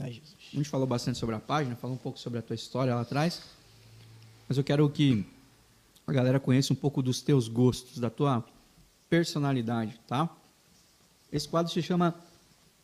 Ai, 0.00 0.12
Jesus. 0.12 0.36
A 0.52 0.56
gente 0.56 0.68
falou 0.68 0.86
bastante 0.86 1.18
sobre 1.18 1.34
a 1.34 1.40
página, 1.40 1.74
falou 1.74 1.96
um 1.96 1.98
pouco 1.98 2.18
sobre 2.18 2.38
a 2.38 2.42
tua 2.42 2.54
história 2.54 2.94
lá 2.94 3.00
atrás. 3.00 3.42
Mas 4.48 4.56
eu 4.56 4.64
quero 4.64 4.88
que 4.88 5.26
a 6.06 6.12
galera 6.12 6.40
conheça 6.40 6.72
um 6.72 6.76
pouco 6.76 7.02
dos 7.02 7.20
teus 7.20 7.48
gostos, 7.48 7.98
da 7.98 8.08
tua 8.08 8.44
personalidade, 9.10 10.00
tá? 10.06 10.28
Esse 11.30 11.48
quadro 11.48 11.72
se 11.72 11.82
chama 11.82 12.14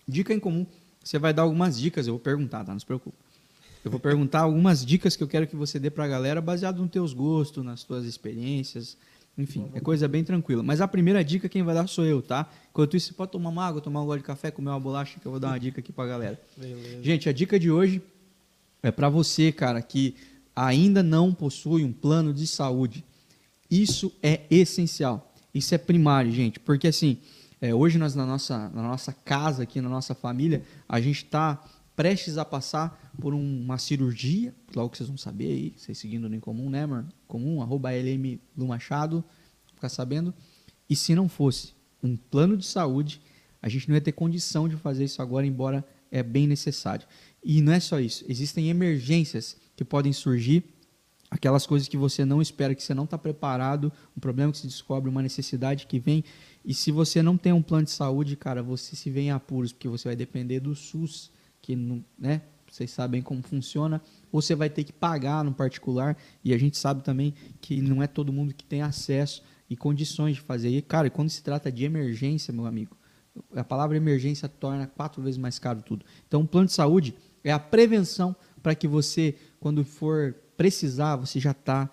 Dica 0.07 0.35
em 0.35 0.41
Comum. 0.41 0.67
Você 1.03 1.19
vai 1.19 1.33
dar 1.33 1.43
algumas 1.43 1.79
dicas, 1.79 2.07
eu 2.07 2.15
vou 2.15 2.21
perguntar, 2.21 2.65
tá? 2.65 2.73
Não 2.73 2.81
se 2.81 2.87
preocupe. 2.87 3.17
Eu 3.85 3.91
vou 3.91 4.01
perguntar 4.01 4.41
algumas 4.41 4.85
dicas 4.85 5.15
que 5.15 5.23
eu 5.23 5.29
quero 5.29 5.47
que 5.47 5.55
você 5.55 5.79
dê 5.79 5.91
para 5.91 6.05
a 6.05 6.09
galera 6.09 6.41
baseado 6.41 6.81
nos 6.81 6.91
teus 6.91 7.13
gostos, 7.13 7.63
nas 7.63 7.85
tuas 7.85 8.07
experiências. 8.07 8.97
Enfim, 9.37 9.71
é 9.75 9.81
coisa 9.81 10.09
bem 10.09 10.25
tranquila. 10.25 10.63
Mas 10.63 10.81
a 10.81 10.89
primeira 10.89 11.23
dica 11.23 11.51
quem 11.51 11.63
vai 11.63 11.75
dar 11.75 11.87
sou 11.87 12.07
eu, 12.07 12.23
tá? 12.23 12.49
Enquanto 12.71 12.97
isso, 12.97 13.09
você 13.09 13.13
pode 13.13 13.33
tomar 13.33 13.51
uma 13.51 13.67
água, 13.67 13.83
tomar 13.83 14.01
um 14.01 14.07
gole 14.07 14.21
de 14.21 14.27
café, 14.27 14.51
comer 14.51 14.71
uma 14.71 14.81
bolacha, 14.81 15.21
que 15.21 15.27
eu 15.27 15.31
vou 15.31 15.39
dar 15.39 15.49
uma 15.49 15.61
dica 15.61 15.81
aqui 15.81 15.93
para 15.93 16.05
a 16.05 16.07
galera. 16.07 16.41
Beleza. 16.57 17.03
Gente, 17.03 17.29
a 17.29 17.33
dica 17.33 17.59
de 17.59 17.71
hoje 17.71 18.01
é 18.83 18.91
para 18.91 19.11
você, 19.11 19.53
cara, 19.53 19.83
que 19.83 20.15
ainda 20.57 21.03
não 21.03 21.35
possui 21.35 21.85
um 21.85 21.93
plano 21.93 22.33
de 22.33 22.47
saúde. 22.47 23.05
Isso 23.71 24.11
é 24.23 24.43
essencial. 24.51 25.35
Isso 25.53 25.75
é 25.75 25.79
primário, 25.79 26.33
gente. 26.33 26.59
Porque 26.59 26.87
assim, 26.87 27.19
é, 27.61 27.75
hoje 27.75 27.99
nós 27.99 28.15
na 28.15 28.25
nossa, 28.25 28.71
na 28.71 28.83
nossa 28.83 29.13
casa, 29.13 29.65
aqui 29.65 29.81
na 29.81 29.89
nossa 29.89 30.15
família, 30.15 30.63
a 30.89 31.01
gente 31.01 31.25
está 31.25 31.63
prestes 31.97 32.39
a 32.39 32.45
passar 32.45 33.13
por 33.21 33.35
uma 33.35 33.79
cirurgia, 33.79 34.55
logo 34.75 34.91
que 34.91 34.99
vocês 34.99 35.09
vão 35.09 35.17
saber 35.17 35.47
aí, 35.47 35.75
vocês 35.77 35.97
seguindo 35.97 36.29
no 36.29 36.35
Incomum, 36.35 36.69
né, 36.69 36.85
mano? 36.87 37.09
Comum, 37.27 37.63
arroba 37.63 37.91
LM 37.93 38.41
do 38.57 38.67
Machado, 38.67 39.25
ficar 39.75 39.89
sabendo. 39.89 40.35
E 40.89 40.97
se 40.97 41.15
não 41.15 41.29
fosse 41.29 41.73
um 42.03 42.17
plano 42.17 42.57
de 42.57 42.67
saúde, 42.67 43.21
a 43.63 43.69
gente 43.69 43.89
não 43.89 43.95
ia 43.95 44.01
ter 44.01 44.13
condição 44.13 44.69
de 44.69 44.77
fazer 44.77 45.05
isso 45.05 45.23
agora, 45.23 45.47
embora 45.47 45.85
é 46.11 46.23
bem 46.23 46.47
necessário. 46.47 47.07
E 47.43 47.61
não 47.61 47.73
é 47.73 47.81
só 47.81 48.01
isso, 48.01 48.25
existem 48.29 48.69
emergências 48.69 49.57
que 49.77 49.85
podem 49.85 50.13
surgir, 50.13 50.65
aquelas 51.31 51.67
coisas 51.67 51.89
que 51.89 51.97
você 51.97 52.25
não 52.25 52.41
espera, 52.41 52.75
que 52.75 52.83
você 52.83 52.95
não 52.95 53.05
está 53.05 53.19
preparado, 53.19 53.93
um 54.17 54.21
problema 54.21 54.53
que 54.53 54.59
se 54.59 54.67
descobre, 54.67 55.11
uma 55.11 55.23
necessidade 55.23 55.87
que 55.87 55.99
vem. 55.99 56.23
E 56.65 56.73
se 56.73 56.93
você 56.93 57.23
não 57.23 57.37
tem 57.37 57.53
um 57.53 57.63
plano 57.63 57.85
de 57.85 57.91
saúde, 57.91 58.37
cara, 58.37 58.63
você 58.63 58.95
se 58.95 59.11
vê 59.11 59.23
em 59.23 59.31
apuros, 59.33 59.73
porque 59.73 59.89
você 59.89 60.09
vai 60.09 60.17
depender 60.17 60.61
do 60.61 60.75
SUS, 60.77 61.33
que 61.65 61.75
não, 61.75 62.05
né, 62.19 62.43
vocês 62.71 62.91
sabem 62.91 63.23
como 63.23 63.43
funciona, 63.43 64.03
ou 64.31 64.43
você 64.43 64.55
vai 64.55 64.69
ter 64.69 64.85
que 64.85 64.93
pagar 64.93 65.43
no 65.43 65.55
particular, 65.55 66.15
e 66.45 66.53
a 66.53 66.59
gente 66.59 66.77
sabe 66.77 67.03
também 67.03 67.33
que 67.59 67.81
não 67.81 68.03
é 68.03 68.07
todo 68.07 68.31
mundo 68.31 68.53
que 68.53 68.65
tem 68.65 68.83
acesso 68.83 69.43
e 69.71 69.75
condições 69.75 70.37
de 70.37 70.43
fazer. 70.43 70.69
E, 70.69 70.83
cara, 70.83 71.09
quando 71.09 71.31
se 71.31 71.43
trata 71.43 71.73
de 71.73 71.85
emergência, 71.85 72.53
meu 72.53 72.67
amigo, 72.67 72.95
a 73.57 73.65
palavra 73.65 73.97
emergência 73.97 74.47
torna 74.47 74.87
quatro 74.87 75.23
vezes 75.23 75.39
mais 75.39 75.59
caro 75.59 75.81
tudo. 75.81 76.05
Então, 76.29 76.43
o 76.43 76.47
plano 76.47 76.67
de 76.67 76.75
saúde 76.75 77.15
é 77.43 77.51
a 77.51 77.59
prevenção 77.59 78.37
para 78.63 78.75
que 78.75 78.87
você, 78.87 79.35
quando 79.59 79.87
for 79.87 80.35
precisar, 80.55 81.17
você 81.17 81.41
já 81.41 81.53
está, 81.53 81.91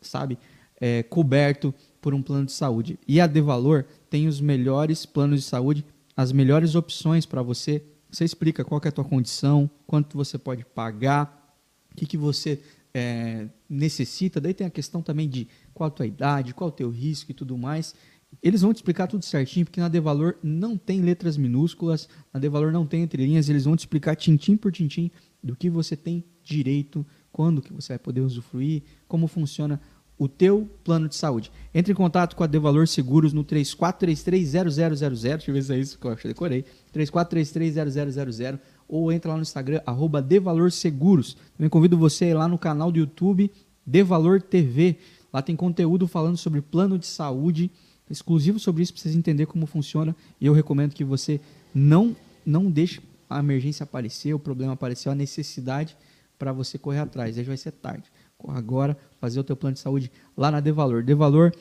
sabe, 0.00 0.36
é, 0.80 1.04
coberto 1.04 1.72
por 2.00 2.14
um 2.14 2.20
plano 2.20 2.46
de 2.46 2.52
saúde. 2.52 2.98
E 3.06 3.20
a 3.20 3.28
De 3.28 3.40
Valor 3.40 3.86
tem 4.10 4.26
os 4.26 4.40
melhores 4.40 5.06
planos 5.06 5.40
de 5.40 5.46
saúde, 5.46 5.84
as 6.16 6.32
melhores 6.32 6.74
opções 6.74 7.24
para 7.24 7.42
você. 7.42 7.80
Você 8.14 8.24
explica 8.24 8.64
qual 8.64 8.80
é 8.84 8.88
a 8.88 8.92
tua 8.92 9.04
condição, 9.04 9.68
quanto 9.88 10.16
você 10.16 10.38
pode 10.38 10.64
pagar, 10.64 11.56
o 11.90 11.96
que, 11.96 12.06
que 12.06 12.16
você 12.16 12.62
é, 12.94 13.48
necessita. 13.68 14.40
Daí 14.40 14.54
tem 14.54 14.64
a 14.64 14.70
questão 14.70 15.02
também 15.02 15.28
de 15.28 15.48
qual 15.72 15.88
a 15.88 15.90
tua 15.90 16.06
idade, 16.06 16.54
qual 16.54 16.68
o 16.68 16.72
teu 16.72 16.90
risco 16.90 17.32
e 17.32 17.34
tudo 17.34 17.58
mais. 17.58 17.92
Eles 18.40 18.60
vão 18.62 18.72
te 18.72 18.76
explicar 18.76 19.08
tudo 19.08 19.24
certinho, 19.24 19.66
porque 19.66 19.80
na 19.80 19.88
Devalor 19.88 20.36
não 20.44 20.78
tem 20.78 21.00
letras 21.00 21.36
minúsculas, 21.36 22.08
na 22.32 22.38
Devalor 22.38 22.70
não 22.70 22.86
tem 22.86 23.02
entrelinhas, 23.02 23.48
eles 23.48 23.64
vão 23.64 23.74
te 23.74 23.80
explicar 23.80 24.14
tintim 24.14 24.56
por 24.56 24.70
tintim 24.70 25.10
do 25.42 25.56
que 25.56 25.68
você 25.68 25.96
tem 25.96 26.24
direito, 26.40 27.04
quando 27.32 27.60
que 27.60 27.72
você 27.72 27.94
vai 27.94 27.98
poder 27.98 28.20
usufruir, 28.20 28.84
como 29.08 29.26
funciona 29.26 29.80
o 30.18 30.28
teu 30.28 30.68
plano 30.84 31.08
de 31.08 31.16
saúde. 31.16 31.50
Entre 31.74 31.92
em 31.92 31.96
contato 31.96 32.36
com 32.36 32.44
a 32.44 32.46
Devalor 32.46 32.86
Seguros 32.86 33.32
no 33.32 33.44
34330000, 33.44 35.22
deixa 35.22 35.50
eu 35.50 35.54
ver 35.54 35.62
se 35.62 35.72
é 35.72 35.78
isso 35.78 35.98
que 35.98 36.06
eu 36.06 36.16
decorei, 36.24 36.64
34330000 36.94 38.58
ou 38.86 39.10
entra 39.10 39.30
lá 39.30 39.36
no 39.36 39.42
Instagram, 39.42 39.80
arroba 39.84 40.22
Devalor 40.22 40.70
Seguros. 40.70 41.36
Também 41.56 41.68
convido 41.68 41.96
você 41.98 42.26
a 42.26 42.28
ir 42.28 42.34
lá 42.34 42.46
no 42.46 42.58
canal 42.58 42.92
do 42.92 42.98
YouTube 42.98 43.50
Devalor 43.86 44.40
TV, 44.40 44.96
lá 45.32 45.42
tem 45.42 45.54
conteúdo 45.54 46.06
falando 46.06 46.36
sobre 46.36 46.60
plano 46.60 46.98
de 46.98 47.06
saúde, 47.06 47.70
exclusivo 48.08 48.58
sobre 48.58 48.82
isso 48.82 48.92
para 48.92 49.02
vocês 49.02 49.14
entenderem 49.14 49.50
como 49.50 49.66
funciona. 49.66 50.16
E 50.40 50.46
eu 50.46 50.52
recomendo 50.52 50.94
que 50.94 51.04
você 51.04 51.40
não 51.74 52.16
não 52.46 52.70
deixe 52.70 53.00
a 53.28 53.38
emergência 53.38 53.84
aparecer, 53.84 54.34
o 54.34 54.38
problema 54.38 54.74
aparecer, 54.74 55.08
a 55.08 55.14
necessidade 55.14 55.96
para 56.38 56.52
você 56.52 56.78
correr 56.78 56.98
atrás. 56.98 57.38
Aí 57.38 57.44
vai 57.44 57.56
ser 57.56 57.72
tarde. 57.72 58.04
Agora, 58.50 58.96
fazer 59.20 59.40
o 59.40 59.44
teu 59.44 59.56
plano 59.56 59.74
de 59.74 59.80
saúde 59.80 60.10
lá 60.36 60.50
na 60.50 60.60
Devalor. 60.60 61.02
Devalor, 61.02 61.52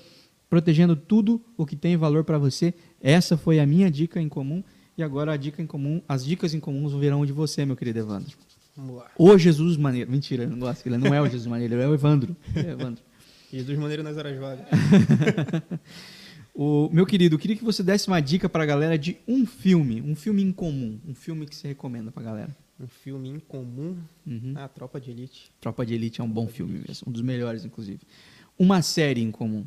protegendo 0.49 0.95
tudo 0.95 1.41
o 1.57 1.65
que 1.65 1.75
tem 1.75 1.97
valor 1.97 2.23
para 2.23 2.37
você. 2.37 2.73
Essa 3.01 3.37
foi 3.37 3.59
a 3.59 3.65
minha 3.65 3.89
dica 3.89 4.21
em 4.21 4.29
comum. 4.29 4.63
E 4.97 5.03
agora 5.03 5.33
a 5.33 5.37
dica 5.37 5.61
em 5.61 5.65
comum, 5.65 6.01
as 6.07 6.23
dicas 6.23 6.53
em 6.53 6.59
comuns 6.59 6.93
virão 6.93 7.25
de 7.25 7.31
você, 7.31 7.65
meu 7.65 7.75
querido 7.75 7.99
Evandro. 7.99 8.37
Vamos 8.75 8.97
lá. 8.97 9.11
O 9.17 9.37
Jesus 9.37 9.77
Maneiro. 9.77 10.09
Mentira, 10.09 10.45
não 10.45 10.59
gosto. 10.59 10.85
Ele 10.85 10.97
não 10.97 11.13
é 11.13 11.21
o 11.21 11.25
Jesus 11.25 11.47
Maneiro, 11.47 11.75
é 11.75 11.87
o 11.87 11.93
Evandro. 11.93 12.35
É 12.55 12.61
o 12.61 12.71
Evandro. 12.71 13.03
Jesus 13.51 13.77
Maneiro 13.77 14.03
nas 14.03 14.17
horas 14.17 14.37
vagas. 14.37 14.65
O, 16.55 16.87
meu 16.93 17.05
querido, 17.05 17.33
eu 17.33 17.39
queria 17.39 17.55
que 17.55 17.63
você 17.63 17.81
desse 17.81 18.07
uma 18.07 18.19
dica 18.19 18.47
para 18.47 18.61
a 18.61 18.65
galera 18.65 18.95
de 18.95 19.17
um 19.27 19.43
filme, 19.43 20.01
um 20.01 20.15
filme 20.15 20.43
incomum, 20.43 20.99
um 21.03 21.15
filme 21.15 21.47
que 21.47 21.55
você 21.55 21.69
recomenda 21.69 22.11
para 22.11 22.21
a 22.21 22.25
galera. 22.25 22.57
Um 22.83 22.87
filme 22.87 23.29
incomum. 23.29 23.97
Uhum. 24.27 24.53
Ah, 24.57 24.67
Tropa 24.67 24.99
de 24.99 25.11
Elite. 25.11 25.49
Tropa 25.61 25.85
de 25.85 25.93
Elite 25.93 26.19
é 26.19 26.23
um 26.23 26.29
bom 26.29 26.47
filme 26.47 26.83
mesmo, 26.85 27.07
um 27.07 27.11
dos 27.13 27.21
melhores, 27.21 27.63
inclusive. 27.63 28.01
Uma 28.59 28.81
série 28.81 29.21
incomum. 29.21 29.65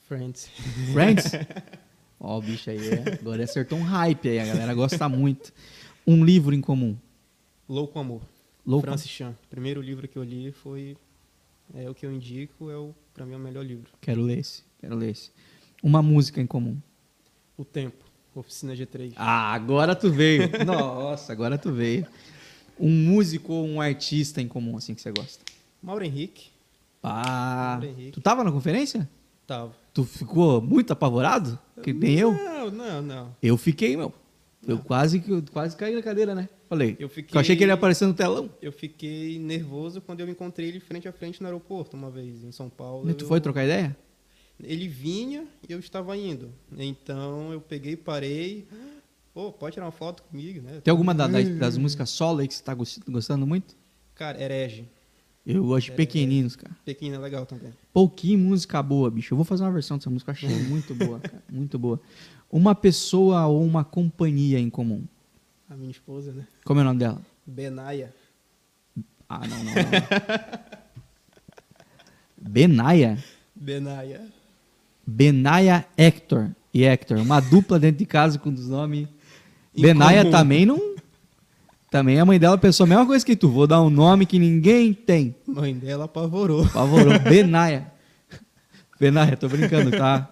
Friends. 0.00 0.50
Friends? 0.92 1.30
Ó, 2.18 2.38
o 2.38 2.42
bicho 2.42 2.70
aí, 2.70 2.88
é, 2.88 3.14
agora 3.20 3.44
acertou 3.44 3.78
um 3.78 3.82
hype 3.82 4.28
aí, 4.28 4.40
a 4.40 4.46
galera 4.46 4.74
gosta 4.74 5.08
muito. 5.08 5.52
Um 6.04 6.24
livro 6.24 6.52
incomum. 6.52 6.96
Louco 7.68 8.00
Amor. 8.00 8.22
Louco 8.66 8.86
Francis 8.86 9.10
Chan. 9.10 9.36
O 9.44 9.48
primeiro 9.48 9.80
livro 9.80 10.08
que 10.08 10.16
eu 10.16 10.24
li 10.24 10.50
foi 10.50 10.96
é 11.72 11.88
o 11.88 11.94
que 11.94 12.04
eu 12.04 12.12
indico, 12.12 12.68
é 12.68 12.76
o 12.76 12.92
para 13.14 13.24
mim 13.24 13.34
é 13.34 13.36
o 13.36 13.40
melhor 13.40 13.64
livro. 13.64 13.92
Quero 14.00 14.22
ler 14.22 14.38
esse, 14.38 14.64
quero 14.80 14.96
ler 14.96 15.10
esse. 15.10 15.30
Uma 15.80 16.02
música 16.02 16.40
em 16.40 16.46
comum. 16.46 16.76
O 17.56 17.64
Tempo, 17.64 18.01
Oficina 18.34 18.74
G3. 18.74 19.12
Ah, 19.16 19.52
agora 19.52 19.94
tu 19.94 20.10
veio. 20.10 20.50
Nossa, 20.64 21.32
agora 21.32 21.58
tu 21.58 21.72
veio. 21.72 22.06
Um 22.78 22.90
músico 22.90 23.52
ou 23.52 23.66
um 23.66 23.80
artista 23.80 24.40
em 24.40 24.48
comum, 24.48 24.76
assim, 24.76 24.94
que 24.94 25.00
você 25.02 25.12
gosta? 25.12 25.44
Mauro 25.82 26.04
Henrique. 26.04 26.50
Ah, 27.02 27.78
Mauro 27.80 27.86
Henrique. 27.86 28.12
tu 28.12 28.20
tava 28.20 28.42
na 28.44 28.50
conferência? 28.52 29.08
Tava. 29.46 29.72
Tu 29.92 30.04
ficou 30.04 30.60
muito 30.62 30.92
apavorado? 30.92 31.58
Que 31.82 31.92
nem 31.92 32.18
eu? 32.18 32.32
Não, 32.32 32.70
não, 32.70 33.02
não. 33.02 33.36
Eu 33.42 33.56
fiquei, 33.56 33.96
meu. 33.96 34.12
Eu 34.66 34.78
quase, 34.78 35.18
que- 35.20 35.30
eu 35.30 35.42
quase 35.52 35.76
caí 35.76 35.94
na 35.94 36.00
cadeira, 36.02 36.34
né? 36.34 36.48
Falei. 36.68 36.96
Eu 36.98 37.06
Eu, 37.06 37.08
fiquei- 37.08 37.38
achei 37.40 37.56
que 37.56 37.64
ele 37.64 37.70
ia 37.72 37.74
aparecer 37.74 38.06
no 38.06 38.14
telão. 38.14 38.48
Eu 38.62 38.70
fiquei 38.72 39.38
nervoso 39.38 40.00
quando 40.00 40.20
eu 40.20 40.28
encontrei 40.28 40.68
ele 40.68 40.78
frente 40.80 41.06
a 41.08 41.12
frente 41.12 41.40
no 41.42 41.48
aeroporto 41.48 41.96
uma 41.96 42.08
vez, 42.08 42.42
em 42.44 42.52
São 42.52 42.70
Paulo. 42.70 43.10
E 43.10 43.14
tu 43.14 43.24
Eu- 43.24 43.28
foi 43.28 43.40
trocar 43.40 43.64
ideia? 43.64 43.94
Ele 44.62 44.86
vinha 44.88 45.44
e 45.68 45.72
eu 45.72 45.78
estava 45.80 46.16
indo. 46.16 46.52
Então 46.78 47.52
eu 47.52 47.60
peguei, 47.60 47.96
parei. 47.96 48.66
Pô, 49.34 49.50
pode 49.50 49.74
tirar 49.74 49.86
uma 49.86 49.92
foto 49.92 50.22
comigo, 50.24 50.60
né? 50.62 50.80
Tem 50.82 50.90
alguma 50.92 51.14
da- 51.14 51.26
das, 51.26 51.48
das 51.58 51.76
músicas 51.78 52.10
solo 52.10 52.40
aí 52.40 52.48
que 52.48 52.54
você 52.54 52.62
tá 52.62 52.74
gos- 52.74 53.00
gostando 53.08 53.46
muito? 53.46 53.74
Cara, 54.14 54.40
herege. 54.40 54.86
Eu 55.44 55.64
gosto 55.64 55.86
de 55.86 55.92
pequeninos, 55.92 56.54
cara. 56.54 56.76
Pequeno 56.84 57.16
é 57.16 57.18
legal 57.18 57.44
também. 57.44 57.72
Pouquinho 57.92 58.38
música 58.38 58.80
boa, 58.82 59.10
bicho. 59.10 59.32
Eu 59.32 59.36
vou 59.36 59.44
fazer 59.44 59.64
uma 59.64 59.72
versão 59.72 59.96
dessa 59.96 60.08
música, 60.10 60.30
eu 60.30 60.34
achei 60.34 60.48
muito 60.68 60.94
boa, 60.94 61.18
cara. 61.18 61.42
Muito 61.50 61.76
boa. 61.78 62.00
Uma 62.50 62.74
pessoa 62.74 63.46
ou 63.46 63.64
uma 63.64 63.82
companhia 63.82 64.60
em 64.60 64.70
comum. 64.70 65.02
A 65.68 65.74
minha 65.74 65.90
esposa, 65.90 66.30
né? 66.32 66.46
Como 66.64 66.78
é 66.78 66.82
o 66.82 66.86
nome 66.86 67.00
dela? 67.00 67.20
Benaia. 67.46 68.14
Ah, 69.28 69.40
não, 69.48 69.64
não, 69.64 69.72
não. 69.74 69.82
Benaia? 72.38 73.18
Benaia. 73.54 74.28
Benaia 75.06 75.84
Hector 75.96 76.50
e 76.72 76.84
Hector. 76.84 77.18
Uma 77.18 77.40
dupla 77.40 77.78
dentro 77.78 77.98
de 77.98 78.06
casa 78.06 78.38
com 78.38 78.50
os 78.50 78.68
nomes. 78.68 79.08
Benaia 79.76 80.22
comum. 80.22 80.30
também 80.30 80.66
não. 80.66 80.92
Também 81.90 82.18
a 82.18 82.24
mãe 82.24 82.38
dela 82.38 82.56
pensou 82.56 82.84
a 82.84 82.86
mesma 82.86 83.06
coisa 83.06 83.24
que 83.24 83.36
tu. 83.36 83.50
Vou 83.50 83.66
dar 83.66 83.82
um 83.82 83.90
nome 83.90 84.24
que 84.24 84.38
ninguém 84.38 84.94
tem. 84.94 85.34
Mãe 85.46 85.74
dela 85.74 86.04
apavorou. 86.04 86.64
Favorou. 86.66 87.18
Benaia. 87.20 87.92
Benaia, 88.98 89.36
tô 89.36 89.48
brincando, 89.48 89.90
tá? 89.90 90.30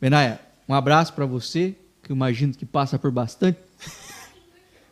Benaia, 0.00 0.40
um 0.68 0.74
abraço 0.74 1.12
pra 1.12 1.26
você, 1.26 1.76
que 2.02 2.10
eu 2.10 2.16
imagino 2.16 2.54
que 2.54 2.64
passa 2.64 2.98
por 2.98 3.10
bastante 3.10 3.58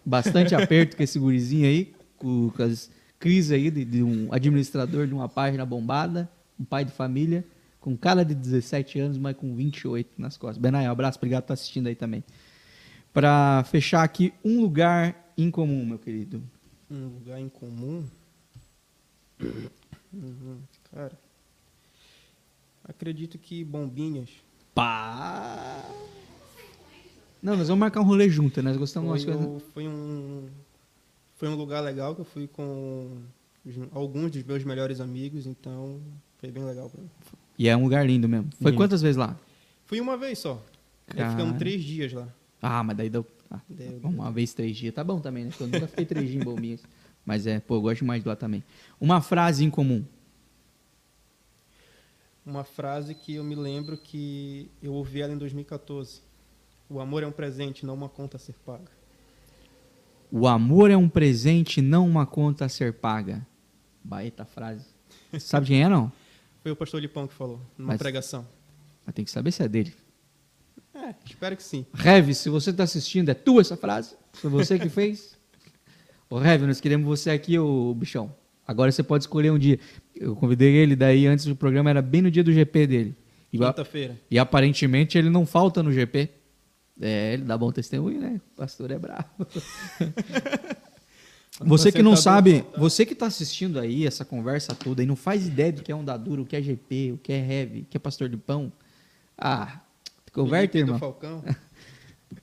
bastante 0.08 0.54
aperto 0.54 0.96
com 0.96 1.02
esse 1.02 1.18
gurizinho 1.18 1.66
aí, 1.66 1.92
com, 2.16 2.50
com 2.50 2.62
as 2.62 2.90
crises 3.18 3.52
aí 3.52 3.70
de, 3.70 3.84
de 3.84 4.02
um 4.02 4.28
administrador 4.32 5.06
de 5.06 5.12
uma 5.12 5.28
página 5.28 5.66
bombada, 5.66 6.28
um 6.58 6.64
pai 6.64 6.84
de 6.84 6.92
família, 6.92 7.44
com 7.80 7.96
cara 7.96 8.24
de 8.24 8.34
17 8.34 8.98
anos, 8.98 9.18
mas 9.18 9.36
com 9.36 9.54
28 9.54 10.20
nas 10.20 10.36
costas. 10.36 10.58
Benaia, 10.58 10.88
um 10.88 10.92
abraço, 10.92 11.18
obrigado 11.18 11.42
por 11.42 11.52
estar 11.52 11.54
assistindo 11.54 11.86
aí 11.86 11.94
também. 11.94 12.22
Pra 13.12 13.64
fechar 13.64 14.02
aqui, 14.02 14.32
um 14.44 14.60
lugar 14.60 15.32
em 15.36 15.50
comum, 15.50 15.84
meu 15.84 15.98
querido. 15.98 16.42
Um 16.90 17.06
lugar 17.08 17.40
em 17.40 17.48
comum. 17.48 18.04
Uhum, 20.10 20.56
Cara. 20.90 21.12
Acredito 22.82 23.36
que 23.36 23.62
bombinhas. 23.62 24.30
Pá! 24.74 25.84
Não, 27.42 27.54
nós 27.56 27.68
vamos 27.68 27.80
marcar 27.80 28.00
um 28.00 28.04
rolê 28.04 28.28
junto, 28.30 28.62
né? 28.62 28.70
nós 28.70 28.78
gostamos 28.78 29.22
Foi, 29.22 29.32
umas 29.34 29.42
coisas. 29.46 29.62
foi 29.74 29.86
um 29.86 30.48
foi 31.36 31.48
um 31.48 31.54
lugar 31.54 31.80
legal 31.82 32.14
que 32.14 32.20
eu 32.22 32.24
fui 32.24 32.48
com 32.48 33.18
alguns 33.92 34.32
dos 34.32 34.42
meus 34.42 34.64
melhores 34.64 34.98
amigos, 35.00 35.46
então 35.46 36.00
foi 36.38 36.50
bem 36.50 36.64
legal 36.64 36.90
pra 36.90 37.00
mim. 37.00 37.10
E 37.58 37.68
é 37.68 37.76
um 37.76 37.82
lugar 37.82 38.06
lindo 38.06 38.28
mesmo. 38.28 38.48
Foi 38.60 38.70
Lindo. 38.70 38.80
quantas 38.80 39.02
vezes 39.02 39.16
lá? 39.16 39.36
Fui 39.84 40.00
uma 40.00 40.16
vez 40.16 40.38
só. 40.38 40.62
Cara. 41.06 41.30
ficamos 41.30 41.58
três 41.58 41.82
dias 41.82 42.12
lá. 42.12 42.28
Ah, 42.62 42.82
mas 42.84 42.96
daí 42.96 43.08
deu. 43.10 43.26
ah, 43.50 43.60
Deu, 43.68 44.00
uma 44.04 44.30
vez 44.30 44.52
três 44.54 44.76
dias. 44.76 44.94
Tá 44.94 45.02
bom 45.02 45.18
também, 45.20 45.44
né? 45.44 45.50
Porque 45.50 45.64
Eu 45.64 45.68
nunca 45.68 45.86
fiquei 45.88 46.04
três 46.04 46.28
dias 46.28 46.40
em 46.42 46.44
bombinhas. 46.44 46.82
Mas 47.24 47.46
é, 47.46 47.58
pô, 47.60 47.76
eu 47.76 47.80
gosto 47.82 48.00
demais 48.00 48.22
de 48.22 48.28
lá 48.28 48.36
também. 48.36 48.62
Uma 49.00 49.20
frase 49.20 49.64
em 49.64 49.70
comum. 49.70 50.04
Uma 52.44 52.64
frase 52.64 53.14
que 53.14 53.34
eu 53.34 53.44
me 53.44 53.54
lembro 53.54 53.96
que 53.98 54.70
eu 54.82 54.92
ouvi 54.94 55.20
ela 55.20 55.32
em 55.34 55.38
2014. 55.38 56.22
O 56.88 57.00
amor 57.00 57.22
é 57.22 57.26
um 57.26 57.32
presente, 57.32 57.84
não 57.84 57.94
uma 57.94 58.08
conta 58.08 58.36
a 58.38 58.40
ser 58.40 58.54
paga. 58.64 58.90
O 60.30 60.46
amor 60.46 60.90
é 60.90 60.96
um 60.96 61.08
presente, 61.08 61.82
não 61.82 62.06
uma 62.06 62.24
conta 62.26 62.64
a 62.64 62.68
ser 62.68 62.94
paga. 62.94 63.46
Baita 64.02 64.44
frase. 64.46 64.86
Sabe 65.38 65.66
de 65.66 65.72
quem 65.72 65.82
é, 65.84 65.88
não? 65.88 66.10
Foi 66.68 66.72
o 66.74 66.76
pastor 66.76 67.00
Lipão 67.00 67.26
que 67.26 67.32
falou, 67.32 67.58
numa 67.78 67.92
Mas- 67.92 67.98
pregação. 67.98 68.46
Mas 69.06 69.14
tem 69.14 69.24
que 69.24 69.30
saber 69.30 69.52
se 69.52 69.62
é 69.62 69.68
dele. 69.68 69.94
É, 70.94 71.14
espero 71.24 71.56
que 71.56 71.62
sim. 71.62 71.86
Rev, 71.94 72.34
se 72.34 72.50
você 72.50 72.68
está 72.68 72.82
assistindo, 72.82 73.30
é 73.30 73.34
tua 73.34 73.62
essa 73.62 73.74
frase? 73.74 74.14
Foi 74.34 74.50
você 74.50 74.78
que 74.78 74.90
fez? 74.90 75.34
Ô, 76.28 76.36
Rev, 76.38 76.64
nós 76.64 76.78
queremos 76.78 77.06
você 77.06 77.30
aqui, 77.30 77.58
ô 77.58 77.94
bichão. 77.94 78.34
Agora 78.66 78.92
você 78.92 79.02
pode 79.02 79.24
escolher 79.24 79.50
um 79.50 79.58
dia. 79.58 79.80
Eu 80.14 80.36
convidei 80.36 80.74
ele, 80.74 80.94
daí 80.94 81.26
antes 81.26 81.46
do 81.46 81.56
programa 81.56 81.88
era 81.88 82.02
bem 82.02 82.20
no 82.20 82.30
dia 82.30 82.44
do 82.44 82.52
GP 82.52 82.86
dele. 82.86 83.16
Quinta-feira. 83.50 84.20
e 84.30 84.38
aparentemente 84.38 85.16
ele 85.16 85.30
não 85.30 85.46
falta 85.46 85.82
no 85.82 85.90
GP. 85.90 86.28
É, 87.00 87.32
ele 87.32 87.44
dá 87.44 87.56
bom 87.56 87.72
testemunho, 87.72 88.20
né? 88.20 88.42
O 88.52 88.56
pastor 88.56 88.90
é 88.90 88.98
bravo. 88.98 89.24
Você 91.60 91.90
que 91.90 92.02
não 92.02 92.14
sabe, 92.16 92.64
você 92.76 93.04
que 93.04 93.12
está 93.12 93.26
assistindo 93.26 93.78
aí 93.80 94.06
essa 94.06 94.24
conversa 94.24 94.74
toda 94.74 95.02
e 95.02 95.06
não 95.06 95.16
faz 95.16 95.46
ideia 95.46 95.72
do 95.72 95.82
que 95.82 95.90
é 95.90 95.94
onda 95.94 96.16
dura, 96.16 96.42
o 96.42 96.46
que 96.46 96.54
é 96.54 96.62
GP, 96.62 97.12
o 97.14 97.18
que 97.18 97.32
é 97.32 97.38
Heavy, 97.38 97.80
o 97.80 97.84
que 97.86 97.96
é 97.96 98.00
pastor 98.00 98.28
de 98.28 98.36
pão. 98.36 98.72
Ah, 99.36 99.80
converte, 100.32 100.78
irmão. 100.78 100.98
Falcão. 100.98 101.42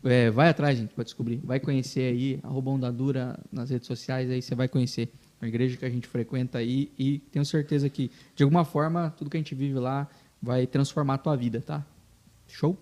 É, 0.03 0.31
vai 0.31 0.49
atrás, 0.49 0.79
gente, 0.79 0.95
para 0.95 1.03
descobrir. 1.03 1.39
Vai 1.43 1.59
conhecer 1.59 2.11
aí, 2.11 2.39
arroba 2.41 2.71
Onda 2.71 2.91
Dura 2.91 3.39
nas 3.51 3.69
redes 3.69 3.87
sociais, 3.87 4.29
aí 4.31 4.41
você 4.41 4.55
vai 4.55 4.67
conhecer 4.67 5.11
a 5.39 5.47
igreja 5.47 5.77
que 5.77 5.85
a 5.85 5.89
gente 5.89 6.07
frequenta 6.07 6.57
aí 6.57 6.91
e 6.97 7.19
tenho 7.31 7.45
certeza 7.45 7.87
que, 7.87 8.09
de 8.35 8.43
alguma 8.43 8.65
forma, 8.65 9.13
tudo 9.15 9.29
que 9.29 9.37
a 9.37 9.39
gente 9.39 9.53
vive 9.53 9.77
lá 9.77 10.07
vai 10.41 10.65
transformar 10.65 11.15
a 11.15 11.17
tua 11.17 11.35
vida, 11.35 11.61
tá? 11.61 11.85
Show? 12.47 12.75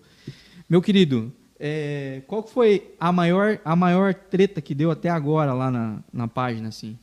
Meu 0.68 0.80
querido, 0.80 1.30
é, 1.66 2.22
qual 2.26 2.46
foi 2.46 2.94
a 3.00 3.10
maior, 3.10 3.58
a 3.64 3.74
maior 3.74 4.12
treta 4.12 4.60
que 4.60 4.74
deu 4.74 4.90
até 4.90 5.08
agora 5.08 5.54
lá 5.54 5.70
na, 5.70 6.04
na 6.12 6.28
página, 6.28 6.68
assim? 6.68 6.98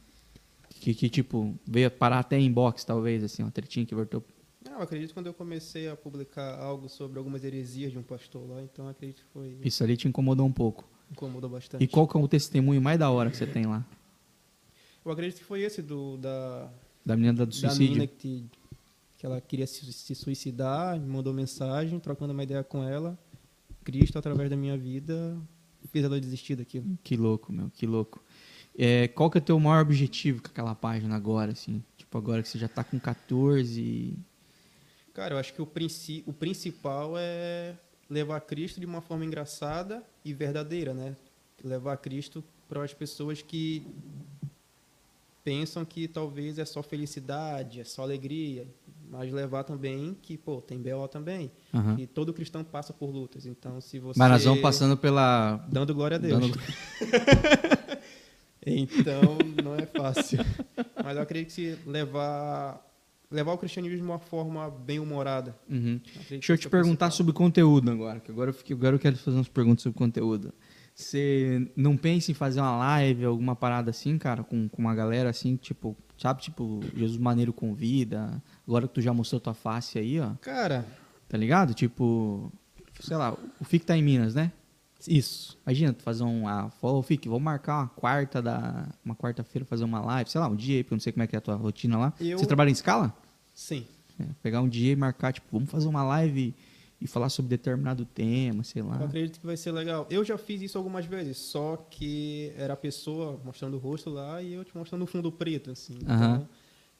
Que, 0.80 0.93
que, 0.93 1.09
tipo, 1.09 1.55
veio 1.66 1.89
parar 1.89 2.20
até 2.20 2.38
em 2.38 2.45
inbox, 2.45 2.84
talvez, 2.84 3.24
assim, 3.24 3.41
uma 3.41 3.49
tretinha 3.51 3.86
que 3.88 3.95
voltou. 3.95 4.24
Não, 4.64 4.74
eu 4.78 4.82
acredito 4.84 5.09
que 5.09 5.14
quando 5.16 5.26
eu 5.28 5.34
comecei 5.34 5.89
a 5.89 5.95
publicar 5.95 6.59
algo 6.59 6.88
sobre 6.88 7.18
algumas 7.18 7.43
heresias 7.43 7.91
de 7.91 7.97
um 7.97 8.03
pastor 8.03 8.47
lá, 8.47 8.62
então 8.62 8.88
acredito 8.88 9.24
que 9.24 9.28
foi 9.34 9.57
Isso 9.64 9.84
ali 9.84 9.97
te 9.97 10.07
incomodou 10.07 10.45
um 10.45 10.51
pouco. 10.51 10.88
incomodou 11.12 11.49
bastante. 11.49 11.84
E 11.84 11.88
qual 11.88 12.07
que 12.07 12.16
é 12.16 12.20
o 12.20 12.28
testemunho 12.28 12.80
mais 12.82 12.99
da 12.99 13.09
hora 13.09 13.32
que 13.32 13.38
você 13.38 13.47
tem 13.47 13.66
lá? 13.66 13.84
Eu 15.03 15.12
acredito 15.12 15.39
que 15.39 15.43
foi 15.43 15.62
esse 15.62 15.82
do 15.82 16.18
da 16.18 16.70
Da 17.03 17.16
menina 17.16 17.34
do 17.34 17.45
da 17.47 17.51
suicídio? 17.51 17.86
menina 17.93 18.05
que, 18.07 18.45
que 19.18 19.26
ela 19.26 19.41
queria 19.41 19.66
se, 19.66 19.91
se 19.91 20.14
suicidar, 20.14 20.99
me 20.99 21.07
mandou 21.07 21.34
mensagem, 21.34 21.99
trocando 21.99 22.32
uma 22.34 22.43
ideia 22.43 22.64
com 22.64 22.84
ela. 22.84 23.18
Cristo, 23.84 24.17
através 24.17 24.49
da 24.49 24.55
minha 24.55 24.77
vida, 24.77 25.38
fez 25.91 26.05
ela 26.05 26.19
desistir 26.19 26.55
daquilo. 26.55 26.97
Que 27.03 27.15
louco, 27.15 27.51
meu, 27.51 27.69
que 27.69 27.86
louco. 27.86 28.23
É, 28.77 29.07
qual 29.09 29.29
que 29.29 29.38
é 29.38 29.41
o 29.41 29.43
teu 29.43 29.59
maior 29.59 29.82
objetivo 29.82 30.41
com 30.41 30.47
aquela 30.47 30.74
página 30.74 31.16
agora, 31.16 31.51
assim? 31.51 31.83
Tipo, 31.97 32.17
agora 32.17 32.41
que 32.41 32.47
você 32.47 32.58
já 32.58 32.67
tá 32.67 32.83
com 32.83 32.99
14 32.99 34.17
Cara, 35.13 35.33
eu 35.33 35.37
acho 35.37 35.53
que 35.53 35.62
o, 35.62 35.66
princi 35.66 36.24
o 36.25 36.32
principal 36.32 37.13
é 37.17 37.75
levar 38.09 38.39
Cristo 38.41 38.79
de 38.79 38.86
uma 38.86 39.01
forma 39.01 39.25
engraçada 39.25 40.03
e 40.24 40.33
verdadeira, 40.33 40.93
né? 40.93 41.16
Levar 41.63 41.97
Cristo 41.97 42.43
para 42.67 42.83
as 42.83 42.93
pessoas 42.93 43.41
que 43.41 43.86
pensam 45.43 45.83
que 45.83 46.08
talvez 46.08 46.58
é 46.58 46.66
só 46.66 46.82
felicidade, 46.82 47.82
é 47.82 47.83
só 47.83 48.03
alegria, 48.03 48.66
mas 49.12 49.29
levar 49.32 49.66
também 49.66 50.17
que, 50.21 50.38
pô, 50.38 50.62
tem 50.62 50.82
BO 50.82 51.05
também. 51.09 51.51
Aham. 51.74 51.97
E 52.00 52.08
todo 52.08 52.33
cristão 52.33 52.63
passa 52.63 52.93
por 52.93 53.09
lutas. 53.12 53.46
Então, 53.46 53.82
se 53.82 54.00
você 54.00 54.17
Mas 54.17 54.29
nós 54.32 54.43
vamos 54.46 54.62
passando 54.62 54.96
pela... 54.96 55.58
dando 55.70 55.93
glória 55.93 56.16
a 56.16 56.20
Deus. 56.20 56.39
Dando- 56.39 56.58
Então, 58.63 59.38
não 59.63 59.75
é 59.75 59.88
fácil. 59.88 60.38
Mas 61.04 61.16
eu 61.17 61.24
acredito 61.24 61.47
que 61.47 61.54
se 61.54 61.78
levar 61.89 62.88
levar 63.32 63.54
o 63.54 63.58
cristianismo 63.58 63.97
de 63.97 64.04
uma 64.04 64.20
forma 64.20 64.70
bem 64.70 65.00
humorada. 65.00 65.58
Uhum. 65.70 66.00
Deixa 66.29 66.54
eu 66.54 66.58
te 66.58 66.70
perguntar 66.70 67.08
principal. 67.08 67.12
sobre 67.12 67.33
conteúdo 67.33 67.89
agora, 67.89 68.20
que 68.20 68.29
agora 68.29 68.50
eu, 68.50 68.54
fiquei, 68.54 68.75
agora 68.75 68.96
eu 68.96 69.00
quero 69.00 69.17
fazer 69.17 69.38
umas 69.38 69.47
perguntas 69.47 69.82
sobre 69.83 69.97
conteúdo. 69.97 70.54
Você 70.93 71.71
não 71.75 71.96
pensa 71.96 72.29
em 72.29 72.33
fazer 72.33 72.59
uma 72.59 72.78
live, 72.78 73.24
alguma 73.25 73.55
parada 73.55 73.89
assim, 73.89 74.17
cara, 74.17 74.43
com, 74.43 74.67
com 74.67 74.82
uma 74.82 74.93
galera 74.93 75.29
assim, 75.29 75.55
tipo, 75.55 75.96
sabe, 76.17 76.42
tipo, 76.42 76.82
Jesus 76.96 77.17
Maneiro 77.17 77.54
convida, 77.54 78.43
agora 78.72 78.88
que 78.88 78.93
tu 78.93 79.02
já 79.02 79.14
mostrou 79.14 79.39
tua 79.42 79.54
face 79.54 80.00
aí, 80.00 80.20
ó, 80.20 80.32
Cara, 80.42 80.86
tá 81.28 81.38
ligado? 81.38 81.74
Tipo, 81.74 82.52
sei 83.00 83.18
lá, 83.18 83.38
o 83.60 83.66
FIC 83.66 83.86
tá 83.86 83.98
em 83.98 84.02
Minas, 84.02 84.34
né? 84.34 84.52
isso. 85.08 85.58
Imagina, 85.66 85.93
tu 85.93 86.04
fazer 86.04 86.24
um. 86.24 86.48
Ah, 86.48 86.72
ô, 86.80 87.02
Fique, 87.02 87.28
vamos 87.28 87.43
marcar 87.43 87.80
uma 87.80 87.88
quarta 87.88 88.39
da. 88.39 88.88
Uma 89.04 89.16
quarta-feira 89.16 89.66
fazer 89.66 89.84
uma 89.84 90.00
live, 90.00 90.30
sei 90.30 90.39
lá, 90.39 90.48
um 90.48 90.56
dia 90.56 90.78
aí, 90.78 90.84
porque 90.84 90.93
eu 90.93 90.98
não 90.98 91.02
sei 91.02 91.12
como 91.12 91.24
é 91.24 91.28
que 91.28 91.36
é 91.36 91.39
a 91.39 91.42
tua 91.42 91.56
rotina 91.56 91.98
lá. 91.98 92.14
Eu- 92.20 92.38
Você 92.38 92.46
trabalha 92.46 92.70
em 92.70 92.74
escala? 92.74 93.12
Sim. 93.54 93.88
É, 94.20 94.26
pegar 94.43 94.62
um 94.62 94.70
dia 94.70 94.92
e 94.92 94.96
marcar, 94.96 95.34
tipo, 95.34 95.48
vamos 95.52 95.72
fazer 95.72 95.88
uma 95.88 96.04
live 96.04 96.54
e 97.02 97.08
falar 97.08 97.30
sobre 97.30 97.50
determinado 97.50 98.06
tema, 98.06 98.64
sei 98.64 98.84
lá. 98.84 98.98
Eu 99.00 99.06
acredito 99.08 99.39
que 99.39 99.46
vai 99.46 99.58
ser 99.58 99.72
legal. 99.72 100.06
Eu 100.08 100.24
já 100.24 100.38
fiz 100.38 100.62
isso 100.62 100.78
algumas 100.78 101.04
vezes, 101.08 101.36
só 101.38 101.78
que 101.89 102.54
era 102.56 102.74
a 102.74 102.78
pessoa 102.78 103.42
mostrando 103.43 103.78
o 103.78 103.80
rosto 103.80 104.12
lá 104.12 104.39
e 104.39 104.54
eu 104.54 104.64
te 104.64 104.78
mostrando 104.78 105.02
o 105.02 105.08
fundo 105.08 105.32
preto, 105.32 105.72
assim. 105.72 105.98
Aham. 106.08 106.36
Então, 106.36 106.50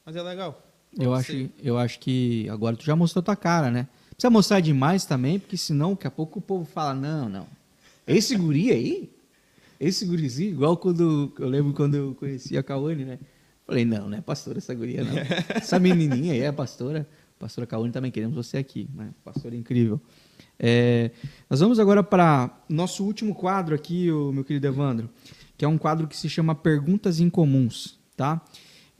mas 0.03 0.15
é 0.15 0.23
legal. 0.23 0.60
Eu 0.97 1.13
acho, 1.13 1.49
eu 1.63 1.77
acho 1.77 1.99
que 1.99 2.49
agora 2.49 2.76
tu 2.76 2.84
já 2.84 2.95
mostrou 2.95 3.23
tua 3.23 3.35
cara, 3.35 3.72
né? 3.72 3.88
Precisa 4.09 4.30
mostrar 4.30 4.59
demais 4.59 5.05
também, 5.05 5.39
porque 5.39 5.57
senão 5.57 5.91
daqui 5.91 6.07
a 6.07 6.11
pouco 6.11 6.39
o 6.39 6.41
povo 6.41 6.65
fala, 6.65 6.93
não, 6.93 7.30
não. 7.30 7.47
Esse 8.05 8.35
guri 8.35 8.72
aí, 8.72 9.09
esse 9.80 10.05
gurizinho, 10.05 10.51
igual 10.51 10.77
quando, 10.77 11.34
eu 11.39 11.47
lembro 11.47 11.73
quando 11.73 11.95
eu 11.95 12.15
conheci 12.15 12.57
a 12.57 12.63
Cauane, 12.63 13.05
né? 13.05 13.19
Falei, 13.65 13.85
não, 13.85 14.09
não 14.09 14.18
é 14.18 14.22
pastora 14.22 14.57
essa 14.57 14.73
guria, 14.73 15.03
não. 15.03 15.13
Essa 15.55 15.80
menininha 15.80 16.34
aí 16.34 16.41
é 16.41 16.51
pastora. 16.51 17.07
Pastora 17.39 17.65
Cauane 17.65 17.91
também 17.91 18.11
queremos 18.11 18.35
você 18.35 18.57
aqui, 18.57 18.88
né? 18.93 19.11
Pastora 19.23 19.55
incrível. 19.55 19.99
É, 20.59 21.09
nós 21.49 21.59
vamos 21.59 21.80
agora 21.80 22.03
para 22.03 22.63
nosso 22.69 23.03
último 23.03 23.34
quadro 23.34 23.73
aqui, 23.73 24.11
o 24.11 24.31
meu 24.31 24.43
querido 24.43 24.68
Evandro, 24.68 25.09
que 25.57 25.65
é 25.65 25.68
um 25.68 25.77
quadro 25.77 26.07
que 26.07 26.15
se 26.15 26.30
chama 26.30 26.53
Perguntas 26.53 27.19
Incomuns, 27.19 27.97
tá? 28.15 28.39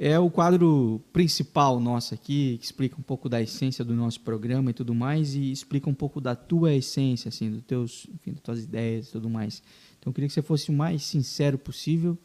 É 0.04 0.18
o 0.18 0.32
quadro 0.32 1.00
principal 1.14 1.80
nosso 1.80 2.16
aqui, 2.16 2.58
que 2.58 2.66
explica 2.66 2.96
um 2.98 3.04
pouco 3.04 3.30
da 3.30 3.40
essência 3.40 3.86
do 3.86 3.94
nosso 3.94 4.20
programa 4.22 4.72
e 4.72 4.74
tudo 4.74 4.96
mais, 4.96 5.36
e 5.36 5.52
explica 5.52 5.88
um 5.88 5.94
pouco 5.94 6.20
da 6.20 6.36
tua 6.36 6.74
essência, 6.74 7.30
assim, 7.30 7.52
dos 7.52 7.62
teus, 7.62 8.08
enfim, 8.16 8.32
das 8.32 8.42
tuas 8.42 8.64
ideias 8.64 9.10
e 9.10 9.12
tudo 9.12 9.30
mais. 9.30 9.62
Então 10.00 10.10
eu 10.10 10.14
queria 10.16 10.28
que 10.28 10.34
você 10.34 10.42
fosse 10.42 10.72
o 10.72 10.74
mais 10.74 11.04
sincero 11.04 11.56
possível. 11.56 12.18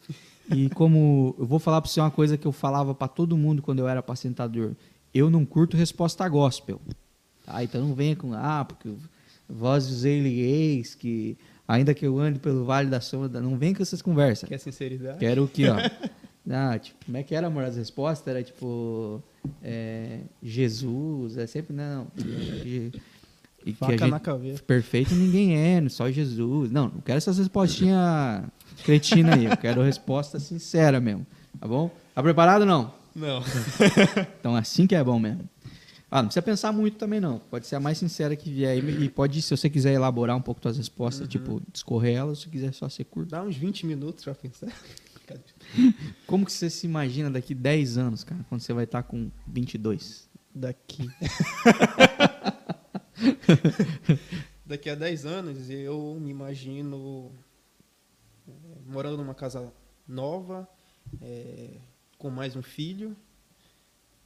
E 0.51 0.69
como 0.69 1.35
eu 1.37 1.45
vou 1.45 1.59
falar 1.59 1.79
para 1.79 1.91
você 1.91 1.99
uma 1.99 2.09
coisa 2.09 2.35
que 2.35 2.47
eu 2.47 2.51
falava 2.51 2.95
para 2.95 3.07
todo 3.07 3.37
mundo 3.37 3.61
quando 3.61 3.77
eu 3.77 3.87
era 3.87 3.99
apacentador, 3.99 4.71
eu 5.13 5.29
não 5.29 5.45
curto 5.45 5.77
resposta 5.77 6.27
gospel. 6.27 6.81
Tá? 7.45 7.63
Então 7.63 7.87
não 7.87 7.93
venha 7.93 8.15
com, 8.15 8.33
ah, 8.33 8.65
porque 8.65 8.89
vós 9.47 9.87
os 9.87 10.03
eis 10.03 10.95
que 10.95 11.37
ainda 11.67 11.93
que 11.93 12.07
eu 12.07 12.17
ande 12.17 12.39
pelo 12.39 12.65
vale 12.65 12.89
da 12.89 12.99
sombra, 12.99 13.39
não 13.39 13.55
vem 13.55 13.75
com 13.75 13.83
essas 13.83 14.01
conversas. 14.01 14.49
Quer 14.49 14.57
sinceridade? 14.57 15.19
Quero 15.19 15.43
o 15.43 15.47
que, 15.47 15.69
ó. 15.69 15.75
Ah, 16.49 16.77
tipo, 16.79 17.05
como 17.05 17.17
é 17.17 17.23
que 17.23 17.35
era, 17.35 17.47
amor? 17.47 17.63
As 17.63 17.75
respostas 17.75 18.27
era 18.27 18.43
tipo 18.43 19.21
é, 19.63 20.19
Jesus, 20.41 21.37
é 21.37 21.45
sempre 21.47 21.73
não. 21.75 22.07
E 22.17 22.91
que 23.63 23.73
Faca 23.73 23.93
a 23.93 23.97
gente- 23.97 24.09
na 24.11 24.19
caveira. 24.19 24.59
perfeito 24.65 25.13
ninguém 25.13 25.57
é, 25.57 25.89
só 25.89 26.09
Jesus. 26.09 26.71
Não, 26.71 26.85
não 26.87 27.01
quero 27.01 27.17
essas 27.17 27.37
respostinhas 27.37 28.43
cretinas 28.85 29.33
aí. 29.37 29.45
Eu 29.45 29.57
quero 29.57 29.81
resposta 29.81 30.39
sincera 30.39 30.99
mesmo. 31.01 31.25
Tá 31.59 31.67
bom? 31.67 31.91
Tá 32.15 32.23
preparado 32.23 32.61
ou 32.61 32.67
não? 32.67 32.93
Não. 33.15 33.41
Então 34.39 34.55
assim 34.55 34.87
que 34.87 34.95
é 34.95 35.03
bom 35.03 35.19
mesmo. 35.19 35.49
Ah, 36.09 36.21
não 36.21 36.27
precisa 36.29 36.41
pensar 36.41 36.71
muito 36.71 36.97
também 36.97 37.19
não. 37.19 37.39
Pode 37.39 37.67
ser 37.67 37.75
a 37.75 37.79
mais 37.81 37.97
sincera 37.97 38.33
que 38.37 38.49
vier 38.49 38.69
aí. 38.71 39.03
E 39.03 39.09
pode, 39.09 39.41
se 39.41 39.49
você 39.57 39.69
quiser 39.69 39.91
elaborar 39.91 40.37
um 40.37 40.41
pouco 40.41 40.61
suas 40.61 40.77
respostas, 40.77 41.27
tipo, 41.27 41.61
discorrer 41.73 42.15
elas, 42.15 42.39
se 42.39 42.47
quiser 42.47 42.73
só 42.73 42.87
ser 42.87 43.03
curto. 43.03 43.31
Dá 43.31 43.43
uns 43.43 43.57
20 43.57 43.85
minutos 43.85 44.23
pra 44.23 44.33
pensar. 44.33 44.67
Como 46.27 46.45
que 46.45 46.51
você 46.51 46.69
se 46.69 46.85
imagina 46.85 47.29
daqui 47.29 47.53
10 47.55 47.97
anos, 47.97 48.23
cara, 48.23 48.45
quando 48.49 48.61
você 48.61 48.73
vai 48.73 48.83
estar 48.83 49.03
com 49.03 49.31
22? 49.47 50.29
Daqui. 50.53 51.09
Daqui 54.65 54.89
a 54.89 54.95
10 54.95 55.25
anos 55.25 55.69
eu 55.69 56.17
me 56.19 56.29
imagino 56.29 57.31
é, 58.47 58.51
morando 58.85 59.17
numa 59.17 59.33
casa 59.33 59.73
nova, 60.07 60.67
é, 61.21 61.77
com 62.17 62.29
mais 62.29 62.55
um 62.55 62.61
filho. 62.61 63.15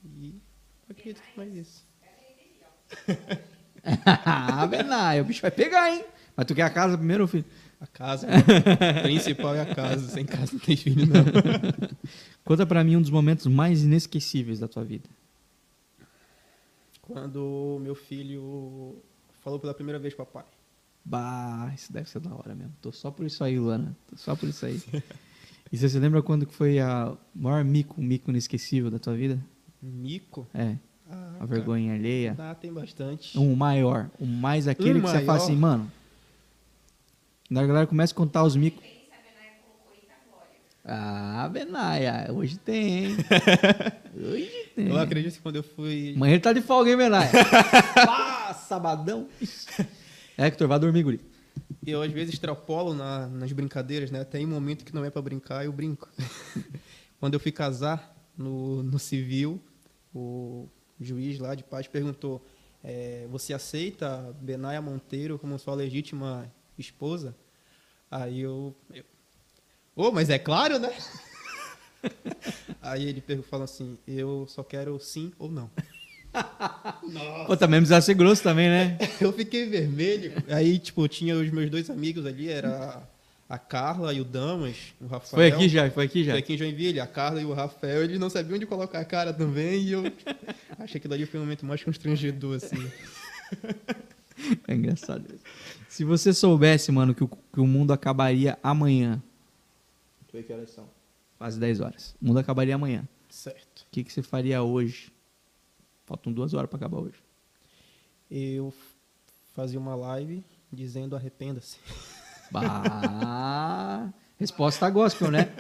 E 0.04 0.42
acredito 0.90 1.22
que 1.22 1.38
mais 1.38 1.54
isso. 1.54 1.88
ah, 4.26 4.66
Benai, 4.68 5.22
o 5.22 5.26
bicho 5.26 5.42
vai 5.42 5.52
pegar, 5.52 5.92
hein? 5.92 6.04
Mas 6.36 6.46
tu 6.46 6.56
quer 6.56 6.64
a 6.64 6.70
casa 6.70 6.98
primeiro, 6.98 7.28
filho? 7.28 7.46
A 7.82 7.88
casa. 7.88 8.28
O 8.28 9.02
principal 9.04 9.56
é 9.56 9.62
a 9.62 9.66
casa. 9.76 10.08
Sem 10.08 10.24
casa 10.24 10.54
não 10.54 10.60
tem 10.60 10.78
filho, 10.78 11.06
não. 11.08 11.26
Conta 12.46 12.66
pra 12.66 12.84
mim 12.84 12.96
um 12.96 13.02
dos 13.02 13.10
momentos 13.10 13.48
mais 13.48 13.84
inesquecíveis 13.84 14.60
da 14.60 14.68
tua 14.68 14.84
vida. 14.84 15.10
Quando 17.02 17.80
meu 17.82 17.96
filho 17.96 18.96
falou 19.44 19.60
pela 19.60 19.74
primeira 19.74 20.00
vez 20.00 20.14
papai. 20.14 20.46
Bah, 21.04 21.72
isso 21.76 21.92
deve 21.92 22.08
ser 22.10 22.20
da 22.20 22.34
hora 22.34 22.54
mesmo. 22.54 22.74
Tô 22.82 22.92
só 22.92 23.10
por 23.10 23.26
isso 23.26 23.44
aí, 23.44 23.58
Luana. 23.60 23.96
Tô 24.08 24.16
só 24.16 24.36
por 24.36 24.48
isso 24.48 24.66
aí. 24.66 24.80
E 25.72 25.78
você 25.78 25.90
se 25.90 25.98
lembra 25.98 26.22
quando 26.22 26.46
que 26.46 26.54
foi 26.54 26.80
a 26.80 27.18
maior 27.34 27.64
mico, 27.64 28.00
mico 28.02 28.30
inesquecível 28.30 28.92
da 28.92 29.00
tua 29.00 29.16
vida? 29.16 29.40
Mico? 29.82 30.48
É, 30.54 30.76
Ah, 31.10 31.38
a 31.40 31.46
vergonha 31.46 31.96
alheia. 31.96 32.36
Ah, 32.38 32.54
tem 32.54 32.72
bastante. 32.72 33.38
Um 33.40 33.56
maior, 33.56 34.12
o 34.20 34.26
mais 34.26 34.68
aquele 34.68 35.00
Um 35.00 35.02
que 35.02 35.08
você 35.08 35.26
fala 35.26 35.26
maior? 35.26 35.44
assim, 35.44 35.56
mano. 35.56 35.92
Na 37.52 37.68
galera 37.68 37.86
começa 37.86 38.14
a 38.14 38.16
contar 38.16 38.46
os 38.46 38.56
micos. 38.56 38.82
Ah, 40.86 41.50
Benaia, 41.52 42.32
hoje 42.32 42.58
tem, 42.58 43.06
hein? 43.08 43.18
Hoje 44.16 44.72
tem. 44.74 44.88
Eu 44.88 44.98
acredito 44.98 45.34
que 45.36 45.42
quando 45.42 45.58
eu 45.58 45.64
fui. 45.64 46.14
Amanhã 46.16 46.34
ele 46.34 46.40
tá 46.42 46.54
de 46.54 46.62
folga, 46.62 46.90
hein, 46.90 46.98
Benaia? 46.98 47.30
ah, 48.08 48.54
sabadão. 48.54 49.28
Hector, 50.38 50.70
vai 50.70 50.80
dormir, 50.80 51.04
guri. 51.04 51.20
Eu 51.86 52.02
às 52.02 52.12
vezes 52.12 52.34
extrapolo 52.34 52.94
na- 52.94 53.28
nas 53.28 53.52
brincadeiras, 53.52 54.10
né? 54.12 54.24
Tem 54.24 54.46
um 54.46 54.50
momento 54.50 54.86
que 54.86 54.96
não 54.96 55.04
é 55.04 55.10
pra 55.10 55.22
brincar, 55.22 55.66
eu 55.66 55.74
brinco. 55.74 56.10
Quando 57.20 57.34
eu 57.34 57.40
fui 57.40 57.52
casar 57.52 58.16
no, 58.38 58.82
no 58.82 58.98
civil, 58.98 59.62
o 60.16 60.70
juiz 61.00 61.38
lá 61.38 61.54
de 61.54 61.64
paz 61.66 61.86
perguntou: 61.86 62.44
é, 62.82 63.28
Você 63.30 63.54
aceita 63.54 64.34
Benaia 64.42 64.82
Monteiro 64.82 65.38
como 65.38 65.60
sua 65.60 65.76
legítima 65.76 66.50
esposa? 66.82 67.36
Aí 68.10 68.42
eu. 68.42 68.76
eu 68.94 69.04
Ô, 69.96 70.12
mas 70.12 70.30
é 70.30 70.40
claro, 70.40 70.80
né? 70.80 70.94
Aí 72.82 73.08
ele 73.08 73.24
falou 73.44 73.66
assim: 73.66 73.98
Eu 74.08 74.46
só 74.48 74.64
quero 74.64 75.00
sim 75.00 75.32
ou 75.38 75.50
não. 75.52 75.70
Pô, 77.46 77.58
também 77.58 77.80
precisa 77.80 78.02
ser 78.02 78.14
grosso 78.14 78.42
também, 78.42 78.70
né? 78.70 78.98
Eu 79.20 79.34
fiquei 79.34 79.66
vermelho. 79.68 80.32
Aí, 80.48 80.80
tipo, 80.80 81.06
tinha 81.08 81.36
os 81.36 81.50
meus 81.52 81.70
dois 81.70 81.90
amigos 81.90 82.26
ali, 82.26 82.50
era 82.50 83.04
a 83.50 83.58
Carla 83.58 84.14
e 84.14 84.22
o 84.22 84.24
Damas, 84.24 84.78
o 85.02 85.08
Rafael. 85.08 85.30
Foi 85.30 85.48
aqui 85.48 85.68
já, 85.68 85.92
foi 85.92 86.06
aqui 86.06 86.24
já. 86.24 86.32
Foi 86.32 86.40
aqui 86.40 86.54
em 86.54 86.58
Joinville, 86.58 87.02
a 87.02 87.08
Carla 87.08 87.42
e 87.42 87.46
o 87.46 87.54
Rafael, 87.54 88.04
eles 88.04 88.18
não 88.18 88.30
sabiam 88.30 88.56
onde 88.56 88.66
colocar 88.66 89.02
a 89.02 89.06
cara 89.06 89.34
também, 89.34 89.82
e 89.82 89.92
eu 89.92 90.04
achei 90.80 90.92
que 90.92 90.98
aquilo 91.00 91.14
ali 91.14 91.26
foi 91.26 91.40
o 91.40 91.44
momento 91.44 91.66
mais 91.66 91.84
constrangedor, 91.84 92.56
assim. 92.56 92.78
É 94.68 94.74
engraçado. 94.74 95.24
isso. 95.28 95.44
Se 95.92 96.06
você 96.06 96.34
soubesse, 96.34 96.90
mano, 96.90 97.14
que 97.14 97.22
o, 97.22 97.28
que 97.28 97.60
o 97.60 97.68
mundo 97.68 97.92
acabaria 97.92 98.58
amanhã. 98.64 99.22
Ver 100.32 100.44
que 100.44 100.54
horas 100.54 100.70
são. 100.70 100.90
Quase 101.38 101.60
10 101.60 101.82
horas. 101.82 102.16
O 102.22 102.28
mundo 102.28 102.40
acabaria 102.40 102.76
amanhã. 102.76 103.06
Certo. 103.30 103.82
O 103.82 103.86
que, 103.92 104.02
que 104.06 104.14
você 104.14 104.22
faria 104.24 104.64
hoje? 104.64 105.12
Faltam 106.06 106.32
duas 106.32 106.54
horas 106.54 106.70
pra 106.70 106.78
acabar 106.78 106.98
hoje. 106.98 107.22
Eu 108.30 108.74
fazia 109.52 109.78
uma 109.78 109.94
live 109.94 110.46
dizendo 110.72 111.14
arrependa-se. 111.14 111.78
Bah, 112.50 114.14
resposta 114.40 114.90
gospel, 114.90 115.30
né? 115.30 115.54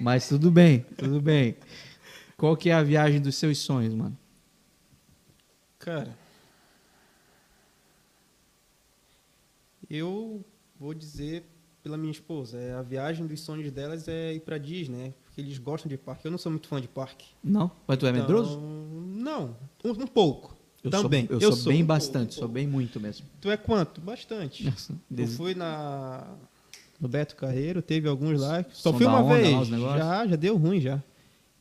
Mas 0.00 0.28
tudo 0.28 0.50
bem, 0.50 0.80
tudo 0.98 1.20
bem. 1.20 1.56
Qual 2.36 2.56
que 2.56 2.70
é 2.70 2.74
a 2.74 2.82
viagem 2.82 3.20
dos 3.20 3.36
seus 3.36 3.58
sonhos, 3.58 3.94
mano? 3.94 4.18
Cara, 5.78 6.25
eu 9.90 10.44
vou 10.78 10.92
dizer 10.94 11.44
pela 11.82 11.96
minha 11.96 12.10
esposa, 12.10 12.58
é, 12.58 12.74
a 12.74 12.82
viagem 12.82 13.26
dos 13.26 13.40
sonhos 13.40 13.70
delas 13.70 14.08
é 14.08 14.34
ir 14.34 14.40
pra 14.40 14.58
Disney, 14.58 14.96
né? 14.96 15.14
Porque 15.24 15.40
eles 15.40 15.56
gostam 15.58 15.88
de 15.88 15.96
parque. 15.96 16.26
Eu 16.26 16.30
não 16.32 16.38
sou 16.38 16.50
muito 16.50 16.66
fã 16.66 16.80
de 16.80 16.88
parque. 16.88 17.26
Não? 17.44 17.70
Mas 17.86 17.96
tu 17.98 18.06
é 18.06 18.10
Então, 18.10 18.20
medroso? 18.22 18.58
Não, 18.60 19.56
um, 19.84 19.90
um 19.90 20.06
pouco. 20.06 20.56
Eu 20.82 20.90
Também. 20.90 21.26
Sou, 21.26 21.38
eu, 21.40 21.52
sou, 21.52 21.72
bem 21.72 21.82
um 21.82 21.86
pouco, 21.86 21.88
bastante, 21.88 22.28
um 22.30 22.32
sou 22.32 22.40
pouco. 22.42 22.54
bem 22.54 22.66
muito 22.66 22.98
mesmo. 23.00 23.26
Tu 23.40 23.50
é 23.50 23.56
quanto? 23.56 24.00
Bastante. 24.00 24.72
Eu 25.16 25.26
fui 25.28 25.54
na 25.54 26.26
no 27.00 27.08
Beto 27.08 27.36
Carreiro, 27.36 27.82
teve 27.82 28.08
alguns 28.08 28.40
lá. 28.40 28.64
Só 28.72 28.90
Som 28.90 28.96
fui 28.98 29.06
uma 29.06 29.20
onda 29.22 29.34
vez. 29.36 29.68
Já, 29.68 30.26
já 30.26 30.36
deu 30.36 30.56
ruim 30.56 30.80
já. 30.80 31.02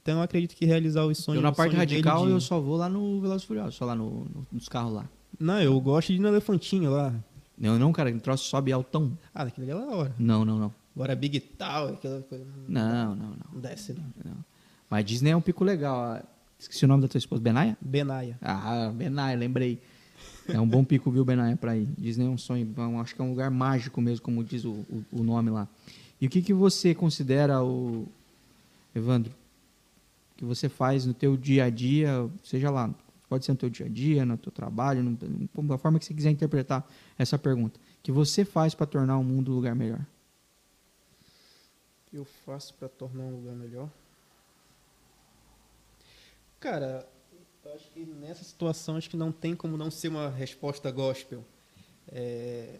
Então 0.02 0.18
eu 0.18 0.22
acredito 0.24 0.56
que 0.56 0.66
realizar 0.66 1.06
os 1.06 1.18
sonhos 1.18 1.38
Eu 1.38 1.42
na 1.44 1.52
parte 1.52 1.76
radical 1.76 2.28
eu 2.30 2.40
só 2.40 2.60
vou 2.60 2.78
lá 2.78 2.88
no 2.88 3.20
Velozes 3.20 3.44
e 3.44 3.48
Furiosos, 3.48 3.76
só 3.76 3.86
lá 3.86 3.96
no, 3.96 4.26
no- 4.26 4.48
nos 4.52 4.70
carros 4.70 4.94
lá. 4.94 5.10
Não, 5.40 5.60
eu 5.62 5.80
gosto 5.82 6.10
de 6.10 6.16
ir 6.16 6.20
no 6.20 6.28
elefantinho 6.28 6.92
lá. 6.92 7.14
Não, 7.58 7.80
não, 7.80 7.92
cara, 7.94 8.10
o 8.10 8.20
troço 8.20 8.46
sobe 8.46 8.72
altão. 8.72 9.18
Ah, 9.34 9.46
daquele 9.46 9.72
é 9.72 9.74
da 9.74 9.86
hora. 9.86 10.14
Não, 10.20 10.44
não, 10.44 10.60
não. 10.60 10.74
Agora 10.96 11.16
Big 11.16 11.40
Tower, 11.40 11.94
aquela 11.94 12.22
coisa. 12.22 12.46
Não, 12.68 13.16
não, 13.16 13.30
não. 13.30 13.38
Não 13.54 13.62
desce, 13.62 13.94
não. 13.94 14.04
não. 14.24 14.38
Mas 14.90 15.06
Disney 15.06 15.32
é 15.32 15.36
um 15.36 15.42
pico 15.42 15.64
legal. 15.64 16.22
Esqueci 16.58 16.86
o 16.86 16.88
nome 16.88 17.02
da 17.02 17.08
tua 17.08 17.18
esposa, 17.18 17.42
Benaia? 17.42 17.78
Benaia. 17.82 18.38
Ah, 18.42 18.92
Benaia, 18.94 19.38
lembrei. 19.38 19.82
É 20.48 20.60
um 20.60 20.68
bom 20.68 20.84
pico, 20.84 21.12
viu, 21.12 21.26
Benaia, 21.26 21.56
pra 21.58 21.76
ir. 21.76 21.88
Disney 21.98 22.26
é 22.26 22.30
um 22.30 22.38
sonho, 22.38 22.74
é 22.78 23.02
acho 23.02 23.16
que 23.16 23.22
é 23.22 23.24
um 23.24 23.32
lugar 23.32 23.50
mágico 23.50 24.00
mesmo, 24.02 24.24
como 24.24 24.44
diz 24.44 24.64
o, 24.64 24.72
o, 24.72 25.06
o 25.12 25.24
nome 25.24 25.50
lá. 25.50 25.68
E 26.22 26.28
o 26.28 26.30
que, 26.30 26.42
que 26.42 26.54
você 26.54 26.94
considera, 26.94 27.64
o 27.64 28.08
Evandro, 28.94 29.34
que 30.38 30.46
você 30.46 30.70
faz 30.70 31.06
no 31.06 31.14
teu 31.14 31.36
dia 31.36 31.66
a 31.66 31.70
dia, 31.70 32.30
seja 32.44 32.70
lá, 32.70 32.90
pode 33.28 33.46
ser 33.46 33.52
no 33.52 33.58
teu 33.58 33.70
dia 33.70 33.86
a 33.86 33.90
dia, 33.90 34.26
no 34.26 34.38
teu 34.38 34.52
trabalho, 34.52 35.04
no, 35.04 35.18
da 35.64 35.78
forma 35.78 36.00
que 36.00 36.06
você 36.06 36.14
quiser 36.14 36.32
interpretar 36.32 36.88
essa 37.18 37.38
pergunta, 37.38 37.80
que 38.04 38.12
você 38.12 38.46
faz 38.46 38.74
para 38.76 38.86
tornar 38.86 39.18
o 39.18 39.24
mundo 39.24 39.52
um 39.52 39.56
lugar 39.56 39.76
melhor? 39.76 40.06
Eu 42.14 42.24
faço 42.46 42.74
pra 42.76 42.88
tornar 42.88 43.24
um 43.24 43.36
lugar 43.36 43.56
melhor? 43.56 43.90
Cara, 46.60 47.08
Eu 47.64 47.74
acho 47.74 47.90
que 47.92 48.06
nessa 48.06 48.44
situação 48.44 48.96
acho 48.96 49.10
que 49.10 49.18
não 49.18 49.32
tem 49.32 49.56
como 49.56 49.76
não 49.76 49.90
ser 49.92 50.08
uma 50.08 50.30
resposta 50.30 50.90
gospel. 50.92 51.44
É, 52.08 52.80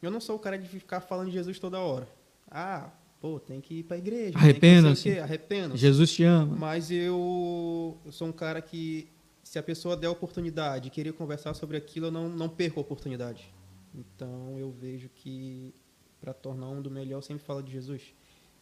Eu 0.00 0.10
não 0.10 0.20
sou 0.20 0.36
o 0.36 0.38
cara 0.38 0.56
de 0.56 0.68
ficar 0.68 1.00
falando 1.00 1.26
de 1.26 1.32
Jesus 1.34 1.58
toda 1.58 1.78
hora. 1.78 2.08
Ah, 2.50 2.90
pô, 3.20 3.38
tem 3.38 3.60
que 3.60 3.74
ir 3.74 3.86
igreja. 3.92 4.32
não 4.32 4.40
sei 4.40 4.40
o 4.40 4.42
Arrependa-se. 4.42 5.18
Arrependa-se. 5.20 5.80
Jesus 5.80 6.12
te 6.12 6.24
ama. 6.24 6.56
Mas 6.56 6.90
eu, 6.90 7.98
eu 8.04 8.12
sou 8.12 8.28
um 8.28 8.32
cara 8.32 8.62
que, 8.62 9.08
se 9.50 9.58
a 9.58 9.62
pessoa 9.64 9.96
der 9.96 10.06
a 10.06 10.12
oportunidade 10.12 10.86
e 10.86 10.90
querer 10.92 11.12
conversar 11.12 11.54
sobre 11.54 11.76
aquilo, 11.76 12.06
eu 12.06 12.10
não, 12.12 12.28
não 12.28 12.48
perco 12.48 12.78
a 12.78 12.82
oportunidade. 12.82 13.52
Então 13.92 14.56
eu 14.56 14.70
vejo 14.70 15.08
que, 15.08 15.74
para 16.20 16.32
tornar 16.32 16.68
um 16.68 16.80
do 16.80 16.88
melhor, 16.88 17.18
eu 17.18 17.22
sempre 17.22 17.42
fala 17.44 17.60
de 17.60 17.72
Jesus. 17.72 18.14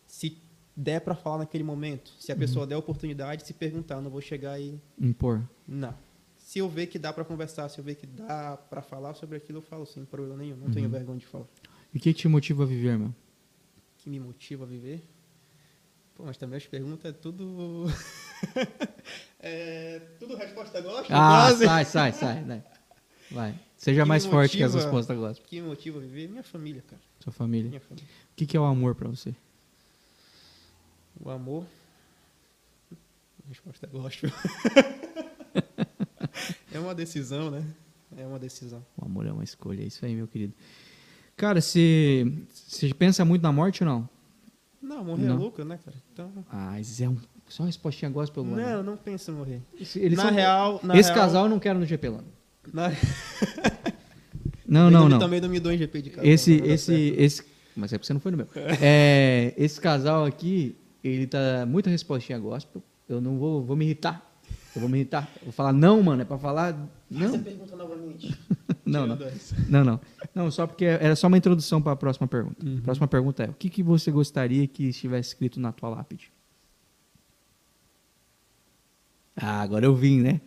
Se 0.06 0.38
der 0.74 1.02
para 1.02 1.14
falar 1.14 1.36
naquele 1.36 1.62
momento, 1.62 2.10
se 2.18 2.32
a 2.32 2.36
pessoa 2.36 2.66
der 2.66 2.74
a 2.74 2.78
oportunidade, 2.78 3.46
se 3.46 3.52
perguntar, 3.52 3.96
eu 3.96 4.00
não 4.00 4.10
vou 4.10 4.22
chegar 4.22 4.58
e. 4.58 4.80
Impor. 4.98 5.46
Não. 5.66 5.94
Se 6.38 6.58
eu 6.58 6.70
ver 6.70 6.86
que 6.86 6.98
dá 6.98 7.12
para 7.12 7.22
conversar, 7.22 7.68
se 7.68 7.78
eu 7.78 7.84
ver 7.84 7.96
que 7.96 8.06
dá 8.06 8.56
para 8.56 8.80
falar 8.80 9.12
sobre 9.12 9.36
aquilo, 9.36 9.58
eu 9.58 9.62
falo 9.62 9.84
sem 9.84 10.06
problema 10.06 10.38
nenhum. 10.38 10.56
Não 10.56 10.70
tenho 10.70 10.88
vergonha 10.88 11.18
de 11.18 11.26
falar. 11.26 11.48
E 11.92 11.98
o 11.98 12.00
que 12.00 12.14
te 12.14 12.26
motiva 12.28 12.62
a 12.62 12.66
viver, 12.66 12.98
meu? 12.98 13.14
que 13.98 14.08
me 14.08 14.18
motiva 14.18 14.64
a 14.64 14.66
viver? 14.66 15.06
Pô, 16.14 16.24
mas 16.24 16.38
também 16.38 16.56
as 16.56 16.66
perguntas 16.66 17.10
é 17.10 17.12
tudo. 17.12 17.84
é 19.40 20.00
tudo 20.18 20.36
resposta 20.36 20.80
gosta? 20.80 21.06
Ah, 21.14 21.46
quase. 21.48 21.64
sai, 21.64 21.84
sai, 21.84 22.12
sai. 22.12 22.40
né? 22.42 22.62
Vai. 23.30 23.54
Seja 23.76 24.02
Que 24.02 24.08
mais 24.08 24.24
me 24.24 24.30
forte 24.32 24.56
que 24.56 24.62
as 24.62 24.72
motiva- 24.72 24.90
respostas 24.90 25.16
gospel. 25.18 25.46
que 25.46 25.60
me 25.60 25.68
motiva 25.68 25.98
a 25.98 26.00
viver? 26.00 26.28
Minha 26.28 26.42
família, 26.42 26.82
cara. 26.88 27.00
Sua 27.20 27.32
família. 27.32 27.78
Família. 27.80 28.04
O 28.32 28.36
que, 28.36 28.46
que 28.46 28.56
é 28.56 28.60
o 28.60 28.64
amor 28.64 28.94
pra 28.94 29.08
você? 29.08 29.34
O 31.20 31.30
amor. 31.30 31.64
Resposta 33.48 33.86
é 33.86 33.88
gospel. 33.88 34.30
é 36.72 36.78
uma 36.78 36.94
decisão, 36.94 37.50
né? 37.50 37.64
É 38.16 38.26
uma 38.26 38.38
decisão. 38.38 38.84
O 38.96 39.04
amor 39.04 39.26
é 39.26 39.32
uma 39.32 39.44
escolha, 39.44 39.82
é 39.82 39.86
isso 39.86 40.04
aí, 40.04 40.14
meu 40.14 40.26
querido. 40.26 40.54
Cara, 41.36 41.60
você 41.60 42.24
pensa 42.98 43.24
muito 43.24 43.42
na 43.42 43.52
morte 43.52 43.84
ou 43.84 43.88
não? 43.88 44.08
Não, 44.82 45.04
morrer 45.04 45.24
Não. 45.24 45.34
é 45.34 45.38
louco, 45.38 45.64
né, 45.64 45.78
cara? 45.84 45.96
Então. 46.12 46.32
Ah, 46.50 46.70
mas 46.72 47.00
é 47.00 47.08
um, 47.08 47.16
só 47.48 47.62
uma 47.62 47.66
respostinha 47.68 48.10
gospel. 48.10 48.42
Luana. 48.42 48.76
Não, 48.76 48.82
não 48.82 48.96
penso 48.96 49.30
em 49.30 49.34
morrer. 49.34 49.62
Eles 49.96 50.16
na 50.16 50.24
são- 50.24 50.34
real. 50.34 50.80
Na 50.82 50.96
esse 50.98 51.10
real, 51.10 51.22
casal 51.22 51.44
eu 51.44 51.50
não 51.50 51.58
quero 51.58 51.78
no 51.78 51.86
GP 51.86 52.08
Lano. 52.08 52.28
Na... 52.72 52.92
Não, 54.68 54.90
não, 54.90 55.08
não. 55.08 55.18
Também 55.18 55.40
não 55.40 55.48
me 55.48 55.58
dou 55.58 55.72
em 55.72 55.78
GP 55.78 56.02
de 56.02 56.10
casal. 56.10 56.30
Esse, 56.30 56.52
esse, 56.56 57.14
esse. 57.16 57.42
Mas 57.74 57.90
é 57.90 57.96
porque 57.96 58.06
você 58.06 58.12
não 58.12 58.20
foi 58.20 58.32
no 58.32 58.36
meu. 58.36 58.48
É, 58.82 59.54
esse 59.56 59.80
casal 59.80 60.26
aqui, 60.26 60.76
ele 61.02 61.26
tá 61.26 61.64
muita 61.66 61.88
respostinha 61.88 62.38
gospel. 62.38 62.82
Eu 63.08 63.18
não 63.18 63.38
vou, 63.38 63.64
vou 63.64 63.74
me 63.74 63.86
irritar. 63.86 64.22
Eu 64.74 64.82
vou 64.82 64.90
me 64.90 64.98
irritar. 64.98 65.26
Eu 65.36 65.44
vou 65.46 65.52
falar, 65.52 65.72
não, 65.72 66.02
mano, 66.02 66.20
é 66.20 66.24
pra 66.26 66.36
falar. 66.36 66.76
Não, 67.10 67.30
Você 67.30 67.38
pergunta 67.38 67.74
novamente. 67.74 68.38
não, 68.84 69.06
não. 69.06 69.18
Não, 69.70 69.84
não. 69.84 70.00
Não, 70.34 70.50
só 70.50 70.66
porque 70.66 70.84
era 70.84 71.16
só 71.16 71.28
uma 71.28 71.38
introdução 71.38 71.80
para 71.80 71.92
a 71.92 71.96
próxima 71.96 72.28
pergunta. 72.28 72.66
Uhum. 72.66 72.76
A 72.78 72.82
próxima 72.82 73.08
pergunta 73.08 73.44
é: 73.44 73.48
o 73.48 73.54
que, 73.54 73.70
que 73.70 73.82
você 73.82 74.10
gostaria 74.10 74.66
que 74.68 74.84
estivesse 74.90 75.30
escrito 75.30 75.58
na 75.58 75.72
tua 75.72 75.88
lápide? 75.88 76.30
Ah, 79.40 79.60
agora 79.62 79.84
eu 79.86 79.94
vim, 79.94 80.20
né? 80.20 80.40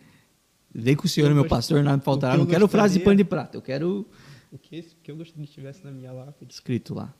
Vem 0.74 0.94
com 0.96 1.06
o 1.06 1.08
senhor, 1.08 1.28
Eu 1.28 1.34
meu 1.34 1.44
gost- 1.44 1.50
pastor, 1.50 1.82
nada 1.82 1.96
me 1.96 2.02
faltará. 2.02 2.32
que 2.34 2.38
Não 2.38 2.46
quero 2.46 2.68
frase 2.68 2.94
de 2.94 2.98
gostaria- 3.00 3.04
pano 3.04 3.16
de 3.16 3.24
prata, 3.24 3.56
eu 3.56 3.62
quero 3.62 4.06
O 4.50 4.58
que, 4.58 4.82
que 5.02 5.10
eu 5.10 5.16
gostaria 5.16 5.46
que 5.46 5.52
tivesse 5.52 5.84
na 5.84 5.90
minha 5.90 6.12
lápide? 6.12 6.52
escrito 6.52 6.94
lá. 6.94 7.14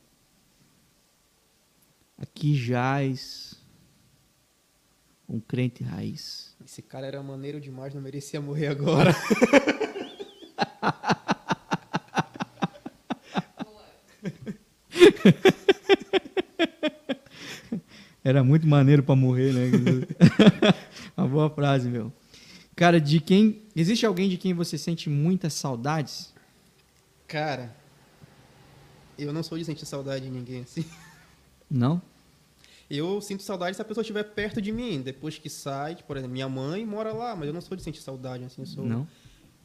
Aqui 2.17 2.55
jaz 2.55 3.55
um 5.27 5.39
crente 5.39 5.83
raiz. 5.83 6.55
Esse 6.63 6.81
cara 6.81 7.07
era 7.07 7.21
maneiro 7.23 7.59
demais, 7.59 7.93
não 7.93 8.01
merecia 8.01 8.39
morrer 8.39 8.67
agora. 8.67 9.11
Era 18.23 18.43
muito 18.43 18.65
maneiro 18.67 19.03
pra 19.03 19.15
morrer, 19.15 19.51
né? 19.53 19.69
Boa 21.33 21.49
frase, 21.49 21.89
meu. 21.89 22.13
Cara, 22.75 23.01
de 23.01 23.19
quem. 23.19 23.61
Existe 23.75 24.05
alguém 24.05 24.29
de 24.29 24.37
quem 24.37 24.53
você 24.53 24.77
sente 24.77 25.09
muitas 25.09 25.53
saudades? 25.53 26.31
Cara, 27.27 27.75
eu 29.17 29.33
não 29.33 29.41
sou 29.43 29.57
de 29.57 29.65
sentir 29.65 29.85
saudade 29.85 30.25
de 30.25 30.31
ninguém 30.31 30.61
assim. 30.61 30.85
Não? 31.69 32.01
Eu 32.89 33.19
sinto 33.21 33.41
saudade 33.41 33.75
se 33.75 33.81
a 33.81 33.85
pessoa 33.85 34.03
estiver 34.03 34.23
perto 34.23 34.61
de 34.61 34.71
mim. 34.71 35.01
Depois 35.01 35.39
que 35.39 35.49
sai, 35.49 35.95
por 36.07 36.17
exemplo, 36.17 36.33
minha 36.33 36.47
mãe 36.49 36.85
mora 36.85 37.11
lá, 37.11 37.35
mas 37.35 37.47
eu 37.47 37.53
não 37.53 37.61
sou 37.61 37.75
de 37.75 37.81
sentir 37.81 38.01
saudade, 38.01 38.43
assim, 38.43 38.61
eu 38.61 38.65
sou. 38.67 38.85
Não? 38.85 39.07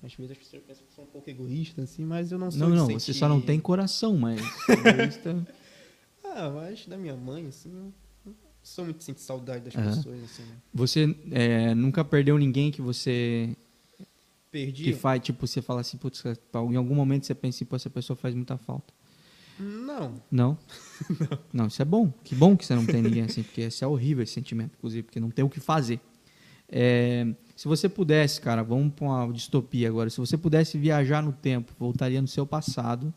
Às 0.03 0.15
vezes 0.15 0.31
as 0.32 0.39
pessoas 0.39 0.62
pensam 0.66 0.86
que 0.86 0.95
sou 0.95 1.05
um 1.05 1.09
pouco 1.09 1.28
egoísta, 1.28 1.82
assim, 1.82 2.05
mas 2.05 2.31
eu 2.32 2.39
não 2.39 2.51
sou 2.51 2.61
Não, 2.61 2.70
não, 2.70 2.86
sentir... 2.86 3.01
você 3.01 3.12
só 3.12 3.28
não 3.28 3.40
tem 3.40 3.59
coração, 3.61 4.16
mas. 4.16 4.40
egoísta- 4.69 5.47
Ah, 6.24 6.49
mas 6.51 6.86
da 6.86 6.97
minha 6.97 7.16
mãe, 7.16 7.47
assim, 7.49 7.70
eu 7.74 7.93
sou 8.69 8.85
muito 8.85 8.99
de 8.99 9.05
sentir 9.05 9.20
saudade 9.20 9.65
das 9.65 9.74
Aham. 9.74 9.97
pessoas, 9.97 10.23
assim. 10.24 10.43
né? 10.43 10.57
você 10.73 11.16
é, 11.31 11.74
nunca 11.74 12.05
perdeu 12.05 12.36
ninguém 12.39 12.70
que 12.70 12.82
você. 12.82 13.57
Perdi? 14.51 14.85
Que 14.85 14.93
faz, 14.93 15.23
tipo, 15.23 15.47
você 15.47 15.61
fala 15.61 15.81
assim, 15.81 15.99
putz, 15.99 16.23
em 16.24 16.77
algum 16.77 16.95
momento 16.95 17.27
você 17.27 17.35
pensa 17.35 17.57
assim, 17.57 17.65
pô, 17.65 17.77
essa 17.77 17.90
pessoa 17.90 18.16
faz 18.16 18.35
muita 18.35 18.57
falta. 18.57 18.93
Não. 19.59 20.15
Não? 20.31 20.57
não. 21.53 21.66
isso 21.66 21.82
é 21.82 21.85
bom. 21.85 22.12
Que 22.23 22.35
bom 22.35 22.57
que 22.57 22.65
você 22.65 22.77
não 22.77 22.86
tem 22.86 23.03
ninguém 23.03 23.24
assim, 23.24 23.43
porque 23.43 23.62
esse 23.62 23.82
é 23.82 23.86
horrível 23.86 24.23
esse 24.23 24.32
sentimento, 24.32 24.74
inclusive, 24.78 25.03
porque 25.03 25.19
não 25.19 25.31
tem 25.31 25.45
o 25.45 25.49
que 25.49 25.59
fazer. 25.59 26.01
É, 26.69 27.27
se 27.57 27.66
você 27.66 27.89
pudesse, 27.89 28.40
cara, 28.40 28.62
vamos 28.62 28.95
para 28.95 29.05
uma 29.05 29.32
distopia 29.32 29.89
agora. 29.89 30.09
Se 30.11 30.19
você 30.19 30.39
pudesse 30.39 30.78
viajar 30.78 31.23
no 31.23 31.32
tempo, 31.32 31.73
voltaria 31.77 32.23
no 32.23 32.28
seu 32.28 32.47
passado 32.47 33.12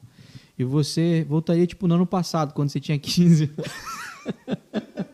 e 0.57 0.63
você 0.63 1.23
voltaria 1.29 1.67
tipo 1.67 1.87
no 1.87 1.93
ano 1.95 2.07
passado, 2.07 2.53
quando 2.53 2.69
você 2.69 2.79
tinha 2.79 2.97
15. 2.97 3.51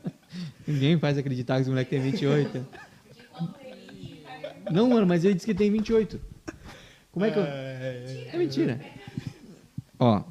Ninguém 0.67 0.99
faz 0.99 1.17
acreditar 1.17 1.55
que 1.55 1.61
esse 1.61 1.69
moleque 1.69 1.89
tem 1.91 2.01
28. 2.01 2.65
Não, 4.71 4.89
mano, 4.89 5.07
mas 5.07 5.23
ele 5.23 5.33
disse 5.35 5.45
que 5.45 5.53
tem 5.53 5.71
28. 5.71 6.19
Como 7.11 7.25
é 7.25 7.31
que 7.31 7.39
eu. 7.39 7.43
É 7.43 8.37
mentira. 8.37 8.79
Ó. 9.97 10.21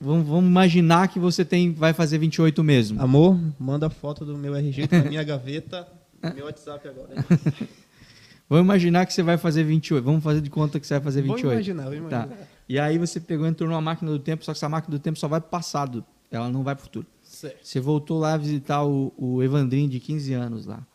Vamos, 0.00 0.26
vamos 0.26 0.50
imaginar 0.50 1.06
que 1.08 1.20
você 1.20 1.44
tem, 1.44 1.72
vai 1.72 1.92
fazer 1.92 2.18
28 2.18 2.64
mesmo. 2.64 3.00
Amor, 3.00 3.38
manda 3.58 3.88
foto 3.88 4.24
do 4.24 4.36
meu 4.36 4.54
RG 4.56 4.88
na 4.90 5.04
minha 5.08 5.22
gaveta, 5.22 5.86
no 6.20 6.34
meu 6.34 6.46
WhatsApp 6.46 6.88
agora. 6.88 7.14
Vamos 8.48 8.64
imaginar 8.64 9.06
que 9.06 9.12
você 9.12 9.22
vai 9.22 9.38
fazer 9.38 9.62
28. 9.62 10.02
Vamos 10.04 10.24
fazer 10.24 10.40
de 10.40 10.50
conta 10.50 10.80
que 10.80 10.86
você 10.86 10.94
vai 10.94 11.02
fazer 11.04 11.22
28. 11.22 11.42
Vou 11.44 11.52
imaginar, 11.52 11.82
vou 11.84 11.92
Tá. 12.08 12.24
imaginar. 12.24 12.48
E 12.68 12.78
aí 12.80 12.98
você 12.98 13.20
pegou 13.20 13.46
e 13.46 13.50
entrou 13.50 13.68
numa 13.68 13.80
máquina 13.80 14.10
do 14.10 14.18
tempo, 14.18 14.44
só 14.44 14.52
que 14.52 14.58
essa 14.58 14.68
máquina 14.68 14.96
do 14.96 15.00
tempo 15.00 15.18
só 15.18 15.28
vai 15.28 15.40
pro 15.40 15.50
passado. 15.50 16.04
Ela 16.32 16.48
não 16.48 16.64
vai 16.64 16.74
pro 16.74 16.82
futuro. 16.84 17.06
Certo. 17.42 17.58
Você 17.66 17.80
voltou 17.80 18.20
lá 18.20 18.34
a 18.34 18.36
visitar 18.36 18.84
o, 18.84 19.12
o 19.16 19.42
Evandrinho 19.42 19.88
de 19.88 19.98
15 19.98 20.32
anos 20.32 20.64
lá. 20.64 20.86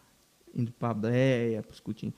Indo 0.55 0.71
pra 0.71 0.93
Bleia, 0.93 1.61
pros 1.61 1.81
cutinhos. 1.81 2.15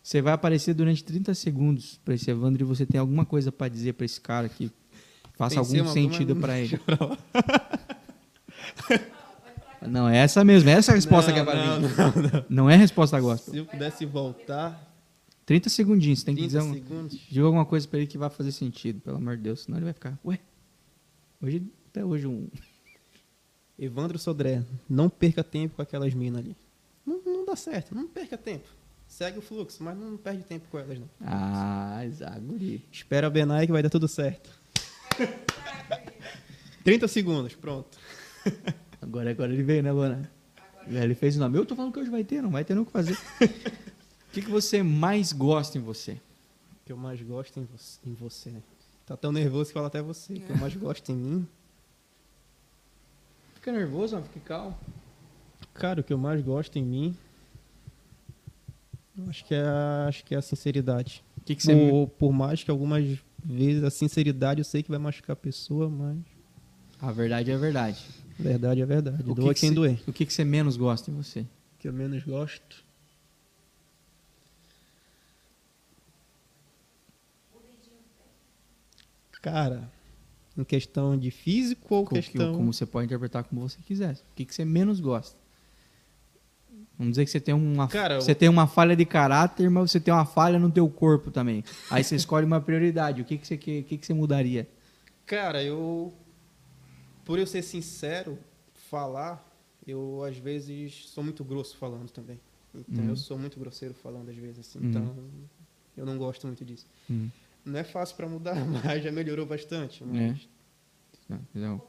Você 0.00 0.22
vai 0.22 0.32
aparecer 0.32 0.72
durante 0.72 1.02
30 1.02 1.34
segundos 1.34 1.98
pra 2.04 2.14
esse 2.14 2.30
Evandro 2.30 2.62
e 2.62 2.64
você 2.64 2.86
tem 2.86 3.00
alguma 3.00 3.24
coisa 3.24 3.50
pra 3.50 3.66
dizer 3.66 3.94
pra 3.94 4.04
esse 4.04 4.20
cara 4.20 4.48
que 4.48 4.70
faça 5.34 5.56
Pensei 5.56 5.80
algum 5.80 5.92
sentido 5.92 6.36
pra 6.36 6.60
ele. 6.60 6.80
Não, 9.84 10.08
é 10.08 10.18
essa 10.18 10.44
mesmo. 10.44 10.70
É 10.70 10.74
essa 10.74 10.92
a 10.92 10.94
resposta 10.94 11.32
Não, 11.32 11.34
que 11.34 11.40
é 11.40 11.44
pra 11.44 11.66
não, 11.66 11.80
mim. 11.80 11.88
Não, 12.48 12.70
é 12.70 12.76
resposta 12.76 13.18
gospel. 13.18 13.52
Se 13.52 13.58
eu 13.58 13.66
pudesse 13.66 14.06
voltar 14.06 14.94
30 15.44 15.68
segundinhos. 15.68 16.20
Você 16.20 16.26
tem 16.26 16.36
que 16.36 16.42
30 16.42 16.56
dizer 16.56 16.70
um, 16.70 16.72
segundos, 16.72 17.18
diga 17.28 17.46
alguma 17.46 17.66
coisa 17.66 17.88
pra 17.88 17.98
ele 17.98 18.06
que 18.06 18.16
vai 18.16 18.30
fazer 18.30 18.52
sentido, 18.52 19.00
pelo 19.00 19.16
amor 19.16 19.36
de 19.36 19.42
Deus. 19.42 19.62
Senão 19.62 19.78
ele 19.78 19.86
vai 19.86 19.92
ficar, 19.92 20.16
ué, 20.24 20.38
hoje, 21.42 21.66
até 21.88 22.04
hoje 22.04 22.28
um... 22.28 22.46
Evandro 23.78 24.18
Sodré, 24.18 24.62
não 24.88 25.08
perca 25.08 25.42
tempo 25.42 25.76
com 25.76 25.82
aquelas 25.82 26.14
minas 26.14 26.40
ali. 26.40 26.56
Não, 27.04 27.20
não 27.24 27.44
dá 27.44 27.56
certo, 27.56 27.94
não 27.94 28.06
perca 28.06 28.36
tempo. 28.38 28.68
Segue 29.08 29.38
o 29.38 29.42
fluxo, 29.42 29.82
mas 29.82 29.96
não 29.96 30.16
perde 30.16 30.42
tempo 30.42 30.66
com 30.70 30.78
elas, 30.78 30.98
não. 30.98 31.08
Ah, 31.20 32.02
Zaguri. 32.10 32.82
Espera 32.90 33.26
a 33.26 33.30
Benai 33.30 33.66
que 33.66 33.72
vai 33.72 33.82
dar 33.82 33.90
tudo 33.90 34.08
certo. 34.08 34.48
30 36.82 37.06
segundos, 37.08 37.54
pronto. 37.54 37.98
Agora, 39.00 39.30
agora 39.30 39.52
ele 39.52 39.62
veio, 39.62 39.82
né, 39.82 39.92
Luana? 39.92 40.30
Ele 40.86 41.14
fez 41.14 41.36
o 41.36 41.40
nome. 41.40 41.58
Eu 41.58 41.66
tô 41.66 41.76
falando 41.76 41.92
que 41.92 42.00
hoje 42.00 42.10
vai 42.10 42.24
ter, 42.24 42.40
não 42.42 42.50
vai 42.50 42.64
ter 42.64 42.74
nem 42.74 42.82
o 42.82 42.86
que 42.86 42.92
fazer. 42.92 43.16
O 44.32 44.34
que, 44.34 44.40
que 44.40 44.50
você 44.50 44.82
mais 44.82 45.30
gosta 45.30 45.76
em 45.76 45.82
você? 45.82 46.12
O 46.12 46.86
que 46.86 46.92
eu 46.92 46.96
mais 46.96 47.20
gosto 47.20 47.60
em 47.60 47.66
você, 47.66 47.98
em 48.02 48.14
você, 48.14 48.48
né? 48.48 48.62
Tá 49.04 49.14
tão 49.14 49.30
nervoso 49.30 49.68
que 49.68 49.74
fala 49.74 49.88
até 49.88 50.00
você. 50.00 50.32
O 50.32 50.40
que 50.40 50.48
eu 50.48 50.56
mais 50.56 50.74
gosto 50.74 51.12
em 51.12 51.14
mim. 51.14 51.48
Fica 53.62 53.70
nervoso, 53.70 54.16
mano. 54.16 54.26
Fica 54.26 54.40
calmo. 54.40 54.76
Cara, 55.72 56.00
o 56.00 56.02
que 56.02 56.12
eu 56.12 56.18
mais 56.18 56.42
gosto 56.42 56.76
em 56.80 56.82
mim. 56.82 57.16
Acho 59.28 59.44
que 59.44 59.54
é 59.54 59.62
a, 59.62 60.06
acho 60.08 60.24
que 60.24 60.34
é 60.34 60.38
a 60.38 60.42
sinceridade. 60.42 61.22
Que 61.44 61.54
que 61.54 61.62
você... 61.62 61.72
por, 61.72 62.08
por 62.08 62.32
mais 62.32 62.64
que 62.64 62.72
algumas 62.72 63.20
vezes 63.44 63.84
a 63.84 63.90
sinceridade 63.90 64.60
eu 64.60 64.64
sei 64.64 64.82
que 64.82 64.90
vai 64.90 64.98
machucar 64.98 65.34
a 65.34 65.36
pessoa, 65.36 65.88
mas. 65.88 66.18
A 67.00 67.12
verdade 67.12 67.52
é 67.52 67.54
a 67.54 67.58
verdade. 67.58 68.04
Verdade 68.36 68.82
é 68.82 68.86
verdade. 68.86 69.22
O 69.30 69.32
Doa 69.32 69.54
que 69.54 69.60
quem 69.60 69.68
cê, 69.68 69.74
doer. 69.76 70.02
O 70.08 70.12
que, 70.12 70.26
que 70.26 70.32
você 70.32 70.44
menos 70.44 70.76
gosta 70.76 71.12
em 71.12 71.14
você? 71.14 71.42
O 71.42 71.78
que 71.78 71.86
eu 71.86 71.92
menos 71.92 72.24
gosto? 72.24 72.82
Cara, 79.40 79.88
em 80.56 80.64
questão 80.64 81.16
de 81.18 81.30
físico 81.30 81.94
ou 81.94 82.04
Co- 82.04 82.14
que- 82.14 82.22
questão... 82.22 82.54
Como 82.54 82.72
você 82.72 82.84
pode 82.86 83.06
interpretar 83.06 83.44
como 83.44 83.60
você 83.68 83.78
quiser. 83.84 84.14
O 84.14 84.34
que, 84.34 84.44
que 84.44 84.54
você 84.54 84.64
menos 84.64 85.00
gosta? 85.00 85.36
Vamos 86.98 87.12
dizer 87.12 87.24
que 87.24 87.30
você 87.30 87.40
tem 87.40 87.54
uma 87.54 87.88
Cara, 87.88 88.20
você 88.20 88.30
eu- 88.32 88.34
tem 88.36 88.48
uma 88.48 88.66
falha 88.66 88.94
de 88.94 89.04
caráter, 89.04 89.68
mas 89.70 89.90
você 89.90 89.98
tem 89.98 90.12
uma 90.12 90.24
falha 90.26 90.58
no 90.58 90.70
teu 90.70 90.88
corpo 90.88 91.30
também. 91.30 91.64
Aí 91.90 92.04
você 92.04 92.14
escolhe 92.16 92.46
uma 92.46 92.60
prioridade. 92.60 93.22
O 93.22 93.24
que, 93.24 93.38
que 93.38 93.46
você 93.46 93.56
que, 93.56 93.82
que, 93.82 93.98
que 93.98 94.06
você 94.06 94.14
mudaria? 94.14 94.68
Cara, 95.26 95.62
eu... 95.62 96.12
Por 97.24 97.38
eu 97.38 97.46
ser 97.46 97.62
sincero, 97.62 98.38
falar, 98.74 99.42
eu 99.86 100.22
às 100.24 100.36
vezes 100.36 101.06
sou 101.06 101.22
muito 101.24 101.42
grosso 101.44 101.76
falando 101.76 102.10
também. 102.10 102.38
Então 102.74 103.04
Uhum. 103.04 103.10
eu 103.10 103.16
sou 103.16 103.38
muito 103.38 103.58
grosseiro 103.60 103.94
falando 103.94 104.28
às 104.30 104.36
vezes, 104.36 104.58
assim. 104.60 104.78
Uhum. 104.80 104.88
Então 104.88 105.14
eu 105.96 106.04
não 106.06 106.16
gosto 106.18 106.46
muito 106.46 106.64
disso. 106.64 106.86
Hum. 107.10 107.28
Não 107.64 107.78
é 107.78 107.84
fácil 107.84 108.16
pra 108.16 108.28
mudar, 108.28 108.56
mas 108.66 109.02
já 109.02 109.12
melhorou 109.12 109.46
bastante. 109.46 110.04
Mas... 110.04 110.48
Não. 111.54 111.80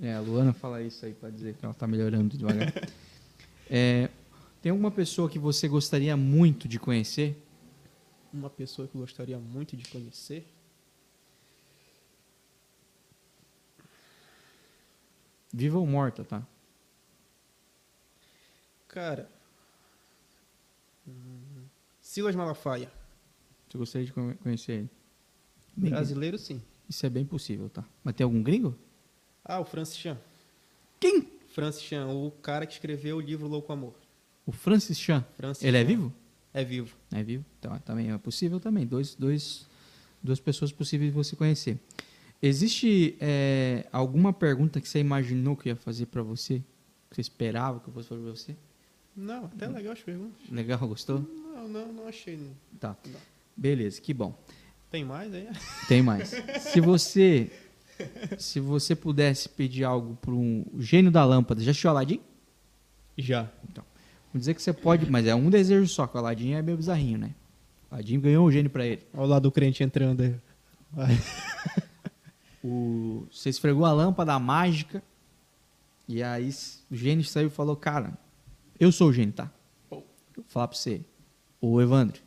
É, 0.00 0.14
a 0.14 0.20
Luana 0.20 0.52
fala 0.52 0.82
isso 0.82 1.04
aí 1.04 1.12
pra 1.12 1.30
dizer 1.30 1.54
que 1.54 1.64
ela 1.64 1.74
tá 1.74 1.86
melhorando 1.86 2.36
devagar. 2.36 2.72
É, 3.72 4.10
tem 4.60 4.70
alguma 4.70 4.90
pessoa 4.90 5.30
que 5.30 5.38
você 5.38 5.68
gostaria 5.68 6.16
muito 6.16 6.66
de 6.66 6.76
conhecer? 6.76 7.40
Uma 8.34 8.50
pessoa 8.50 8.88
que 8.88 8.96
eu 8.96 9.00
gostaria 9.00 9.38
muito 9.38 9.76
de 9.76 9.88
conhecer. 9.88 10.44
Viva 15.52 15.78
ou 15.78 15.86
morta, 15.86 16.24
tá? 16.24 16.44
Cara. 18.88 19.30
hum, 21.06 21.64
Silas 22.00 22.34
Malafaia. 22.34 22.90
Você 23.70 23.78
gostaria 23.78 24.06
de 24.06 24.12
conhe- 24.12 24.34
conhecer 24.34 24.72
ele? 24.72 24.90
Bem, 25.76 25.90
Brasileiro, 25.90 26.36
sim. 26.38 26.60
Isso 26.88 27.06
é 27.06 27.08
bem 27.10 27.24
possível, 27.24 27.68
tá? 27.68 27.84
Mas 28.02 28.14
tem 28.16 28.24
algum 28.24 28.42
gringo? 28.42 28.76
Ah, 29.44 29.60
o 29.60 29.64
Francis 29.64 29.96
Chan. 29.96 30.18
Quem? 30.98 31.28
Francis 31.54 31.82
Chan, 31.82 32.06
o 32.08 32.30
cara 32.42 32.66
que 32.66 32.72
escreveu 32.72 33.16
o 33.16 33.20
livro 33.20 33.46
Louco 33.46 33.72
Amor. 33.72 33.94
O 34.44 34.52
Francis 34.52 34.98
Chan. 34.98 35.24
Francis 35.36 35.62
Ele 35.64 35.76
é 35.76 35.80
Chan. 35.82 35.86
vivo? 35.86 36.12
É 36.52 36.64
vivo. 36.64 36.96
É 37.12 37.22
vivo? 37.22 37.44
Então, 37.60 37.78
também 37.80 38.10
é 38.10 38.18
possível 38.18 38.58
também. 38.58 38.84
Dois, 38.84 39.14
dois, 39.14 39.66
duas 40.20 40.40
pessoas 40.40 40.72
possíveis 40.72 41.10
de 41.12 41.16
você 41.16 41.36
conhecer. 41.36 41.78
Existe 42.42 43.16
é, 43.20 43.86
alguma 43.92 44.32
pergunta 44.32 44.80
que 44.80 44.88
você 44.88 44.98
imaginou 44.98 45.56
que 45.56 45.68
ia 45.68 45.76
fazer 45.76 46.06
pra 46.06 46.22
você? 46.22 46.60
Que 47.08 47.14
você 47.16 47.20
esperava 47.20 47.78
que 47.78 47.88
eu 47.88 47.92
fosse 47.94 48.08
fazer 48.08 48.22
pra 48.22 48.30
você? 48.30 48.56
Não, 49.16 49.44
até 49.44 49.68
legal 49.68 49.92
as 49.92 50.00
perguntas. 50.00 50.40
Legal, 50.50 50.78
gostou? 50.88 51.20
Não, 51.20 51.68
não, 51.68 51.92
não 51.92 52.08
achei. 52.08 52.40
Tá. 52.80 52.96
Não. 53.06 53.20
Beleza, 53.60 54.00
que 54.00 54.14
bom. 54.14 54.34
Tem 54.90 55.04
mais 55.04 55.32
aí? 55.34 55.46
Tem 55.86 56.02
mais. 56.02 56.34
Se 56.60 56.80
você 56.80 57.52
se 58.38 58.58
você 58.58 58.96
pudesse 58.96 59.46
pedir 59.46 59.84
algo 59.84 60.16
para 60.22 60.32
um 60.32 60.64
gênio 60.78 61.10
da 61.10 61.22
lâmpada, 61.22 61.62
já 61.62 61.70
assistiu 61.70 61.90
Aladdin? 61.90 62.18
Já. 63.18 63.42
Vamos 63.72 63.84
dizer 64.32 64.54
que 64.54 64.62
você 64.62 64.72
pode, 64.72 65.10
mas 65.10 65.26
é 65.26 65.34
um 65.34 65.50
desejo 65.50 65.86
só, 65.86 66.06
que 66.06 66.16
o 66.16 66.18
Aladdin 66.18 66.52
é 66.52 66.62
meio 66.62 66.78
bizarrinho, 66.78 67.18
né? 67.18 67.34
O 67.90 67.94
Aladdin 67.94 68.18
ganhou 68.18 68.46
o 68.46 68.50
gênio 68.50 68.70
para 68.70 68.86
ele. 68.86 69.06
Olha 69.12 69.26
lá 69.26 69.38
do 69.38 69.52
crente 69.52 69.82
entrando 69.82 70.22
aí. 70.22 70.34
O, 72.62 73.26
você 73.32 73.48
esfregou 73.48 73.86
a 73.86 73.92
lâmpada 73.92 74.38
mágica 74.38 75.02
e 76.06 76.22
aí 76.22 76.50
o 76.90 76.94
gênio 76.94 77.24
saiu 77.24 77.46
e 77.46 77.50
falou, 77.50 77.74
cara, 77.74 78.12
eu 78.78 78.92
sou 78.92 79.08
o 79.08 79.12
gênio, 79.14 79.32
tá? 79.32 79.50
Vou 79.88 80.04
falar 80.46 80.68
pra 80.68 80.76
você. 80.76 81.00
Ô, 81.58 81.80
Evandro, 81.80 82.20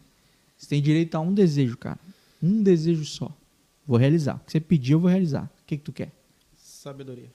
você 0.64 0.70
tem 0.70 0.82
direito 0.82 1.16
a 1.16 1.20
um 1.20 1.34
desejo, 1.34 1.78
cara. 1.78 2.00
Um 2.42 2.64
desejo 2.64 3.04
só. 3.04 3.30
Vou 3.86 3.98
realizar. 3.98 4.36
O 4.36 4.40
que 4.40 4.52
você 4.54 4.60
pediu, 4.62 4.96
eu 4.96 5.02
vou 5.02 5.10
realizar. 5.10 5.44
O 5.44 5.66
que, 5.66 5.78
que 5.78 5.84
tu 5.84 5.92
quer? 5.92 6.12
Sabedoria. 6.56 7.30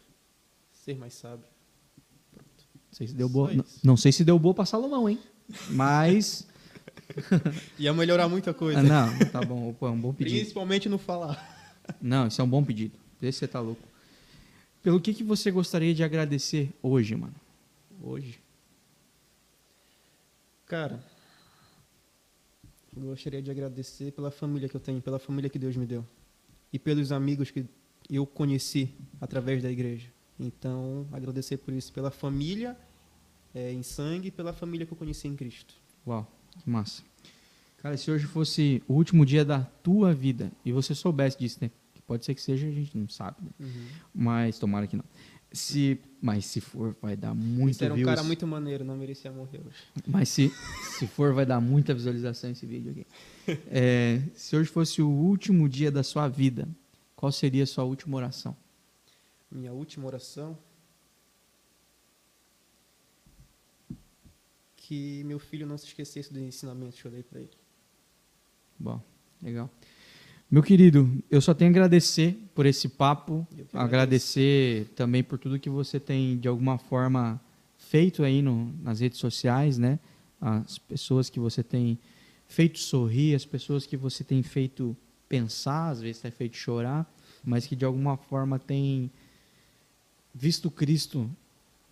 Ser 0.72 0.96
mais 0.96 1.12
sábio. 1.12 1.44
Pronto. 2.32 2.64
Não 2.74 2.92
sei 2.92 3.06
se 3.06 3.14
deu 3.14 3.28
boa. 3.28 3.52
Não, 3.52 3.64
não 3.84 3.96
sei 3.96 4.12
se 4.12 4.24
deu 4.24 4.38
boa 4.38 4.54
pra 4.54 4.64
Salomão, 4.64 5.08
hein? 5.08 5.18
Mas. 5.70 6.46
Ia 7.78 7.92
melhorar 7.92 8.28
muita 8.28 8.54
coisa. 8.54 8.80
Ah, 8.80 8.82
não, 8.82 9.18
tá 9.30 9.42
bom. 9.42 9.74
Pô, 9.74 9.88
é 9.88 9.90
um 9.90 10.00
bom 10.00 10.14
pedido. 10.14 10.36
Principalmente 10.36 10.88
no 10.88 10.96
falar. 10.96 11.84
Não, 12.00 12.26
isso 12.26 12.40
é 12.40 12.44
um 12.44 12.48
bom 12.48 12.64
pedido. 12.64 12.94
Esse 13.20 13.40
você 13.40 13.48
tá 13.48 13.60
louco. 13.60 13.82
Pelo 14.82 15.00
que, 15.00 15.12
que 15.12 15.24
você 15.24 15.50
gostaria 15.50 15.94
de 15.94 16.02
agradecer 16.02 16.70
hoje, 16.82 17.14
mano? 17.14 17.34
Hoje. 18.02 18.38
Cara, 20.66 21.02
eu 23.04 23.10
gostaria 23.10 23.40
de 23.40 23.50
agradecer 23.50 24.12
pela 24.12 24.30
família 24.30 24.68
que 24.68 24.74
eu 24.74 24.80
tenho, 24.80 25.00
pela 25.00 25.18
família 25.18 25.48
que 25.48 25.58
Deus 25.58 25.76
me 25.76 25.86
deu. 25.86 26.04
E 26.72 26.78
pelos 26.78 27.12
amigos 27.12 27.50
que 27.50 27.64
eu 28.10 28.26
conheci 28.26 28.90
através 29.20 29.62
da 29.62 29.70
igreja. 29.70 30.08
Então, 30.38 31.06
agradecer 31.12 31.56
por 31.58 31.72
isso, 31.72 31.92
pela 31.92 32.10
família 32.10 32.76
eh, 33.54 33.72
em 33.72 33.82
sangue 33.82 34.28
e 34.28 34.30
pela 34.30 34.52
família 34.52 34.86
que 34.86 34.92
eu 34.92 34.96
conheci 34.96 35.26
em 35.28 35.36
Cristo. 35.36 35.74
Uau, 36.06 36.30
que 36.62 36.68
massa. 36.68 37.02
Cara, 37.78 37.96
se 37.96 38.10
hoje 38.10 38.26
fosse 38.26 38.82
o 38.88 38.94
último 38.94 39.24
dia 39.24 39.44
da 39.44 39.60
tua 39.60 40.12
vida 40.12 40.50
e 40.64 40.72
você 40.72 40.94
soubesse 40.94 41.38
disso, 41.38 41.58
né? 41.60 41.70
Que 41.94 42.02
pode 42.02 42.24
ser 42.24 42.34
que 42.34 42.42
seja, 42.42 42.66
a 42.66 42.70
gente 42.70 42.96
não 42.96 43.08
sabe, 43.08 43.36
né? 43.42 43.50
Mas 44.14 44.58
tomara 44.58 44.86
que 44.86 44.96
não. 44.96 45.04
Se, 45.50 45.98
mas 46.20 46.44
se 46.44 46.60
for, 46.60 46.94
vai 47.00 47.16
dar 47.16 47.34
muito 47.34 47.76
Esse 47.76 47.84
era 47.84 47.94
um 47.94 47.96
views. 47.96 48.08
cara 48.08 48.22
muito 48.22 48.46
maneiro, 48.46 48.84
não 48.84 48.96
merecia 48.96 49.32
morrer 49.32 49.60
hoje. 49.66 49.76
Mas 50.06 50.28
se, 50.28 50.52
se 50.98 51.06
for, 51.06 51.32
vai 51.32 51.46
dar 51.46 51.60
muita 51.60 51.94
visualização 51.94 52.50
esse 52.50 52.66
vídeo 52.66 52.90
aqui. 52.92 53.06
É, 53.70 54.20
se 54.34 54.54
hoje 54.54 54.68
fosse 54.68 55.00
o 55.00 55.08
último 55.08 55.66
dia 55.70 55.90
da 55.90 56.02
sua 56.02 56.28
vida, 56.28 56.68
qual 57.16 57.32
seria 57.32 57.62
a 57.62 57.66
sua 57.66 57.82
última 57.84 58.18
oração? 58.18 58.54
Minha 59.50 59.72
última 59.72 60.06
oração. 60.06 60.58
Que 64.76 65.22
meu 65.24 65.38
filho 65.38 65.66
não 65.66 65.78
se 65.78 65.86
esquecesse 65.86 66.30
dos 66.30 66.42
ensinamentos 66.42 67.00
que 67.00 67.06
eu 67.06 67.10
dei 67.10 67.22
para 67.22 67.40
ele. 67.40 67.56
Bom, 68.78 69.02
legal. 69.42 69.70
Meu 70.50 70.62
querido, 70.62 71.22
eu 71.30 71.42
só 71.42 71.52
tenho 71.52 71.70
a 71.70 71.72
agradecer 71.72 72.34
por 72.54 72.64
esse 72.64 72.88
papo, 72.88 73.46
agradecer 73.70 74.88
também 74.96 75.22
por 75.22 75.38
tudo 75.38 75.58
que 75.58 75.68
você 75.68 76.00
tem 76.00 76.38
de 76.38 76.48
alguma 76.48 76.78
forma 76.78 77.38
feito 77.76 78.22
aí 78.22 78.40
no, 78.40 78.72
nas 78.82 79.00
redes 79.00 79.18
sociais, 79.18 79.76
né? 79.76 79.98
As 80.40 80.78
pessoas 80.78 81.28
que 81.28 81.38
você 81.38 81.62
tem 81.62 81.98
feito 82.46 82.78
sorrir, 82.78 83.34
as 83.34 83.44
pessoas 83.44 83.84
que 83.84 83.94
você 83.94 84.24
tem 84.24 84.42
feito 84.42 84.96
pensar, 85.28 85.90
às 85.90 86.00
vezes 86.00 86.22
tem 86.22 86.30
feito 86.30 86.56
chorar, 86.56 87.06
mas 87.44 87.66
que 87.66 87.76
de 87.76 87.84
alguma 87.84 88.16
forma 88.16 88.58
tem 88.58 89.10
visto 90.34 90.70
Cristo 90.70 91.30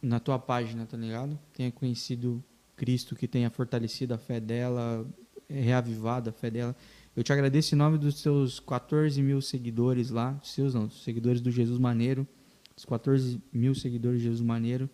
na 0.00 0.18
tua 0.18 0.38
página, 0.38 0.86
tá 0.86 0.96
ligado? 0.96 1.38
Tenha 1.52 1.70
conhecido 1.70 2.42
Cristo, 2.74 3.14
que 3.14 3.28
tenha 3.28 3.50
fortalecido 3.50 4.14
a 4.14 4.18
fé 4.18 4.40
dela, 4.40 5.06
reavivado 5.46 6.30
a 6.30 6.32
fé 6.32 6.50
dela. 6.50 6.74
Eu 7.16 7.24
te 7.24 7.32
agradeço 7.32 7.74
em 7.74 7.78
nome 7.78 7.96
dos 7.98 8.20
seus 8.20 8.60
14 8.60 9.22
mil 9.22 9.40
seguidores 9.40 10.10
lá, 10.10 10.38
seus 10.42 10.74
não, 10.74 10.86
dos 10.86 11.02
seguidores 11.02 11.40
do 11.40 11.50
Jesus 11.50 11.78
Maneiro, 11.78 12.26
os 12.76 12.84
14 12.84 13.40
mil 13.52 13.74
seguidores 13.74 14.20
do 14.20 14.24
Jesus 14.24 14.42
Maneiro, 14.42 14.88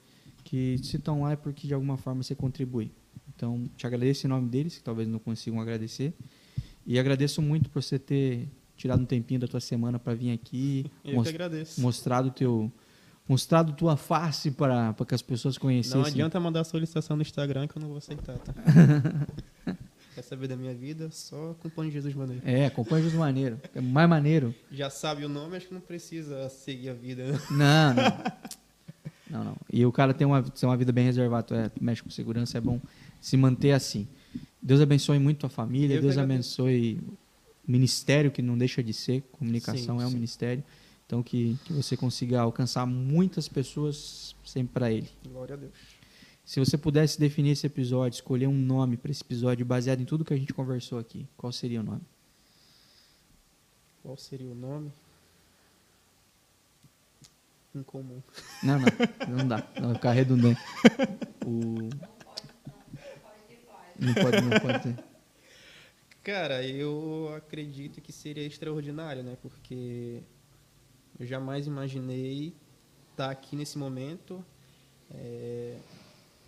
que 0.44 0.78
se 0.82 0.97
estão 0.97 1.23
lá 1.23 1.32
é 1.32 1.36
porque 1.36 1.66
de 1.66 1.74
alguma 1.74 1.97
forma 1.97 2.23
você 2.23 2.35
contribui. 2.35 2.93
Então, 3.35 3.69
te 3.77 3.86
agradeço 3.86 4.27
em 4.27 4.31
nome 4.31 4.49
deles, 4.49 4.77
que 4.78 4.85
talvez 4.85 5.09
não 5.09 5.19
consigam 5.19 5.61
agradecer. 5.61 6.12
E 6.86 6.97
agradeço 6.99 7.43
muito 7.43 7.69
por 7.70 7.82
você 7.82 7.99
ter 7.99 8.49
tirado 8.77 9.01
um 9.03 9.07
tempinho 9.07 9.40
da 9.40 9.49
tua 9.49 9.61
semana 9.61 9.99
para 9.99 10.15
vir 10.15 10.31
aqui, 10.31 10.86
Eu 11.05 11.15
mos- 11.15 11.24
que 11.24 11.31
agradeço. 11.35 11.81
mostrado 11.81 12.31
teu 12.31 12.70
mostrado 13.28 13.73
tua 13.73 13.97
face 13.97 14.51
para 14.51 14.93
para 14.93 15.07
que 15.07 15.15
as 15.15 15.23
pessoas 15.23 15.57
conhecessem. 15.59 16.01
Não 16.01 16.07
adianta 16.07 16.39
mandar 16.40 16.62
solicitação 16.65 17.16
no 17.16 17.23
Instagram 17.23 17.66
que 17.66 17.77
eu 17.78 17.81
não 17.81 17.89
vou 17.89 17.99
aceitar, 17.99 18.36
tá? 18.39 18.53
Saber 20.33 20.49
da 20.49 20.57
minha 20.57 20.73
vida? 20.73 21.11
Só 21.11 21.51
acompanhe 21.51 21.91
Jesus 21.91 22.15
Maneiro. 22.15 22.41
É, 22.43 22.65
acompanha 22.65 23.03
Jesus 23.03 23.19
Maneiro. 23.21 23.61
É 23.75 23.83
mais 23.83 24.09
maneiro. 24.09 24.55
Já 24.71 24.89
sabe 24.89 25.27
o 25.27 25.29
nome, 25.29 25.59
acho 25.59 25.69
que 25.69 25.75
não 25.75 25.81
precisa 25.83 26.49
seguir 26.49 26.89
a 26.89 26.95
vida. 26.95 27.33
né? 27.33 27.39
Não, 27.51 27.95
não. 27.95 28.33
Não, 29.29 29.45
não. 29.45 29.57
E 29.73 29.85
o 29.87 29.91
cara 29.91 30.13
tem 30.13 30.27
uma, 30.27 30.43
tem 30.43 30.69
uma 30.69 30.77
vida 30.77 30.93
bem 30.93 31.07
reservada, 31.07 31.57
é, 31.57 31.71
mexe 31.81 32.03
com 32.03 32.11
segurança, 32.11 32.59
é 32.59 32.61
bom 32.61 32.79
se 33.19 33.35
manter 33.35 33.73
assim. 33.73 34.07
Deus 34.61 34.79
abençoe 34.83 35.19
muito 35.19 35.39
tua 35.39 35.49
família, 35.49 35.97
Eu 35.97 36.03
Deus 36.03 36.19
abençoe 36.19 37.01
o 37.67 37.71
ministério, 37.73 38.31
que 38.31 38.43
não 38.43 38.59
deixa 38.59 38.83
de 38.83 38.93
ser, 38.93 39.23
comunicação 39.33 39.97
Sim, 39.99 40.03
é 40.03 40.07
um 40.07 40.11
sim. 40.11 40.15
ministério. 40.17 40.63
Então, 41.07 41.23
que, 41.23 41.57
que 41.65 41.73
você 41.73 41.97
consiga 41.97 42.41
alcançar 42.43 42.85
muitas 42.85 43.49
pessoas 43.49 44.37
sempre 44.45 44.75
para 44.75 44.93
Ele. 44.93 45.09
Glória 45.27 45.55
a 45.55 45.59
Deus. 45.59 45.73
Se 46.44 46.59
você 46.59 46.77
pudesse 46.77 47.19
definir 47.19 47.51
esse 47.51 47.66
episódio, 47.66 48.16
escolher 48.16 48.47
um 48.47 48.56
nome 48.56 48.97
para 48.97 49.10
esse 49.10 49.23
episódio 49.23 49.64
baseado 49.64 50.01
em 50.01 50.05
tudo 50.05 50.24
que 50.24 50.35
a 50.35 50.36
gente 50.36 50.52
conversou 50.52 50.98
aqui, 50.98 51.27
qual 51.36 51.52
seria 51.52 51.81
o 51.81 51.85
nome? 51.85 52.02
Qual 54.02 54.16
seria 54.16 54.51
o 54.51 54.55
nome? 54.55 54.93
Incomum. 57.74 58.20
Não, 58.62 58.78
não, 58.78 59.36
não 59.39 59.48
dá. 59.48 59.66
Não, 59.77 59.89
vai 59.89 59.94
ficar 59.94 60.12
redundante. 60.12 60.60
O... 61.47 61.89
Não 63.98 64.14
pode, 64.14 64.40
não 64.43 64.60
pode 64.60 64.82
ter. 64.82 65.05
Cara, 66.23 66.66
eu 66.66 67.32
acredito 67.36 68.01
que 68.01 68.12
seria 68.12 68.47
extraordinário, 68.47 69.23
né? 69.23 69.36
Porque 69.40 70.23
eu 71.19 71.27
jamais 71.27 71.66
imaginei 71.66 72.55
estar 73.10 73.31
aqui 73.31 73.56
nesse 73.56 73.78
momento, 73.78 74.44
é, 75.10 75.77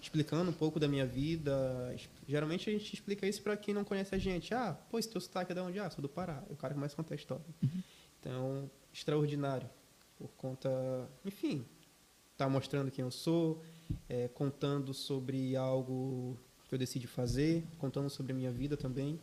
explicando 0.04 0.50
um 0.50 0.54
pouco 0.54 0.78
da 0.78 0.86
minha 0.86 1.06
vida. 1.06 1.94
Geralmente 2.28 2.68
a 2.68 2.72
gente 2.72 2.92
explica 2.92 3.26
isso 3.26 3.42
para 3.42 3.56
quem 3.56 3.74
não 3.74 3.84
conhece 3.84 4.14
a 4.14 4.18
gente. 4.18 4.54
Ah, 4.54 4.76
pô, 4.90 4.98
esse 4.98 5.08
teu 5.08 5.20
sotaque 5.20 5.52
é 5.52 5.54
de 5.54 5.60
onde? 5.60 5.78
Ah, 5.78 5.90
sou 5.90 6.02
do 6.02 6.08
Pará. 6.08 6.42
O 6.48 6.56
cara 6.56 6.74
começa 6.74 6.94
a 6.94 6.96
contar 6.96 7.14
a 7.14 7.16
história. 7.16 7.44
Uhum. 7.62 7.82
Então, 8.20 8.70
extraordinário. 8.92 9.68
Por 10.16 10.28
conta, 10.36 10.70
enfim, 11.24 11.64
tá 12.36 12.48
mostrando 12.48 12.90
quem 12.90 13.04
eu 13.04 13.10
sou, 13.10 13.62
é, 14.08 14.28
contando 14.28 14.94
sobre 14.94 15.56
algo 15.56 16.38
que 16.68 16.74
eu 16.74 16.78
decidi 16.78 17.06
fazer, 17.06 17.64
contando 17.78 18.08
sobre 18.08 18.32
a 18.32 18.34
minha 18.34 18.50
vida 18.50 18.76
também. 18.76 19.18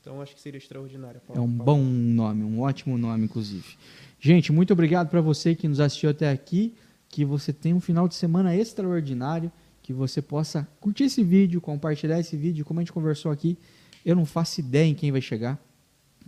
Então 0.00 0.20
acho 0.20 0.34
que 0.34 0.40
seria 0.40 0.58
extraordinário. 0.58 1.20
É 1.34 1.40
um 1.40 1.48
bom 1.48 1.82
nome, 1.82 2.44
um 2.44 2.60
ótimo 2.60 2.96
nome, 2.96 3.24
inclusive. 3.24 3.76
Gente, 4.20 4.52
muito 4.52 4.72
obrigado 4.72 5.08
para 5.08 5.20
você 5.20 5.54
que 5.54 5.66
nos 5.66 5.80
assistiu 5.80 6.10
até 6.10 6.30
aqui. 6.30 6.74
Que 7.08 7.24
você 7.24 7.52
tenha 7.52 7.74
um 7.74 7.80
final 7.80 8.06
de 8.06 8.14
semana 8.14 8.54
extraordinário. 8.54 9.50
Que 9.86 9.92
você 9.92 10.20
possa 10.20 10.66
curtir 10.80 11.04
esse 11.04 11.22
vídeo, 11.22 11.60
compartilhar 11.60 12.18
esse 12.18 12.36
vídeo. 12.36 12.64
Como 12.64 12.80
a 12.80 12.82
gente 12.82 12.92
conversou 12.92 13.30
aqui, 13.30 13.56
eu 14.04 14.16
não 14.16 14.26
faço 14.26 14.58
ideia 14.58 14.84
em 14.84 14.96
quem 14.96 15.12
vai 15.12 15.20
chegar, 15.20 15.64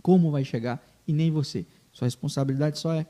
como 0.01 0.31
vai 0.31 0.45
chegar 0.45 0.81
e 1.05 1.11
nem 1.11 1.29
você. 1.29 1.65
Sua 1.91 2.05
responsabilidade 2.05 2.79
só 2.79 2.93
é 2.93 3.05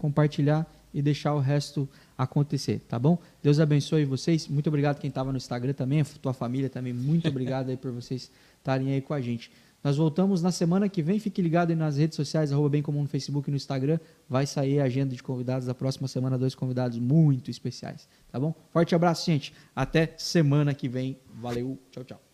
compartilhar 0.00 0.66
e 0.92 1.00
deixar 1.00 1.32
o 1.32 1.38
resto 1.38 1.88
acontecer, 2.18 2.80
tá 2.88 2.98
bom? 2.98 3.16
Deus 3.40 3.60
abençoe 3.60 4.04
vocês. 4.04 4.48
Muito 4.48 4.66
obrigado 4.66 4.98
quem 4.98 5.06
estava 5.06 5.30
no 5.30 5.36
Instagram 5.36 5.74
também, 5.74 6.00
a 6.00 6.04
tua 6.04 6.32
família 6.32 6.68
também. 6.68 6.92
Muito 6.92 7.28
obrigado 7.28 7.68
aí 7.68 7.76
por 7.76 7.92
vocês 7.92 8.32
estarem 8.58 8.90
aí 8.94 9.00
com 9.00 9.14
a 9.14 9.20
gente. 9.20 9.48
Nós 9.84 9.98
voltamos 9.98 10.40
na 10.40 10.50
semana 10.50 10.88
que 10.88 11.02
vem. 11.02 11.20
Fique 11.20 11.42
ligado 11.42 11.68
aí 11.68 11.76
nas 11.76 11.98
redes 11.98 12.16
sociais, 12.16 12.50
arroba 12.50 12.70
bem 12.70 12.82
comum 12.82 13.02
no 13.02 13.08
Facebook 13.08 13.50
e 13.50 13.52
no 13.52 13.56
Instagram. 13.56 14.00
Vai 14.26 14.46
sair 14.46 14.80
a 14.80 14.84
agenda 14.84 15.14
de 15.14 15.22
convidados 15.22 15.66
da 15.66 15.74
próxima 15.74 16.08
semana, 16.08 16.38
dois 16.38 16.54
convidados 16.54 16.98
muito 16.98 17.50
especiais. 17.50 18.08
Tá 18.32 18.40
bom? 18.40 18.54
Forte 18.72 18.94
abraço, 18.94 19.26
gente. 19.26 19.52
Até 19.76 20.14
semana 20.16 20.72
que 20.72 20.88
vem. 20.88 21.18
Valeu. 21.34 21.78
Tchau, 21.90 22.02
tchau. 22.02 22.33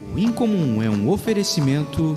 O 0.00 0.16
Incomum 0.18 0.82
é 0.82 0.90
um 0.90 1.10
oferecimento 1.10 2.16